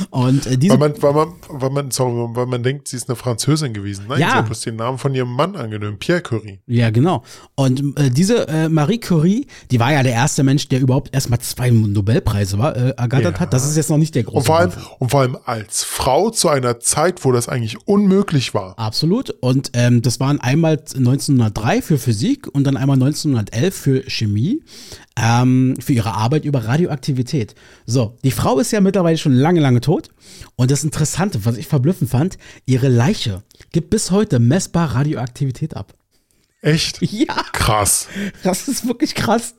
und 0.09 0.45
äh, 0.45 0.57
diese. 0.57 0.79
Weil 0.79 0.89
man, 0.89 1.01
weil 1.01 1.13
man, 1.13 1.27
weil 1.49 1.69
man, 1.69 1.91
sorry, 1.91 2.27
weil 2.35 2.45
man 2.45 2.61
denkt, 2.63 2.87
sie 2.89 2.97
ist 2.97 3.07
eine 3.09 3.15
Französin 3.15 3.73
gewesen. 3.73 4.05
Nein, 4.09 4.19
Ja. 4.19 4.29
sie 4.31 4.35
hat 4.35 4.45
bloß 4.47 4.61
den 4.61 4.75
Namen 4.75 4.97
von 4.97 5.13
ihrem 5.15 5.31
Mann 5.31 5.55
angenommen, 5.55 5.97
Pierre 5.97 6.21
Curie. 6.21 6.59
Ja, 6.67 6.89
genau. 6.89 7.23
Und 7.55 7.97
äh, 7.97 8.09
diese 8.09 8.47
äh, 8.49 8.67
Marie 8.69 8.99
Curie, 8.99 9.47
die 9.71 9.79
war 9.79 9.93
ja 9.93 10.03
der 10.03 10.11
erste 10.13 10.43
Mensch, 10.43 10.67
der 10.67 10.81
überhaupt 10.81 11.13
erstmal 11.13 11.39
zwei 11.39 11.69
Nobelpreise 11.69 12.57
war, 12.57 12.75
äh, 12.75 12.89
ergattert 12.97 13.35
Ja. 13.35 13.39
hat. 13.39 13.53
Das 13.53 13.65
ist 13.67 13.77
jetzt 13.77 13.89
noch 13.89 13.97
nicht 13.97 14.13
der 14.15 14.23
große. 14.23 14.37
Und 14.39 14.43
vor 14.45 14.59
allem, 14.59 14.71
und 14.99 15.09
vor 15.11 15.21
allem 15.21 15.37
als 15.45 15.83
Frau 15.83 16.29
zu 16.31 16.49
einer 16.49 16.79
Zeit, 16.81 17.23
wo 17.23 17.31
das 17.31 17.47
eigentlich 17.47 17.77
unmöglich 17.87 18.53
war. 18.53 18.77
Absolut. 18.77 19.29
Und 19.41 19.71
ähm, 19.73 20.01
das 20.01 20.19
waren 20.19 20.39
einmal 20.41 20.73
1903 20.95 21.81
für 21.81 21.97
Physik 21.97 22.47
und 22.53 22.65
dann 22.65 22.75
einmal 22.77 22.95
1911 22.95 23.75
für 23.75 24.03
Chemie. 24.09 24.61
Ähm, 25.19 25.75
für 25.79 25.93
ihre 25.93 26.13
Arbeit 26.13 26.45
über 26.45 26.65
Radioaktivität. 26.65 27.55
So, 27.85 28.17
die 28.23 28.31
Frau 28.31 28.59
ist 28.59 28.71
ja 28.71 28.81
mittlerweile 28.81 29.17
schon 29.17 29.33
lange, 29.33 29.59
lange 29.59 29.81
tot. 29.81 30.09
Und 30.55 30.71
das 30.71 30.83
Interessante, 30.83 31.45
was 31.45 31.57
ich 31.57 31.67
verblüffend 31.67 32.09
fand, 32.09 32.37
ihre 32.65 32.87
Leiche 32.87 33.43
gibt 33.71 33.89
bis 33.89 34.11
heute 34.11 34.39
messbar 34.39 34.95
Radioaktivität 34.95 35.75
ab. 35.75 35.93
Echt? 36.61 36.99
Ja, 37.11 37.43
Krass. 37.53 38.07
das 38.43 38.67
ist 38.67 38.87
wirklich 38.87 39.15
krass. 39.15 39.55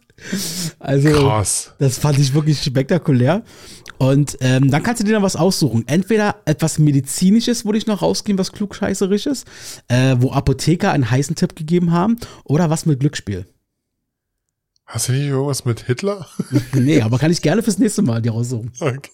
Also, 0.78 1.10
Krass. 1.10 1.72
das 1.78 1.98
fand 1.98 2.18
ich 2.18 2.34
wirklich 2.34 2.60
spektakulär. 2.62 3.42
Und 3.98 4.36
ähm, 4.40 4.70
dann 4.70 4.82
kannst 4.82 5.00
du 5.00 5.04
dir 5.04 5.14
noch 5.14 5.22
was 5.22 5.36
aussuchen. 5.36 5.84
Entweder 5.86 6.36
etwas 6.44 6.78
Medizinisches, 6.78 7.64
würde 7.64 7.78
ich 7.78 7.86
noch 7.86 8.02
rausgehen, 8.02 8.38
was 8.38 8.52
klugscheißerisches, 8.52 9.44
äh, 9.88 10.16
wo 10.18 10.32
Apotheker 10.32 10.92
einen 10.92 11.10
heißen 11.10 11.34
Tipp 11.36 11.56
gegeben 11.56 11.92
haben, 11.92 12.16
oder 12.44 12.70
was 12.70 12.86
mit 12.86 13.00
Glücksspiel. 13.00 13.46
Hast 14.88 15.08
du 15.08 15.12
nicht 15.12 15.26
irgendwas 15.26 15.66
mit 15.66 15.80
Hitler? 15.80 16.26
nee, 16.72 17.02
aber 17.02 17.18
kann 17.18 17.30
ich 17.30 17.42
gerne 17.42 17.62
fürs 17.62 17.78
nächste 17.78 18.00
Mal 18.00 18.22
dir 18.22 18.32
raussuchen. 18.32 18.72
Okay. 18.80 19.10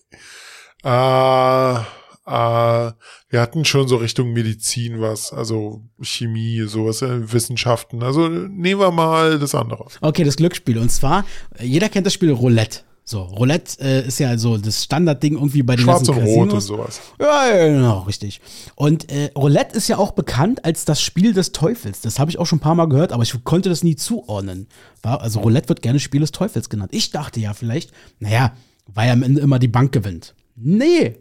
Äh, 0.84 1.78
äh, 2.26 2.92
wir 3.28 3.40
hatten 3.40 3.64
schon 3.64 3.88
so 3.88 3.96
Richtung 3.96 4.32
Medizin 4.32 5.00
was, 5.00 5.32
also 5.32 5.82
Chemie, 6.00 6.62
sowas, 6.68 7.02
äh, 7.02 7.32
Wissenschaften. 7.32 8.04
Also 8.04 8.28
nehmen 8.28 8.80
wir 8.80 8.92
mal 8.92 9.40
das 9.40 9.56
andere. 9.56 9.86
Okay, 10.00 10.22
das 10.22 10.36
Glücksspiel. 10.36 10.78
Und 10.78 10.90
zwar, 10.90 11.24
jeder 11.60 11.88
kennt 11.88 12.06
das 12.06 12.14
Spiel 12.14 12.30
Roulette. 12.30 12.82
So, 13.06 13.20
Roulette 13.20 13.78
äh, 13.82 14.06
ist 14.06 14.18
ja 14.18 14.30
also 14.30 14.56
das 14.56 14.82
Standardding 14.82 15.34
irgendwie 15.34 15.62
bei 15.62 15.76
den 15.76 15.84
Schwarz 15.84 16.08
und 16.08 16.16
ganzen 16.16 16.26
Rot 16.26 16.44
und 16.44 16.54
Casinos. 16.54 16.66
sowas. 16.66 17.00
Ja, 17.20 17.54
ja, 17.54 17.68
genau, 17.68 17.98
richtig. 18.00 18.40
Und 18.76 19.12
äh, 19.12 19.30
Roulette 19.36 19.76
ist 19.76 19.88
ja 19.88 19.98
auch 19.98 20.12
bekannt 20.12 20.64
als 20.64 20.86
das 20.86 21.02
Spiel 21.02 21.34
des 21.34 21.52
Teufels. 21.52 22.00
Das 22.00 22.18
habe 22.18 22.30
ich 22.30 22.38
auch 22.38 22.46
schon 22.46 22.56
ein 22.58 22.62
paar 22.62 22.74
Mal 22.74 22.88
gehört, 22.88 23.12
aber 23.12 23.22
ich 23.22 23.44
konnte 23.44 23.68
das 23.68 23.82
nie 23.82 23.94
zuordnen. 23.94 24.68
War, 25.02 25.20
also 25.20 25.40
Roulette 25.40 25.68
wird 25.68 25.82
gerne 25.82 26.00
Spiel 26.00 26.22
des 26.22 26.32
Teufels 26.32 26.70
genannt. 26.70 26.92
Ich 26.94 27.10
dachte 27.10 27.40
ja 27.40 27.52
vielleicht, 27.52 27.90
naja, 28.20 28.54
weil 28.86 29.10
am 29.10 29.22
Ende 29.22 29.42
immer 29.42 29.58
die 29.58 29.68
Bank 29.68 29.92
gewinnt. 29.92 30.34
Nee. 30.56 31.18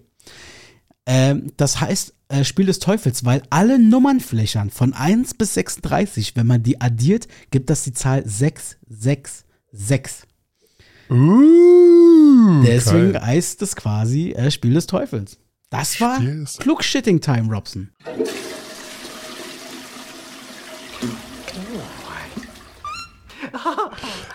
Ähm, 1.05 1.51
das 1.57 1.81
heißt 1.81 2.13
äh, 2.29 2.45
Spiel 2.45 2.67
des 2.67 2.79
Teufels, 2.79 3.25
weil 3.25 3.43
alle 3.49 3.77
Nummernflächern 3.77 4.69
von 4.69 4.93
1 4.93 5.33
bis 5.33 5.55
36, 5.55 6.37
wenn 6.37 6.47
man 6.47 6.63
die 6.63 6.79
addiert, 6.79 7.27
gibt 7.51 7.69
das 7.69 7.83
die 7.83 7.91
Zahl 7.91 8.23
666. 8.25 10.29
Uh, 11.13 12.63
Deswegen 12.63 13.13
geil. 13.13 13.21
heißt 13.25 13.61
es 13.61 13.75
quasi 13.75 14.31
äh, 14.31 14.49
Spiel 14.49 14.73
des 14.73 14.87
Teufels. 14.87 15.37
Das 15.69 15.99
war 16.01 16.19
Klugshitting-Time, 16.59 17.53
Robson. 17.53 17.89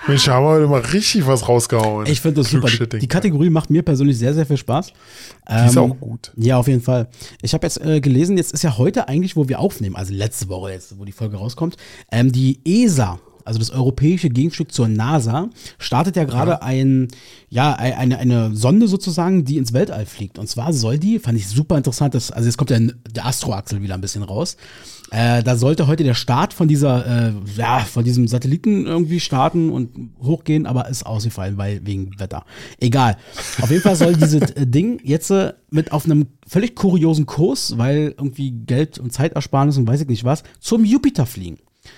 Mensch, 0.06 0.28
haben 0.28 0.44
wir 0.44 0.50
heute 0.50 0.66
mal 0.66 0.80
richtig 0.80 1.26
was 1.26 1.48
rausgehauen. 1.48 2.06
Ich 2.06 2.20
finde 2.20 2.40
das 2.42 2.50
super. 2.50 2.68
Die, 2.68 2.98
die 3.00 3.08
Kategorie 3.08 3.50
macht 3.50 3.68
mir 3.70 3.82
persönlich 3.82 4.16
sehr, 4.18 4.32
sehr 4.32 4.46
viel 4.46 4.56
Spaß. 4.56 4.86
Die 4.88 5.66
ist 5.66 5.76
Ähm, 5.76 5.78
auch 5.78 5.96
gut. 6.00 6.32
Ja, 6.36 6.56
auf 6.58 6.68
jeden 6.68 6.80
Fall. 6.80 7.08
Ich 7.42 7.52
habe 7.54 7.66
jetzt 7.66 7.80
äh, 7.84 8.00
gelesen, 8.00 8.36
jetzt 8.36 8.52
ist 8.52 8.62
ja 8.62 8.78
heute 8.78 9.08
eigentlich, 9.08 9.36
wo 9.36 9.48
wir 9.48 9.58
aufnehmen, 9.58 9.96
also 9.96 10.14
letzte 10.14 10.48
Woche 10.48 10.72
jetzt, 10.72 10.98
wo 10.98 11.04
die 11.04 11.12
Folge 11.12 11.36
rauskommt, 11.36 11.76
ähm, 12.10 12.32
die 12.32 12.60
ESA, 12.64 13.18
also 13.48 13.58
das 13.58 13.70
europäische 13.70 14.28
Gegenstück 14.30 14.70
zur 14.72 14.86
NASA, 14.86 15.50
startet 15.78 16.14
ja 16.14 16.24
gerade 16.24 16.62
ein, 16.62 17.08
ja, 17.48 17.72
ein- 17.74 17.94
eine, 17.94 18.18
eine 18.18 18.54
Sonde 18.54 18.86
sozusagen, 18.86 19.44
die 19.44 19.56
ins 19.56 19.72
Weltall 19.72 20.06
fliegt. 20.06 20.38
Und 20.38 20.46
zwar 20.48 20.72
soll 20.72 20.98
die, 20.98 21.18
fand 21.18 21.36
ich 21.36 21.48
super 21.48 21.76
interessant, 21.76 22.14
das, 22.14 22.30
also 22.30 22.46
jetzt 22.46 22.56
kommt 22.58 22.70
ja 22.70 22.78
der 22.78 23.26
Astroaxel 23.26 23.82
wieder 23.82 23.94
ein 23.94 24.00
bisschen 24.00 24.22
raus. 24.22 24.56
Äh, 25.10 25.42
da 25.42 25.56
sollte 25.56 25.86
heute 25.86 26.04
der 26.04 26.12
Start 26.12 26.52
von 26.52 26.68
dieser, 26.68 27.28
äh, 27.28 27.32
ja, 27.56 27.78
von 27.80 28.04
diesem 28.04 28.28
Satelliten 28.28 28.84
irgendwie 28.86 29.20
starten 29.20 29.70
und 29.70 30.10
hochgehen, 30.22 30.66
aber 30.66 30.86
ist 30.88 31.06
ausgefallen, 31.06 31.56
weil 31.56 31.80
wegen 31.86 32.10
Wetter. 32.20 32.44
Egal. 32.78 33.16
Auf 33.62 33.70
jeden 33.70 33.82
Fall 33.82 33.96
soll 33.96 34.14
dieses 34.16 34.42
äh, 34.50 34.66
Ding 34.66 35.00
jetzt 35.02 35.30
äh, 35.30 35.54
mit 35.70 35.92
auf 35.92 36.04
einem 36.04 36.26
völlig 36.46 36.74
kuriosen 36.76 37.24
Kurs, 37.24 37.78
weil 37.78 38.14
irgendwie 38.18 38.50
Geld 38.50 38.98
und 38.98 39.10
Zeitersparnis 39.12 39.78
und 39.78 39.86
weiß 39.86 40.02
ich 40.02 40.08
nicht 40.08 40.24
was, 40.24 40.42
zum 40.60 40.84
Jupiter 40.84 41.24
fliegen. 41.24 41.56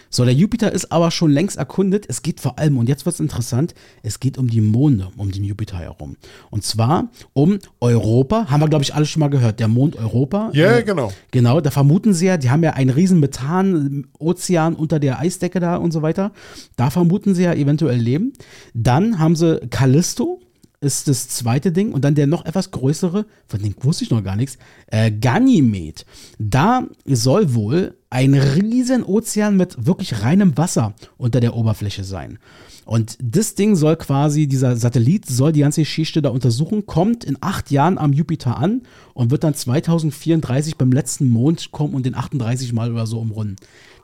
So, 0.08 0.24
der 0.24 0.34
Jupiter 0.34 0.72
ist 0.72 0.90
aber 0.90 1.10
schon 1.10 1.30
längst 1.30 1.56
erkundet. 1.56 2.06
Es 2.08 2.22
geht 2.22 2.40
vor 2.40 2.58
allem, 2.58 2.78
und 2.78 2.88
jetzt 2.88 3.06
wird's 3.06 3.20
interessant, 3.20 3.74
es 4.02 4.18
geht 4.18 4.38
um 4.38 4.48
die 4.48 4.60
Monde, 4.60 5.08
um 5.16 5.30
den 5.30 5.44
Jupiter 5.44 5.78
herum. 5.78 6.16
Und 6.50 6.64
zwar 6.64 7.10
um 7.32 7.58
Europa, 7.80 8.50
haben 8.50 8.60
wir, 8.60 8.68
glaube 8.68 8.82
ich, 8.82 8.94
alle 8.94 9.06
schon 9.06 9.20
mal 9.20 9.28
gehört, 9.28 9.60
der 9.60 9.68
Mond 9.68 9.96
Europa. 9.96 10.50
Ja, 10.52 10.78
Äh, 10.78 10.82
genau. 10.82 11.12
Genau, 11.30 11.60
da 11.60 11.70
vermuten 11.70 12.12
sie 12.14 12.26
ja, 12.26 12.36
die 12.36 12.50
haben 12.50 12.62
ja 12.62 12.70
einen 12.72 12.90
riesen 12.90 13.20
Methan-Ozean 13.20 14.74
unter 14.74 14.98
der 14.98 15.18
Eisdecke 15.20 15.60
da 15.60 15.76
und 15.76 15.92
so 15.92 16.02
weiter. 16.02 16.32
Da 16.76 16.90
vermuten 16.90 17.34
sie 17.34 17.44
ja 17.44 17.54
eventuell 17.54 17.98
Leben. 17.98 18.32
Dann 18.74 19.18
haben 19.18 19.36
sie 19.36 19.60
Callisto, 19.70 20.40
ist 20.80 21.08
das 21.08 21.28
zweite 21.28 21.72
Ding. 21.72 21.92
Und 21.92 22.04
dann 22.04 22.14
der 22.14 22.26
noch 22.26 22.46
etwas 22.46 22.70
größere, 22.70 23.26
von 23.46 23.62
dem 23.62 23.74
wusste 23.82 24.04
ich 24.04 24.10
noch 24.10 24.24
gar 24.24 24.36
nichts, 24.36 24.58
äh, 24.88 25.10
Ganymed. 25.10 26.06
Da 26.38 26.86
soll 27.06 27.54
wohl 27.54 27.96
ein 28.10 28.34
riesen 28.34 29.04
Ozean 29.04 29.56
mit 29.56 29.86
wirklich 29.86 30.22
reinem 30.22 30.56
Wasser 30.58 30.94
unter 31.16 31.38
der 31.38 31.54
Oberfläche 31.54 32.02
sein. 32.02 32.38
Und 32.84 33.16
das 33.22 33.54
Ding 33.54 33.76
soll 33.76 33.94
quasi, 33.94 34.48
dieser 34.48 34.76
Satellit 34.76 35.26
soll 35.26 35.52
die 35.52 35.60
ganze 35.60 35.82
Geschichte 35.82 36.20
da 36.22 36.30
untersuchen, 36.30 36.86
kommt 36.86 37.22
in 37.22 37.38
acht 37.40 37.70
Jahren 37.70 37.98
am 37.98 38.12
Jupiter 38.12 38.56
an 38.56 38.82
und 39.14 39.30
wird 39.30 39.44
dann 39.44 39.54
2034 39.54 40.76
beim 40.76 40.90
letzten 40.90 41.28
Mond 41.28 41.70
kommen 41.70 41.94
und 41.94 42.04
den 42.04 42.16
38 42.16 42.72
Mal 42.72 42.90
oder 42.90 43.06
so 43.06 43.20
umrunden. 43.20 43.54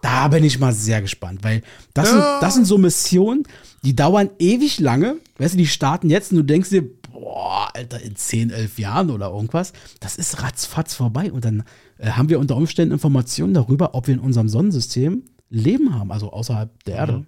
Da 0.02 0.28
bin 0.28 0.44
ich 0.44 0.60
mal 0.60 0.72
sehr 0.72 1.02
gespannt, 1.02 1.42
weil 1.42 1.62
das, 1.94 2.10
sind, 2.10 2.22
das 2.40 2.54
sind 2.54 2.66
so 2.66 2.78
Missionen, 2.78 3.42
die 3.82 3.96
dauern 3.96 4.30
ewig 4.38 4.78
lange. 4.78 5.16
Weißt 5.38 5.54
du, 5.54 5.58
die 5.58 5.66
starten 5.66 6.08
jetzt 6.08 6.30
und 6.30 6.38
du 6.38 6.44
denkst 6.44 6.70
dir, 6.70 6.84
boah, 7.10 7.68
Alter, 7.74 8.00
in 8.02 8.14
10, 8.14 8.50
11 8.50 8.78
Jahren 8.78 9.10
oder 9.10 9.30
irgendwas, 9.30 9.72
das 9.98 10.16
ist 10.16 10.42
ratzfatz 10.42 10.94
vorbei. 10.94 11.32
Und 11.32 11.44
dann 11.44 11.64
äh, 11.98 12.10
haben 12.10 12.28
wir 12.28 12.38
unter 12.38 12.56
Umständen 12.56 12.92
Informationen 12.92 13.54
darüber, 13.54 13.94
ob 13.94 14.06
wir 14.06 14.14
in 14.14 14.20
unserem 14.20 14.48
Sonnensystem 14.48 15.24
Leben 15.48 15.94
haben, 15.94 16.12
also 16.12 16.32
außerhalb 16.32 16.84
der 16.84 16.96
Erde. 16.96 17.26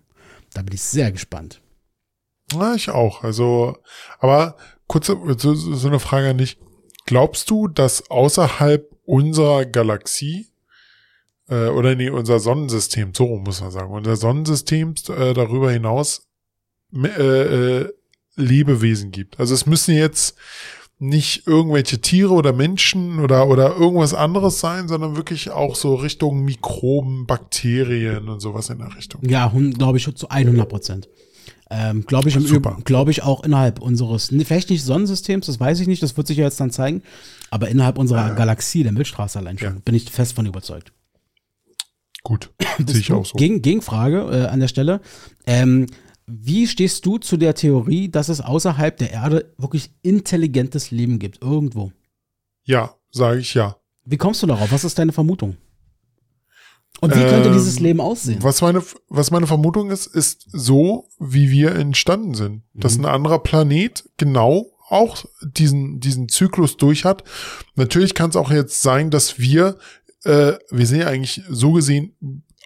Da 0.53 0.63
bin 0.63 0.75
ich 0.75 0.83
sehr 0.83 1.13
gespannt. 1.13 1.61
Ja, 2.53 2.75
ich 2.75 2.91
auch. 2.91 3.23
Also, 3.23 3.77
aber 4.19 4.57
kurze, 4.87 5.17
so, 5.37 5.55
so 5.55 5.89
eine 5.89 6.01
Frage 6.01 6.31
an 6.31 6.39
dich. 6.39 6.59
Glaubst 7.07 7.51
du, 7.51 7.69
dass 7.69 8.11
außerhalb 8.11 8.91
unserer 9.05 9.65
Galaxie 9.65 10.49
äh, 11.49 11.69
oder 11.69 11.95
nee, 11.95 12.11
unser 12.11 12.39
Sonnensystem, 12.41 13.15
so 13.15 13.27
muss 13.39 13.61
man 13.61 13.71
sagen, 13.71 13.93
unser 13.93 14.17
Sonnensystem 14.17 14.95
äh, 15.09 15.33
darüber 15.33 15.71
hinaus 15.71 16.27
äh, 16.95 17.81
äh, 17.81 17.93
Lebewesen 18.37 19.11
gibt? 19.11 19.39
Also 19.39 19.55
es 19.55 19.67
müssen 19.67 19.95
jetzt 19.95 20.37
nicht 21.01 21.47
irgendwelche 21.47 22.01
Tiere 22.01 22.33
oder 22.33 22.53
Menschen 22.53 23.21
oder, 23.21 23.47
oder 23.49 23.77
irgendwas 23.77 24.15
anderes 24.15 24.59
sein, 24.59 24.89
sondern 24.89 25.17
wirklich 25.17 25.51
auch 25.51 25.77
so 25.77 25.95
Richtung 25.95 26.45
Mikroben, 26.45 27.27
Bakterien 27.27 28.29
und 28.29 28.41
sowas 28.41 28.69
in 28.69 28.79
der 28.79 28.95
Richtung. 28.97 29.23
Ja, 29.25 29.53
glaube 29.77 29.99
ich 29.99 30.15
zu 30.15 30.29
100 30.29 30.69
Prozent. 30.69 31.09
Ähm, 31.71 32.05
glaube 32.07 32.31
ich, 32.31 32.39
glaube 32.85 33.11
ich 33.11 33.23
auch 33.23 33.45
innerhalb 33.45 33.79
unseres, 33.81 34.33
vielleicht 34.45 34.71
nicht 34.71 34.83
Sonnensystems, 34.83 35.47
das 35.47 35.61
weiß 35.61 35.81
ich 35.81 35.87
nicht, 35.87 36.03
das 36.03 36.17
wird 36.17 36.27
sich 36.27 36.39
ja 36.39 36.45
jetzt 36.45 36.59
dann 36.61 36.71
zeigen, 36.71 37.03
aber 37.51 37.69
innerhalb 37.69 37.99
unserer 37.99 38.35
Galaxie, 38.35 38.83
der 38.83 38.93
Milchstraße 38.93 39.39
allein 39.39 39.59
schon, 39.59 39.75
Ja. 39.75 39.81
bin 39.85 39.95
ich 39.95 40.11
fest 40.11 40.35
von 40.35 40.47
überzeugt. 40.47 40.93
Gut, 42.23 42.51
sehe 42.87 43.01
ich 43.01 43.13
auch 43.13 43.27
so. 43.27 43.37
Gegen, 43.37 43.61
Gegenfrage 43.63 44.21
äh, 44.31 44.47
an 44.47 44.61
der 44.61 44.69
Stelle. 44.69 45.01
Ähm, 45.47 45.87
wie 46.29 46.67
stehst 46.67 47.07
du 47.07 47.19
zu 47.19 47.37
der 47.37 47.55
Theorie, 47.55 48.09
dass 48.11 48.29
es 48.29 48.41
außerhalb 48.41 48.97
der 48.99 49.13
Erde 49.13 49.55
wirklich 49.57 49.91
intelligentes 50.03 50.91
Leben 50.91 51.19
gibt, 51.19 51.43
irgendwo? 51.43 51.93
Ja, 52.65 52.95
sage 53.11 53.41
ich 53.41 53.55
ja. 53.55 53.77
Wie 54.05 54.17
kommst 54.19 54.43
du 54.43 54.47
darauf? 54.47 54.71
Was 54.71 54.85
ist 54.85 54.99
deine 54.99 55.13
Vermutung? 55.13 55.57
Und 57.01 57.15
wie 57.15 57.21
könnte 57.21 57.49
Ähm, 57.49 57.55
dieses 57.55 57.79
Leben 57.79 58.01
aussehen? 58.01 58.43
Was 58.43 58.61
meine, 58.61 58.83
was 59.09 59.31
meine 59.31 59.47
Vermutung 59.47 59.91
ist, 59.91 60.07
ist 60.07 60.47
so, 60.51 61.09
wie 61.19 61.51
wir 61.51 61.75
entstanden 61.77 62.35
sind. 62.35 62.63
Dass 62.75 62.99
Mhm. 62.99 63.05
ein 63.05 63.15
anderer 63.15 63.39
Planet 63.39 64.09
genau 64.17 64.67
auch 64.89 65.25
diesen, 65.43 66.01
diesen 66.01 66.29
Zyklus 66.29 66.77
durch 66.77 67.05
hat. 67.05 67.23
Natürlich 67.77 68.15
kann 68.15 68.31
es 68.31 68.37
auch 68.37 68.51
jetzt 68.51 68.83
sein, 68.83 69.11
dass 69.11 69.39
wir, 69.39 69.79
äh, 70.25 70.55
wir 70.71 70.87
sind 70.87 71.01
ja 71.01 71.07
eigentlich 71.07 71.43
so 71.49 71.73
gesehen 71.73 72.17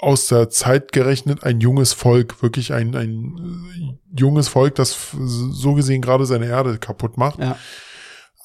aus 0.01 0.26
der 0.26 0.51
Zeit 0.51 0.93
gerechnet 0.93 1.45
ein 1.45 1.61
junges 1.61 1.93
Volk, 1.93 2.43
wirklich 2.43 2.72
ein, 2.72 2.95
ein 2.97 3.99
äh, 4.14 4.18
junges 4.18 4.49
Volk, 4.49 4.74
das 4.74 5.11
so 5.12 5.74
gesehen 5.74 6.03
gerade 6.03 6.26
seine 6.26 6.47
Erde 6.47 6.78
kaputt 6.78 7.16
macht. 7.16 7.38
Ja. 7.38 7.57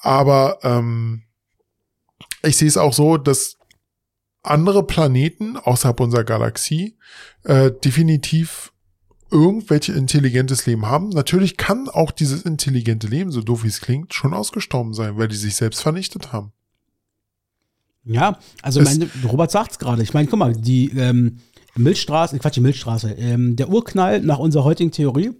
Aber 0.01 0.59
ähm, 0.63 1.23
ich 2.43 2.57
sehe 2.57 2.67
es 2.67 2.77
auch 2.77 2.93
so, 2.93 3.17
dass 3.17 3.57
andere 4.43 4.85
Planeten 4.85 5.57
außerhalb 5.57 5.99
unserer 5.99 6.23
Galaxie 6.23 6.97
äh, 7.43 7.71
definitiv 7.71 8.71
irgendwelche 9.29 9.91
intelligentes 9.93 10.65
Leben 10.65 10.85
haben. 10.85 11.09
Natürlich 11.09 11.57
kann 11.57 11.89
auch 11.89 12.11
dieses 12.11 12.43
intelligente 12.43 13.07
Leben, 13.07 13.31
so 13.31 13.41
doof 13.41 13.63
wie 13.63 13.67
es 13.67 13.81
klingt, 13.81 14.13
schon 14.13 14.33
ausgestorben 14.33 14.93
sein, 14.93 15.17
weil 15.17 15.27
die 15.27 15.35
sich 15.35 15.55
selbst 15.55 15.81
vernichtet 15.81 16.31
haben. 16.31 16.53
Ja, 18.07 18.37
also 18.61 18.81
Es- 18.81 18.85
meine, 18.97 19.09
Robert 19.27 19.51
sagt's 19.51 19.79
gerade. 19.79 20.01
Ich 20.03 20.13
meine, 20.13 20.27
guck 20.27 20.39
mal, 20.39 20.53
die 20.53 20.89
ähm, 20.97 21.37
Milchstraße, 21.75 22.37
Quatsch, 22.39 22.55
die 22.55 22.61
Milchstraße, 22.61 23.11
ähm, 23.11 23.55
der 23.55 23.69
Urknall 23.69 24.21
nach 24.21 24.39
unserer 24.39 24.63
heutigen 24.63 24.91
Theorie 24.91 25.31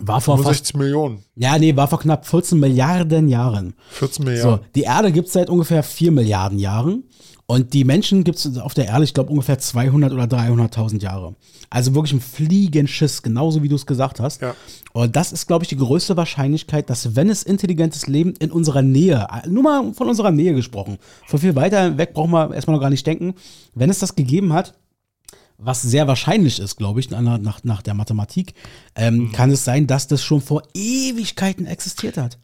war 0.00 0.20
vor 0.20 0.36
fast, 0.38 0.66
65 0.72 0.76
Millionen, 0.76 1.22
ja, 1.36 1.58
nee, 1.58 1.76
war 1.76 1.86
vor 1.86 2.00
knapp 2.00 2.26
14 2.26 2.58
Milliarden 2.58 3.28
Jahren. 3.28 3.74
14 3.90 4.24
Milliarden. 4.24 4.58
So, 4.58 4.64
die 4.74 4.82
Erde 4.82 5.12
gibt's 5.12 5.32
seit 5.34 5.48
ungefähr 5.50 5.82
4 5.82 6.10
Milliarden 6.10 6.58
Jahren 6.58 7.04
und 7.52 7.74
die 7.74 7.84
Menschen 7.84 8.24
gibt's 8.24 8.46
auf 8.56 8.72
der 8.72 8.86
Erde, 8.86 9.04
ich 9.04 9.12
glaube, 9.12 9.28
ungefähr 9.30 9.58
200 9.58 10.10
oder 10.12 10.24
300.000 10.24 11.02
Jahre. 11.02 11.34
Also 11.68 11.94
wirklich 11.94 12.14
ein 12.14 12.20
Fliegenschiss, 12.20 13.22
genauso 13.22 13.62
wie 13.62 13.68
du 13.68 13.76
es 13.76 13.84
gesagt 13.84 14.20
hast. 14.20 14.40
Ja. 14.40 14.54
Und 14.94 15.16
das 15.16 15.32
ist, 15.32 15.48
glaube 15.48 15.64
ich, 15.64 15.68
die 15.68 15.76
größte 15.76 16.16
Wahrscheinlichkeit, 16.16 16.88
dass 16.88 17.14
wenn 17.14 17.28
es 17.28 17.42
intelligentes 17.42 18.06
Leben 18.06 18.32
in 18.38 18.50
unserer 18.50 18.80
Nähe, 18.80 19.26
nur 19.48 19.62
mal 19.62 19.92
von 19.92 20.08
unserer 20.08 20.30
Nähe 20.30 20.54
gesprochen, 20.54 20.96
von 21.26 21.40
viel 21.40 21.54
weiter 21.54 21.98
weg 21.98 22.14
brauchen 22.14 22.30
wir 22.30 22.54
erstmal 22.54 22.76
noch 22.76 22.82
gar 22.82 22.90
nicht 22.90 23.06
denken, 23.06 23.34
wenn 23.74 23.90
es 23.90 23.98
das 23.98 24.14
gegeben 24.14 24.54
hat, 24.54 24.72
was 25.58 25.82
sehr 25.82 26.08
wahrscheinlich 26.08 26.58
ist, 26.58 26.76
glaube 26.76 27.00
ich, 27.00 27.10
nach, 27.10 27.20
nach, 27.38 27.64
nach 27.64 27.82
der 27.82 27.92
Mathematik, 27.94 28.54
ähm, 28.96 29.16
Mhm. 29.16 29.32
kann 29.32 29.50
es 29.50 29.64
sein, 29.64 29.86
dass 29.86 30.08
das 30.08 30.22
schon 30.22 30.40
vor 30.40 30.62
Ewigkeiten 30.74 31.66
existiert 31.66 32.16
hat. 32.16 32.38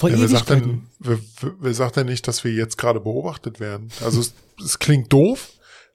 Vor 0.00 0.08
Ja, 0.08 0.18
wer, 0.18 0.28
sagt 0.28 0.48
denn, 0.48 0.82
wer, 0.98 1.18
wer- 1.60 1.74
sagt 1.74 1.96
denn 1.96 2.06
nicht, 2.06 2.26
dass 2.26 2.42
wir 2.42 2.52
jetzt 2.52 2.78
gerade 2.78 3.00
beobachtet 3.00 3.60
werden? 3.60 3.90
Also 4.02 4.20
es, 4.20 4.32
es 4.64 4.78
klingt 4.78 5.12
doof, 5.12 5.50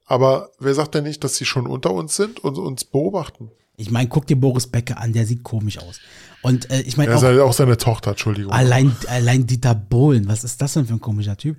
aber 0.06 0.50
wer 0.60 0.74
sagt 0.74 0.94
denn 0.94 1.02
nicht, 1.04 1.24
dass 1.24 1.34
sie 1.36 1.44
schon 1.44 1.66
unter 1.66 1.92
uns 1.92 2.14
sind 2.14 2.38
und 2.44 2.56
uns 2.56 2.84
beobachten? 2.84 3.50
Ich 3.76 3.90
meine, 3.90 4.08
guck 4.08 4.26
dir 4.28 4.36
Boris 4.36 4.68
Becker 4.68 4.98
an, 4.98 5.12
der 5.12 5.26
sieht 5.26 5.42
komisch 5.42 5.78
aus. 5.78 5.98
Und 6.40 6.70
äh, 6.70 6.82
ich 6.82 6.96
meine 6.96 7.10
Er 7.10 7.18
auch, 7.18 7.48
auch 7.48 7.52
seine 7.52 7.76
Tochter, 7.76 8.12
Entschuldigung. 8.12 8.52
allein, 8.52 8.96
allein 9.08 9.44
Dieter 9.46 9.74
Bohlen, 9.74 10.28
was 10.28 10.44
ist 10.44 10.62
das 10.62 10.74
denn 10.74 10.86
für 10.86 10.94
ein 10.94 11.00
komischer 11.00 11.36
Typ? 11.36 11.56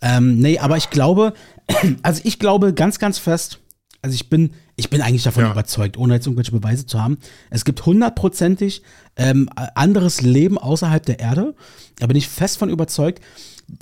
Ähm, 0.00 0.38
nee, 0.38 0.58
aber 0.60 0.76
ich 0.76 0.90
glaube, 0.90 1.34
also 2.02 2.20
ich 2.24 2.38
glaube 2.38 2.72
ganz, 2.74 2.98
ganz 3.00 3.18
fest, 3.18 3.58
also 4.02 4.14
ich 4.14 4.28
bin, 4.30 4.52
ich 4.76 4.90
bin 4.90 5.00
eigentlich 5.02 5.24
davon 5.24 5.44
Ja. 5.44 5.50
überzeugt, 5.52 5.96
ohne 5.96 6.14
jetzt 6.14 6.26
irgendwelche 6.26 6.52
Beweise 6.52 6.86
zu 6.86 7.02
haben. 7.02 7.18
Es 7.50 7.64
gibt 7.64 7.84
hundertprozentig 7.84 8.82
ähm, 9.16 9.48
anderes 9.74 10.20
Leben 10.20 10.56
außerhalb 10.58 11.04
der 11.04 11.18
Erde. 11.18 11.54
Da 11.98 12.06
bin 12.06 12.16
ich 12.16 12.28
fest 12.28 12.58
von 12.58 12.70
überzeugt. 12.70 13.22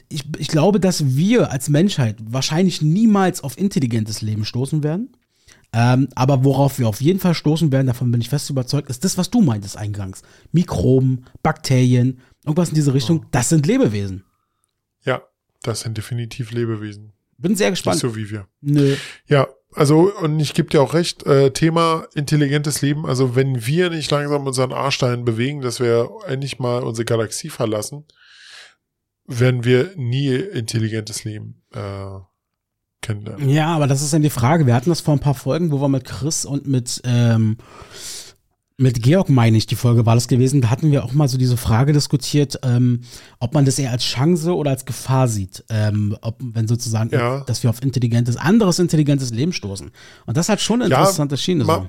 Ich, 0.09 0.25
ich 0.39 0.49
glaube, 0.49 0.81
dass 0.81 1.15
wir 1.17 1.53
als 1.53 1.69
Menschheit 1.69 2.17
wahrscheinlich 2.25 2.83
niemals 2.83 3.43
auf 3.45 3.59
intelligentes 3.59 4.21
Leben 4.23 4.45
stoßen 4.45 4.83
werden. 4.83 5.13
Ähm, 5.73 6.09
aber 6.15 6.45
worauf 6.45 6.79
wir 6.79 6.89
auf 6.89 7.01
jeden 7.03 7.21
Fall 7.21 7.35
stoßen 7.35 7.71
werden, 7.71 7.87
davon 7.89 8.11
bin 8.11 8.21
ich 8.21 8.31
fest 8.31 8.49
überzeugt, 8.49 8.89
ist 8.89 9.05
das, 9.05 9.19
was 9.19 9.31
du 9.31 9.43
meintest 9.43 9.77
eingangs. 9.77 10.23
Mikroben, 10.53 11.27
Bakterien, 11.43 12.21
irgendwas 12.45 12.71
in 12.71 12.75
diese 12.77 12.95
Richtung, 12.95 13.27
das 13.33 13.49
sind 13.51 13.67
Lebewesen. 13.67 14.25
Ja, 15.05 15.23
das 15.63 15.81
sind 15.81 15.99
definitiv 15.99 16.53
Lebewesen. 16.53 17.13
Bin 17.39 17.55
sehr 17.57 17.69
Nicht 17.71 17.81
gespannt. 17.83 18.01
so 18.01 18.17
wie 18.17 18.31
wir. 18.31 18.47
Nö. 18.63 18.97
Ja, 19.29 19.47
also, 19.77 20.11
und 20.21 20.41
ich 20.41 20.55
gebe 20.55 20.71
dir 20.71 20.81
auch 20.81 20.95
recht, 20.95 21.27
äh, 21.27 21.51
Thema 21.53 22.07
intelligentes 22.15 22.81
Leben, 22.81 23.07
also 23.07 23.37
wenn 23.37 23.67
wir 23.67 23.91
nicht 23.91 24.11
langsam 24.11 24.47
unseren 24.47 24.73
Arsch 24.73 24.99
dahin 24.99 25.25
bewegen, 25.27 25.61
dass 25.61 25.81
wir 25.81 26.09
endlich 26.27 26.59
mal 26.59 26.83
unsere 26.83 27.05
Galaxie 27.05 27.51
verlassen, 27.51 28.05
werden 29.27 29.65
wir 29.65 29.91
nie 29.97 30.35
intelligentes 30.35 31.25
Leben 31.25 31.63
äh, 31.75 32.19
kennenlernen. 33.03 33.49
Ja, 33.51 33.75
aber 33.75 33.87
das 33.87 34.03
ist 34.03 34.15
dann 34.15 34.23
die 34.23 34.31
Frage. 34.31 34.67
Wir 34.67 34.75
hatten 34.75 34.89
das 34.89 35.03
vor 35.03 35.15
ein 35.15 35.21
paar 35.21 35.35
Folgen, 35.35 35.71
wo 35.71 35.81
wir 35.81 35.89
mit 35.89 36.05
Chris 36.05 36.47
und 36.47 36.67
mit, 36.67 37.03
ähm, 37.05 37.59
mit 38.79 39.03
Georg, 39.03 39.31
meine 39.31 39.57
ich, 39.57 39.67
die 39.67 39.75
Folge 39.77 40.05
war 40.05 40.15
das 40.15 40.29
gewesen. 40.29 40.61
Da 40.61 40.69
hatten 40.69 40.91
wir 40.91 41.03
auch 41.05 41.13
mal 41.15 41.29
so 41.29 41.39
diese 41.39 41.57
Frage 41.57 41.93
diskutiert, 41.95 42.59
ähm, 42.63 43.01
ob 43.41 43.55
man 43.55 43.65
das 43.65 43.79
eher 43.79 43.91
als 43.91 44.05
Chance 44.05 44.55
oder 44.55 44.71
als 44.71 44.85
Gefahr 44.85 45.29
sieht. 45.29 45.65
Ähm, 45.71 46.17
ob, 46.21 46.39
wenn 46.43 46.69
sozusagen, 46.69 47.11
Ja. 47.11 47.41
dass 47.47 47.63
wir 47.63 47.71
auf 47.71 47.83
intelligentes, 47.83 48.37
anderes 48.37 48.79
intelligentes 48.79 49.31
Leben 49.31 49.55
stoßen. 49.55 49.91
Und 50.27 50.37
das 50.37 50.49
hat 50.51 50.61
schon 50.61 50.83
eine 50.83 50.93
interessante 50.93 51.39
Schiene. 51.39 51.65
So. 51.65 51.89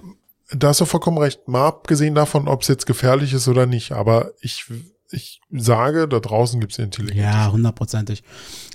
Da 0.52 0.70
hast 0.70 0.80
du 0.80 0.86
vollkommen 0.86 1.18
recht. 1.18 1.46
Mal 1.50 1.68
abgesehen 1.68 2.16
davon, 2.16 2.48
ob 2.48 2.62
es 2.62 2.70
jetzt 2.70 2.86
gefährlich 2.86 3.34
ist 3.34 3.50
oder 3.50 3.66
nicht, 3.66 3.92
aber 3.92 4.32
ich, 4.40 4.64
ich 5.12 5.42
sage, 5.52 6.08
da 6.08 6.22
draußen 6.22 6.62
gibt 6.62 6.72
es 6.72 6.80
intelligentes 6.80 7.22
Ja, 7.22 7.52
hundertprozentig. 7.52 8.24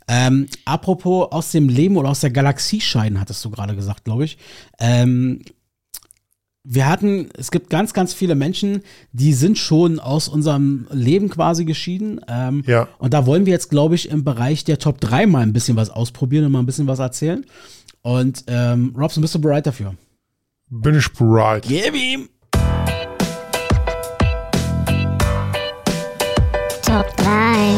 Ähm, 0.07 0.49
apropos 0.67 1.29
aus 1.33 1.51
dem 1.51 1.71
Leben 1.71 1.97
oder 1.97 2.11
aus 2.11 2.21
der 2.21 2.31
Galaxie 2.31 2.83
scheiden, 2.83 3.19
hattest 3.19 3.43
du 3.43 3.49
gerade 3.51 3.75
gesagt, 3.75 4.05
glaube 4.05 4.27
ich. 4.27 4.37
Ähm, 4.79 5.41
wir 6.65 6.89
hatten, 6.89 7.29
es 7.37 7.51
gibt 7.51 7.71
ganz, 7.71 7.93
ganz 7.93 8.15
viele 8.15 8.35
Menschen, 8.37 8.83
die 9.13 9.33
sind 9.33 9.59
schon 9.59 9.99
aus 9.99 10.29
unserem 10.29 10.87
Leben 10.93 11.29
quasi 11.29 11.65
geschieden. 11.65 12.21
Ähm, 12.29 12.63
Ja. 12.67 12.89
Und 12.99 13.15
da 13.15 13.27
wollen 13.27 13.47
wir 13.47 13.53
jetzt, 13.53 13.69
glaube 13.71 13.97
ich, 13.97 14.09
im 14.11 14.23
Bereich 14.23 14.65
der 14.65 14.79
Top 14.79 15.01
3 15.01 15.27
mal 15.27 15.41
ein 15.43 15.53
bisschen 15.53 15.77
was 15.77 15.91
ausprobieren 15.91 16.45
und 16.47 16.53
mal 16.53 16.61
ein 16.61 16.67
bisschen 16.67 16.87
was 16.87 17.01
erzählen. 17.01 17.45
Und 18.03 18.45
ähm, 18.47 18.95
Robson, 18.97 19.23
bist 19.23 19.35
du 19.35 19.41
bereit 19.41 19.67
dafür? 19.67 19.95
Bin 20.71 20.95
ich 20.97 21.13
bereit. 21.13 21.65
Gib 21.67 21.95
ihm! 21.95 22.29
Top 26.83 27.17
3. 27.17 27.77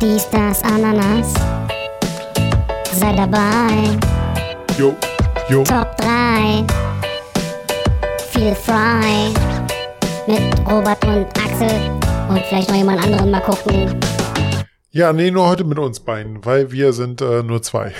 Dies, 0.00 0.28
das, 0.30 0.62
Ananas. 0.62 1.34
Sei 2.92 3.14
dabei. 3.14 3.98
Jo, 4.78 4.94
jo. 5.48 5.62
Top 5.64 5.96
3. 5.98 6.83
Feel 8.34 8.52
Fry. 8.52 9.32
Mit 10.26 10.42
Robert 10.68 11.04
und 11.04 11.26
Axel. 11.38 11.70
Und 12.28 12.40
vielleicht 12.48 12.68
noch 12.68 12.76
jemand 12.76 13.00
anderen 13.04 13.30
mal 13.30 13.40
gucken. 13.40 13.94
Ja, 14.90 15.12
nee, 15.12 15.30
nur 15.30 15.46
heute 15.46 15.62
mit 15.62 15.78
uns 15.78 16.00
beiden, 16.00 16.44
weil 16.44 16.72
wir 16.72 16.92
sind 16.92 17.20
äh, 17.20 17.44
nur 17.44 17.62
zwei. 17.62 17.92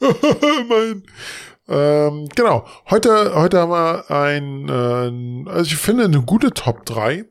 Immerhin. 0.00 1.02
Ähm, 1.68 2.28
genau. 2.36 2.64
Heute, 2.90 3.32
heute 3.34 3.58
haben 3.58 3.72
wir 3.72 4.08
ein, 4.08 4.68
äh, 4.68 5.50
also 5.50 5.62
ich 5.62 5.76
finde 5.76 6.04
eine 6.04 6.22
gute 6.22 6.52
Top 6.52 6.86
3. 6.86 7.24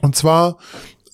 Und 0.00 0.14
zwar 0.14 0.58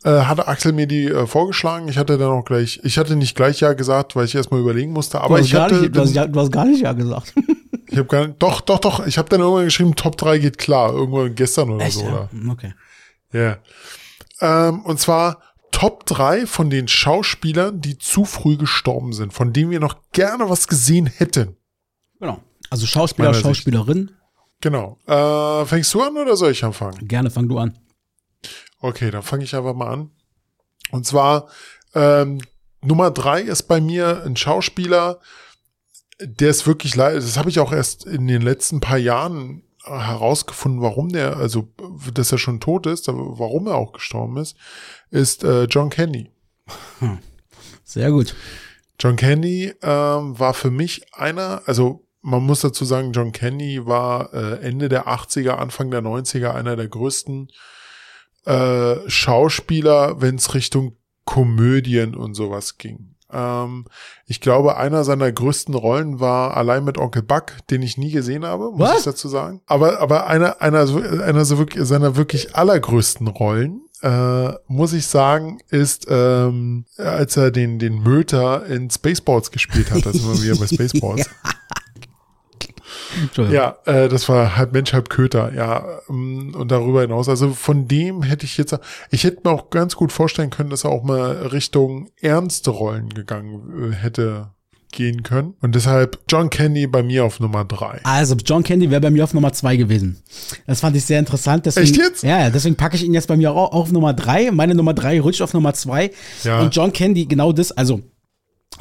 äh, 0.04 0.10
hatte 0.10 0.46
Axel 0.46 0.72
mir 0.72 0.86
die 0.86 1.06
äh, 1.06 1.26
vorgeschlagen. 1.26 1.88
Ich 1.88 1.96
hatte 1.96 2.18
dann 2.18 2.28
auch 2.28 2.44
gleich, 2.44 2.80
ich 2.84 2.98
hatte 2.98 3.16
nicht 3.16 3.34
gleich 3.34 3.60
ja 3.60 3.72
gesagt, 3.72 4.14
weil 4.14 4.26
ich 4.26 4.34
erstmal 4.34 4.60
überlegen 4.60 4.92
musste, 4.92 5.22
aber 5.22 5.40
ich 5.40 5.54
hatte, 5.54 5.76
nicht, 5.76 5.96
du, 5.96 6.00
hast, 6.02 6.14
du 6.14 6.38
hast 6.38 6.52
gar 6.52 6.66
nicht 6.66 6.82
ja 6.82 6.92
gesagt. 6.92 7.32
Ich 7.94 7.98
habe 7.98 8.08
gar 8.08 8.26
nicht, 8.26 8.42
doch, 8.42 8.60
doch, 8.60 8.80
doch, 8.80 9.06
ich 9.06 9.18
habe 9.18 9.28
dann 9.28 9.40
irgendwann 9.40 9.66
geschrieben, 9.66 9.94
Top 9.94 10.16
3 10.16 10.38
geht 10.38 10.58
klar, 10.58 10.92
irgendwann 10.92 11.34
gestern 11.34 11.70
oder 11.70 11.84
Echt, 11.84 11.94
so, 11.94 12.04
ja? 12.04 12.12
oder? 12.12 12.28
Okay. 12.50 12.74
Ja. 13.32 13.58
Ähm, 14.40 14.80
und 14.84 14.98
zwar 14.98 15.40
Top 15.70 16.04
3 16.06 16.46
von 16.46 16.70
den 16.70 16.88
Schauspielern, 16.88 17.80
die 17.80 17.96
zu 17.96 18.24
früh 18.24 18.56
gestorben 18.56 19.12
sind, 19.12 19.32
von 19.32 19.52
denen 19.52 19.70
wir 19.70 19.78
noch 19.78 19.96
gerne 20.10 20.50
was 20.50 20.66
gesehen 20.66 21.06
hätten. 21.06 21.56
Genau. 22.18 22.40
Also 22.68 22.86
Schauspieler, 22.86 23.28
meiner 23.28 23.34
Sicht. 23.34 23.46
Schauspielerin. 23.46 24.10
Genau. 24.60 24.98
Äh, 25.06 25.64
fängst 25.64 25.94
du 25.94 26.02
an 26.02 26.16
oder 26.16 26.36
soll 26.36 26.50
ich 26.50 26.64
anfangen? 26.64 27.06
Gerne, 27.06 27.30
fang 27.30 27.48
du 27.48 27.58
an. 27.58 27.78
Okay, 28.80 29.12
dann 29.12 29.22
fange 29.22 29.44
ich 29.44 29.54
einfach 29.54 29.74
mal 29.74 29.92
an. 29.92 30.10
Und 30.90 31.06
zwar 31.06 31.48
ähm, 31.94 32.40
Nummer 32.82 33.12
drei 33.12 33.42
ist 33.42 33.64
bei 33.64 33.80
mir 33.80 34.24
ein 34.24 34.36
Schauspieler, 34.36 35.20
der 36.20 36.50
ist 36.50 36.66
wirklich 36.66 36.94
leid. 36.94 37.16
Das 37.16 37.36
habe 37.36 37.50
ich 37.50 37.58
auch 37.58 37.72
erst 37.72 38.06
in 38.06 38.26
den 38.26 38.42
letzten 38.42 38.80
paar 38.80 38.98
Jahren 38.98 39.62
herausgefunden, 39.84 40.80
warum 40.80 41.10
der, 41.10 41.36
also 41.36 41.68
dass 42.12 42.32
er 42.32 42.38
schon 42.38 42.60
tot 42.60 42.86
ist, 42.86 43.08
aber 43.08 43.38
warum 43.38 43.66
er 43.66 43.74
auch 43.74 43.92
gestorben 43.92 44.38
ist, 44.38 44.56
ist 45.10 45.44
äh, 45.44 45.64
John 45.64 45.90
Candy. 45.90 46.30
Sehr 47.84 48.10
gut. 48.10 48.34
John 48.98 49.16
Candy 49.16 49.74
ähm, 49.82 50.38
war 50.38 50.54
für 50.54 50.70
mich 50.70 51.02
einer, 51.12 51.62
also 51.66 52.06
man 52.22 52.42
muss 52.42 52.62
dazu 52.62 52.86
sagen, 52.86 53.12
John 53.12 53.32
Candy 53.32 53.84
war 53.84 54.32
äh, 54.32 54.60
Ende 54.60 54.88
der 54.88 55.08
80er, 55.08 55.50
Anfang 55.50 55.90
der 55.90 56.00
90er 56.00 56.52
einer 56.54 56.76
der 56.76 56.88
größten 56.88 57.50
äh, 58.46 58.96
Schauspieler, 59.08 60.22
wenn 60.22 60.36
es 60.36 60.54
Richtung 60.54 60.96
Komödien 61.24 62.14
und 62.14 62.34
sowas 62.34 62.78
ging. 62.78 63.13
Ähm, 63.34 63.86
ich 64.26 64.40
glaube, 64.40 64.76
einer 64.76 65.04
seiner 65.04 65.30
größten 65.30 65.74
Rollen 65.74 66.20
war 66.20 66.56
allein 66.56 66.84
mit 66.84 66.98
Onkel 66.98 67.22
Buck, 67.22 67.52
den 67.70 67.82
ich 67.82 67.98
nie 67.98 68.10
gesehen 68.10 68.44
habe, 68.44 68.70
muss 68.70 68.80
Was? 68.80 68.98
ich 68.98 69.04
dazu 69.04 69.28
sagen. 69.28 69.60
Aber, 69.66 70.00
aber 70.00 70.26
einer, 70.26 70.62
einer, 70.62 70.86
einer 71.22 71.44
so 71.44 71.58
wirklich, 71.58 71.86
seiner 71.86 72.16
wirklich 72.16 72.54
allergrößten 72.54 73.28
Rollen 73.28 73.84
äh, 74.04 74.52
muss 74.66 74.92
ich 74.92 75.06
sagen, 75.06 75.60
ist, 75.70 76.06
ähm, 76.10 76.84
als 76.98 77.38
er 77.38 77.50
den, 77.50 77.78
den 77.78 78.02
Möter 78.02 78.66
in 78.66 78.90
Spaceballs 78.90 79.50
gespielt 79.50 79.90
hat, 79.90 80.06
also 80.06 80.30
immer 80.30 80.42
wieder 80.42 80.56
bei 80.56 80.66
Spaceballs. 80.72 81.28
Ja, 83.50 83.76
äh, 83.84 84.08
das 84.08 84.28
war 84.28 84.56
halb 84.56 84.72
Mensch, 84.72 84.92
halb 84.92 85.10
Köter, 85.10 85.52
ja. 85.54 86.00
ähm, 86.08 86.54
Und 86.54 86.70
darüber 86.70 87.02
hinaus, 87.02 87.28
also 87.28 87.50
von 87.50 87.88
dem 87.88 88.22
hätte 88.22 88.46
ich 88.46 88.56
jetzt, 88.56 88.76
ich 89.10 89.24
hätte 89.24 89.40
mir 89.44 89.50
auch 89.54 89.70
ganz 89.70 89.96
gut 89.96 90.12
vorstellen 90.12 90.50
können, 90.50 90.70
dass 90.70 90.84
er 90.84 90.90
auch 90.90 91.02
mal 91.02 91.32
Richtung 91.48 92.10
ernste 92.20 92.70
Rollen 92.70 93.10
gegangen 93.10 93.92
äh, 93.92 93.94
hätte 93.94 94.54
gehen 94.94 95.22
können. 95.22 95.54
Und 95.60 95.74
deshalb 95.74 96.20
John 96.28 96.50
Candy 96.50 96.86
bei 96.86 97.02
mir 97.02 97.24
auf 97.24 97.40
Nummer 97.40 97.64
drei. 97.64 98.00
Also, 98.04 98.36
John 98.36 98.62
Candy 98.62 98.90
wäre 98.90 99.00
bei 99.00 99.10
mir 99.10 99.24
auf 99.24 99.34
Nummer 99.34 99.52
zwei 99.52 99.76
gewesen. 99.76 100.22
Das 100.66 100.80
fand 100.80 100.96
ich 100.96 101.04
sehr 101.04 101.18
interessant. 101.18 101.66
Deswegen, 101.66 101.86
Echt 101.86 101.96
jetzt? 101.96 102.22
Ja, 102.22 102.40
ja, 102.40 102.50
deswegen 102.50 102.76
packe 102.76 102.96
ich 102.96 103.04
ihn 103.04 103.12
jetzt 103.12 103.28
bei 103.28 103.36
mir 103.36 103.52
auch 103.52 103.72
auf 103.72 103.92
Nummer 103.92 104.14
drei. 104.14 104.50
Meine 104.50 104.74
Nummer 104.74 104.94
drei 104.94 105.20
rutscht 105.20 105.42
auf 105.42 105.52
Nummer 105.52 105.74
zwei. 105.74 106.10
Ja. 106.44 106.60
Und 106.60 106.74
John 106.74 106.92
Candy, 106.92 107.26
genau 107.26 107.52
das, 107.52 107.72
also 107.72 108.02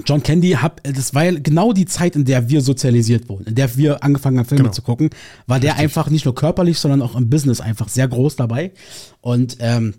John 0.06 0.24
Candy, 0.24 0.52
hab, 0.52 0.82
das 0.84 1.14
war 1.14 1.26
ja 1.26 1.40
genau 1.40 1.72
die 1.74 1.86
Zeit, 1.86 2.16
in 2.16 2.26
der 2.26 2.50
wir 2.50 2.62
sozialisiert 2.62 3.30
wurden, 3.30 3.46
in 3.48 3.56
der 3.56 3.76
wir 3.78 4.04
angefangen 4.04 4.40
haben, 4.40 4.46
Filme 4.48 4.64
Genau. 4.64 4.74
zu 4.74 4.82
gucken, 4.82 5.10
war 5.46 5.60
der 5.60 5.76
einfach 5.76 6.10
nicht 6.10 6.26
nur 6.26 6.34
körperlich, 6.36 6.80
sondern 6.80 7.02
auch 7.02 7.16
im 7.16 7.30
Business 7.30 7.62
einfach 7.62 7.90
sehr 7.90 8.08
groß 8.08 8.36
dabei. 8.36 8.72
Und 9.22 9.58
ähm, 9.60 9.94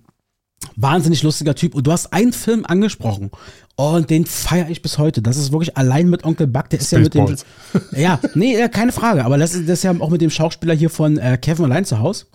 wahnsinnig 0.76 1.22
lustiger 1.22 1.54
Typ. 1.54 1.74
Und 1.74 1.86
du 1.86 1.92
hast 1.92 2.12
einen 2.12 2.32
Film 2.32 2.64
angesprochen 2.66 3.30
und 3.76 4.10
den 4.10 4.26
feiere 4.26 4.68
ich 4.70 4.82
bis 4.82 4.98
heute. 4.98 5.22
Das 5.22 5.36
ist 5.36 5.52
wirklich 5.52 5.76
allein 5.76 6.08
mit 6.10 6.24
Onkel 6.24 6.46
Buck, 6.46 6.70
der 6.70 6.80
ist 6.80 6.90
ja 6.90 6.98
mit 6.98 7.14
dem. 7.14 7.36
Ja, 7.96 8.18
nee, 8.34 8.68
keine 8.68 8.92
Frage. 8.92 9.24
Aber 9.24 9.38
das 9.38 9.54
ist, 9.54 9.68
das 9.68 9.78
ist 9.80 9.82
ja 9.84 9.94
auch 10.00 10.10
mit 10.10 10.20
dem 10.20 10.30
Schauspieler 10.30 10.74
hier 10.74 10.90
von 10.90 11.18
äh, 11.18 11.38
Kevin 11.40 11.66
allein 11.66 11.84
zu 11.84 11.98
Haus. 12.00 12.26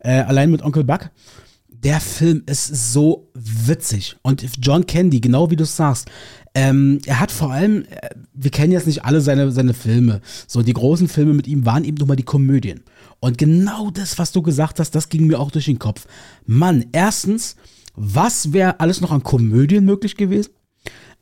Äh, 0.00 0.20
allein 0.20 0.50
mit 0.50 0.62
Onkel 0.62 0.84
Buck. 0.84 1.10
Der 1.68 2.00
Film 2.00 2.42
ist 2.46 2.92
so 2.92 3.30
witzig. 3.34 4.16
Und 4.22 4.44
John 4.60 4.84
Candy, 4.86 5.20
genau 5.20 5.48
wie 5.50 5.56
du 5.56 5.64
sagst, 5.64 6.08
ähm, 6.58 6.98
er 7.06 7.20
hat 7.20 7.30
vor 7.30 7.52
allem, 7.52 7.84
äh, 7.84 8.08
wir 8.34 8.50
kennen 8.50 8.72
jetzt 8.72 8.88
nicht 8.88 9.04
alle 9.04 9.20
seine, 9.20 9.52
seine 9.52 9.74
Filme. 9.74 10.20
So, 10.48 10.62
die 10.62 10.72
großen 10.72 11.06
Filme 11.06 11.32
mit 11.32 11.46
ihm 11.46 11.64
waren 11.64 11.84
eben 11.84 11.98
nur 11.98 12.08
mal 12.08 12.16
die 12.16 12.24
Komödien. 12.24 12.82
Und 13.20 13.38
genau 13.38 13.90
das, 13.92 14.18
was 14.18 14.32
du 14.32 14.42
gesagt 14.42 14.80
hast, 14.80 14.90
das 14.96 15.08
ging 15.08 15.28
mir 15.28 15.38
auch 15.38 15.52
durch 15.52 15.66
den 15.66 15.78
Kopf. 15.78 16.06
Mann, 16.46 16.86
erstens, 16.90 17.54
was 17.94 18.52
wäre 18.52 18.80
alles 18.80 19.00
noch 19.00 19.12
an 19.12 19.22
Komödien 19.22 19.84
möglich 19.84 20.16
gewesen? 20.16 20.50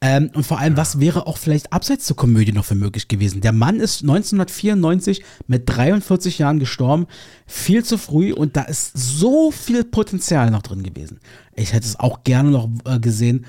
Ähm, 0.00 0.30
und 0.32 0.46
vor 0.46 0.58
allem, 0.58 0.78
was 0.78 1.00
wäre 1.00 1.26
auch 1.26 1.36
vielleicht 1.36 1.70
abseits 1.70 2.06
zur 2.06 2.16
Komödie 2.16 2.52
noch 2.52 2.64
für 2.64 2.74
möglich 2.74 3.08
gewesen? 3.08 3.42
Der 3.42 3.52
Mann 3.52 3.76
ist 3.76 4.02
1994 4.02 5.22
mit 5.48 5.64
43 5.66 6.38
Jahren 6.38 6.58
gestorben, 6.58 7.06
viel 7.46 7.84
zu 7.84 7.98
früh 7.98 8.32
und 8.32 8.56
da 8.56 8.62
ist 8.62 8.92
so 8.94 9.50
viel 9.50 9.84
Potenzial 9.84 10.50
noch 10.50 10.62
drin 10.62 10.82
gewesen. 10.82 11.20
Ich 11.54 11.74
hätte 11.74 11.86
es 11.86 12.00
auch 12.00 12.24
gerne 12.24 12.50
noch 12.50 12.70
äh, 12.86 12.98
gesehen 13.00 13.44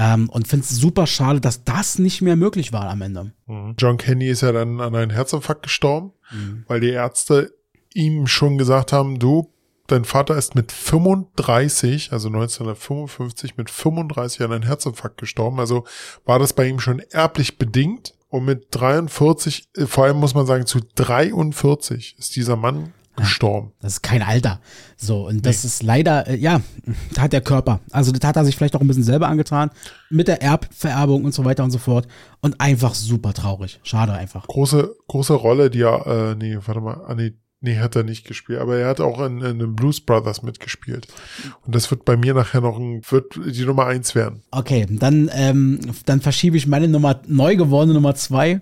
ähm, 0.00 0.30
und 0.30 0.48
finde 0.48 0.64
es 0.64 0.70
super 0.70 1.06
schade, 1.06 1.40
dass 1.40 1.62
das 1.62 1.98
nicht 1.98 2.22
mehr 2.22 2.34
möglich 2.34 2.72
war 2.72 2.88
am 2.88 3.02
Ende. 3.02 3.32
Mhm. 3.46 3.74
John 3.78 3.98
Candy 3.98 4.28
ist 4.28 4.40
ja 4.40 4.50
dann 4.50 4.80
an 4.80 4.94
einem 4.94 5.10
Herzinfarkt 5.10 5.64
gestorben, 5.64 6.12
weil 6.68 6.80
die 6.80 6.88
Ärzte 6.88 7.52
ihm 7.92 8.26
schon 8.26 8.56
gesagt 8.56 8.92
haben, 8.94 9.18
du, 9.18 9.52
dein 9.88 10.06
Vater 10.06 10.36
ist 10.36 10.54
mit 10.54 10.72
35, 10.72 12.12
also 12.12 12.28
1955 12.28 13.58
mit 13.58 13.68
35 13.68 14.42
an 14.42 14.52
einem 14.52 14.62
Herzinfarkt 14.62 15.18
gestorben. 15.18 15.60
Also 15.60 15.84
war 16.24 16.38
das 16.38 16.54
bei 16.54 16.66
ihm 16.66 16.80
schon 16.80 17.00
erblich 17.10 17.58
bedingt. 17.58 18.14
Und 18.28 18.44
mit 18.44 18.68
43, 18.70 19.70
äh, 19.76 19.86
vor 19.86 20.04
allem 20.04 20.18
muss 20.18 20.34
man 20.34 20.46
sagen, 20.46 20.64
zu 20.64 20.78
43 20.94 22.14
ist 22.16 22.36
dieser 22.36 22.54
Mann 22.54 22.94
gestorben. 23.20 23.72
Das 23.80 23.94
ist 23.94 24.02
kein 24.02 24.22
Alter. 24.22 24.60
So, 24.96 25.26
und 25.26 25.46
das 25.46 25.64
ist 25.64 25.82
leider, 25.82 26.26
äh, 26.26 26.36
ja, 26.36 26.60
da 27.14 27.22
hat 27.22 27.32
der 27.32 27.40
Körper. 27.40 27.80
Also, 27.90 28.12
das 28.12 28.26
hat 28.26 28.36
er 28.36 28.44
sich 28.44 28.56
vielleicht 28.56 28.76
auch 28.76 28.80
ein 28.80 28.88
bisschen 28.88 29.04
selber 29.04 29.28
angetan. 29.28 29.70
Mit 30.10 30.28
der 30.28 30.42
Erbvererbung 30.42 31.24
und 31.24 31.32
so 31.32 31.44
weiter 31.44 31.64
und 31.64 31.70
so 31.70 31.78
fort. 31.78 32.06
Und 32.40 32.60
einfach 32.60 32.94
super 32.94 33.32
traurig. 33.32 33.80
Schade 33.82 34.12
einfach. 34.12 34.46
Große, 34.46 34.94
große 35.08 35.34
Rolle, 35.34 35.70
die 35.70 35.82
er, 35.82 36.06
äh, 36.06 36.34
nee, 36.34 36.58
warte 36.64 36.80
mal, 36.80 37.00
ah, 37.06 37.14
nee, 37.14 37.34
nee, 37.60 37.78
hat 37.78 37.96
er 37.96 38.02
nicht 38.02 38.26
gespielt, 38.26 38.58
aber 38.58 38.76
er 38.76 38.88
hat 38.88 39.00
auch 39.00 39.20
in, 39.20 39.40
in 39.42 39.58
den 39.58 39.76
Blues 39.76 40.00
Brothers 40.00 40.42
mitgespielt. 40.42 41.08
Und 41.66 41.74
das 41.74 41.90
wird 41.90 42.04
bei 42.04 42.16
mir 42.16 42.34
nachher 42.34 42.60
noch 42.60 42.78
ein, 42.78 43.02
wird 43.08 43.38
die 43.46 43.64
Nummer 43.64 43.86
eins 43.86 44.14
werden. 44.14 44.42
Okay, 44.50 44.86
dann, 44.88 45.30
ähm, 45.34 45.80
dann 46.06 46.20
verschiebe 46.20 46.56
ich 46.56 46.66
meine 46.66 46.88
Nummer, 46.88 47.20
neu 47.26 47.56
gewordene 47.56 47.94
Nummer 47.94 48.14
zwei 48.14 48.60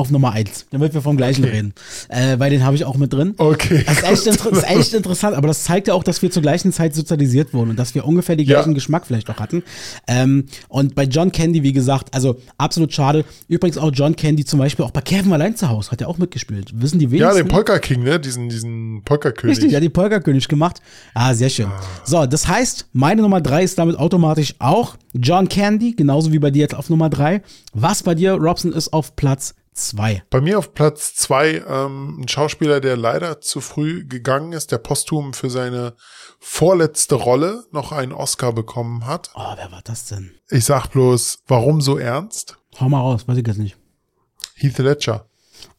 auf 0.00 0.10
Nummer 0.10 0.32
eins, 0.32 0.66
damit 0.70 0.94
wir 0.94 1.02
vom 1.02 1.16
gleichen 1.16 1.44
Okay. 1.44 1.54
reden. 1.56 1.74
Äh, 2.08 2.38
weil 2.38 2.50
den 2.50 2.64
habe 2.64 2.74
ich 2.76 2.84
auch 2.84 2.96
mit 2.96 3.12
drin. 3.12 3.34
Okay. 3.38 3.84
Das 3.86 3.98
ist, 3.98 4.26
echt 4.26 4.26
das 4.44 4.58
ist 4.58 4.70
echt 4.70 4.94
interessant, 4.94 5.36
aber 5.36 5.48
das 5.48 5.64
zeigt 5.64 5.88
ja 5.88 5.94
auch, 5.94 6.02
dass 6.02 6.20
wir 6.22 6.30
zur 6.30 6.42
gleichen 6.42 6.72
Zeit 6.72 6.94
sozialisiert 6.94 7.54
wurden 7.54 7.70
und 7.70 7.78
dass 7.78 7.94
wir 7.94 8.04
ungefähr 8.06 8.36
den 8.36 8.46
Ja. 8.46 8.56
gleichen 8.56 8.74
Geschmack 8.74 9.06
vielleicht 9.06 9.30
auch 9.30 9.36
hatten. 9.38 9.62
Ähm, 10.06 10.46
und 10.68 10.94
bei 10.94 11.04
John 11.04 11.30
Candy, 11.32 11.62
wie 11.62 11.72
gesagt, 11.72 12.14
also 12.14 12.36
absolut 12.58 12.92
schade. 12.92 13.24
Übrigens 13.48 13.78
auch 13.78 13.90
John 13.92 14.16
Candy 14.16 14.44
zum 14.44 14.58
Beispiel 14.58 14.84
auch 14.84 14.90
bei 14.90 15.00
Kevin 15.00 15.32
allein 15.32 15.54
zu 15.56 15.68
Hause 15.68 15.90
hat 15.90 16.00
er 16.00 16.08
auch 16.08 16.18
mitgespielt. 16.18 16.70
Wissen 16.74 16.98
die 16.98 17.04
Ja, 17.06 17.10
wenigsten? 17.10 17.36
den 17.38 17.48
Polka 17.48 17.78
King, 17.78 18.02
ne? 18.02 18.18
Diesen, 18.18 18.48
diesen 18.48 19.02
Polka-König. 19.04 19.56
Richtig, 19.56 19.72
ja, 19.72 19.80
die 19.80 19.88
Polka-König 19.88 20.48
gemacht. 20.48 20.80
Ah, 21.14 21.34
sehr 21.34 21.50
schön. 21.50 21.68
So, 22.04 22.26
das 22.26 22.48
heißt, 22.48 22.86
meine 22.92 23.22
Nummer 23.22 23.40
drei 23.40 23.62
ist 23.62 23.78
damit 23.78 23.96
automatisch 23.96 24.54
auch 24.58 24.96
John 25.14 25.48
Candy, 25.48 25.92
genauso 25.94 26.32
wie 26.32 26.38
bei 26.38 26.50
dir 26.50 26.60
jetzt 26.60 26.74
auf 26.74 26.88
Nummer 26.90 27.10
drei. 27.10 27.42
Was 27.72 28.02
bei 28.02 28.14
dir, 28.14 28.32
Robson, 28.34 28.72
ist 28.72 28.92
auf 28.92 29.16
Platz 29.16 29.54
zwei? 29.72 30.22
Bei 30.30 30.40
mir 30.40 30.58
auf 30.58 30.74
Platz 30.74 31.14
zwei 31.14 31.62
ähm, 31.66 32.20
ein 32.20 32.28
Schauspieler, 32.28 32.80
der 32.80 32.96
leider 32.96 33.40
zu 33.40 33.60
früh 33.60 34.04
gegangen 34.06 34.52
ist, 34.52 34.72
der 34.72 34.78
posthum 34.78 35.32
für 35.32 35.50
seine 35.50 35.94
vorletzte 36.38 37.14
Rolle 37.14 37.64
noch 37.70 37.92
einen 37.92 38.12
Oscar 38.12 38.52
bekommen 38.52 39.06
hat. 39.06 39.30
Oh, 39.34 39.54
wer 39.56 39.70
war 39.72 39.82
das 39.82 40.06
denn? 40.06 40.32
Ich 40.48 40.64
sag 40.64 40.88
bloß, 40.88 41.40
warum 41.46 41.80
so 41.80 41.98
ernst? 41.98 42.58
Hau 42.78 42.88
mal 42.88 43.00
raus, 43.00 43.26
weiß 43.26 43.36
ich 43.36 43.46
jetzt 43.46 43.58
nicht. 43.58 43.76
Heath 44.54 44.78
Ledger. 44.78 45.26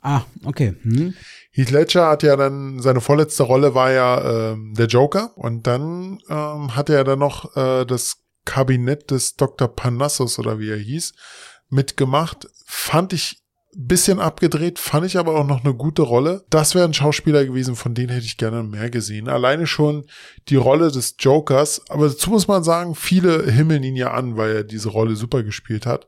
Ah, 0.02 0.22
okay. 0.46 0.76
Hm. 0.82 1.14
Heath 1.52 1.72
Ledger 1.72 2.08
hat 2.10 2.24
ja 2.24 2.36
dann, 2.36 2.80
seine 2.80 3.02
vorletzte 3.02 3.44
Rolle 3.44 3.76
war 3.76 3.92
ja 3.92 4.52
ähm, 4.52 4.74
der 4.74 4.88
Joker 4.88 5.32
und 5.36 5.68
dann 5.68 6.20
ähm, 6.30 6.76
hat 6.76 6.89
er 6.89 7.04
dann 7.04 7.20
noch 7.20 7.56
äh, 7.56 7.86
das 7.86 8.18
Kabinett 8.46 9.12
des 9.12 9.36
Dr. 9.36 9.68
Parnassus 9.68 10.39
oder 10.39 10.60
wie 10.60 10.70
er 10.70 10.78
hieß, 10.78 11.14
mitgemacht. 11.70 12.48
Fand 12.66 13.14
ich 13.14 13.41
bisschen 13.76 14.19
abgedreht, 14.19 14.80
fand 14.80 15.05
ich 15.05 15.17
aber 15.17 15.36
auch 15.36 15.45
noch 15.45 15.63
eine 15.63 15.74
gute 15.74 16.01
Rolle. 16.01 16.43
Das 16.49 16.76
wäre 16.76 16.86
ein 16.86 16.93
Schauspieler 16.93 17.45
gewesen, 17.45 17.76
von 17.76 17.93
denen 17.93 18.09
hätte 18.09 18.26
ich 18.26 18.38
gerne 18.38 18.63
mehr 18.63 18.89
gesehen. 18.89 19.30
Alleine 19.30 19.67
schon 19.67 20.05
die 20.49 20.55
Rolle 20.55 20.91
des 20.91 21.15
Jokers, 21.19 21.82
aber 21.89 22.09
dazu 22.09 22.30
muss 22.30 22.47
man 22.47 22.63
sagen, 22.63 22.95
viele 22.95 23.49
himmeln 23.49 23.84
ihn 23.84 23.95
ja 23.95 24.11
an, 24.11 24.38
weil 24.38 24.55
er 24.55 24.63
diese 24.63 24.89
Rolle 24.89 25.15
super 25.15 25.43
gespielt 25.43 25.86
hat. 25.86 26.07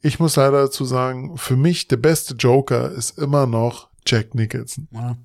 Ich 0.00 0.18
muss 0.18 0.36
leider 0.36 0.62
dazu 0.62 0.84
sagen, 0.84 1.36
für 1.36 1.56
mich 1.56 1.88
der 1.88 1.98
beste 1.98 2.34
Joker 2.34 2.90
ist 2.90 3.18
immer 3.18 3.46
noch 3.46 3.88
Jack 4.06 4.34
Nicholson. 4.34 4.88
Ja. 4.92 5.16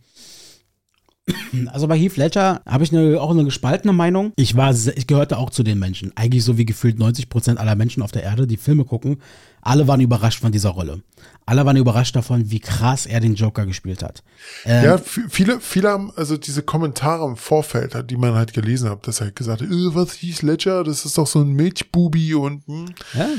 Also 1.68 1.88
bei 1.88 1.98
Heath 1.98 2.18
Ledger 2.18 2.62
habe 2.66 2.84
ich 2.84 2.92
eine, 2.92 3.20
auch 3.20 3.32
eine 3.32 3.44
gespaltene 3.44 3.94
Meinung. 3.94 4.32
Ich 4.36 4.56
war, 4.56 4.74
ich 4.74 5.08
gehörte 5.08 5.38
auch 5.38 5.50
zu 5.50 5.64
den 5.64 5.80
Menschen. 5.80 6.12
Eigentlich 6.16 6.44
so 6.44 6.58
wie 6.58 6.66
gefühlt 6.66 7.00
90 7.00 7.30
Prozent 7.30 7.60
aller 7.60 7.76
Menschen 7.76 8.04
auf 8.04 8.12
der 8.12 8.24
Erde, 8.24 8.48
die 8.48 8.58
Filme 8.58 8.86
gucken. 8.86 9.22
Alle 9.62 9.88
waren 9.88 10.00
überrascht 10.00 10.40
von 10.40 10.52
dieser 10.52 10.70
Rolle. 10.70 11.02
Alle 11.46 11.66
waren 11.66 11.78
überrascht 11.78 12.16
davon, 12.16 12.52
wie 12.52 12.60
krass 12.60 13.06
er 13.06 13.20
den 13.20 13.36
Joker 13.36 13.66
gespielt 13.66 14.04
hat. 14.04 14.24
Ähm, 14.66 14.86
Ja, 14.86 14.98
viele, 14.98 15.60
viele 15.60 15.90
haben, 15.90 16.12
also 16.16 16.38
diese 16.38 16.62
Kommentare 16.62 17.26
im 17.26 17.36
Vorfeld, 17.36 18.10
die 18.10 18.18
man 18.18 18.34
halt 18.36 18.54
gelesen 18.54 18.90
hat, 18.90 19.08
dass 19.08 19.20
er 19.20 19.28
halt 19.28 19.36
gesagt 19.36 19.62
hat, 19.62 19.68
äh, 19.68 19.96
was 19.96 20.14
hieß 20.14 20.42
Ledger, 20.44 20.84
das 20.84 21.06
ist 21.06 21.18
doch 21.18 21.28
so 21.28 21.42
ein 21.42 21.54
Milchbubi 21.54 22.36
und 22.36 22.66
hm. 22.68 22.86
Ja, 23.14 23.30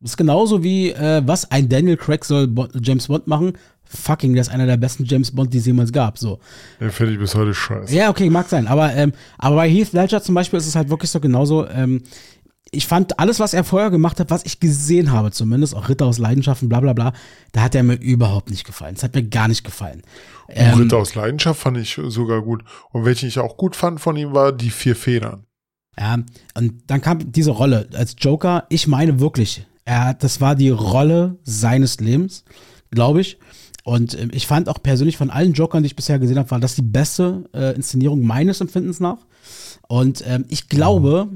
das 0.00 0.12
ist 0.12 0.16
genauso 0.16 0.62
wie, 0.62 0.90
äh, 0.90 1.22
was 1.26 1.50
ein 1.50 1.68
Daniel 1.68 1.96
Craig 1.96 2.24
soll 2.24 2.46
Bo 2.46 2.68
James 2.80 3.08
Bond 3.08 3.26
machen. 3.26 3.54
Fucking, 3.88 4.34
der 4.34 4.42
ist 4.42 4.50
einer 4.50 4.66
der 4.66 4.76
besten 4.76 5.04
James 5.04 5.30
Bond, 5.30 5.52
die 5.52 5.58
es 5.58 5.66
jemals 5.66 5.92
gab. 5.92 6.18
So. 6.18 6.38
Den 6.80 6.90
finde 6.90 7.14
ich 7.14 7.18
bis 7.18 7.34
heute 7.34 7.54
scheiße. 7.54 7.94
Ja, 7.94 8.10
okay, 8.10 8.28
mag 8.30 8.48
sein. 8.48 8.66
Aber, 8.66 8.94
ähm, 8.94 9.12
aber 9.38 9.56
bei 9.56 9.70
Heath 9.70 9.92
Ledger 9.92 10.22
zum 10.22 10.34
Beispiel 10.34 10.58
ist 10.58 10.66
es 10.66 10.76
halt 10.76 10.90
wirklich 10.90 11.10
so 11.10 11.20
genauso. 11.20 11.66
Ähm, 11.68 12.02
ich 12.70 12.86
fand 12.86 13.18
alles, 13.18 13.40
was 13.40 13.54
er 13.54 13.64
vorher 13.64 13.90
gemacht 13.90 14.20
hat, 14.20 14.30
was 14.30 14.44
ich 14.44 14.60
gesehen 14.60 15.10
habe, 15.12 15.30
zumindest 15.30 15.74
auch 15.74 15.88
Ritter 15.88 16.06
aus 16.06 16.18
Leidenschaften, 16.18 16.68
bla 16.68 16.80
bla 16.80 16.92
bla, 16.92 17.12
da 17.52 17.62
hat 17.62 17.74
er 17.74 17.82
mir 17.82 17.94
überhaupt 17.94 18.50
nicht 18.50 18.64
gefallen. 18.64 18.94
Es 18.94 19.02
hat 19.02 19.14
mir 19.14 19.22
gar 19.22 19.48
nicht 19.48 19.64
gefallen. 19.64 20.02
Ähm, 20.48 20.78
Ritter 20.78 20.98
aus 20.98 21.14
Leidenschaft 21.14 21.60
fand 21.60 21.78
ich 21.78 21.98
sogar 22.08 22.42
gut. 22.42 22.62
Und 22.90 23.04
welchen 23.04 23.28
ich 23.28 23.38
auch 23.38 23.56
gut 23.56 23.76
fand 23.76 24.00
von 24.00 24.16
ihm 24.16 24.32
war 24.34 24.52
die 24.52 24.70
vier 24.70 24.96
Federn. 24.96 25.44
Ja, 25.98 26.18
und 26.54 26.82
dann 26.86 27.00
kam 27.00 27.32
diese 27.32 27.50
Rolle 27.50 27.88
als 27.94 28.14
Joker. 28.18 28.66
Ich 28.68 28.86
meine 28.86 29.18
wirklich, 29.18 29.66
er, 29.84 30.14
das 30.14 30.40
war 30.40 30.54
die 30.54 30.70
Rolle 30.70 31.38
seines 31.42 31.98
Lebens, 31.98 32.44
glaube 32.90 33.20
ich. 33.20 33.38
Und 33.84 34.18
ähm, 34.20 34.30
ich 34.32 34.46
fand 34.46 34.68
auch 34.68 34.82
persönlich 34.82 35.16
von 35.16 35.30
allen 35.30 35.52
Jokern, 35.54 35.82
die 35.82 35.86
ich 35.88 35.96
bisher 35.96 36.18
gesehen 36.18 36.38
habe, 36.38 36.50
war 36.50 36.60
das 36.60 36.74
die 36.74 36.82
beste 36.82 37.48
äh, 37.54 37.74
Inszenierung 37.74 38.22
meines 38.22 38.60
Empfindens 38.60 39.00
nach. 39.00 39.18
Und 39.88 40.22
ähm, 40.26 40.44
ich 40.48 40.68
glaube, 40.68 41.28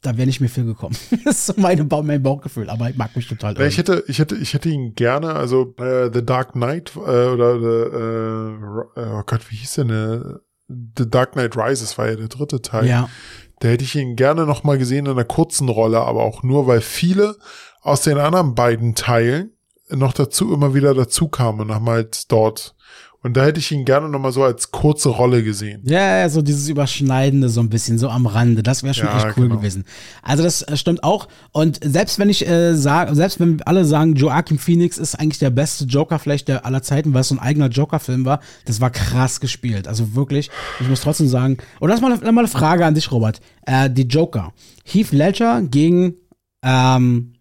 da 0.00 0.16
wäre 0.16 0.26
nicht 0.26 0.40
mehr 0.40 0.48
viel 0.50 0.64
gekommen. 0.64 0.96
das 1.24 1.38
ist 1.38 1.46
so 1.46 1.54
meine, 1.56 1.84
Bau- 1.84 2.02
mein 2.02 2.22
Bauchgefühl, 2.22 2.70
aber 2.70 2.88
ich 2.90 2.96
mag 2.96 3.14
mich 3.16 3.28
total. 3.28 3.56
Ja, 3.58 3.66
ich 3.66 3.76
hätte, 3.78 4.04
ich 4.06 4.18
hätte, 4.18 4.36
ich 4.36 4.54
hätte 4.54 4.68
ihn 4.68 4.94
gerne, 4.94 5.34
also 5.34 5.74
äh, 5.78 6.10
The 6.12 6.24
Dark 6.24 6.52
Knight 6.52 6.92
äh, 6.96 6.98
oder 6.98 7.58
the, 7.60 8.98
äh, 8.98 9.00
äh, 9.02 9.18
oh 9.18 9.22
Gott, 9.26 9.50
wie 9.50 9.56
hieß 9.56 9.74
denn 9.74 9.88
der? 9.88 10.40
The 10.68 11.08
Dark 11.10 11.32
Knight 11.32 11.56
Rises 11.56 11.98
war 11.98 12.08
ja 12.08 12.16
der 12.16 12.28
dritte 12.28 12.62
Teil. 12.62 12.86
Ja. 12.86 13.08
Da 13.60 13.68
hätte 13.68 13.84
ich 13.84 13.94
ihn 13.94 14.16
gerne 14.16 14.46
noch 14.46 14.64
mal 14.64 14.78
gesehen 14.78 15.06
in 15.06 15.12
einer 15.12 15.24
kurzen 15.24 15.68
Rolle, 15.68 16.00
aber 16.00 16.22
auch 16.22 16.42
nur, 16.42 16.66
weil 16.66 16.80
viele 16.80 17.36
aus 17.82 18.00
den 18.02 18.16
anderen 18.18 18.54
beiden 18.54 18.94
Teilen 18.94 19.50
noch 19.90 20.12
dazu 20.12 20.52
immer 20.52 20.74
wieder 20.74 20.94
dazu 20.94 21.28
kamen 21.28 21.60
und 21.70 21.86
halt 21.86 22.30
dort. 22.32 22.74
Und 23.24 23.38
da 23.38 23.44
hätte 23.46 23.58
ich 23.58 23.72
ihn 23.72 23.86
gerne 23.86 24.10
noch 24.10 24.18
mal 24.18 24.32
so 24.32 24.42
als 24.44 24.70
kurze 24.70 25.08
Rolle 25.08 25.42
gesehen. 25.42 25.80
Ja, 25.86 26.18
ja, 26.18 26.28
so 26.28 26.42
dieses 26.42 26.68
Überschneidende 26.68 27.48
so 27.48 27.60
ein 27.60 27.70
bisschen, 27.70 27.96
so 27.96 28.10
am 28.10 28.26
Rande. 28.26 28.62
Das 28.62 28.82
wäre 28.82 28.92
schon 28.92 29.06
Ja, 29.06 29.16
echt 29.16 29.38
cool 29.38 29.44
genau. 29.48 29.56
gewesen. 29.56 29.86
Also 30.22 30.42
das 30.42 30.60
äh, 30.60 30.76
stimmt 30.76 31.02
auch. 31.02 31.26
Und 31.50 31.80
selbst 31.82 32.18
wenn 32.18 32.28
ich 32.28 32.46
äh, 32.46 32.74
sage, 32.74 33.14
selbst 33.14 33.40
wenn 33.40 33.62
alle 33.62 33.86
sagen, 33.86 34.14
Joaquin 34.14 34.58
Phoenix 34.58 34.98
ist 34.98 35.14
eigentlich 35.14 35.38
der 35.38 35.48
beste 35.48 35.86
Joker 35.86 36.18
vielleicht 36.18 36.48
der 36.48 36.66
aller 36.66 36.82
Zeiten, 36.82 37.14
weil 37.14 37.22
es 37.22 37.28
so 37.28 37.36
ein 37.36 37.38
eigener 37.38 37.68
Joker-Film 37.68 38.26
war, 38.26 38.40
das 38.66 38.82
war 38.82 38.90
krass 38.90 39.40
gespielt. 39.40 39.88
Also 39.88 40.14
wirklich, 40.14 40.50
ich 40.80 40.88
muss 40.90 41.00
trotzdem 41.00 41.28
sagen, 41.28 41.56
oder 41.80 41.92
das 41.94 42.00
ist 42.00 42.06
mal 42.06 42.12
eine, 42.12 42.32
mal 42.32 42.40
eine 42.42 42.48
Frage 42.48 42.84
an 42.84 42.94
dich, 42.94 43.10
Robert. 43.10 43.40
Äh, 43.64 43.88
die 43.88 44.02
Joker. 44.02 44.52
Heath 44.84 45.12
Ledger 45.12 45.62
gegen 45.62 46.16
ähm, 46.62 47.33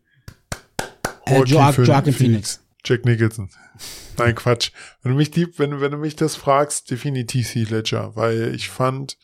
äh, 1.26 1.44
Joaquin. 1.44 1.86
Joaquin 1.86 2.14
Phoenix. 2.14 2.60
Jack 2.86 3.06
Nicholson. 3.06 3.50
Nein, 4.18 4.36
Quatsch. 4.36 4.72
Wenn 5.02 5.14
du 5.14 5.18
mich 5.18 5.32
die, 5.32 5.48
wenn, 5.58 5.82
wenn 5.82 5.92
du 5.92 5.98
mich 5.98 6.16
das 6.16 6.36
fragst, 6.36 6.92
definitiv 6.92 7.56
Heath 7.56 7.70
Ledger, 7.70 8.16
weil 8.16 8.54
ich 8.54 8.70
fand, 8.70 9.18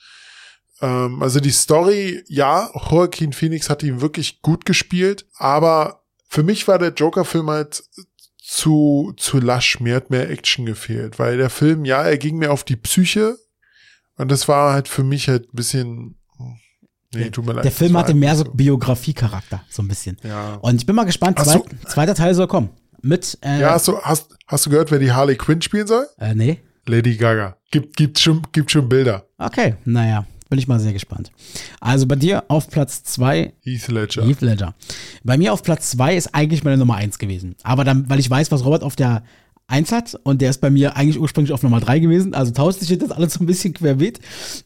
ähm, 0.81 1.21
also 1.21 1.39
die 1.39 1.51
Story, 1.51 2.23
ja, 2.27 2.71
Joaquin 2.89 3.33
Phoenix 3.33 3.69
hat 3.69 3.83
ihn 3.83 4.01
wirklich 4.01 4.41
gut 4.41 4.65
gespielt, 4.65 5.25
aber 5.35 6.03
für 6.27 6.43
mich 6.43 6.67
war 6.67 6.79
der 6.79 6.93
Joker-Film 6.93 7.49
halt 7.49 7.83
zu, 8.37 9.13
zu 9.17 9.39
lasch. 9.39 9.79
Mir 9.79 9.95
hat 9.95 10.09
mehr 10.09 10.29
Action 10.29 10.65
gefehlt, 10.65 11.19
weil 11.19 11.37
der 11.37 11.49
Film, 11.49 11.85
ja, 11.85 12.03
er 12.03 12.17
ging 12.17 12.37
mir 12.37 12.51
auf 12.51 12.63
die 12.63 12.75
Psyche 12.75 13.37
und 14.15 14.29
das 14.29 14.47
war 14.47 14.73
halt 14.73 14.87
für 14.87 15.03
mich 15.03 15.27
halt 15.27 15.53
ein 15.53 15.55
bisschen, 15.55 16.18
nee, 17.13 17.29
tut 17.29 17.45
mir 17.45 17.53
leid. 17.53 17.63
Der 17.65 17.71
Film 17.71 17.97
hatte 17.97 18.13
mehr 18.13 18.35
so 18.35 18.43
Biografie-Charakter, 18.45 19.61
so 19.69 19.81
ein 19.81 19.87
bisschen. 19.87 20.17
Ja. 20.23 20.55
Und 20.55 20.75
ich 20.75 20.85
bin 20.85 20.95
mal 20.95 21.05
gespannt, 21.05 21.39
zweit, 21.39 21.63
du- 21.71 21.87
zweiter 21.89 22.15
Teil 22.15 22.33
soll 22.33 22.47
kommen. 22.47 22.69
Mit, 23.01 23.37
äh, 23.41 23.61
Ja, 23.61 23.71
hast 23.71 23.87
du, 23.87 23.97
hast, 24.01 24.35
hast 24.47 24.65
du 24.65 24.69
gehört, 24.69 24.91
wer 24.91 24.99
die 24.99 25.11
Harley 25.11 25.35
Quinn 25.35 25.61
spielen 25.61 25.87
soll? 25.87 26.05
äh, 26.17 26.33
nee. 26.35 26.59
Lady 26.85 27.15
Gaga. 27.15 27.55
Gibt, 27.71 27.95
gibt 27.97 28.17
schon, 28.19 28.41
gibt 28.51 28.71
schon 28.71 28.89
Bilder. 28.89 29.25
Okay, 29.37 29.75
naja, 29.85 30.25
bin 30.49 30.57
ich 30.57 30.67
mal 30.67 30.79
sehr 30.79 30.91
gespannt. 30.91 31.31
Also 31.79 32.07
bei 32.07 32.15
dir 32.15 32.43
auf 32.47 32.67
Platz 32.67 33.03
zwei 33.03 33.53
Heath 33.61 33.87
Ledger. 33.89 34.25
Heath 34.25 34.41
Ledger. 34.41 34.73
Bei 35.23 35.37
mir 35.37 35.53
auf 35.53 35.61
Platz 35.61 35.91
zwei 35.91 36.15
ist 36.15 36.33
eigentlich 36.33 36.63
meine 36.63 36.77
Nummer 36.77 36.95
eins 36.95 37.19
gewesen. 37.19 37.55
Aber 37.63 37.83
dann, 37.83 38.09
weil 38.09 38.17
ich 38.19 38.29
weiß, 38.29 38.51
was 38.51 38.65
Robert 38.65 38.81
auf 38.83 38.95
der 38.95 39.23
eins 39.69 39.91
hat 39.91 40.19
und 40.23 40.41
der 40.41 40.49
ist 40.49 40.61
bei 40.61 40.69
mir 40.69 40.95
eigentlich 40.97 41.19
ursprünglich 41.19 41.53
auf 41.53 41.63
Nummer 41.63 41.79
drei 41.79 41.99
gewesen, 41.99 42.33
also 42.33 42.51
tauscht 42.51 42.79
sich 42.79 42.97
das 42.97 43.11
alles 43.11 43.33
so 43.33 43.39
ein 43.43 43.45
bisschen 43.45 43.73
querbeet. 43.73 44.19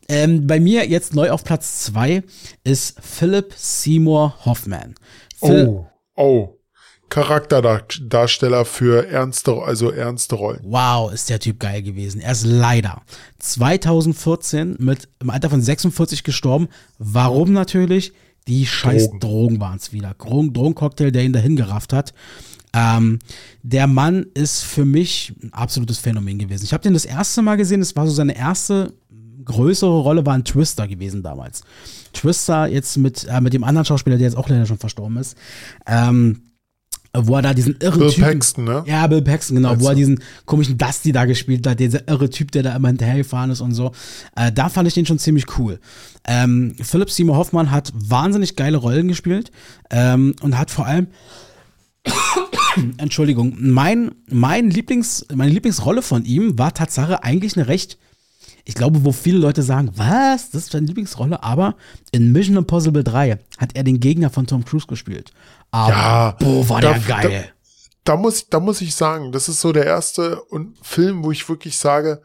Ähm, 0.07 0.47
bei 0.47 0.59
mir 0.59 0.87
jetzt 0.87 1.13
neu 1.13 1.29
auf 1.31 1.43
Platz 1.43 1.83
zwei 1.83 2.23
ist 2.63 2.95
Philip 3.01 3.53
Seymour 3.55 4.35
Hoffman. 4.45 4.95
Phil- 5.39 5.67
Oh, 5.67 5.85
oh. 6.15 6.49
Charakterdarsteller 7.09 8.65
für 8.65 9.07
ernste, 9.07 9.53
also 9.61 9.91
ernste 9.91 10.33
Rollen. 10.35 10.61
Wow, 10.63 11.13
ist 11.13 11.29
der 11.29 11.39
Typ 11.39 11.59
geil 11.59 11.83
gewesen. 11.83 12.21
Er 12.21 12.31
ist 12.31 12.43
leider 12.45 13.03
2014 13.37 14.77
mit 14.79 15.07
im 15.21 15.29
Alter 15.29 15.49
von 15.49 15.61
46 15.61 16.23
gestorben. 16.23 16.69
Warum 16.97 17.53
natürlich? 17.53 18.13
Die 18.47 18.65
scheiß 18.65 19.07
Drogen. 19.07 19.19
Drogen, 19.19 19.59
waren 19.59 19.77
es 19.77 19.93
wieder. 19.93 20.15
Drogen, 20.15 20.53
Drogencocktail, 20.53 21.11
der 21.11 21.23
ihn 21.23 21.33
dahin 21.33 21.55
gerafft 21.55 21.93
hat. 21.93 22.13
Ähm, 22.73 23.19
der 23.61 23.87
Mann 23.87 24.25
ist 24.33 24.63
für 24.63 24.85
mich 24.85 25.33
ein 25.43 25.53
absolutes 25.53 25.99
Phänomen 25.99 26.39
gewesen. 26.39 26.65
Ich 26.65 26.73
habe 26.73 26.83
den 26.83 26.93
das 26.93 27.05
erste 27.05 27.41
Mal 27.41 27.55
gesehen, 27.55 27.79
das 27.79 27.95
war 27.95 28.07
so 28.07 28.13
seine 28.13 28.35
erste 28.35 28.93
größere 29.45 29.99
Rolle, 29.99 30.25
war 30.25 30.33
ein 30.33 30.45
Twister 30.45 30.87
gewesen 30.87 31.21
damals. 31.21 31.63
Twister 32.13 32.67
jetzt 32.67 32.97
mit, 32.97 33.25
äh, 33.25 33.41
mit 33.41 33.53
dem 33.53 33.63
anderen 33.63 33.85
Schauspieler, 33.85 34.17
der 34.17 34.27
jetzt 34.27 34.37
auch 34.37 34.49
leider 34.49 34.65
schon 34.65 34.77
verstorben 34.77 35.17
ist. 35.17 35.37
Ähm, 35.85 36.41
wo 37.15 37.35
er 37.35 37.43
da 37.43 37.53
diesen 37.53 37.77
irren 37.79 37.99
Bill 37.99 38.09
Typen, 38.09 38.23
Paxton, 38.23 38.63
ne? 38.63 38.83
ja, 38.87 39.05
Bill 39.05 39.21
Paxton, 39.21 39.57
genau, 39.57 39.79
wo 39.79 39.87
er 39.87 39.93
diesen 39.93 40.19
komischen 40.45 40.79
Dusty 40.79 41.11
da 41.11 41.25
gespielt 41.25 41.65
hat, 41.67 41.79
dieser 41.79 42.07
irre 42.07 42.27
Typ, 42.27 42.51
der 42.51 42.63
da 42.63 42.75
immer 42.75 42.87
hinterhergefahren 42.87 43.51
ist 43.51 43.61
und 43.61 43.73
so. 43.73 43.91
Äh, 44.35 44.51
da 44.51 44.69
fand 44.69 44.87
ich 44.87 44.95
den 44.95 45.05
schon 45.05 45.19
ziemlich 45.19 45.45
cool. 45.59 45.79
Ähm, 46.25 46.75
Philip 46.81 47.11
Seymour 47.11 47.37
Hoffmann 47.37 47.69
hat 47.69 47.93
wahnsinnig 47.93 48.55
geile 48.55 48.77
Rollen 48.77 49.07
gespielt 49.07 49.51
ähm, 49.91 50.35
und 50.41 50.57
hat 50.57 50.71
vor 50.71 50.87
allem 50.87 51.07
Entschuldigung, 52.97 53.55
mein, 53.59 54.15
mein 54.29 54.69
Lieblings, 54.69 55.25
meine 55.33 55.51
Lieblingsrolle 55.51 56.01
von 56.01 56.25
ihm 56.25 56.57
war 56.57 56.73
Tatsache 56.73 57.23
eigentlich 57.23 57.55
eine 57.57 57.67
recht, 57.67 57.97
ich 58.65 58.75
glaube, 58.75 59.03
wo 59.03 59.11
viele 59.11 59.37
Leute 59.39 59.61
sagen, 59.61 59.91
was, 59.95 60.51
das 60.51 60.63
ist 60.63 60.73
deine 60.73 60.87
Lieblingsrolle, 60.87 61.43
aber 61.43 61.75
in 62.11 62.31
Mission 62.31 62.55
Impossible 62.57 63.03
3 63.03 63.37
hat 63.57 63.75
er 63.75 63.83
den 63.83 63.99
Gegner 63.99 64.29
von 64.29 64.47
Tom 64.47 64.63
Cruise 64.63 64.87
gespielt. 64.87 65.31
Aber, 65.71 65.89
Ja, 65.89 66.31
boah, 66.39 66.69
war 66.69 66.81
da- 66.81 66.93
der 66.93 67.01
geil. 67.01 67.49
Da 68.05 68.17
muss, 68.17 68.49
da 68.49 68.59
muss 68.59 68.81
ich 68.81 68.95
sagen, 68.95 69.31
das 69.31 69.47
ist 69.47 69.61
so 69.61 69.71
der 69.71 69.85
erste 69.85 70.41
und 70.43 70.77
Film, 70.81 71.23
wo 71.23 71.31
ich 71.31 71.47
wirklich 71.47 71.77
sage, 71.77 72.21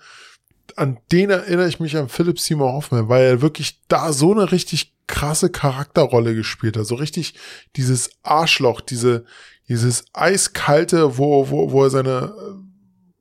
an 0.76 0.98
den 1.12 1.30
erinnere 1.30 1.68
ich 1.68 1.78
mich 1.80 1.96
an 1.96 2.08
Philip 2.08 2.38
Seymour 2.38 2.72
Hoffman, 2.72 3.08
weil 3.08 3.24
er 3.24 3.42
wirklich 3.42 3.80
da 3.88 4.12
so 4.12 4.32
eine 4.32 4.50
richtig 4.50 4.92
krasse 5.06 5.50
Charakterrolle 5.50 6.34
gespielt 6.34 6.76
hat. 6.76 6.84
So 6.86 6.96
richtig 6.96 7.34
dieses 7.76 8.10
Arschloch, 8.22 8.80
diese, 8.80 9.24
dieses 9.68 10.04
eiskalte, 10.12 11.18
wo, 11.18 11.50
wo, 11.50 11.70
wo 11.70 11.84
er 11.84 11.90
seine, 11.90 12.34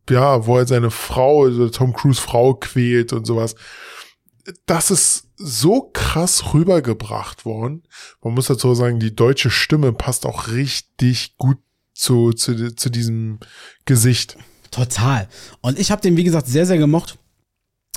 äh, 0.10 0.14
ja, 0.14 0.46
wo 0.46 0.58
er 0.58 0.68
seine 0.68 0.92
Frau, 0.92 1.44
also 1.44 1.70
Tom 1.70 1.94
Cruise 1.94 2.22
Frau 2.22 2.54
quält 2.54 3.14
und 3.14 3.26
sowas. 3.26 3.56
Das 4.66 4.92
ist 4.92 5.28
so 5.36 5.90
krass 5.94 6.54
rübergebracht 6.54 7.46
worden. 7.46 7.84
Man 8.24 8.34
muss 8.34 8.48
dazu 8.48 8.74
sagen, 8.74 9.00
die 9.00 9.16
deutsche 9.16 9.50
Stimme 9.50 9.92
passt 9.92 10.26
auch 10.26 10.48
richtig 10.48 11.36
gut 11.38 11.58
zu, 11.94 12.32
zu, 12.32 12.74
zu 12.76 12.90
diesem 12.90 13.40
Gesicht. 13.86 14.38
Total. 14.72 15.28
Und 15.62 15.78
ich 15.78 15.92
habe 15.92 16.02
den, 16.02 16.16
wie 16.16 16.24
gesagt, 16.24 16.48
sehr, 16.48 16.66
sehr 16.66 16.78
gemocht. 16.78 17.18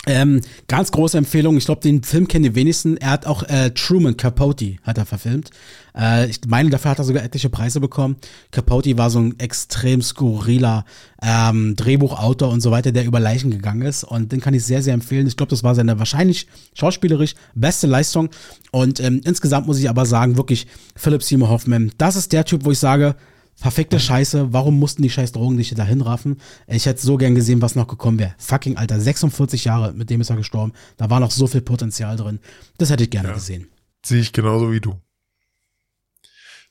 Ähm, 0.06 0.40
ganz 0.66 0.90
große 0.92 1.18
Empfehlung. 1.18 1.58
Ich 1.58 1.66
glaube, 1.66 1.82
den 1.82 2.02
Film 2.02 2.26
kennen 2.26 2.44
die 2.44 2.54
wenigsten. 2.54 2.96
Er 2.96 3.10
hat 3.10 3.26
auch 3.26 3.42
äh, 3.42 3.70
Truman 3.70 4.16
Capote 4.16 4.76
hat 4.82 4.96
er 4.96 5.04
verfilmt. 5.04 5.50
Äh, 5.94 6.30
ich 6.30 6.40
meine, 6.46 6.70
dafür 6.70 6.92
hat 6.92 6.98
er 6.98 7.04
sogar 7.04 7.22
etliche 7.22 7.50
Preise 7.50 7.80
bekommen. 7.80 8.16
Capote 8.50 8.96
war 8.96 9.10
so 9.10 9.20
ein 9.20 9.38
extrem 9.38 10.00
skurriler 10.00 10.86
ähm, 11.22 11.76
Drehbuchautor 11.76 12.48
und 12.48 12.62
so 12.62 12.70
weiter, 12.70 12.92
der 12.92 13.04
über 13.04 13.20
Leichen 13.20 13.50
gegangen 13.50 13.82
ist. 13.82 14.04
Und 14.04 14.32
den 14.32 14.40
kann 14.40 14.54
ich 14.54 14.64
sehr, 14.64 14.82
sehr 14.82 14.94
empfehlen. 14.94 15.26
Ich 15.26 15.36
glaube, 15.36 15.50
das 15.50 15.64
war 15.64 15.74
seine 15.74 15.98
wahrscheinlich 15.98 16.46
schauspielerisch 16.72 17.34
beste 17.54 17.86
Leistung. 17.86 18.30
Und 18.70 19.00
ähm, 19.00 19.20
insgesamt 19.24 19.66
muss 19.66 19.78
ich 19.78 19.90
aber 19.90 20.06
sagen, 20.06 20.38
wirklich 20.38 20.66
Philip 20.96 21.22
Seymour 21.22 21.50
Hoffman, 21.50 21.92
das 21.98 22.16
ist 22.16 22.32
der 22.32 22.46
Typ, 22.46 22.64
wo 22.64 22.70
ich 22.70 22.78
sage, 22.78 23.16
Verfickte 23.60 24.00
Scheiße, 24.00 24.54
warum 24.54 24.78
mussten 24.78 25.02
die 25.02 25.10
scheiß 25.10 25.32
Drogen 25.32 25.58
dich 25.58 25.74
dahin 25.74 26.00
raffen? 26.00 26.40
Ich 26.66 26.86
hätte 26.86 27.02
so 27.04 27.18
gern 27.18 27.34
gesehen, 27.34 27.60
was 27.60 27.74
noch 27.74 27.86
gekommen 27.88 28.18
wäre. 28.18 28.34
Fucking 28.38 28.78
Alter, 28.78 28.98
46 28.98 29.66
Jahre, 29.66 29.92
mit 29.92 30.08
dem 30.08 30.22
ist 30.22 30.30
er 30.30 30.36
gestorben. 30.36 30.72
Da 30.96 31.10
war 31.10 31.20
noch 31.20 31.30
so 31.30 31.46
viel 31.46 31.60
Potenzial 31.60 32.16
drin. 32.16 32.38
Das 32.78 32.88
hätte 32.90 33.04
ich 33.04 33.10
gerne 33.10 33.34
gesehen. 33.34 33.68
Sehe 34.02 34.20
ich 34.20 34.32
genauso 34.32 34.72
wie 34.72 34.80
du. 34.80 34.94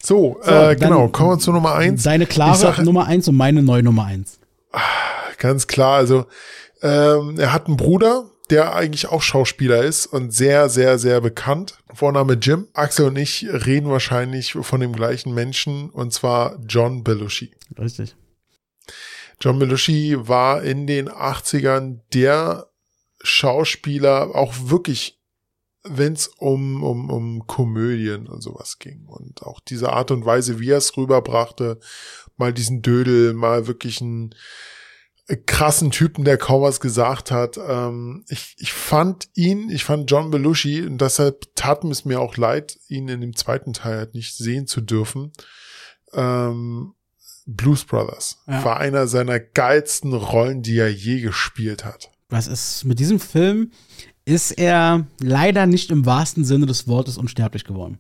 So, 0.02 0.40
So, 0.44 0.50
äh, 0.52 0.76
genau, 0.76 1.10
kommen 1.10 1.32
wir 1.32 1.40
zu 1.40 1.52
Nummer 1.52 1.76
eins. 1.76 2.02
Deine 2.04 2.26
klare 2.26 2.58
sag- 2.58 2.80
Nummer 2.80 3.06
eins 3.06 3.28
und 3.28 3.36
meine 3.36 3.62
neue 3.62 3.84
Nummer 3.84 4.06
eins. 4.06 4.40
Ganz 5.38 5.68
klar, 5.68 5.98
also 5.98 6.26
ähm, 6.82 7.38
er 7.40 7.54
hat 7.54 7.68
einen 7.68 7.78
Bruder, 7.78 8.26
der 8.50 8.76
eigentlich 8.76 9.08
auch 9.08 9.22
Schauspieler 9.22 9.84
ist 9.84 10.08
und 10.08 10.32
sehr, 10.34 10.70
sehr, 10.70 10.98
sehr 10.98 11.22
bekannt. 11.22 11.78
Vorname 11.94 12.34
Jim. 12.34 12.68
Axel 12.74 13.08
und 13.08 13.18
ich 13.18 13.48
reden 13.48 13.90
wahrscheinlich 13.90 14.54
von 14.54 14.80
dem 14.80 14.94
gleichen 14.94 15.34
Menschen 15.34 15.90
und 15.90 16.14
zwar 16.14 16.60
John 16.68 17.04
Belushi. 17.04 17.54
Richtig. 17.78 18.16
John 19.42 19.60
Belushi 19.60 20.16
war 20.18 20.64
in 20.64 20.88
den 20.88 21.10
80ern 21.10 22.00
der 22.14 22.68
Schauspieler, 23.22 24.36
auch 24.36 24.54
wirklich, 24.64 25.20
wenn 25.84 26.14
es 26.14 26.28
um, 26.28 26.84
um, 26.84 27.10
um 27.10 27.48
Komödien 27.48 28.28
und 28.28 28.42
sowas 28.42 28.80
ging. 28.80 29.06
Und 29.08 29.44
auch 29.44 29.60
diese 29.60 29.94
Art 29.94 30.12
und 30.12 30.26
Weise, 30.26 30.60
wie 30.60 30.72
er 30.72 30.78
es 30.78 30.96
rüberbrachte, 30.98 31.80
mal 32.38 32.54
diesen 32.54 32.82
Dödel, 32.82 33.34
mal 33.34 33.68
wirklich 33.68 34.02
einen 34.02 34.36
krassen 35.38 35.92
Typen, 35.92 36.24
der 36.26 36.38
kaum 36.38 36.62
was 36.62 36.80
gesagt 36.80 37.32
hat. 37.32 37.58
Ähm, 37.58 38.24
ich, 38.30 38.56
ich 38.58 38.74
fand 38.74 39.30
ihn, 39.36 39.70
ich 39.70 39.84
fand 39.86 40.10
John 40.10 40.32
Belushi 40.32 40.82
und 40.86 41.00
deshalb 41.00 41.54
tat 41.56 41.84
es 41.86 42.06
mir 42.06 42.20
auch 42.20 42.38
leid, 42.38 42.78
ihn 42.88 43.08
in 43.08 43.22
dem 43.22 43.36
zweiten 43.36 43.74
Teil 43.74 43.98
halt 43.98 44.14
nicht 44.16 44.36
sehen 44.36 44.68
zu 44.68 44.82
dürfen. 44.82 45.32
Ähm, 46.14 46.94
Blues 47.46 47.86
Brothers 47.86 48.38
Ja. 48.48 48.64
war 48.64 48.78
einer 48.78 49.08
seiner 49.08 49.40
geilsten 49.40 50.14
Rollen, 50.14 50.62
die 50.62 50.78
er 50.78 50.92
je 50.92 51.20
gespielt 51.22 51.86
hat. 51.86 52.12
Was 52.30 52.48
ist 52.48 52.86
mit 52.86 53.00
diesem 53.00 53.20
Film? 53.20 53.72
Ist 54.26 54.52
er 54.52 55.08
leider 55.20 55.66
nicht 55.66 55.90
im 55.90 56.06
wahrsten 56.06 56.46
Sinne 56.46 56.68
des 56.68 56.88
Wortes 56.88 57.18
unsterblich 57.18 57.64
geworden. 57.64 57.98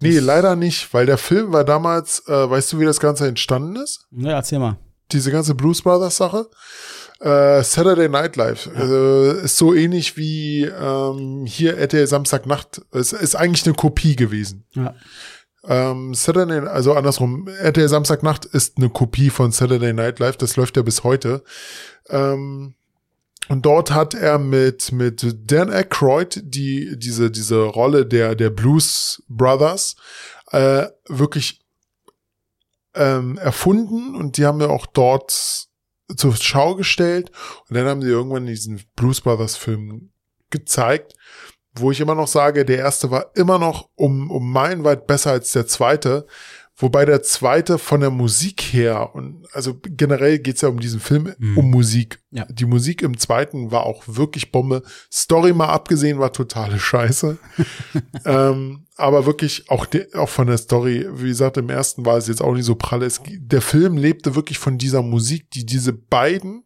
Nee, 0.00 0.18
leider 0.18 0.54
nicht, 0.56 0.92
weil 0.92 1.06
der 1.06 1.16
Film 1.18 1.52
war 1.52 1.64
damals, 1.64 2.22
äh, 2.28 2.50
weißt 2.50 2.72
du, 2.74 2.80
wie 2.80 2.84
das 2.84 3.00
Ganze 3.00 3.26
entstanden 3.26 3.76
ist? 3.76 4.06
Ja, 4.10 4.32
erzähl 4.32 4.58
mal. 4.58 4.76
Diese 5.12 5.30
ganze 5.30 5.54
Blues 5.54 5.82
Brothers 5.82 6.16
Sache. 6.16 6.48
Äh, 7.20 7.64
Saturday 7.64 8.08
Night 8.08 8.36
Live 8.36 8.68
äh, 8.76 9.42
ist 9.42 9.56
so 9.56 9.74
ähnlich 9.74 10.16
wie 10.16 10.64
ähm, 10.64 11.44
hier 11.46 11.76
RTL 11.76 12.06
Samstagnacht. 12.06 12.82
Es 12.92 13.12
ist 13.12 13.34
eigentlich 13.34 13.66
eine 13.66 13.74
Kopie 13.74 14.14
gewesen. 14.14 14.64
Ja. 14.74 14.94
Ähm, 15.64 16.14
Saturday, 16.14 16.60
also 16.60 16.94
andersrum, 16.94 17.48
RTL 17.48 17.88
Samstagnacht 17.88 18.44
ist 18.44 18.76
eine 18.76 18.88
Kopie 18.88 19.30
von 19.30 19.50
Saturday 19.50 19.92
Night 19.92 20.20
Live. 20.20 20.36
Das 20.36 20.56
läuft 20.56 20.76
ja 20.76 20.82
bis 20.82 21.02
heute. 21.02 21.42
Ähm, 22.08 22.74
und 23.48 23.64
dort 23.64 23.90
hat 23.90 24.14
er 24.14 24.38
mit, 24.38 24.92
mit 24.92 25.50
Dan 25.50 25.70
Aykroyd 25.70 26.40
die, 26.44 26.98
diese, 26.98 27.30
diese 27.30 27.62
Rolle 27.62 28.06
der, 28.06 28.34
der 28.34 28.50
Blues 28.50 29.22
Brothers 29.28 29.96
äh, 30.52 30.86
wirklich 31.08 31.60
ähm, 32.98 33.38
erfunden 33.38 34.14
und 34.14 34.36
die 34.36 34.44
haben 34.44 34.60
wir 34.60 34.70
auch 34.70 34.86
dort 34.86 35.68
zur 36.16 36.36
Schau 36.36 36.74
gestellt. 36.74 37.30
Und 37.68 37.76
dann 37.76 37.86
haben 37.86 38.02
sie 38.02 38.08
irgendwann 38.08 38.46
diesen 38.46 38.82
Blues 38.96 39.20
Brothers 39.20 39.56
Film 39.56 40.10
gezeigt, 40.50 41.14
wo 41.74 41.90
ich 41.90 42.00
immer 42.00 42.14
noch 42.14 42.28
sage, 42.28 42.64
der 42.64 42.78
erste 42.78 43.10
war 43.10 43.30
immer 43.34 43.58
noch 43.58 43.90
um, 43.94 44.30
um 44.30 44.50
meilenweit 44.50 45.06
besser 45.06 45.32
als 45.32 45.52
der 45.52 45.66
zweite. 45.66 46.26
Wobei 46.80 47.04
der 47.04 47.22
zweite 47.24 47.76
von 47.76 48.00
der 48.00 48.10
Musik 48.10 48.60
her 48.72 49.14
und 49.14 49.46
also 49.52 49.76
generell 49.82 50.38
geht's 50.38 50.60
ja 50.60 50.68
um 50.68 50.78
diesen 50.78 51.00
Film 51.00 51.34
Mhm. 51.38 51.58
um 51.58 51.70
Musik. 51.70 52.20
Ja. 52.30 52.46
Die 52.48 52.66
Musik 52.66 53.02
im 53.02 53.18
zweiten 53.18 53.72
war 53.72 53.84
auch 53.84 54.04
wirklich 54.06 54.52
Bombe. 54.52 54.82
Story 55.12 55.52
mal 55.52 55.66
abgesehen 55.70 56.20
war 56.20 56.32
totale 56.32 56.78
Scheiße. 56.78 57.36
ähm, 58.24 58.86
aber 58.96 59.26
wirklich 59.26 59.68
auch, 59.70 59.86
de, 59.86 60.14
auch 60.14 60.28
von 60.28 60.46
der 60.46 60.58
Story, 60.58 61.06
wie 61.14 61.28
gesagt, 61.28 61.56
im 61.56 61.68
ersten 61.68 62.06
war 62.06 62.16
es 62.16 62.28
jetzt 62.28 62.42
auch 62.42 62.54
nicht 62.54 62.64
so 62.64 62.76
pralle. 62.76 63.06
Es, 63.06 63.20
der 63.26 63.60
Film 63.62 63.96
lebte 63.96 64.36
wirklich 64.36 64.58
von 64.58 64.78
dieser 64.78 65.02
Musik, 65.02 65.50
die 65.50 65.66
diese 65.66 65.92
beiden 65.92 66.64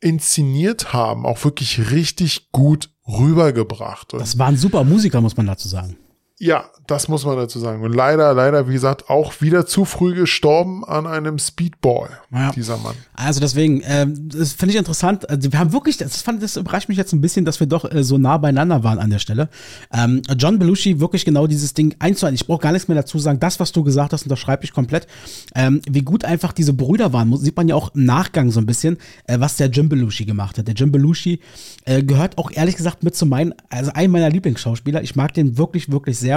inszeniert 0.00 0.92
haben, 0.92 1.26
auch 1.26 1.44
wirklich 1.44 1.90
richtig 1.90 2.50
gut 2.50 2.90
rübergebracht. 3.06 4.12
Und 4.12 4.20
Das 4.20 4.38
waren 4.38 4.56
super 4.56 4.84
Musiker, 4.84 5.20
muss 5.20 5.36
man 5.36 5.46
dazu 5.46 5.68
sagen. 5.68 5.96
Ja, 6.44 6.64
das 6.88 7.06
muss 7.06 7.24
man 7.24 7.36
dazu 7.36 7.60
sagen. 7.60 7.82
Und 7.84 7.94
leider, 7.94 8.34
leider, 8.34 8.68
wie 8.68 8.72
gesagt, 8.72 9.08
auch 9.08 9.40
wieder 9.40 9.64
zu 9.64 9.84
früh 9.84 10.12
gestorben 10.12 10.84
an 10.84 11.06
einem 11.06 11.38
Speedball, 11.38 12.08
Ja. 12.32 12.50
dieser 12.50 12.78
Mann. 12.78 12.96
Also 13.14 13.38
deswegen, 13.38 13.80
ähm, 13.84 14.28
das 14.28 14.52
finde 14.52 14.72
ich 14.72 14.78
interessant. 14.78 15.30
Also 15.30 15.52
wir 15.52 15.60
haben 15.60 15.72
wirklich, 15.72 15.98
das 15.98 16.20
fand, 16.20 16.42
das 16.42 16.56
überrascht 16.56 16.88
mich 16.88 16.98
jetzt 16.98 17.12
ein 17.12 17.20
bisschen, 17.20 17.44
dass 17.44 17.60
wir 17.60 17.68
doch 17.68 17.84
äh, 17.88 18.02
so 18.02 18.18
nah 18.18 18.38
beieinander 18.38 18.82
waren 18.82 18.98
an 18.98 19.10
der 19.10 19.20
Stelle. 19.20 19.50
Ähm, 19.94 20.20
John 20.36 20.58
Belushi 20.58 20.98
wirklich 20.98 21.24
genau 21.24 21.46
dieses 21.46 21.74
Ding 21.74 21.94
eins. 22.00 22.24
Ich 22.24 22.44
brauche 22.48 22.60
gar 22.60 22.72
nichts 22.72 22.88
mehr 22.88 22.96
dazu 22.96 23.20
sagen. 23.20 23.38
Das, 23.38 23.60
was 23.60 23.70
du 23.70 23.84
gesagt 23.84 24.12
hast, 24.12 24.24
unterschreibe 24.24 24.64
ich 24.64 24.72
komplett. 24.72 25.06
Ähm, 25.54 25.80
wie 25.88 26.02
gut 26.02 26.24
einfach 26.24 26.52
diese 26.52 26.72
Brüder 26.72 27.12
waren, 27.12 27.36
sieht 27.36 27.56
man 27.56 27.68
ja 27.68 27.76
auch 27.76 27.94
im 27.94 28.04
Nachgang 28.04 28.50
so 28.50 28.58
ein 28.58 28.66
bisschen, 28.66 28.98
äh, 29.28 29.38
was 29.38 29.58
der 29.58 29.68
Jim 29.68 29.88
Belushi 29.88 30.24
gemacht 30.24 30.58
hat. 30.58 30.66
Der 30.66 30.74
Jim 30.74 30.90
Belushi 30.90 31.38
äh, 31.84 32.02
gehört 32.02 32.36
auch 32.36 32.50
ehrlich 32.50 32.74
gesagt 32.74 33.04
mit 33.04 33.14
zu 33.14 33.26
meinen, 33.26 33.54
also 33.70 33.92
einem 33.92 34.10
meiner 34.10 34.28
Lieblingsschauspieler. 34.30 35.02
Ich 35.04 35.14
mag 35.14 35.32
den 35.34 35.56
wirklich, 35.56 35.92
wirklich 35.92 36.18
sehr. 36.18 36.31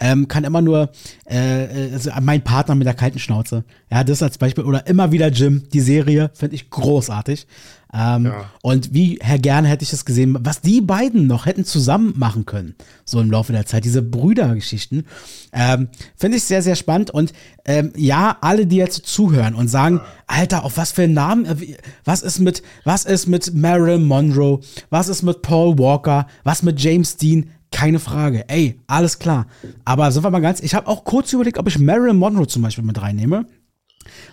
Ähm, 0.00 0.26
kann 0.28 0.44
immer 0.44 0.62
nur, 0.62 0.90
äh, 1.30 1.88
äh, 1.88 1.92
also 1.92 2.10
mein 2.20 2.42
Partner 2.42 2.74
mit 2.74 2.86
der 2.86 2.94
kalten 2.94 3.18
Schnauze. 3.18 3.64
Ja, 3.90 4.02
das 4.04 4.22
als 4.22 4.38
Beispiel. 4.38 4.64
Oder 4.64 4.86
immer 4.86 5.12
wieder 5.12 5.28
Jim, 5.28 5.62
die 5.72 5.80
Serie, 5.80 6.30
finde 6.34 6.56
ich 6.56 6.70
großartig. 6.70 7.46
Ähm, 7.94 8.24
Ja. 8.26 8.50
Und 8.62 8.94
wie 8.94 9.18
Herr 9.20 9.38
gerne 9.38 9.68
hätte 9.68 9.84
ich 9.84 9.92
es 9.92 10.04
gesehen, 10.04 10.36
was 10.40 10.60
die 10.60 10.80
beiden 10.80 11.26
noch 11.26 11.44
hätten 11.46 11.64
zusammen 11.64 12.14
machen 12.16 12.46
können, 12.46 12.74
so 13.04 13.20
im 13.20 13.30
Laufe 13.30 13.52
der 13.52 13.66
Zeit, 13.66 13.84
diese 13.84 14.02
Brüdergeschichten, 14.02 15.06
ähm, 15.52 15.88
finde 16.16 16.38
ich 16.38 16.44
sehr, 16.44 16.62
sehr 16.62 16.74
spannend. 16.76 17.10
Und 17.10 17.32
ähm, 17.66 17.92
ja, 17.94 18.38
alle, 18.40 18.66
die 18.66 18.76
jetzt 18.76 19.06
zuhören 19.06 19.54
und 19.54 19.68
sagen, 19.68 20.00
Alter, 20.26 20.64
auf 20.64 20.78
was 20.78 20.92
für 20.92 21.02
einen 21.02 21.14
Namen, 21.14 21.44
äh, 21.44 21.76
was 22.04 22.22
ist 22.22 22.38
mit, 22.38 22.62
was 22.84 23.04
ist 23.04 23.26
mit 23.26 23.54
Marilyn 23.54 24.04
Monroe, 24.04 24.60
was 24.88 25.08
ist 25.08 25.22
mit 25.22 25.42
Paul 25.42 25.78
Walker, 25.78 26.26
was 26.44 26.62
mit 26.62 26.80
James 26.80 27.16
Dean, 27.18 27.50
keine 27.72 27.98
Frage. 27.98 28.48
Ey, 28.48 28.80
alles 28.86 29.18
klar. 29.18 29.46
Aber 29.84 30.12
sind 30.12 30.22
wir 30.22 30.30
mal 30.30 30.40
ganz, 30.40 30.60
ich 30.60 30.74
habe 30.74 30.86
auch 30.86 31.04
kurz 31.04 31.32
überlegt, 31.32 31.58
ob 31.58 31.66
ich 31.66 31.78
Marilyn 31.78 32.16
Monroe 32.16 32.46
zum 32.46 32.62
Beispiel 32.62 32.84
mit 32.84 33.00
reinnehme. 33.00 33.46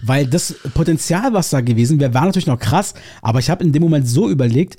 Weil 0.01 0.27
das 0.27 0.55
Potenzial, 0.73 1.33
was 1.33 1.49
da 1.49 1.61
gewesen 1.61 1.99
wäre, 1.99 2.13
war 2.13 2.25
natürlich 2.25 2.47
noch 2.47 2.59
krass, 2.59 2.93
aber 3.21 3.39
ich 3.39 3.49
habe 3.49 3.63
in 3.63 3.71
dem 3.71 3.83
Moment 3.83 4.07
so 4.07 4.29
überlegt, 4.29 4.77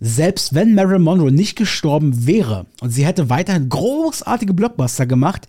selbst 0.00 0.54
wenn 0.54 0.74
Marilyn 0.74 1.02
Monroe 1.02 1.32
nicht 1.32 1.56
gestorben 1.56 2.26
wäre 2.26 2.66
und 2.80 2.90
sie 2.90 3.04
hätte 3.04 3.30
weiterhin 3.30 3.68
großartige 3.68 4.54
Blockbuster 4.54 5.06
gemacht, 5.06 5.48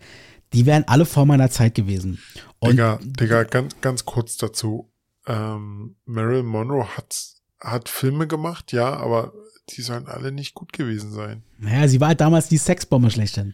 die 0.53 0.65
wären 0.65 0.86
alle 0.88 1.06
vor 1.06 1.26
meiner 1.26 1.52
Zeit 1.52 1.76
gewesen. 1.76 2.19
Und 2.57 2.72
Digga, 2.72 2.99
Digga, 3.02 3.44
ganz, 3.44 3.76
ganz 3.81 4.06
kurz 4.06 4.38
dazu. 4.38 4.91
Ähm, 5.27 5.95
Marilyn 6.06 6.48
Monroe 6.48 6.88
hat, 6.98 7.15
hat 7.60 7.90
Filme 7.90 8.26
gemacht, 8.26 8.72
ja, 8.72 8.91
aber 8.95 9.34
die 9.76 9.82
sollen 9.82 10.08
alle 10.08 10.32
nicht 10.32 10.54
gut 10.54 10.74
gewesen 10.74 11.12
sein. 11.12 11.44
naja, 11.60 11.88
sie 11.88 12.00
war 12.02 12.10
halt 12.10 12.22
damals 12.22 12.48
die 12.50 12.58
Sexbombe 12.58 13.10
schlechthin. 13.12 13.54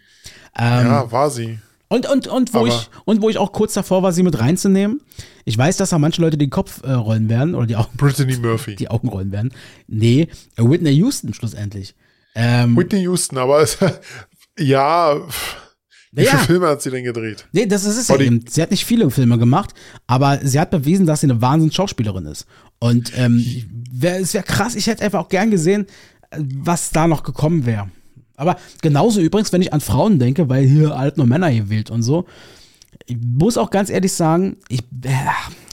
Ähm, 0.57 0.85
ja, 0.87 1.11
war 1.11 1.29
sie. 1.29 1.59
Und, 1.87 2.09
und, 2.09 2.27
und, 2.27 2.53
wo 2.53 2.59
Aber- 2.59 2.67
ich, 2.69 2.89
und 3.05 3.21
wo 3.21 3.29
ich 3.29 3.37
auch 3.37 3.51
kurz 3.51 3.73
davor 3.73 4.01
war, 4.03 4.11
sie 4.11 4.23
mit 4.23 4.39
reinzunehmen. 4.39 5.01
Ich 5.45 5.57
weiß, 5.57 5.77
dass 5.77 5.91
da 5.91 5.99
manche 5.99 6.21
Leute 6.21 6.37
den 6.37 6.49
Kopf 6.49 6.81
äh, 6.83 6.91
rollen 6.91 7.29
werden 7.29 7.53
oder 7.53 7.67
die 7.67 7.75
Augen, 7.75 7.95
Brittany 7.95 8.37
Murphy. 8.37 8.75
die 8.77 8.89
Augen 8.89 9.07
rollen 9.09 9.31
werden. 9.31 9.53
Nee, 9.87 10.27
äh, 10.57 10.63
Whitney 10.63 10.91
Houston 10.93 11.33
schlussendlich. 11.33 11.93
Ähm, 12.33 12.75
Whitney 12.75 13.01
Houston, 13.01 13.37
aber 13.37 13.61
es, 13.61 13.77
ja, 14.59 15.15
wie 16.11 16.23
Ja. 16.23 16.31
viele 16.31 16.43
Filme 16.43 16.67
hat 16.67 16.81
sie 16.81 16.89
denn 16.91 17.03
gedreht? 17.03 17.45
Nee, 17.51 17.65
das 17.67 17.85
ist 17.85 17.97
es 17.97 18.07
ja 18.07 18.17
eben. 18.19 18.43
Sie 18.49 18.61
hat 18.61 18.71
nicht 18.71 18.85
viele 18.85 19.09
Filme 19.11 19.37
gemacht, 19.37 19.73
aber 20.07 20.39
sie 20.43 20.59
hat 20.59 20.71
bewiesen, 20.71 21.05
dass 21.05 21.21
sie 21.21 21.29
eine 21.29 21.41
Wahnsinns-Schauspielerin 21.41 22.25
ist. 22.25 22.45
Und 22.79 23.11
ähm, 23.17 23.84
wär, 24.01 24.19
es 24.19 24.33
wäre 24.33 24.43
krass, 24.43 24.75
ich 24.75 24.87
hätte 24.87 25.03
einfach 25.03 25.19
auch 25.19 25.29
gern 25.29 25.51
gesehen, 25.51 25.87
äh, 26.31 26.39
was 26.39 26.91
da 26.91 27.07
noch 27.07 27.23
gekommen 27.23 27.65
wäre. 27.65 27.89
Aber 28.37 28.57
genauso 28.81 29.21
übrigens, 29.21 29.53
wenn 29.53 29.61
ich 29.61 29.73
an 29.73 29.81
Frauen 29.81 30.19
denke, 30.19 30.49
weil 30.49 30.65
hier 30.65 30.95
alt 30.95 31.17
nur 31.17 31.25
Männer 31.25 31.51
gewählt 31.53 31.89
und 31.89 32.03
so. 32.03 32.25
Ich 33.05 33.17
muss 33.21 33.57
auch 33.57 33.69
ganz 33.69 33.89
ehrlich 33.89 34.13
sagen, 34.13 34.57
ich, 34.67 34.81
äh, 35.03 35.09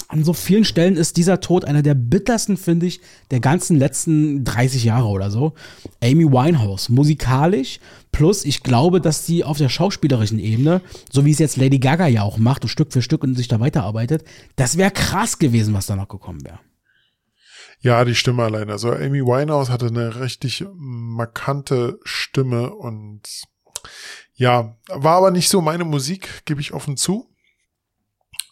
an 0.08 0.24
so 0.24 0.34
vielen 0.34 0.64
Stellen 0.64 0.96
ist 0.96 1.16
dieser 1.16 1.40
Tod 1.40 1.64
einer 1.64 1.82
der 1.82 1.94
bittersten, 1.94 2.58
finde 2.58 2.86
ich, 2.86 3.00
der 3.30 3.40
ganzen 3.40 3.78
letzten 3.78 4.44
30 4.44 4.84
Jahre 4.84 5.08
oder 5.08 5.30
so. 5.30 5.54
Amy 6.02 6.30
Winehouse, 6.30 6.90
musikalisch, 6.90 7.80
plus 8.12 8.44
ich 8.44 8.62
glaube, 8.62 9.00
dass 9.00 9.24
die 9.24 9.42
auf 9.42 9.56
der 9.56 9.70
schauspielerischen 9.70 10.38
Ebene, 10.38 10.82
so 11.10 11.24
wie 11.24 11.30
es 11.30 11.38
jetzt 11.38 11.56
Lady 11.56 11.78
Gaga 11.78 12.06
ja 12.06 12.22
auch 12.22 12.36
macht 12.36 12.62
und 12.62 12.68
Stück 12.68 12.92
für 12.92 13.00
Stück 13.00 13.24
und 13.24 13.36
sich 13.36 13.48
da 13.48 13.58
weiterarbeitet, 13.58 14.24
das 14.56 14.76
wäre 14.76 14.90
krass 14.90 15.38
gewesen, 15.38 15.72
was 15.72 15.86
da 15.86 15.96
noch 15.96 16.08
gekommen 16.08 16.44
wäre. 16.44 16.58
Ja, 17.82 18.04
die 18.04 18.14
Stimme 18.14 18.44
allein. 18.44 18.70
Also 18.70 18.92
Amy 18.92 19.24
Winehouse 19.24 19.68
hatte 19.68 19.86
eine 19.86 20.20
richtig 20.20 20.64
markante 20.72 21.98
Stimme 22.04 22.72
und 22.72 23.22
ja, 24.34 24.76
war 24.88 25.16
aber 25.16 25.30
nicht 25.32 25.48
so 25.48 25.60
meine 25.60 25.84
Musik, 25.84 26.44
gebe 26.44 26.60
ich 26.60 26.72
offen 26.72 26.96
zu. 26.96 27.28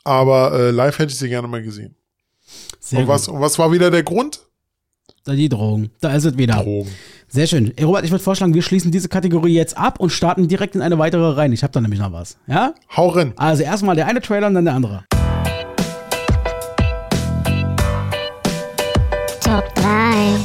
Aber 0.02 0.52
äh, 0.52 0.70
live 0.70 0.98
hätte 0.98 1.12
ich 1.12 1.19
sie 1.19 1.28
gerne 1.28 1.47
mal 1.47 1.62
gesehen. 1.62 1.94
Sehr 2.81 3.01
und, 3.01 3.09
was, 3.09 3.28
und 3.28 3.40
was 3.40 3.59
war 3.59 3.70
wieder 3.70 3.90
der 3.90 4.02
Grund? 4.02 4.48
Da 5.24 5.35
die 5.35 5.48
Drogen. 5.48 5.90
Da 6.01 6.15
ist 6.15 6.24
es 6.24 6.36
wieder. 6.36 6.62
Drogen. 6.62 6.90
Sehr 7.28 7.47
schön. 7.47 7.73
Ey, 7.77 7.85
Robert, 7.85 8.05
ich 8.05 8.11
würde 8.11 8.24
vorschlagen, 8.24 8.55
wir 8.55 8.62
schließen 8.62 8.90
diese 8.90 9.09
Kategorie 9.09 9.55
jetzt 9.55 9.77
ab 9.77 10.01
und 10.01 10.11
starten 10.11 10.48
direkt 10.48 10.74
in 10.74 10.82
eine 10.82 10.98
weitere 10.98 11.35
rein. 11.35 11.52
Ich 11.52 11.62
habe 11.62 11.73
da 11.73 11.81
nämlich 11.81 12.01
noch 12.01 12.12
was. 12.12 12.39
Ja? 12.48 12.74
Hau 12.97 13.09
rein. 13.09 13.35
Also 13.36 13.62
erstmal 13.62 13.94
der 13.94 14.07
eine 14.07 14.20
Trailer 14.20 14.48
und 14.48 14.55
dann 14.55 14.65
der 14.65 14.74
andere. 14.74 15.05
Top 19.51 19.74
3. 19.74 20.36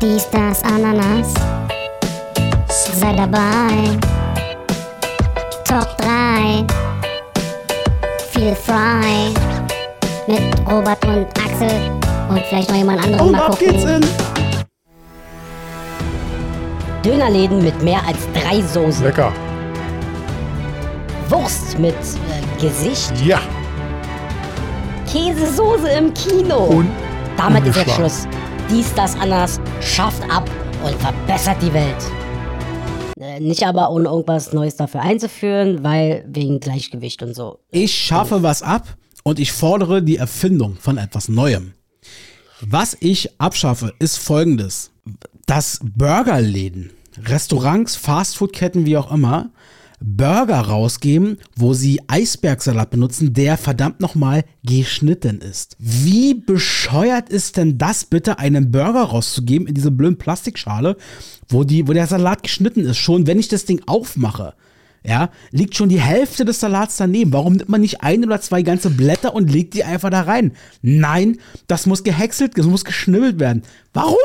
Dies, 0.00 0.30
das, 0.30 0.62
Ananas. 0.62 1.34
Sei 2.68 3.12
dabei. 3.16 3.98
Top 5.64 5.98
3. 5.98 6.64
Feel 8.30 8.54
Fry. 8.54 9.34
Mit 10.28 10.40
Robert 10.70 11.04
und 11.04 11.26
Axel. 11.36 11.90
Und 12.28 12.42
vielleicht 12.48 12.68
noch 12.68 12.76
jemand 12.76 13.02
anderen 13.02 13.26
Und 13.26 13.32
mal 13.32 13.42
ab 13.42 13.58
gucken. 13.58 13.68
geht's 13.72 13.84
in. 13.84 14.04
Dönerläden 17.04 17.60
mit 17.60 17.82
mehr 17.82 18.02
als 18.06 18.18
drei 18.34 18.62
Soßen. 18.62 19.02
Lecker. 19.04 19.32
Wurst 21.28 21.76
mit 21.80 21.96
äh, 21.96 22.62
Gesicht. 22.62 23.20
Ja. 23.24 23.40
Käsesoße 25.12 25.88
im 25.88 26.14
Kino. 26.14 26.66
Und 26.66 27.03
Damit 27.36 27.66
ist 27.66 27.76
jetzt. 27.76 27.94
Schluss. 27.94 28.28
Dies, 28.70 28.94
das, 28.94 29.16
anders 29.16 29.60
schafft 29.80 30.22
ab 30.30 30.48
und 30.84 30.94
verbessert 31.00 31.56
die 31.60 31.72
Welt. 31.72 31.96
Äh, 33.20 33.40
nicht 33.40 33.66
aber 33.66 33.90
ohne 33.90 34.08
irgendwas 34.08 34.52
Neues 34.52 34.76
dafür 34.76 35.02
einzuführen, 35.02 35.82
weil 35.82 36.24
wegen 36.28 36.60
Gleichgewicht 36.60 37.22
und 37.22 37.34
so. 37.34 37.58
Ich 37.70 37.94
schaffe 37.94 38.42
was 38.42 38.62
ab 38.62 38.96
und 39.24 39.38
ich 39.38 39.52
fordere 39.52 40.02
die 40.02 40.16
Erfindung 40.16 40.76
von 40.76 40.96
etwas 40.96 41.28
Neuem. 41.28 41.74
Was 42.60 42.96
ich 43.00 43.40
abschaffe, 43.40 43.92
ist 43.98 44.16
folgendes. 44.16 44.90
Dass 45.46 45.80
Burgerläden, 45.82 46.90
Restaurants, 47.18 47.96
Fastfoodketten, 47.96 48.86
wie 48.86 48.96
auch 48.96 49.10
immer, 49.10 49.50
Burger 50.06 50.60
rausgeben, 50.60 51.38
wo 51.56 51.72
sie 51.72 51.98
Eisbergsalat 52.08 52.90
benutzen, 52.90 53.32
der 53.32 53.56
verdammt 53.56 54.00
nochmal 54.00 54.44
geschnitten 54.62 55.40
ist. 55.40 55.76
Wie 55.78 56.34
bescheuert 56.34 57.30
ist 57.30 57.56
denn 57.56 57.78
das 57.78 58.04
bitte, 58.04 58.38
einen 58.38 58.70
Burger 58.70 59.04
rauszugeben 59.04 59.66
in 59.66 59.74
diese 59.74 59.90
blöden 59.90 60.18
Plastikschale, 60.18 60.98
wo, 61.48 61.64
die, 61.64 61.88
wo 61.88 61.94
der 61.94 62.06
Salat 62.06 62.42
geschnitten 62.42 62.80
ist? 62.80 62.98
Schon 62.98 63.26
wenn 63.26 63.38
ich 63.38 63.48
das 63.48 63.64
Ding 63.64 63.80
aufmache, 63.86 64.52
ja, 65.06 65.30
liegt 65.50 65.74
schon 65.74 65.88
die 65.88 66.00
Hälfte 66.00 66.44
des 66.44 66.60
Salats 66.60 66.98
daneben. 66.98 67.32
Warum 67.32 67.54
nimmt 67.54 67.68
man 67.68 67.80
nicht 67.80 68.02
ein 68.02 68.24
oder 68.24 68.40
zwei 68.40 68.62
ganze 68.62 68.90
Blätter 68.90 69.34
und 69.34 69.50
legt 69.50 69.74
die 69.74 69.84
einfach 69.84 70.10
da 70.10 70.22
rein? 70.22 70.52
Nein, 70.82 71.38
das 71.66 71.86
muss 71.86 72.04
gehäckselt, 72.04 72.58
das 72.58 72.66
muss 72.66 72.84
geschnibbelt 72.84 73.38
werden. 73.38 73.62
Warum? 73.94 74.16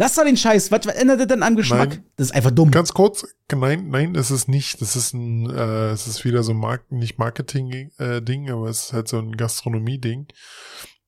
Lass 0.00 0.14
doch 0.14 0.24
den 0.24 0.38
Scheiß. 0.38 0.72
Was, 0.72 0.86
was 0.86 0.94
ändert 0.94 1.20
das 1.20 1.26
denn 1.26 1.42
am 1.42 1.56
Geschmack? 1.56 1.90
Nein. 1.90 2.04
Das 2.16 2.28
ist 2.28 2.34
einfach 2.34 2.52
dumm. 2.52 2.70
Ganz 2.70 2.94
kurz, 2.94 3.26
nein, 3.54 3.90
nein, 3.90 4.14
es 4.14 4.30
ist 4.30 4.48
nicht. 4.48 4.80
Das 4.80 4.96
ist 4.96 5.12
ein, 5.12 5.50
äh, 5.50 5.90
es 5.90 6.06
ist 6.06 6.24
wieder 6.24 6.42
so 6.42 6.52
ein 6.52 6.56
Mark 6.56 6.90
nicht 6.90 7.18
Marketing-Ding, 7.18 8.50
aber 8.50 8.70
es 8.70 8.84
ist 8.84 8.92
halt 8.94 9.08
so 9.08 9.18
ein 9.18 9.36
Gastronomie-Ding. 9.36 10.28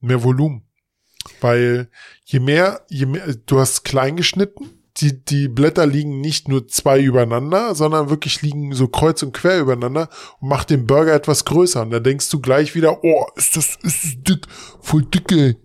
Mehr 0.01 0.23
Volumen. 0.23 0.65
Weil 1.41 1.89
je 2.27 2.41
mehr, 2.41 2.85
je 2.91 3.07
mehr, 3.07 3.35
du 3.47 3.61
hast 3.61 3.85
klein 3.85 4.15
geschnitten, 4.15 4.69
die, 4.99 5.25
die 5.25 5.49
Blätter 5.49 5.87
liegen 5.87 6.21
nicht 6.21 6.49
nur 6.49 6.69
zwei 6.69 7.01
übereinander, 7.01 7.75
sondern 7.75 8.11
wirklich 8.11 8.43
liegen 8.43 8.75
so 8.75 8.89
kreuz 8.89 9.23
und 9.23 9.33
quer 9.33 9.59
übereinander 9.59 10.11
und 10.41 10.51
macht 10.51 10.69
den 10.69 10.87
Burger 10.87 11.15
etwas 11.15 11.47
größer. 11.47 11.81
Und 11.81 11.93
da 11.93 11.99
denkst 11.99 12.29
du 12.29 12.41
gleich 12.41 12.75
wieder, 12.75 13.03
oh, 13.03 13.27
ist 13.37 13.57
das, 13.57 13.79
ist 13.83 14.05
das 14.05 14.23
dick, 14.23 14.47
voll 14.83 15.07
dicke. 15.07 15.57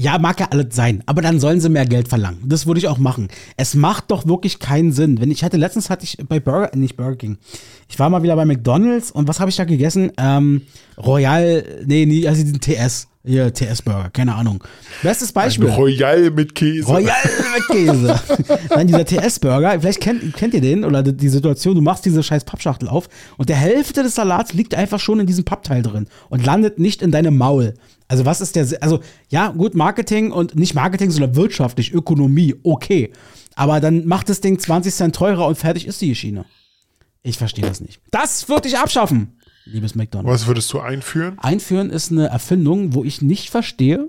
Ja, 0.00 0.16
mag 0.16 0.38
ja 0.38 0.46
alles 0.50 0.76
sein, 0.76 1.02
aber 1.06 1.22
dann 1.22 1.40
sollen 1.40 1.60
sie 1.60 1.68
mehr 1.68 1.84
Geld 1.84 2.06
verlangen. 2.06 2.38
Das 2.44 2.68
würde 2.68 2.78
ich 2.78 2.86
auch 2.86 2.98
machen. 2.98 3.26
Es 3.56 3.74
macht 3.74 4.12
doch 4.12 4.28
wirklich 4.28 4.60
keinen 4.60 4.92
Sinn. 4.92 5.20
Wenn 5.20 5.32
ich 5.32 5.42
hatte 5.42 5.56
letztens 5.56 5.90
hatte 5.90 6.04
ich 6.04 6.18
bei 6.28 6.38
Burger, 6.38 6.70
nicht 6.76 6.96
Burger 6.96 7.16
King. 7.16 7.36
Ich 7.88 7.98
war 7.98 8.08
mal 8.08 8.22
wieder 8.22 8.36
bei 8.36 8.44
McDonald's 8.44 9.10
und 9.10 9.26
was 9.26 9.40
habe 9.40 9.50
ich 9.50 9.56
da 9.56 9.64
gegessen? 9.64 10.12
Ähm, 10.16 10.62
Royal, 10.96 11.64
nee, 11.84 12.06
nee, 12.06 12.28
also 12.28 12.44
den 12.44 12.60
TS. 12.60 13.08
Hier, 13.24 13.52
TS-Burger, 13.52 14.10
keine 14.10 14.36
Ahnung. 14.36 14.62
Bestes 15.02 15.32
Beispiel. 15.32 15.68
Ein 15.68 15.74
Royal 15.74 16.30
mit 16.30 16.54
Käse. 16.54 16.86
Royal 16.86 17.16
mit 17.56 17.66
Käse. 17.66 18.20
Dann 18.70 18.86
dieser 18.86 19.04
TS-Burger, 19.04 19.80
vielleicht 19.80 20.00
kennt, 20.00 20.34
kennt 20.34 20.54
ihr 20.54 20.60
den 20.60 20.84
oder 20.84 21.02
die 21.02 21.28
Situation, 21.28 21.74
du 21.74 21.82
machst 21.82 22.06
diese 22.06 22.22
scheiß 22.22 22.44
Pappschachtel 22.44 22.88
auf 22.88 23.08
und 23.36 23.48
der 23.48 23.56
Hälfte 23.56 24.04
des 24.04 24.14
Salats 24.14 24.54
liegt 24.54 24.74
einfach 24.74 25.00
schon 25.00 25.18
in 25.20 25.26
diesem 25.26 25.44
Pappteil 25.44 25.82
drin 25.82 26.06
und 26.30 26.46
landet 26.46 26.78
nicht 26.78 27.02
in 27.02 27.10
deinem 27.10 27.36
Maul. 27.36 27.74
Also 28.08 28.24
was 28.24 28.40
ist 28.40 28.56
der, 28.56 28.66
also 28.80 29.00
ja, 29.28 29.48
gut, 29.48 29.74
Marketing 29.74 30.32
und 30.32 30.56
nicht 30.56 30.74
Marketing, 30.74 31.10
sondern 31.10 31.36
wirtschaftlich, 31.36 31.92
Ökonomie, 31.92 32.54
okay. 32.62 33.12
Aber 33.54 33.80
dann 33.80 34.06
macht 34.06 34.28
das 34.28 34.40
Ding 34.40 34.58
20 34.58 34.94
Cent 34.94 35.14
teurer 35.14 35.46
und 35.46 35.56
fertig 35.56 35.86
ist 35.86 36.00
die 36.00 36.14
Schiene. 36.14 36.46
Ich 37.22 37.36
verstehe 37.36 37.66
das 37.66 37.80
nicht. 37.80 38.00
Das 38.10 38.48
würde 38.48 38.68
ich 38.68 38.78
abschaffen, 38.78 39.38
liebes 39.66 39.94
McDonald's. 39.94 40.32
Was 40.42 40.46
würdest 40.46 40.72
du 40.72 40.80
einführen? 40.80 41.38
Einführen 41.38 41.90
ist 41.90 42.10
eine 42.10 42.28
Erfindung, 42.28 42.94
wo 42.94 43.04
ich 43.04 43.20
nicht 43.20 43.50
verstehe, 43.50 44.08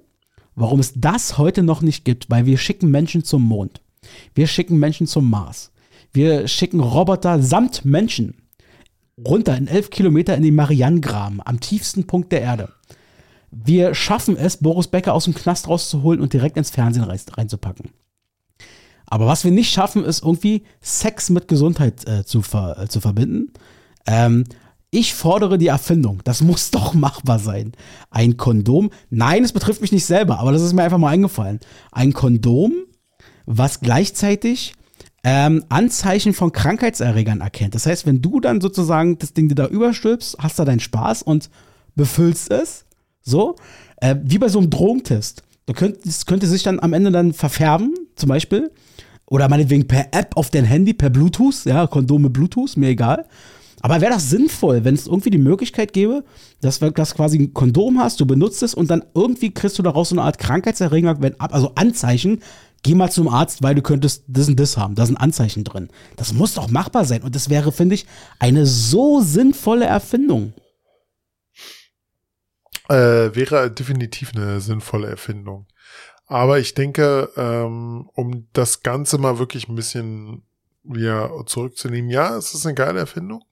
warum 0.55 0.79
es 0.79 0.93
das 0.95 1.37
heute 1.37 1.63
noch 1.63 1.81
nicht 1.81 2.05
gibt, 2.05 2.29
weil 2.29 2.45
wir 2.45 2.57
schicken 2.57 2.89
Menschen 2.89 3.23
zum 3.23 3.43
Mond. 3.43 3.81
Wir 4.33 4.47
schicken 4.47 4.79
Menschen 4.79 5.07
zum 5.07 5.29
Mars. 5.29 5.71
Wir 6.13 6.47
schicken 6.47 6.79
Roboter 6.79 7.41
samt 7.41 7.83
Menschen 7.83 8.35
runter 9.27 9.57
in 9.57 9.67
elf 9.67 9.89
Kilometer 9.89 10.35
in 10.35 10.43
den 10.43 10.55
Marianengraben, 10.55 11.41
am 11.43 11.59
tiefsten 11.59 12.07
Punkt 12.07 12.31
der 12.31 12.41
Erde. 12.41 12.69
Wir 13.51 13.95
schaffen 13.95 14.37
es, 14.37 14.57
Boris 14.57 14.87
Becker 14.87 15.13
aus 15.13 15.25
dem 15.25 15.33
Knast 15.33 15.67
rauszuholen 15.67 16.21
und 16.21 16.33
direkt 16.33 16.57
ins 16.57 16.69
Fernsehen 16.69 17.03
rein- 17.03 17.19
reinzupacken. 17.35 17.89
Aber 19.07 19.25
was 19.25 19.43
wir 19.43 19.51
nicht 19.51 19.71
schaffen, 19.71 20.03
ist 20.05 20.23
irgendwie 20.23 20.63
Sex 20.81 21.29
mit 21.31 21.47
Gesundheit 21.47 22.07
äh, 22.07 22.23
zu, 22.25 22.41
ver 22.43 22.77
äh, 22.79 22.87
zu 22.87 23.01
verbinden. 23.01 23.51
Ähm, 24.05 24.43
ich 24.91 25.13
fordere 25.13 25.57
die 25.57 25.67
Erfindung. 25.67 26.21
Das 26.23 26.41
muss 26.41 26.71
doch 26.71 26.93
machbar 26.93 27.39
sein. 27.39 27.71
Ein 28.11 28.37
Kondom. 28.37 28.91
Nein, 29.09 29.43
es 29.43 29.53
betrifft 29.53 29.81
mich 29.81 29.91
nicht 29.91 30.05
selber, 30.05 30.39
aber 30.39 30.51
das 30.51 30.61
ist 30.61 30.73
mir 30.73 30.83
einfach 30.83 30.97
mal 30.99 31.09
eingefallen. 31.09 31.59
Ein 31.91 32.13
Kondom, 32.13 32.73
was 33.45 33.79
gleichzeitig 33.81 34.73
ähm, 35.23 35.65
Anzeichen 35.69 36.33
von 36.33 36.51
Krankheitserregern 36.51 37.41
erkennt. 37.41 37.75
Das 37.75 37.85
heißt, 37.85 38.05
wenn 38.05 38.21
du 38.21 38.39
dann 38.39 38.61
sozusagen 38.61 39.17
das 39.17 39.33
Ding 39.33 39.49
dir 39.49 39.55
da 39.55 39.65
überstülpst, 39.67 40.37
hast 40.39 40.59
du 40.59 40.65
deinen 40.65 40.79
Spaß 40.79 41.23
und 41.23 41.49
befüllst 41.95 42.51
es. 42.51 42.85
So, 43.29 43.55
äh, 43.97 44.15
wie 44.23 44.37
bei 44.37 44.49
so 44.49 44.59
einem 44.59 44.69
Drogentest. 44.69 45.43
Da 45.65 45.73
könnte, 45.73 45.99
das 46.03 46.25
könnte 46.25 46.47
sich 46.47 46.63
dann 46.63 46.79
am 46.79 46.93
Ende 46.93 47.11
dann 47.11 47.33
verfärben, 47.33 47.93
zum 48.15 48.29
Beispiel. 48.29 48.71
Oder 49.27 49.47
meinetwegen 49.47 49.87
per 49.87 50.07
App 50.11 50.35
auf 50.35 50.49
dein 50.49 50.65
Handy, 50.65 50.93
per 50.93 51.11
Bluetooth, 51.11 51.65
ja, 51.65 51.85
Kondome 51.85 52.31
Bluetooth, 52.31 52.75
mir 52.75 52.89
egal. 52.89 53.25
Aber 53.81 54.01
wäre 54.01 54.11
das 54.11 54.29
sinnvoll, 54.29 54.83
wenn 54.83 54.95
es 54.95 55.07
irgendwie 55.07 55.29
die 55.29 55.37
Möglichkeit 55.37 55.93
gäbe, 55.93 56.23
dass 56.61 56.79
du 56.79 56.91
das 56.91 57.15
quasi 57.15 57.37
ein 57.37 57.53
Kondom 57.53 57.99
hast, 57.99 58.19
du 58.19 58.25
benutzt 58.25 58.63
es 58.63 58.73
und 58.73 58.89
dann 58.89 59.05
irgendwie 59.13 59.51
kriegst 59.51 59.77
du 59.79 59.83
daraus 59.83 60.09
so 60.09 60.15
eine 60.15 60.23
Art 60.23 60.37
Krankheitserreger, 60.37 61.21
wenn, 61.21 61.39
also 61.39 61.71
Anzeichen, 61.75 62.41
geh 62.83 62.95
mal 62.95 63.11
zum 63.11 63.27
Arzt, 63.27 63.63
weil 63.63 63.75
du 63.75 63.81
könntest 63.81 64.23
das 64.27 64.49
und 64.49 64.59
das 64.59 64.75
haben, 64.75 64.95
da 64.95 65.05
sind 65.05 65.17
Anzeichen 65.17 65.63
drin. 65.63 65.89
Das 66.17 66.33
muss 66.33 66.55
doch 66.55 66.69
machbar 66.69 67.05
sein 67.05 67.21
und 67.21 67.35
das 67.35 67.49
wäre, 67.49 67.71
finde 67.71 67.95
ich, 67.95 68.05
eine 68.39 68.65
so 68.65 69.21
sinnvolle 69.21 69.85
Erfindung. 69.85 70.53
Äh, 72.89 73.35
wäre 73.35 73.71
definitiv 73.71 74.31
eine 74.35 74.59
sinnvolle 74.61 75.07
Erfindung. 75.07 75.67
Aber 76.25 76.59
ich 76.59 76.73
denke, 76.73 77.29
ähm, 77.37 78.09
um 78.13 78.47
das 78.53 78.83
Ganze 78.83 79.17
mal 79.17 79.39
wirklich 79.39 79.67
ein 79.67 79.75
bisschen 79.75 80.43
wieder 80.83 81.31
zurückzunehmen, 81.45 82.09
ja, 82.09 82.35
es 82.35 82.53
ist 82.53 82.65
eine 82.65 82.75
geile 82.75 82.99
Erfindung. 82.99 83.43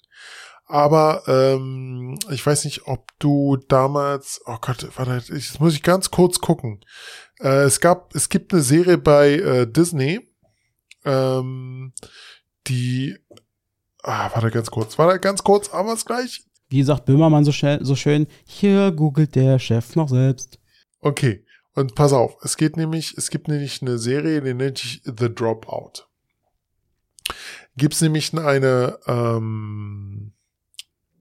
Aber 0.68 1.24
ähm, 1.28 2.20
ich 2.30 2.46
weiß 2.46 2.66
nicht, 2.66 2.88
ob 2.88 3.08
du 3.20 3.58
damals, 3.70 4.42
oh 4.46 4.58
Gott, 4.60 4.88
warte, 4.98 5.34
ich, 5.34 5.48
das 5.48 5.60
muss 5.60 5.74
ich 5.74 5.82
ganz 5.82 6.12
kurz 6.12 6.40
gucken. 6.40 6.84
Äh, 7.40 7.64
es 7.64 7.80
gab, 7.80 8.14
es 8.14 8.28
gibt 8.28 8.54
eine 8.54 8.62
Serie 8.62 8.98
bei 8.98 9.34
äh, 9.36 9.66
Disney, 9.66 10.30
ähm, 11.06 11.94
die, 12.68 13.18
ah, 14.04 14.30
warte 14.34 14.52
ganz 14.52 14.70
kurz, 14.70 14.98
warte 14.98 15.20
ganz 15.20 15.44
kurz, 15.44 15.70
aber 15.70 15.94
es 15.94 16.06
gleich. 16.06 16.44
Wie 16.70 16.84
sagt 16.84 17.06
Böhmermann 17.06 17.46
so, 17.46 17.52
schnell, 17.52 17.84
so 17.84 17.96
schön, 17.96 18.28
hier 18.46 18.92
googelt 18.92 19.36
der 19.36 19.60
Chef 19.60 19.96
noch 19.96 20.10
selbst. 20.10 20.60
Okay, 21.00 21.46
und 21.74 21.96
pass 21.96 22.12
auf, 22.12 22.38
es 22.44 22.58
geht 22.58 22.76
nämlich, 22.76 23.16
es 23.18 23.30
gibt 23.30 23.48
nämlich 23.48 23.82
eine 23.82 23.98
Serie, 23.98 24.42
die 24.42 24.54
nennt 24.54 24.80
sich 24.80 25.02
The 25.06 25.34
Dropout. 25.34 26.08
Gibt's 27.78 28.02
nämlich 28.02 28.34
eine, 28.34 28.98
ähm, 29.06 30.34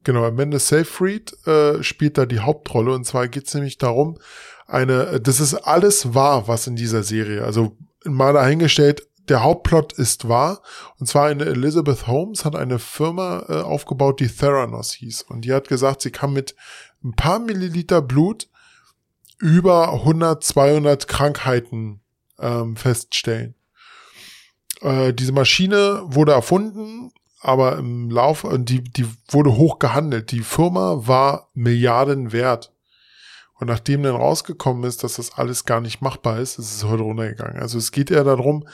genau, 0.02 0.24
Amanda 0.24 0.58
Seyfried 0.58 1.46
äh, 1.46 1.82
spielt 1.82 2.16
da 2.16 2.26
die 2.26 2.40
Hauptrolle 2.40 2.92
und 2.94 3.04
zwar 3.04 3.28
geht's 3.28 3.54
nämlich 3.54 3.76
darum, 3.78 4.18
eine, 4.66 5.20
das 5.20 5.40
ist 5.40 5.54
alles 5.54 6.14
wahr, 6.14 6.48
was 6.48 6.66
in 6.66 6.74
dieser 6.74 7.02
Serie, 7.02 7.44
also 7.44 7.76
mal 8.04 8.32
dahingestellt, 8.32 9.06
der 9.28 9.42
Hauptplot 9.42 9.92
ist 9.92 10.28
wahr. 10.28 10.62
Und 10.98 11.06
zwar 11.06 11.26
eine 11.26 11.44
Elizabeth 11.44 12.06
Holmes 12.06 12.44
hat 12.44 12.56
eine 12.56 12.78
Firma 12.78 13.44
äh, 13.48 13.60
aufgebaut, 13.60 14.20
die 14.20 14.28
Theranos 14.28 14.92
hieß. 14.92 15.22
Und 15.22 15.44
die 15.44 15.52
hat 15.52 15.68
gesagt, 15.68 16.02
sie 16.02 16.10
kann 16.10 16.32
mit 16.32 16.54
ein 17.02 17.14
paar 17.14 17.38
Milliliter 17.38 18.02
Blut 18.02 18.48
über 19.38 19.92
100, 19.92 20.42
200 20.42 21.08
Krankheiten 21.08 22.00
ähm, 22.38 22.76
feststellen. 22.76 23.54
Äh, 24.80 25.12
diese 25.12 25.32
Maschine 25.32 26.02
wurde 26.04 26.32
erfunden, 26.32 27.12
aber 27.40 27.76
im 27.78 28.10
Laufe, 28.10 28.48
und 28.48 28.68
die, 28.68 28.82
die 28.82 29.06
wurde 29.28 29.56
hoch 29.56 29.78
gehandelt. 29.78 30.32
Die 30.32 30.40
Firma 30.40 31.06
war 31.06 31.50
Milliarden 31.54 32.32
wert. 32.32 32.72
Und 33.58 33.68
nachdem 33.68 34.02
dann 34.02 34.16
rausgekommen 34.16 34.84
ist, 34.84 35.02
dass 35.02 35.16
das 35.16 35.32
alles 35.32 35.64
gar 35.64 35.80
nicht 35.80 36.02
machbar 36.02 36.40
ist, 36.40 36.58
ist 36.58 36.76
es 36.76 36.84
heute 36.84 37.04
runtergegangen. 37.04 37.60
Also 37.60 37.78
es 37.78 37.90
geht 37.90 38.10
eher 38.10 38.24
darum, 38.24 38.68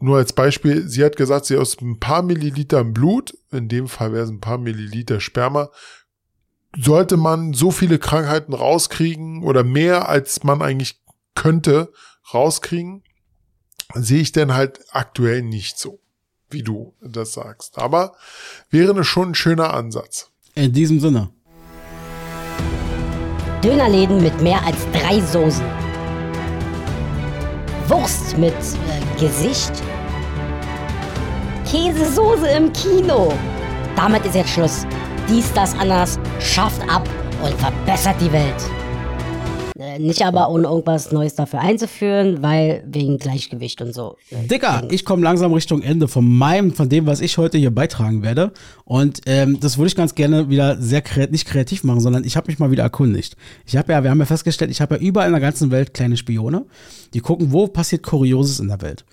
nur 0.00 0.16
als 0.16 0.32
Beispiel, 0.32 0.88
sie 0.88 1.04
hat 1.04 1.16
gesagt, 1.16 1.46
sie 1.46 1.56
aus 1.56 1.80
ein 1.80 2.00
paar 2.00 2.22
Milliliter 2.22 2.82
Blut, 2.82 3.38
in 3.52 3.68
dem 3.68 3.86
Fall 3.86 4.12
wäre 4.12 4.24
es 4.24 4.30
ein 4.30 4.40
paar 4.40 4.58
Milliliter 4.58 5.20
Sperma, 5.20 5.70
sollte 6.76 7.16
man 7.16 7.52
so 7.52 7.70
viele 7.70 7.98
Krankheiten 7.98 8.52
rauskriegen 8.52 9.44
oder 9.44 9.62
mehr 9.62 10.08
als 10.08 10.42
man 10.42 10.60
eigentlich 10.60 11.00
könnte 11.34 11.92
rauskriegen, 12.34 13.04
sehe 13.94 14.20
ich 14.20 14.32
denn 14.32 14.54
halt 14.54 14.80
aktuell 14.90 15.42
nicht 15.42 15.78
so, 15.78 16.00
wie 16.50 16.62
du 16.62 16.94
das 17.00 17.32
sagst. 17.32 17.78
Aber 17.78 18.16
wäre 18.70 19.04
schon 19.04 19.30
ein 19.30 19.34
schöner 19.36 19.72
Ansatz. 19.72 20.32
In 20.54 20.72
diesem 20.72 20.98
Sinne. 20.98 21.30
Dönerläden 23.66 24.22
mit 24.22 24.40
mehr 24.40 24.60
als 24.64 24.76
drei 24.92 25.20
Soßen. 25.20 25.64
Wurst 27.88 28.38
mit 28.38 28.52
äh, 28.52 29.20
Gesicht. 29.20 29.72
Käsesoße 31.68 32.46
im 32.46 32.72
Kino. 32.72 33.32
Damit 33.96 34.24
ist 34.24 34.36
jetzt 34.36 34.50
Schluss. 34.50 34.86
Dies, 35.28 35.52
das, 35.52 35.76
Annas 35.80 36.16
schafft 36.38 36.80
ab 36.88 37.08
und 37.42 37.54
verbessert 37.54 38.14
die 38.20 38.32
Welt. 38.32 38.54
Äh, 39.96 40.00
Nicht 40.00 40.24
aber 40.24 40.50
ohne 40.50 40.64
irgendwas 40.64 41.12
Neues 41.12 41.34
dafür 41.34 41.60
einzuführen, 41.60 42.42
weil 42.42 42.84
wegen 42.86 43.18
Gleichgewicht 43.18 43.80
und 43.82 43.94
so. 43.94 44.16
Dicker, 44.30 44.84
ich 44.90 45.04
komme 45.04 45.22
langsam 45.22 45.52
Richtung 45.52 45.82
Ende 45.82 46.08
von 46.08 46.26
meinem, 46.26 46.72
von 46.72 46.88
dem, 46.88 47.06
was 47.06 47.20
ich 47.20 47.38
heute 47.38 47.58
hier 47.58 47.70
beitragen 47.70 48.22
werde. 48.22 48.52
Und 48.84 49.20
ähm, 49.26 49.58
das 49.60 49.78
würde 49.78 49.88
ich 49.88 49.96
ganz 49.96 50.14
gerne 50.14 50.48
wieder 50.48 50.80
sehr 50.80 51.02
kreativ, 51.02 51.32
nicht 51.32 51.46
kreativ 51.46 51.84
machen, 51.84 52.00
sondern 52.00 52.24
ich 52.24 52.36
habe 52.36 52.48
mich 52.48 52.58
mal 52.58 52.70
wieder 52.70 52.82
erkundigt. 52.82 53.36
Ich 53.66 53.76
habe 53.76 53.92
ja, 53.92 54.02
wir 54.02 54.10
haben 54.10 54.20
ja 54.20 54.26
festgestellt, 54.26 54.70
ich 54.70 54.80
habe 54.80 54.96
ja 54.96 55.00
überall 55.00 55.26
in 55.26 55.32
der 55.32 55.40
ganzen 55.40 55.70
Welt 55.70 55.94
kleine 55.94 56.16
Spione, 56.16 56.64
die 57.14 57.20
gucken, 57.20 57.52
wo 57.52 57.66
passiert 57.66 58.02
Kurioses 58.02 58.60
in 58.60 58.68
der 58.68 58.82
Welt. 58.82 59.04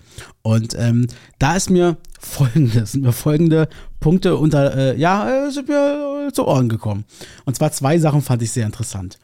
Und 0.42 0.76
ähm, 0.78 1.06
da 1.38 1.56
ist 1.56 1.70
mir 1.70 1.96
folgendes, 2.20 2.92
sind 2.92 3.02
mir 3.02 3.12
folgende 3.12 3.68
Punkte 4.00 4.36
unter, 4.36 4.76
äh, 4.76 4.98
ja, 4.98 5.46
äh, 5.46 5.50
sind 5.50 5.68
mir 5.68 6.26
äh, 6.28 6.32
zu 6.32 6.46
Ohren 6.46 6.68
gekommen. 6.68 7.04
Und 7.44 7.56
zwar 7.56 7.72
zwei 7.72 7.98
Sachen 7.98 8.22
fand 8.22 8.42
ich 8.42 8.52
sehr 8.52 8.66
interessant. 8.66 9.18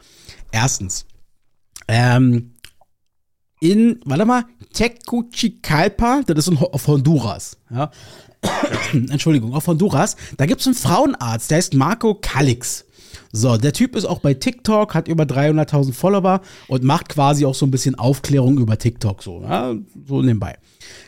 Erstens, 0.53 1.07
ähm, 1.91 2.53
in, 3.61 4.01
warte 4.05 4.25
mal, 4.25 4.45
Tegucigalpa, 4.73 6.23
das 6.27 6.47
ist 6.47 6.63
auf 6.63 6.87
Honduras, 6.87 7.59
ja. 7.71 7.91
Entschuldigung, 8.93 9.53
auf 9.53 9.67
Honduras, 9.67 10.17
da 10.39 10.47
gibt 10.47 10.61
es 10.61 10.67
einen 10.67 10.77
Frauenarzt, 10.77 11.51
der 11.51 11.59
heißt 11.59 11.75
Marco 11.75 12.15
Calix. 12.15 12.87
So, 13.33 13.57
der 13.57 13.73
Typ 13.73 13.97
ist 13.97 14.07
auch 14.07 14.21
bei 14.21 14.35
TikTok, 14.35 14.95
hat 14.95 15.09
über 15.09 15.25
300.000 15.25 15.93
Follower 15.93 16.41
und 16.69 16.85
macht 16.85 17.09
quasi 17.11 17.45
auch 17.45 17.55
so 17.55 17.67
ein 17.67 17.71
bisschen 17.71 17.97
Aufklärung 17.97 18.59
über 18.59 18.79
TikTok, 18.79 19.23
so, 19.23 19.43
ja, 19.43 19.75
so 20.07 20.23
nebenbei. 20.23 20.57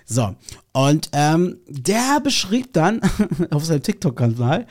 So, 0.04 0.34
und 0.72 1.10
ähm, 1.12 1.59
der 1.68 2.20
beschrieb 2.22 2.72
dann 2.72 3.00
auf 3.50 3.64
seinem 3.64 3.82
TikTok-Kanal 3.82 4.66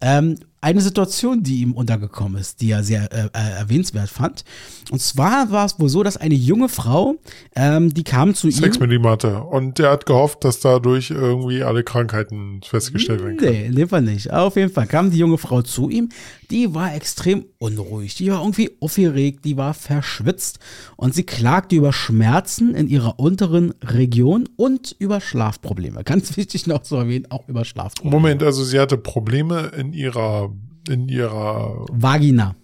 ähm, 0.00 0.36
eine 0.60 0.80
Situation, 0.80 1.44
die 1.44 1.60
ihm 1.60 1.74
untergekommen 1.74 2.40
ist, 2.40 2.60
die 2.60 2.70
er 2.70 2.82
sehr 2.82 3.12
äh, 3.12 3.26
äh, 3.26 3.58
erwähnenswert 3.58 4.08
fand. 4.08 4.44
Und 4.90 5.00
zwar 5.00 5.52
war 5.52 5.64
es 5.64 5.78
wohl 5.78 5.88
so, 5.88 6.02
dass 6.02 6.16
eine 6.16 6.34
junge 6.34 6.68
Frau, 6.68 7.14
ähm, 7.54 7.94
die 7.94 8.02
kam 8.02 8.34
zu 8.34 8.50
Sex 8.50 8.76
ihm. 8.76 8.82
mit 8.82 8.92
ihm 8.92 9.06
hatte. 9.06 9.42
Und 9.44 9.78
der 9.78 9.90
hat 9.92 10.06
gehofft, 10.06 10.44
dass 10.44 10.58
dadurch 10.58 11.10
irgendwie 11.10 11.62
alle 11.62 11.84
Krankheiten 11.84 12.62
festgestellt 12.64 13.22
werden 13.22 13.36
können. 13.36 13.74
Nee, 13.74 13.86
Fall 13.86 14.02
nicht. 14.02 14.32
Aber 14.32 14.46
auf 14.46 14.56
jeden 14.56 14.72
Fall 14.72 14.86
kam 14.86 15.10
die 15.12 15.18
junge 15.18 15.38
Frau 15.38 15.62
zu 15.62 15.88
ihm. 15.88 16.08
Die 16.50 16.74
war 16.74 16.94
extrem 16.94 17.44
unruhig. 17.58 18.16
Die 18.16 18.30
war 18.30 18.40
irgendwie 18.40 18.70
aufgeregt. 18.80 19.44
Die 19.44 19.56
war 19.56 19.72
verschwitzt. 19.72 20.58
Und 20.96 21.14
sie 21.14 21.24
klagte 21.24 21.76
über 21.76 21.92
Schmerzen 21.92 22.74
in 22.74 22.88
ihrer 22.88 23.20
unteren 23.20 23.72
Region 23.82 24.48
und 24.56 24.96
über 24.98 25.20
Schlafprobleme. 25.20 26.02
Ganz 26.04 26.36
wichtig 26.36 26.66
noch 26.66 26.82
zu 26.82 26.96
erwähnen, 26.96 27.26
auch 27.30 27.48
über 27.48 27.64
Schlafprobleme. 27.64 28.14
Moment, 28.14 28.42
also 28.42 28.64
sie 28.64 28.78
hatte 28.78 28.96
Probleme 28.98 29.70
in 29.76 29.92
ihrer, 29.92 30.50
in 30.88 31.08
ihrer, 31.08 31.84
Vagina. 31.90 32.54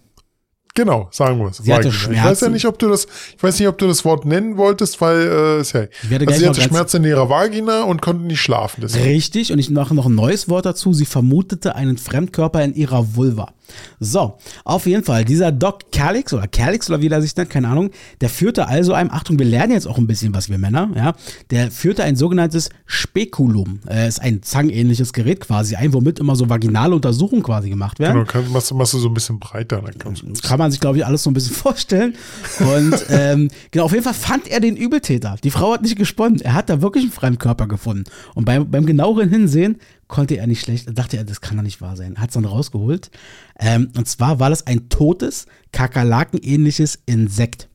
genau, 0.73 1.07
sagen 1.11 1.39
wir 1.39 1.47
es. 1.47 1.57
Sie 1.57 1.73
hatte 1.73 1.89
Vagina. 1.89 1.93
Ich 1.93 2.01
weiß 2.01 2.15
Schmerzen. 2.15 2.45
ja 2.45 2.49
nicht, 2.51 2.65
ob 2.65 2.79
du 2.79 2.89
das, 2.89 3.07
ich 3.37 3.43
weiß 3.43 3.59
nicht, 3.59 3.67
ob 3.67 3.77
du 3.77 3.87
das 3.87 4.03
Wort 4.05 4.25
nennen 4.25 4.57
wolltest, 4.57 4.99
weil, 5.01 5.21
äh, 5.27 5.61
ist 5.61 5.73
ja, 5.73 5.83
Ich 5.83 6.09
werde 6.09 6.27
also 6.27 6.39
sie 6.39 6.47
hatte 6.47 6.61
Schmerzen 6.61 6.97
in 6.97 7.09
ihrer 7.09 7.29
Vagina 7.29 7.83
und 7.83 8.01
konnte 8.01 8.25
nicht 8.25 8.41
schlafen. 8.41 8.81
Deswegen. 8.81 9.05
Richtig, 9.05 9.51
und 9.51 9.59
ich 9.59 9.69
mache 9.69 9.93
noch 9.93 10.07
ein 10.07 10.15
neues 10.15 10.49
Wort 10.49 10.65
dazu. 10.65 10.93
Sie 10.93 11.05
vermutete 11.05 11.75
einen 11.75 11.97
Fremdkörper 11.97 12.63
in 12.63 12.73
ihrer 12.73 13.15
Vulva. 13.15 13.53
So, 13.99 14.37
auf 14.65 14.85
jeden 14.85 15.03
Fall, 15.03 15.25
dieser 15.25 15.51
Doc 15.51 15.91
Calix 15.91 16.33
oder 16.33 16.47
Calix 16.47 16.89
oder 16.89 17.01
wie 17.01 17.09
der 17.09 17.21
sich 17.21 17.35
nennt, 17.35 17.49
keine 17.49 17.67
Ahnung, 17.69 17.89
der 18.21 18.29
führte 18.29 18.67
also 18.67 18.93
ein, 18.93 19.11
Achtung, 19.11 19.39
wir 19.39 19.45
lernen 19.45 19.73
jetzt 19.73 19.87
auch 19.87 19.97
ein 19.97 20.07
bisschen 20.07 20.33
was, 20.33 20.49
wir 20.49 20.57
Männer, 20.57 20.89
ja, 20.95 21.13
der 21.51 21.71
führte 21.71 22.03
ein 22.03 22.15
sogenanntes 22.15 22.69
Spekulum. 22.85 23.79
Äh, 23.89 24.07
ist 24.07 24.21
ein 24.21 24.41
zangenähnliches 24.41 25.13
Gerät 25.13 25.39
quasi 25.41 25.75
ein, 25.75 25.93
womit 25.93 26.19
immer 26.19 26.35
so 26.35 26.49
vaginale 26.49 26.95
Untersuchungen 26.95 27.43
quasi 27.43 27.69
gemacht 27.69 27.99
werden. 27.99 28.13
Genau, 28.15 28.25
kannst, 28.25 28.51
machst, 28.51 28.71
du- 28.71 28.75
machst 28.75 28.93
du 28.93 28.99
so 28.99 29.07
ein 29.09 29.13
bisschen 29.13 29.39
breiter, 29.39 29.81
dann 29.81 29.97
kommst 29.99 30.21
du. 30.23 30.27
Das 30.27 30.41
kann 30.41 30.59
man 30.59 30.71
sich, 30.71 30.79
glaube 30.79 30.97
ich, 30.97 31.05
alles 31.05 31.23
so 31.23 31.29
ein 31.29 31.33
bisschen 31.33 31.55
vorstellen. 31.55 32.15
Und 32.59 32.95
ähm, 33.09 33.49
genau, 33.71 33.85
auf 33.85 33.91
jeden 33.91 34.03
Fall 34.03 34.13
fand 34.13 34.47
er 34.47 34.59
den 34.59 34.75
Übeltäter. 34.75 35.35
Die 35.43 35.51
Frau 35.51 35.73
hat 35.73 35.81
nicht 35.81 35.95
gesponnen. 35.97 36.41
Er 36.41 36.53
hat 36.53 36.69
da 36.69 36.81
wirklich 36.81 37.03
einen 37.03 37.11
Fremdkörper 37.13 37.67
gefunden. 37.67 38.03
Und 38.35 38.45
beim, 38.45 38.69
beim 38.69 38.85
genaueren 38.85 39.29
Hinsehen 39.29 39.77
konnte 40.07 40.35
er 40.37 40.45
nicht 40.47 40.61
schlecht, 40.61 40.87
dachte 40.97 41.17
er, 41.17 41.23
das 41.23 41.41
kann 41.41 41.57
doch 41.57 41.63
nicht 41.63 41.81
wahr 41.81 41.95
sein. 41.95 42.17
Hat 42.19 42.29
es 42.29 42.33
dann 42.35 42.45
rausgeholt. 42.45 43.09
Ähm, 43.59 43.91
und 43.95 44.07
zwar 44.07 44.39
war 44.39 44.49
das 44.49 44.67
ein 44.67 44.89
totes, 44.89 45.45
Kakerlaken-ähnliches 45.71 46.99
Insekt, 47.05 47.69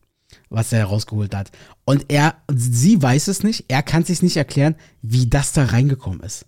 was 0.50 0.72
er 0.72 0.80
herausgeholt 0.80 1.34
hat. 1.34 1.50
Und 1.84 2.06
er, 2.08 2.34
sie 2.54 3.00
weiß 3.00 3.28
es 3.28 3.42
nicht, 3.42 3.66
er 3.68 3.82
kann 3.82 4.04
sich 4.04 4.22
nicht 4.22 4.36
erklären, 4.36 4.76
wie 5.02 5.28
das 5.28 5.52
da 5.52 5.64
reingekommen 5.64 6.20
ist. 6.20 6.46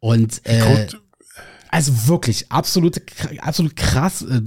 Und 0.00 0.42
äh, 0.44 0.86
also 1.72 2.06
wirklich, 2.06 2.52
absolut, 2.52 3.00
absolut 3.38 3.76
krass. 3.76 4.22
Äh, 4.22 4.42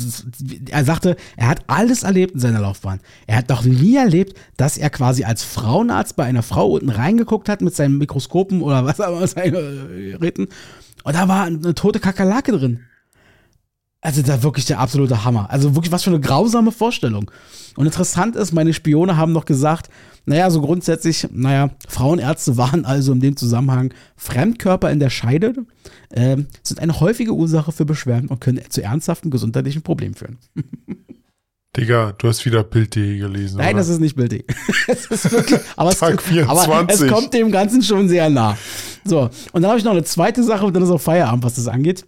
Er 0.69 0.85
sagte, 0.85 1.15
er 1.37 1.47
hat 1.47 1.63
alles 1.65 2.03
erlebt 2.03 2.35
in 2.35 2.39
seiner 2.39 2.59
Laufbahn. 2.59 2.99
Er 3.25 3.37
hat 3.37 3.49
noch 3.49 3.63
nie 3.63 3.95
erlebt, 3.95 4.37
dass 4.57 4.77
er 4.77 4.91
quasi 4.91 5.23
als 5.23 5.43
Frauenarzt 5.43 6.15
bei 6.15 6.25
einer 6.25 6.43
Frau 6.43 6.67
unten 6.73 6.89
reingeguckt 6.89 7.49
hat 7.49 7.61
mit 7.61 7.75
seinen 7.75 7.97
Mikroskopen 7.97 8.61
oder 8.61 8.85
was 8.85 9.01
auch 9.01 9.17
immer, 9.17 9.27
seinen 9.27 9.55
äh, 9.55 10.11
Geräten. 10.11 10.49
Und 11.03 11.15
da 11.15 11.27
war 11.27 11.45
eine 11.45 11.73
tote 11.73 11.99
Kakerlake 11.99 12.51
drin. 12.51 12.81
Also 14.05 14.21
da 14.21 14.43
wirklich 14.43 14.65
der 14.65 14.79
absolute 14.79 15.25
Hammer. 15.25 15.49
Also 15.49 15.73
wirklich 15.73 15.91
was 15.91 16.03
für 16.03 16.11
eine 16.11 16.19
grausame 16.19 16.71
Vorstellung. 16.71 17.31
Und 17.75 17.87
interessant 17.87 18.35
ist, 18.35 18.51
meine 18.53 18.71
Spione 18.71 19.17
haben 19.17 19.31
noch 19.31 19.45
gesagt, 19.45 19.89
naja, 20.25 20.51
so 20.51 20.61
grundsätzlich, 20.61 21.27
naja, 21.31 21.71
Frauenärzte 21.87 22.55
waren 22.57 22.85
also 22.85 23.13
in 23.13 23.19
dem 23.19 23.35
Zusammenhang 23.35 23.95
Fremdkörper 24.15 24.91
in 24.91 24.99
der 24.99 25.09
Scheide, 25.09 25.55
ähm, 26.13 26.45
sind 26.61 26.79
eine 26.81 26.99
häufige 26.99 27.33
Ursache 27.33 27.71
für 27.71 27.85
Beschwerden 27.85 28.29
und 28.29 28.39
können 28.41 28.61
zu 28.69 28.83
ernsthaften 28.83 29.31
gesundheitlichen 29.31 29.81
Problemen 29.81 30.13
führen. 30.13 30.37
Digga, 31.75 32.13
du 32.15 32.27
hast 32.27 32.45
wieder 32.45 32.63
Bild.de 32.63 33.17
gelesen. 33.17 33.57
Nein, 33.57 33.69
oder? 33.69 33.77
das 33.79 33.89
ist 33.89 33.99
nicht 33.99 34.15
bildlich. 34.15 34.45
es 34.87 35.05
ist 35.09 35.31
wirklich, 35.31 35.61
aber, 35.75 35.89
es, 35.89 36.03
aber 36.03 36.13
es 36.13 36.99
24. 36.99 37.09
kommt 37.09 37.33
dem 37.33 37.51
Ganzen 37.51 37.81
schon 37.81 38.07
sehr 38.07 38.29
nah. 38.29 38.55
So, 39.03 39.31
und 39.51 39.63
dann 39.63 39.65
habe 39.65 39.79
ich 39.79 39.83
noch 39.83 39.93
eine 39.93 40.03
zweite 40.03 40.43
Sache 40.43 40.63
und 40.63 40.75
dann 40.75 40.83
ist 40.83 40.91
auch 40.91 41.01
Feierabend, 41.01 41.43
was 41.43 41.55
das 41.55 41.67
angeht. 41.67 42.05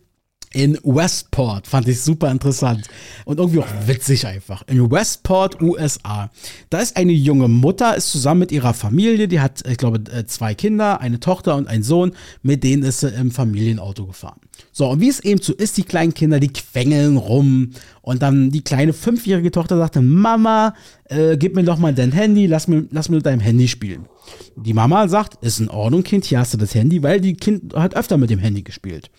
In 0.58 0.76
Westport 0.84 1.68
fand 1.68 1.88
ich 1.88 2.02
super 2.02 2.32
interessant 2.32 2.88
und 3.26 3.38
irgendwie 3.38 3.60
auch 3.60 3.68
witzig 3.86 4.26
einfach. 4.26 4.64
In 4.66 4.90
Westport, 4.90 5.62
USA. 5.62 6.32
Da 6.72 6.80
ist 6.80 6.98
eine 6.98 7.12
junge 7.12 7.48
Mutter, 7.48 7.96
ist 7.96 8.10
zusammen 8.10 8.40
mit 8.40 8.52
ihrer 8.52 8.74
Familie, 8.74 9.28
die 9.28 9.40
hat, 9.40 9.64
ich 9.70 9.78
glaube, 9.78 10.02
äh, 10.12 10.26
zwei 10.26 10.56
Kinder, 10.56 11.00
eine 11.00 11.20
Tochter 11.20 11.58
und 11.58 11.68
einen 11.68 11.84
Sohn, 11.84 12.14
mit 12.42 12.64
denen 12.64 12.82
ist 12.82 13.02
sie 13.02 13.10
im 13.10 13.30
Familienauto 13.30 14.08
gefahren. 14.08 14.40
So, 14.72 14.90
und 14.90 15.00
wie 15.00 15.10
es 15.10 15.20
eben 15.20 15.40
so 15.40 15.54
ist, 15.54 15.78
die 15.78 15.84
kleinen 15.84 16.16
Kinder, 16.16 16.40
die 16.40 16.52
quengeln 16.52 17.18
rum 17.18 17.74
und 18.02 18.24
dann 18.24 18.50
die 18.50 18.64
kleine 18.64 18.94
fünfjährige 18.94 19.52
Tochter 19.52 19.78
sagte, 19.78 20.02
Mama, 20.02 20.74
äh, 21.06 21.38
gib 21.38 21.56
mir 21.56 21.66
doch 21.66 21.78
mal 21.78 21.94
dein 21.94 22.14
Handy, 22.14 22.48
lass 22.48 22.68
mir, 22.68 22.88
lass 22.90 23.10
mir 23.10 23.18
mit 23.18 23.28
deinem 23.28 23.42
Handy 23.42 23.68
spielen. 23.68 24.08
Die 24.56 24.74
Mama 24.74 25.08
sagt, 25.08 25.36
ist 25.44 25.60
in 25.60 25.70
Ordnung, 25.70 26.02
Kind, 26.02 26.26
hier 26.26 26.40
hast 26.40 26.56
du 26.56 26.58
das 26.58 26.74
Handy, 26.74 27.04
weil 27.04 27.22
die 27.22 27.36
Kind 27.36 27.76
hat 27.76 27.96
öfter 27.96 28.18
mit 28.18 28.32
dem 28.32 28.40
Handy 28.40 28.64
gespielt. 28.64 29.12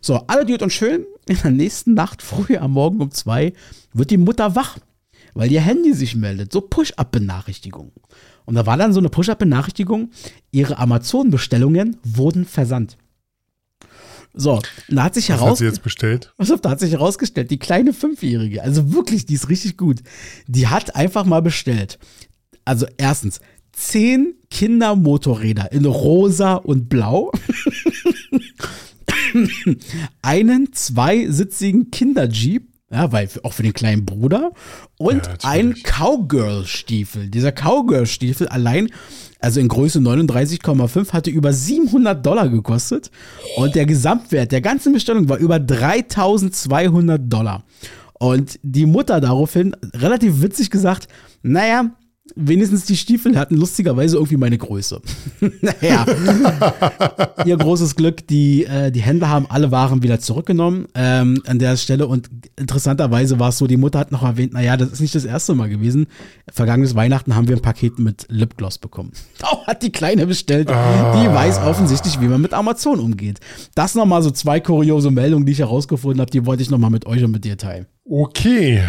So, 0.00 0.24
alle 0.26 0.46
gut 0.46 0.62
und 0.62 0.72
schön. 0.72 1.04
In 1.28 1.36
der 1.42 1.50
nächsten 1.50 1.94
Nacht, 1.94 2.22
früh 2.22 2.56
am 2.56 2.72
Morgen 2.72 3.00
um 3.00 3.10
zwei, 3.10 3.52
wird 3.92 4.10
die 4.10 4.16
Mutter 4.16 4.54
wach, 4.54 4.78
weil 5.34 5.52
ihr 5.52 5.60
Handy 5.60 5.92
sich 5.92 6.16
meldet. 6.16 6.52
So 6.52 6.60
Push-Up-Benachrichtigung. 6.60 7.92
Und 8.46 8.54
da 8.54 8.64
war 8.64 8.78
dann 8.78 8.94
so 8.94 9.00
eine 9.00 9.10
Push-Up-Benachrichtigung, 9.10 10.10
ihre 10.52 10.78
Amazon-Bestellungen 10.78 11.98
wurden 12.02 12.46
versandt. 12.46 12.96
So, 14.34 14.60
da 14.88 15.04
hat 15.04 15.14
sich 15.14 15.30
Was 15.30 15.40
hat 15.40 15.56
sie 15.56 15.64
jetzt 15.64 15.82
bestellt? 15.82 16.32
was 16.38 16.50
auf, 16.50 16.60
da 16.60 16.70
hat 16.70 16.80
sich 16.80 16.92
herausgestellt, 16.92 17.50
die 17.50 17.58
kleine 17.58 17.92
Fünfjährige, 17.92 18.62
also 18.62 18.92
wirklich, 18.92 19.26
die 19.26 19.34
ist 19.34 19.48
richtig 19.48 19.76
gut. 19.76 20.00
Die 20.46 20.68
hat 20.68 20.96
einfach 20.96 21.24
mal 21.24 21.42
bestellt. 21.42 21.98
Also 22.64 22.86
erstens, 22.98 23.40
zehn 23.72 24.34
Kindermotorräder 24.50 25.72
in 25.72 25.84
rosa 25.84 26.54
und 26.54 26.88
blau. 26.88 27.32
einen 30.22 30.72
zweisitzigen 30.72 31.90
Kinderjeep, 31.90 32.64
ja, 32.90 33.12
weil 33.12 33.28
auch 33.42 33.52
für 33.52 33.62
den 33.62 33.74
kleinen 33.74 34.06
Bruder 34.06 34.52
und 34.96 35.26
Ja, 35.26 35.34
ein 35.42 35.74
Cowgirl-Stiefel. 35.74 37.28
Dieser 37.28 37.52
Cowgirl-Stiefel 37.52 38.48
allein, 38.48 38.90
also 39.40 39.60
in 39.60 39.68
Größe 39.68 39.98
39,5, 39.98 41.12
hatte 41.12 41.30
über 41.30 41.52
700 41.52 42.24
Dollar 42.24 42.48
gekostet 42.48 43.10
und 43.56 43.74
der 43.74 43.84
Gesamtwert 43.84 44.52
der 44.52 44.62
ganzen 44.62 44.92
Bestellung 44.92 45.28
war 45.28 45.38
über 45.38 45.58
3200 45.58 47.20
Dollar. 47.30 47.64
Und 48.14 48.58
die 48.62 48.86
Mutter 48.86 49.20
daraufhin 49.20 49.76
relativ 49.94 50.42
witzig 50.42 50.70
gesagt, 50.70 51.08
naja, 51.42 51.90
wenigstens 52.38 52.84
die 52.84 52.96
Stiefel 52.96 53.38
hatten 53.38 53.56
lustigerweise 53.56 54.16
irgendwie 54.16 54.36
meine 54.36 54.56
Größe. 54.56 55.00
naja, 55.60 56.06
ihr 57.44 57.56
großes 57.56 57.96
Glück, 57.96 58.26
die, 58.26 58.64
äh, 58.64 58.90
die 58.90 59.00
Händler 59.00 59.28
haben 59.28 59.46
alle 59.48 59.70
Waren 59.70 60.02
wieder 60.02 60.20
zurückgenommen 60.20 60.86
ähm, 60.94 61.42
an 61.46 61.58
der 61.58 61.76
Stelle 61.76 62.06
und 62.06 62.30
interessanterweise 62.56 63.38
war 63.38 63.50
es 63.50 63.58
so, 63.58 63.66
die 63.66 63.76
Mutter 63.76 63.98
hat 63.98 64.12
noch 64.12 64.22
erwähnt, 64.22 64.52
naja, 64.52 64.76
das 64.76 64.90
ist 64.90 65.00
nicht 65.00 65.14
das 65.14 65.24
erste 65.24 65.54
Mal 65.54 65.68
gewesen. 65.68 66.06
Vergangenes 66.50 66.94
Weihnachten 66.94 67.34
haben 67.34 67.48
wir 67.48 67.56
ein 67.56 67.62
Paket 67.62 67.98
mit 67.98 68.26
Lipgloss 68.28 68.78
bekommen. 68.78 69.12
Auch 69.42 69.66
hat 69.66 69.82
die 69.82 69.92
Kleine 69.92 70.26
bestellt. 70.26 70.68
Die 70.68 70.74
weiß 70.74 71.58
offensichtlich, 71.58 72.20
wie 72.20 72.28
man 72.28 72.40
mit 72.40 72.54
Amazon 72.54 73.00
umgeht. 73.00 73.40
Das 73.74 73.94
nochmal 73.94 74.22
so 74.22 74.30
zwei 74.30 74.60
kuriose 74.60 75.10
Meldungen, 75.10 75.46
die 75.46 75.52
ich 75.52 75.58
herausgefunden 75.58 76.20
habe, 76.20 76.30
die 76.30 76.46
wollte 76.46 76.62
ich 76.62 76.70
nochmal 76.70 76.90
mit 76.90 77.06
euch 77.06 77.24
und 77.24 77.32
mit 77.32 77.44
dir 77.44 77.56
teilen. 77.58 77.86
Okay, 78.10 78.82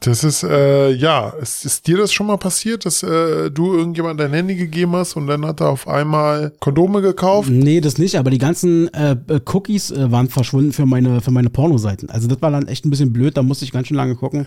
das 0.00 0.22
ist, 0.22 0.42
äh, 0.42 0.90
ja, 0.90 1.30
ist, 1.30 1.64
ist 1.64 1.86
dir 1.86 1.96
das 1.96 2.12
schon 2.12 2.26
mal 2.26 2.36
passiert, 2.36 2.84
dass 2.84 3.02
äh, 3.02 3.50
du 3.50 3.74
irgendjemand 3.74 4.20
dein 4.20 4.34
Handy 4.34 4.54
gegeben 4.54 4.94
hast 4.94 5.16
und 5.16 5.26
dann 5.26 5.46
hat 5.46 5.60
er 5.60 5.70
auf 5.70 5.88
einmal 5.88 6.52
Kondome 6.60 7.00
gekauft? 7.00 7.48
Nee, 7.48 7.80
das 7.80 7.96
nicht, 7.96 8.16
aber 8.16 8.28
die 8.28 8.36
ganzen 8.36 8.92
äh, 8.92 9.16
äh, 9.28 9.40
Cookies 9.46 9.92
äh, 9.92 10.12
waren 10.12 10.28
verschwunden 10.28 10.74
für 10.74 10.84
meine, 10.84 11.22
für 11.22 11.30
meine 11.30 11.48
Pornoseiten. 11.48 12.10
Also 12.10 12.28
das 12.28 12.42
war 12.42 12.50
dann 12.50 12.68
echt 12.68 12.84
ein 12.84 12.90
bisschen 12.90 13.14
blöd, 13.14 13.38
da 13.38 13.42
musste 13.42 13.64
ich 13.64 13.72
ganz 13.72 13.88
schön 13.88 13.96
lange 13.96 14.14
gucken. 14.14 14.46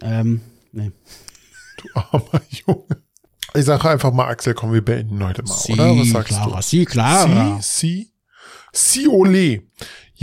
Ähm, 0.00 0.40
nee. 0.70 0.92
Du 1.78 1.88
armer 1.94 2.42
Junge. 2.48 3.02
Ich 3.56 3.64
sage 3.64 3.90
einfach 3.90 4.12
mal, 4.12 4.28
Axel, 4.28 4.54
komm, 4.54 4.72
wir 4.72 4.84
beenden 4.84 5.24
heute 5.24 5.42
mal, 5.42 5.58
oder? 5.68 5.96
Was 5.98 6.10
sagst 6.10 6.28
Clara, 6.28 6.56
du? 6.56 6.62
Sie, 6.62 6.84
Clara. 6.84 7.58
Si, 7.60 8.12
si, 8.72 9.00
si, 9.02 9.08
ole. 9.08 9.62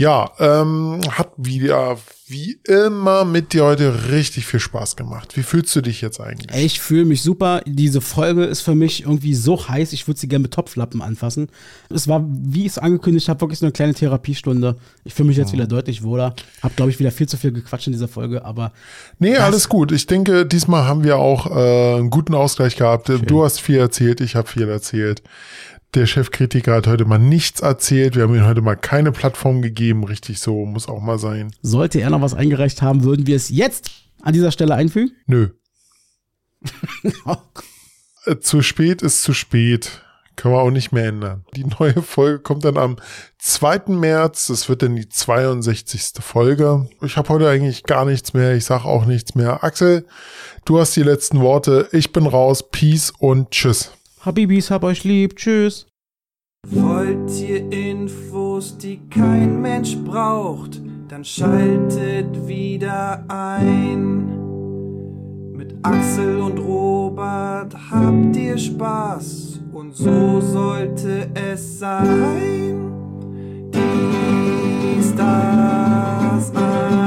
Ja, 0.02 0.32
ähm, 0.40 0.98
hat 1.12 1.30
wieder 1.36 1.96
wie 2.26 2.58
immer 2.64 3.24
mit 3.24 3.52
dir 3.52 3.62
heute 3.62 4.10
richtig 4.10 4.46
viel 4.46 4.58
Spaß 4.58 4.96
gemacht. 4.96 5.36
Wie 5.36 5.44
fühlst 5.44 5.76
du 5.76 5.80
dich 5.80 6.00
jetzt 6.00 6.20
eigentlich? 6.20 6.60
Ich 6.60 6.80
fühle 6.80 7.04
mich 7.04 7.22
super. 7.22 7.62
Diese 7.66 8.00
Folge 8.00 8.42
ist 8.42 8.62
für 8.62 8.74
mich 8.74 9.02
irgendwie 9.02 9.34
so 9.34 9.68
heiß, 9.68 9.92
ich 9.92 10.08
würde 10.08 10.18
sie 10.18 10.26
gerne 10.26 10.42
mit 10.42 10.54
Topflappen 10.54 11.02
anfassen. 11.02 11.50
Es 11.88 12.08
war, 12.08 12.24
wie 12.26 12.62
ich 12.62 12.72
es 12.72 12.78
angekündigt 12.78 13.28
habe, 13.28 13.42
wirklich 13.42 13.60
so 13.60 13.66
eine 13.66 13.72
kleine 13.72 13.94
Therapiestunde. 13.94 14.74
Ich 15.04 15.14
fühle 15.14 15.28
mich 15.28 15.36
jetzt 15.36 15.52
wieder 15.52 15.68
deutlich 15.68 16.02
wohler. 16.02 16.34
Hab, 16.64 16.74
glaube 16.74 16.90
ich, 16.90 16.98
wieder 16.98 17.12
viel 17.12 17.28
zu 17.28 17.36
viel 17.36 17.52
gequatscht 17.52 17.86
in 17.86 17.92
dieser 17.92 18.08
Folge, 18.08 18.44
aber 18.44 18.72
Nee, 19.20 19.36
alles 19.36 19.68
gut. 19.68 19.92
Ich 19.92 20.08
denke, 20.08 20.46
diesmal 20.46 20.84
haben 20.84 21.04
wir 21.04 21.18
auch 21.18 21.46
äh, 21.46 21.98
einen 21.98 22.10
guten 22.10 22.34
Ausgleich 22.34 22.74
gehabt. 22.74 23.08
Du 23.08 23.44
hast 23.44 23.60
viel 23.60 23.76
erzählt, 23.76 24.20
ich 24.20 24.34
habe 24.34 24.48
viel 24.48 24.68
erzählt. 24.68 25.22
Der 25.94 26.06
Chefkritiker 26.06 26.74
hat 26.76 26.86
heute 26.86 27.04
mal 27.04 27.18
nichts 27.18 27.60
erzählt. 27.60 28.16
Wir 28.16 28.22
haben 28.22 28.34
ihm 28.34 28.46
heute 28.46 28.62
mal 28.62 28.76
keine 28.76 29.12
Plattform 29.12 29.60
gegeben. 29.60 30.04
Richtig 30.04 30.40
so, 30.40 30.64
muss 30.64 30.88
auch 30.88 31.00
mal 31.02 31.18
sein. 31.18 31.54
sollte 31.60 32.00
er 32.00 32.08
noch 32.10 32.22
was 32.22 32.32
eingereicht 32.34 32.80
haben, 32.80 33.04
würden 33.04 33.26
wir 33.26 33.36
es 33.36 33.50
jetzt 33.50 33.90
an 34.22 34.32
dieser 34.32 34.52
Stelle 34.52 34.74
einfügen. 34.74 35.12
Nö. 35.26 35.48
Oh, 37.26 37.36
Äh, 38.24 38.38
Zu 38.38 38.62
spät 38.62 39.02
ist 39.02 39.22
zu 39.22 39.34
spät. 39.34 40.02
Können 40.36 40.54
wir 40.54 40.60
auch 40.62 40.70
nicht 40.70 40.92
mehr 40.92 41.08
ändern. 41.08 41.44
Die 41.54 41.64
neue 41.64 42.00
Folge 42.00 42.38
kommt 42.38 42.64
dann 42.64 42.78
am 42.78 42.96
2. 43.38 43.82
März. 43.88 44.46
Das 44.46 44.68
wird 44.68 44.82
dann 44.82 44.96
die 44.96 45.08
62. 45.08 46.12
Folge. 46.20 46.88
Ich 47.02 47.16
habe 47.18 47.28
heute 47.28 47.48
eigentlich 47.50 47.82
gar 47.82 48.04
nichts 48.06 48.32
mehr. 48.32 48.54
Ich 48.54 48.64
sage 48.64 48.84
auch 48.86 49.04
nichts 49.04 49.34
mehr. 49.34 49.62
Axel, 49.62 50.06
du 50.64 50.78
hast 50.78 50.96
die 50.96 51.02
letzten 51.02 51.40
Worte. 51.40 51.88
Ich 51.92 52.12
bin 52.12 52.26
raus. 52.26 52.70
Peace 52.70 53.12
und 53.18 53.50
tschüss. 53.50 53.90
Habibis, 54.24 54.70
hab 54.70 54.84
euch 54.84 55.02
lieb. 55.02 55.36
Tschüss. 55.36 55.88
Wollt 56.68 57.30
ihr 57.40 57.72
Infos, 57.72 58.78
die 58.78 59.00
kein 59.10 59.60
Mensch 59.60 59.96
braucht, 59.96 60.80
dann 61.08 61.24
schaltet 61.24 62.46
wieder 62.46 63.24
ein. 63.28 64.28
Mit 65.56 65.74
Axel 65.82 66.40
und 66.40 66.58
Robert 66.58 67.74
habt 67.90 68.36
ihr 68.36 68.56
Spaß 68.56 69.60
und 69.72 69.96
so 69.96 70.40
sollte 70.40 71.28
es 71.34 71.80
sein. 71.80 72.92
Dies, 73.74 75.16
das, 75.16 76.52
Ananas. 76.54 77.01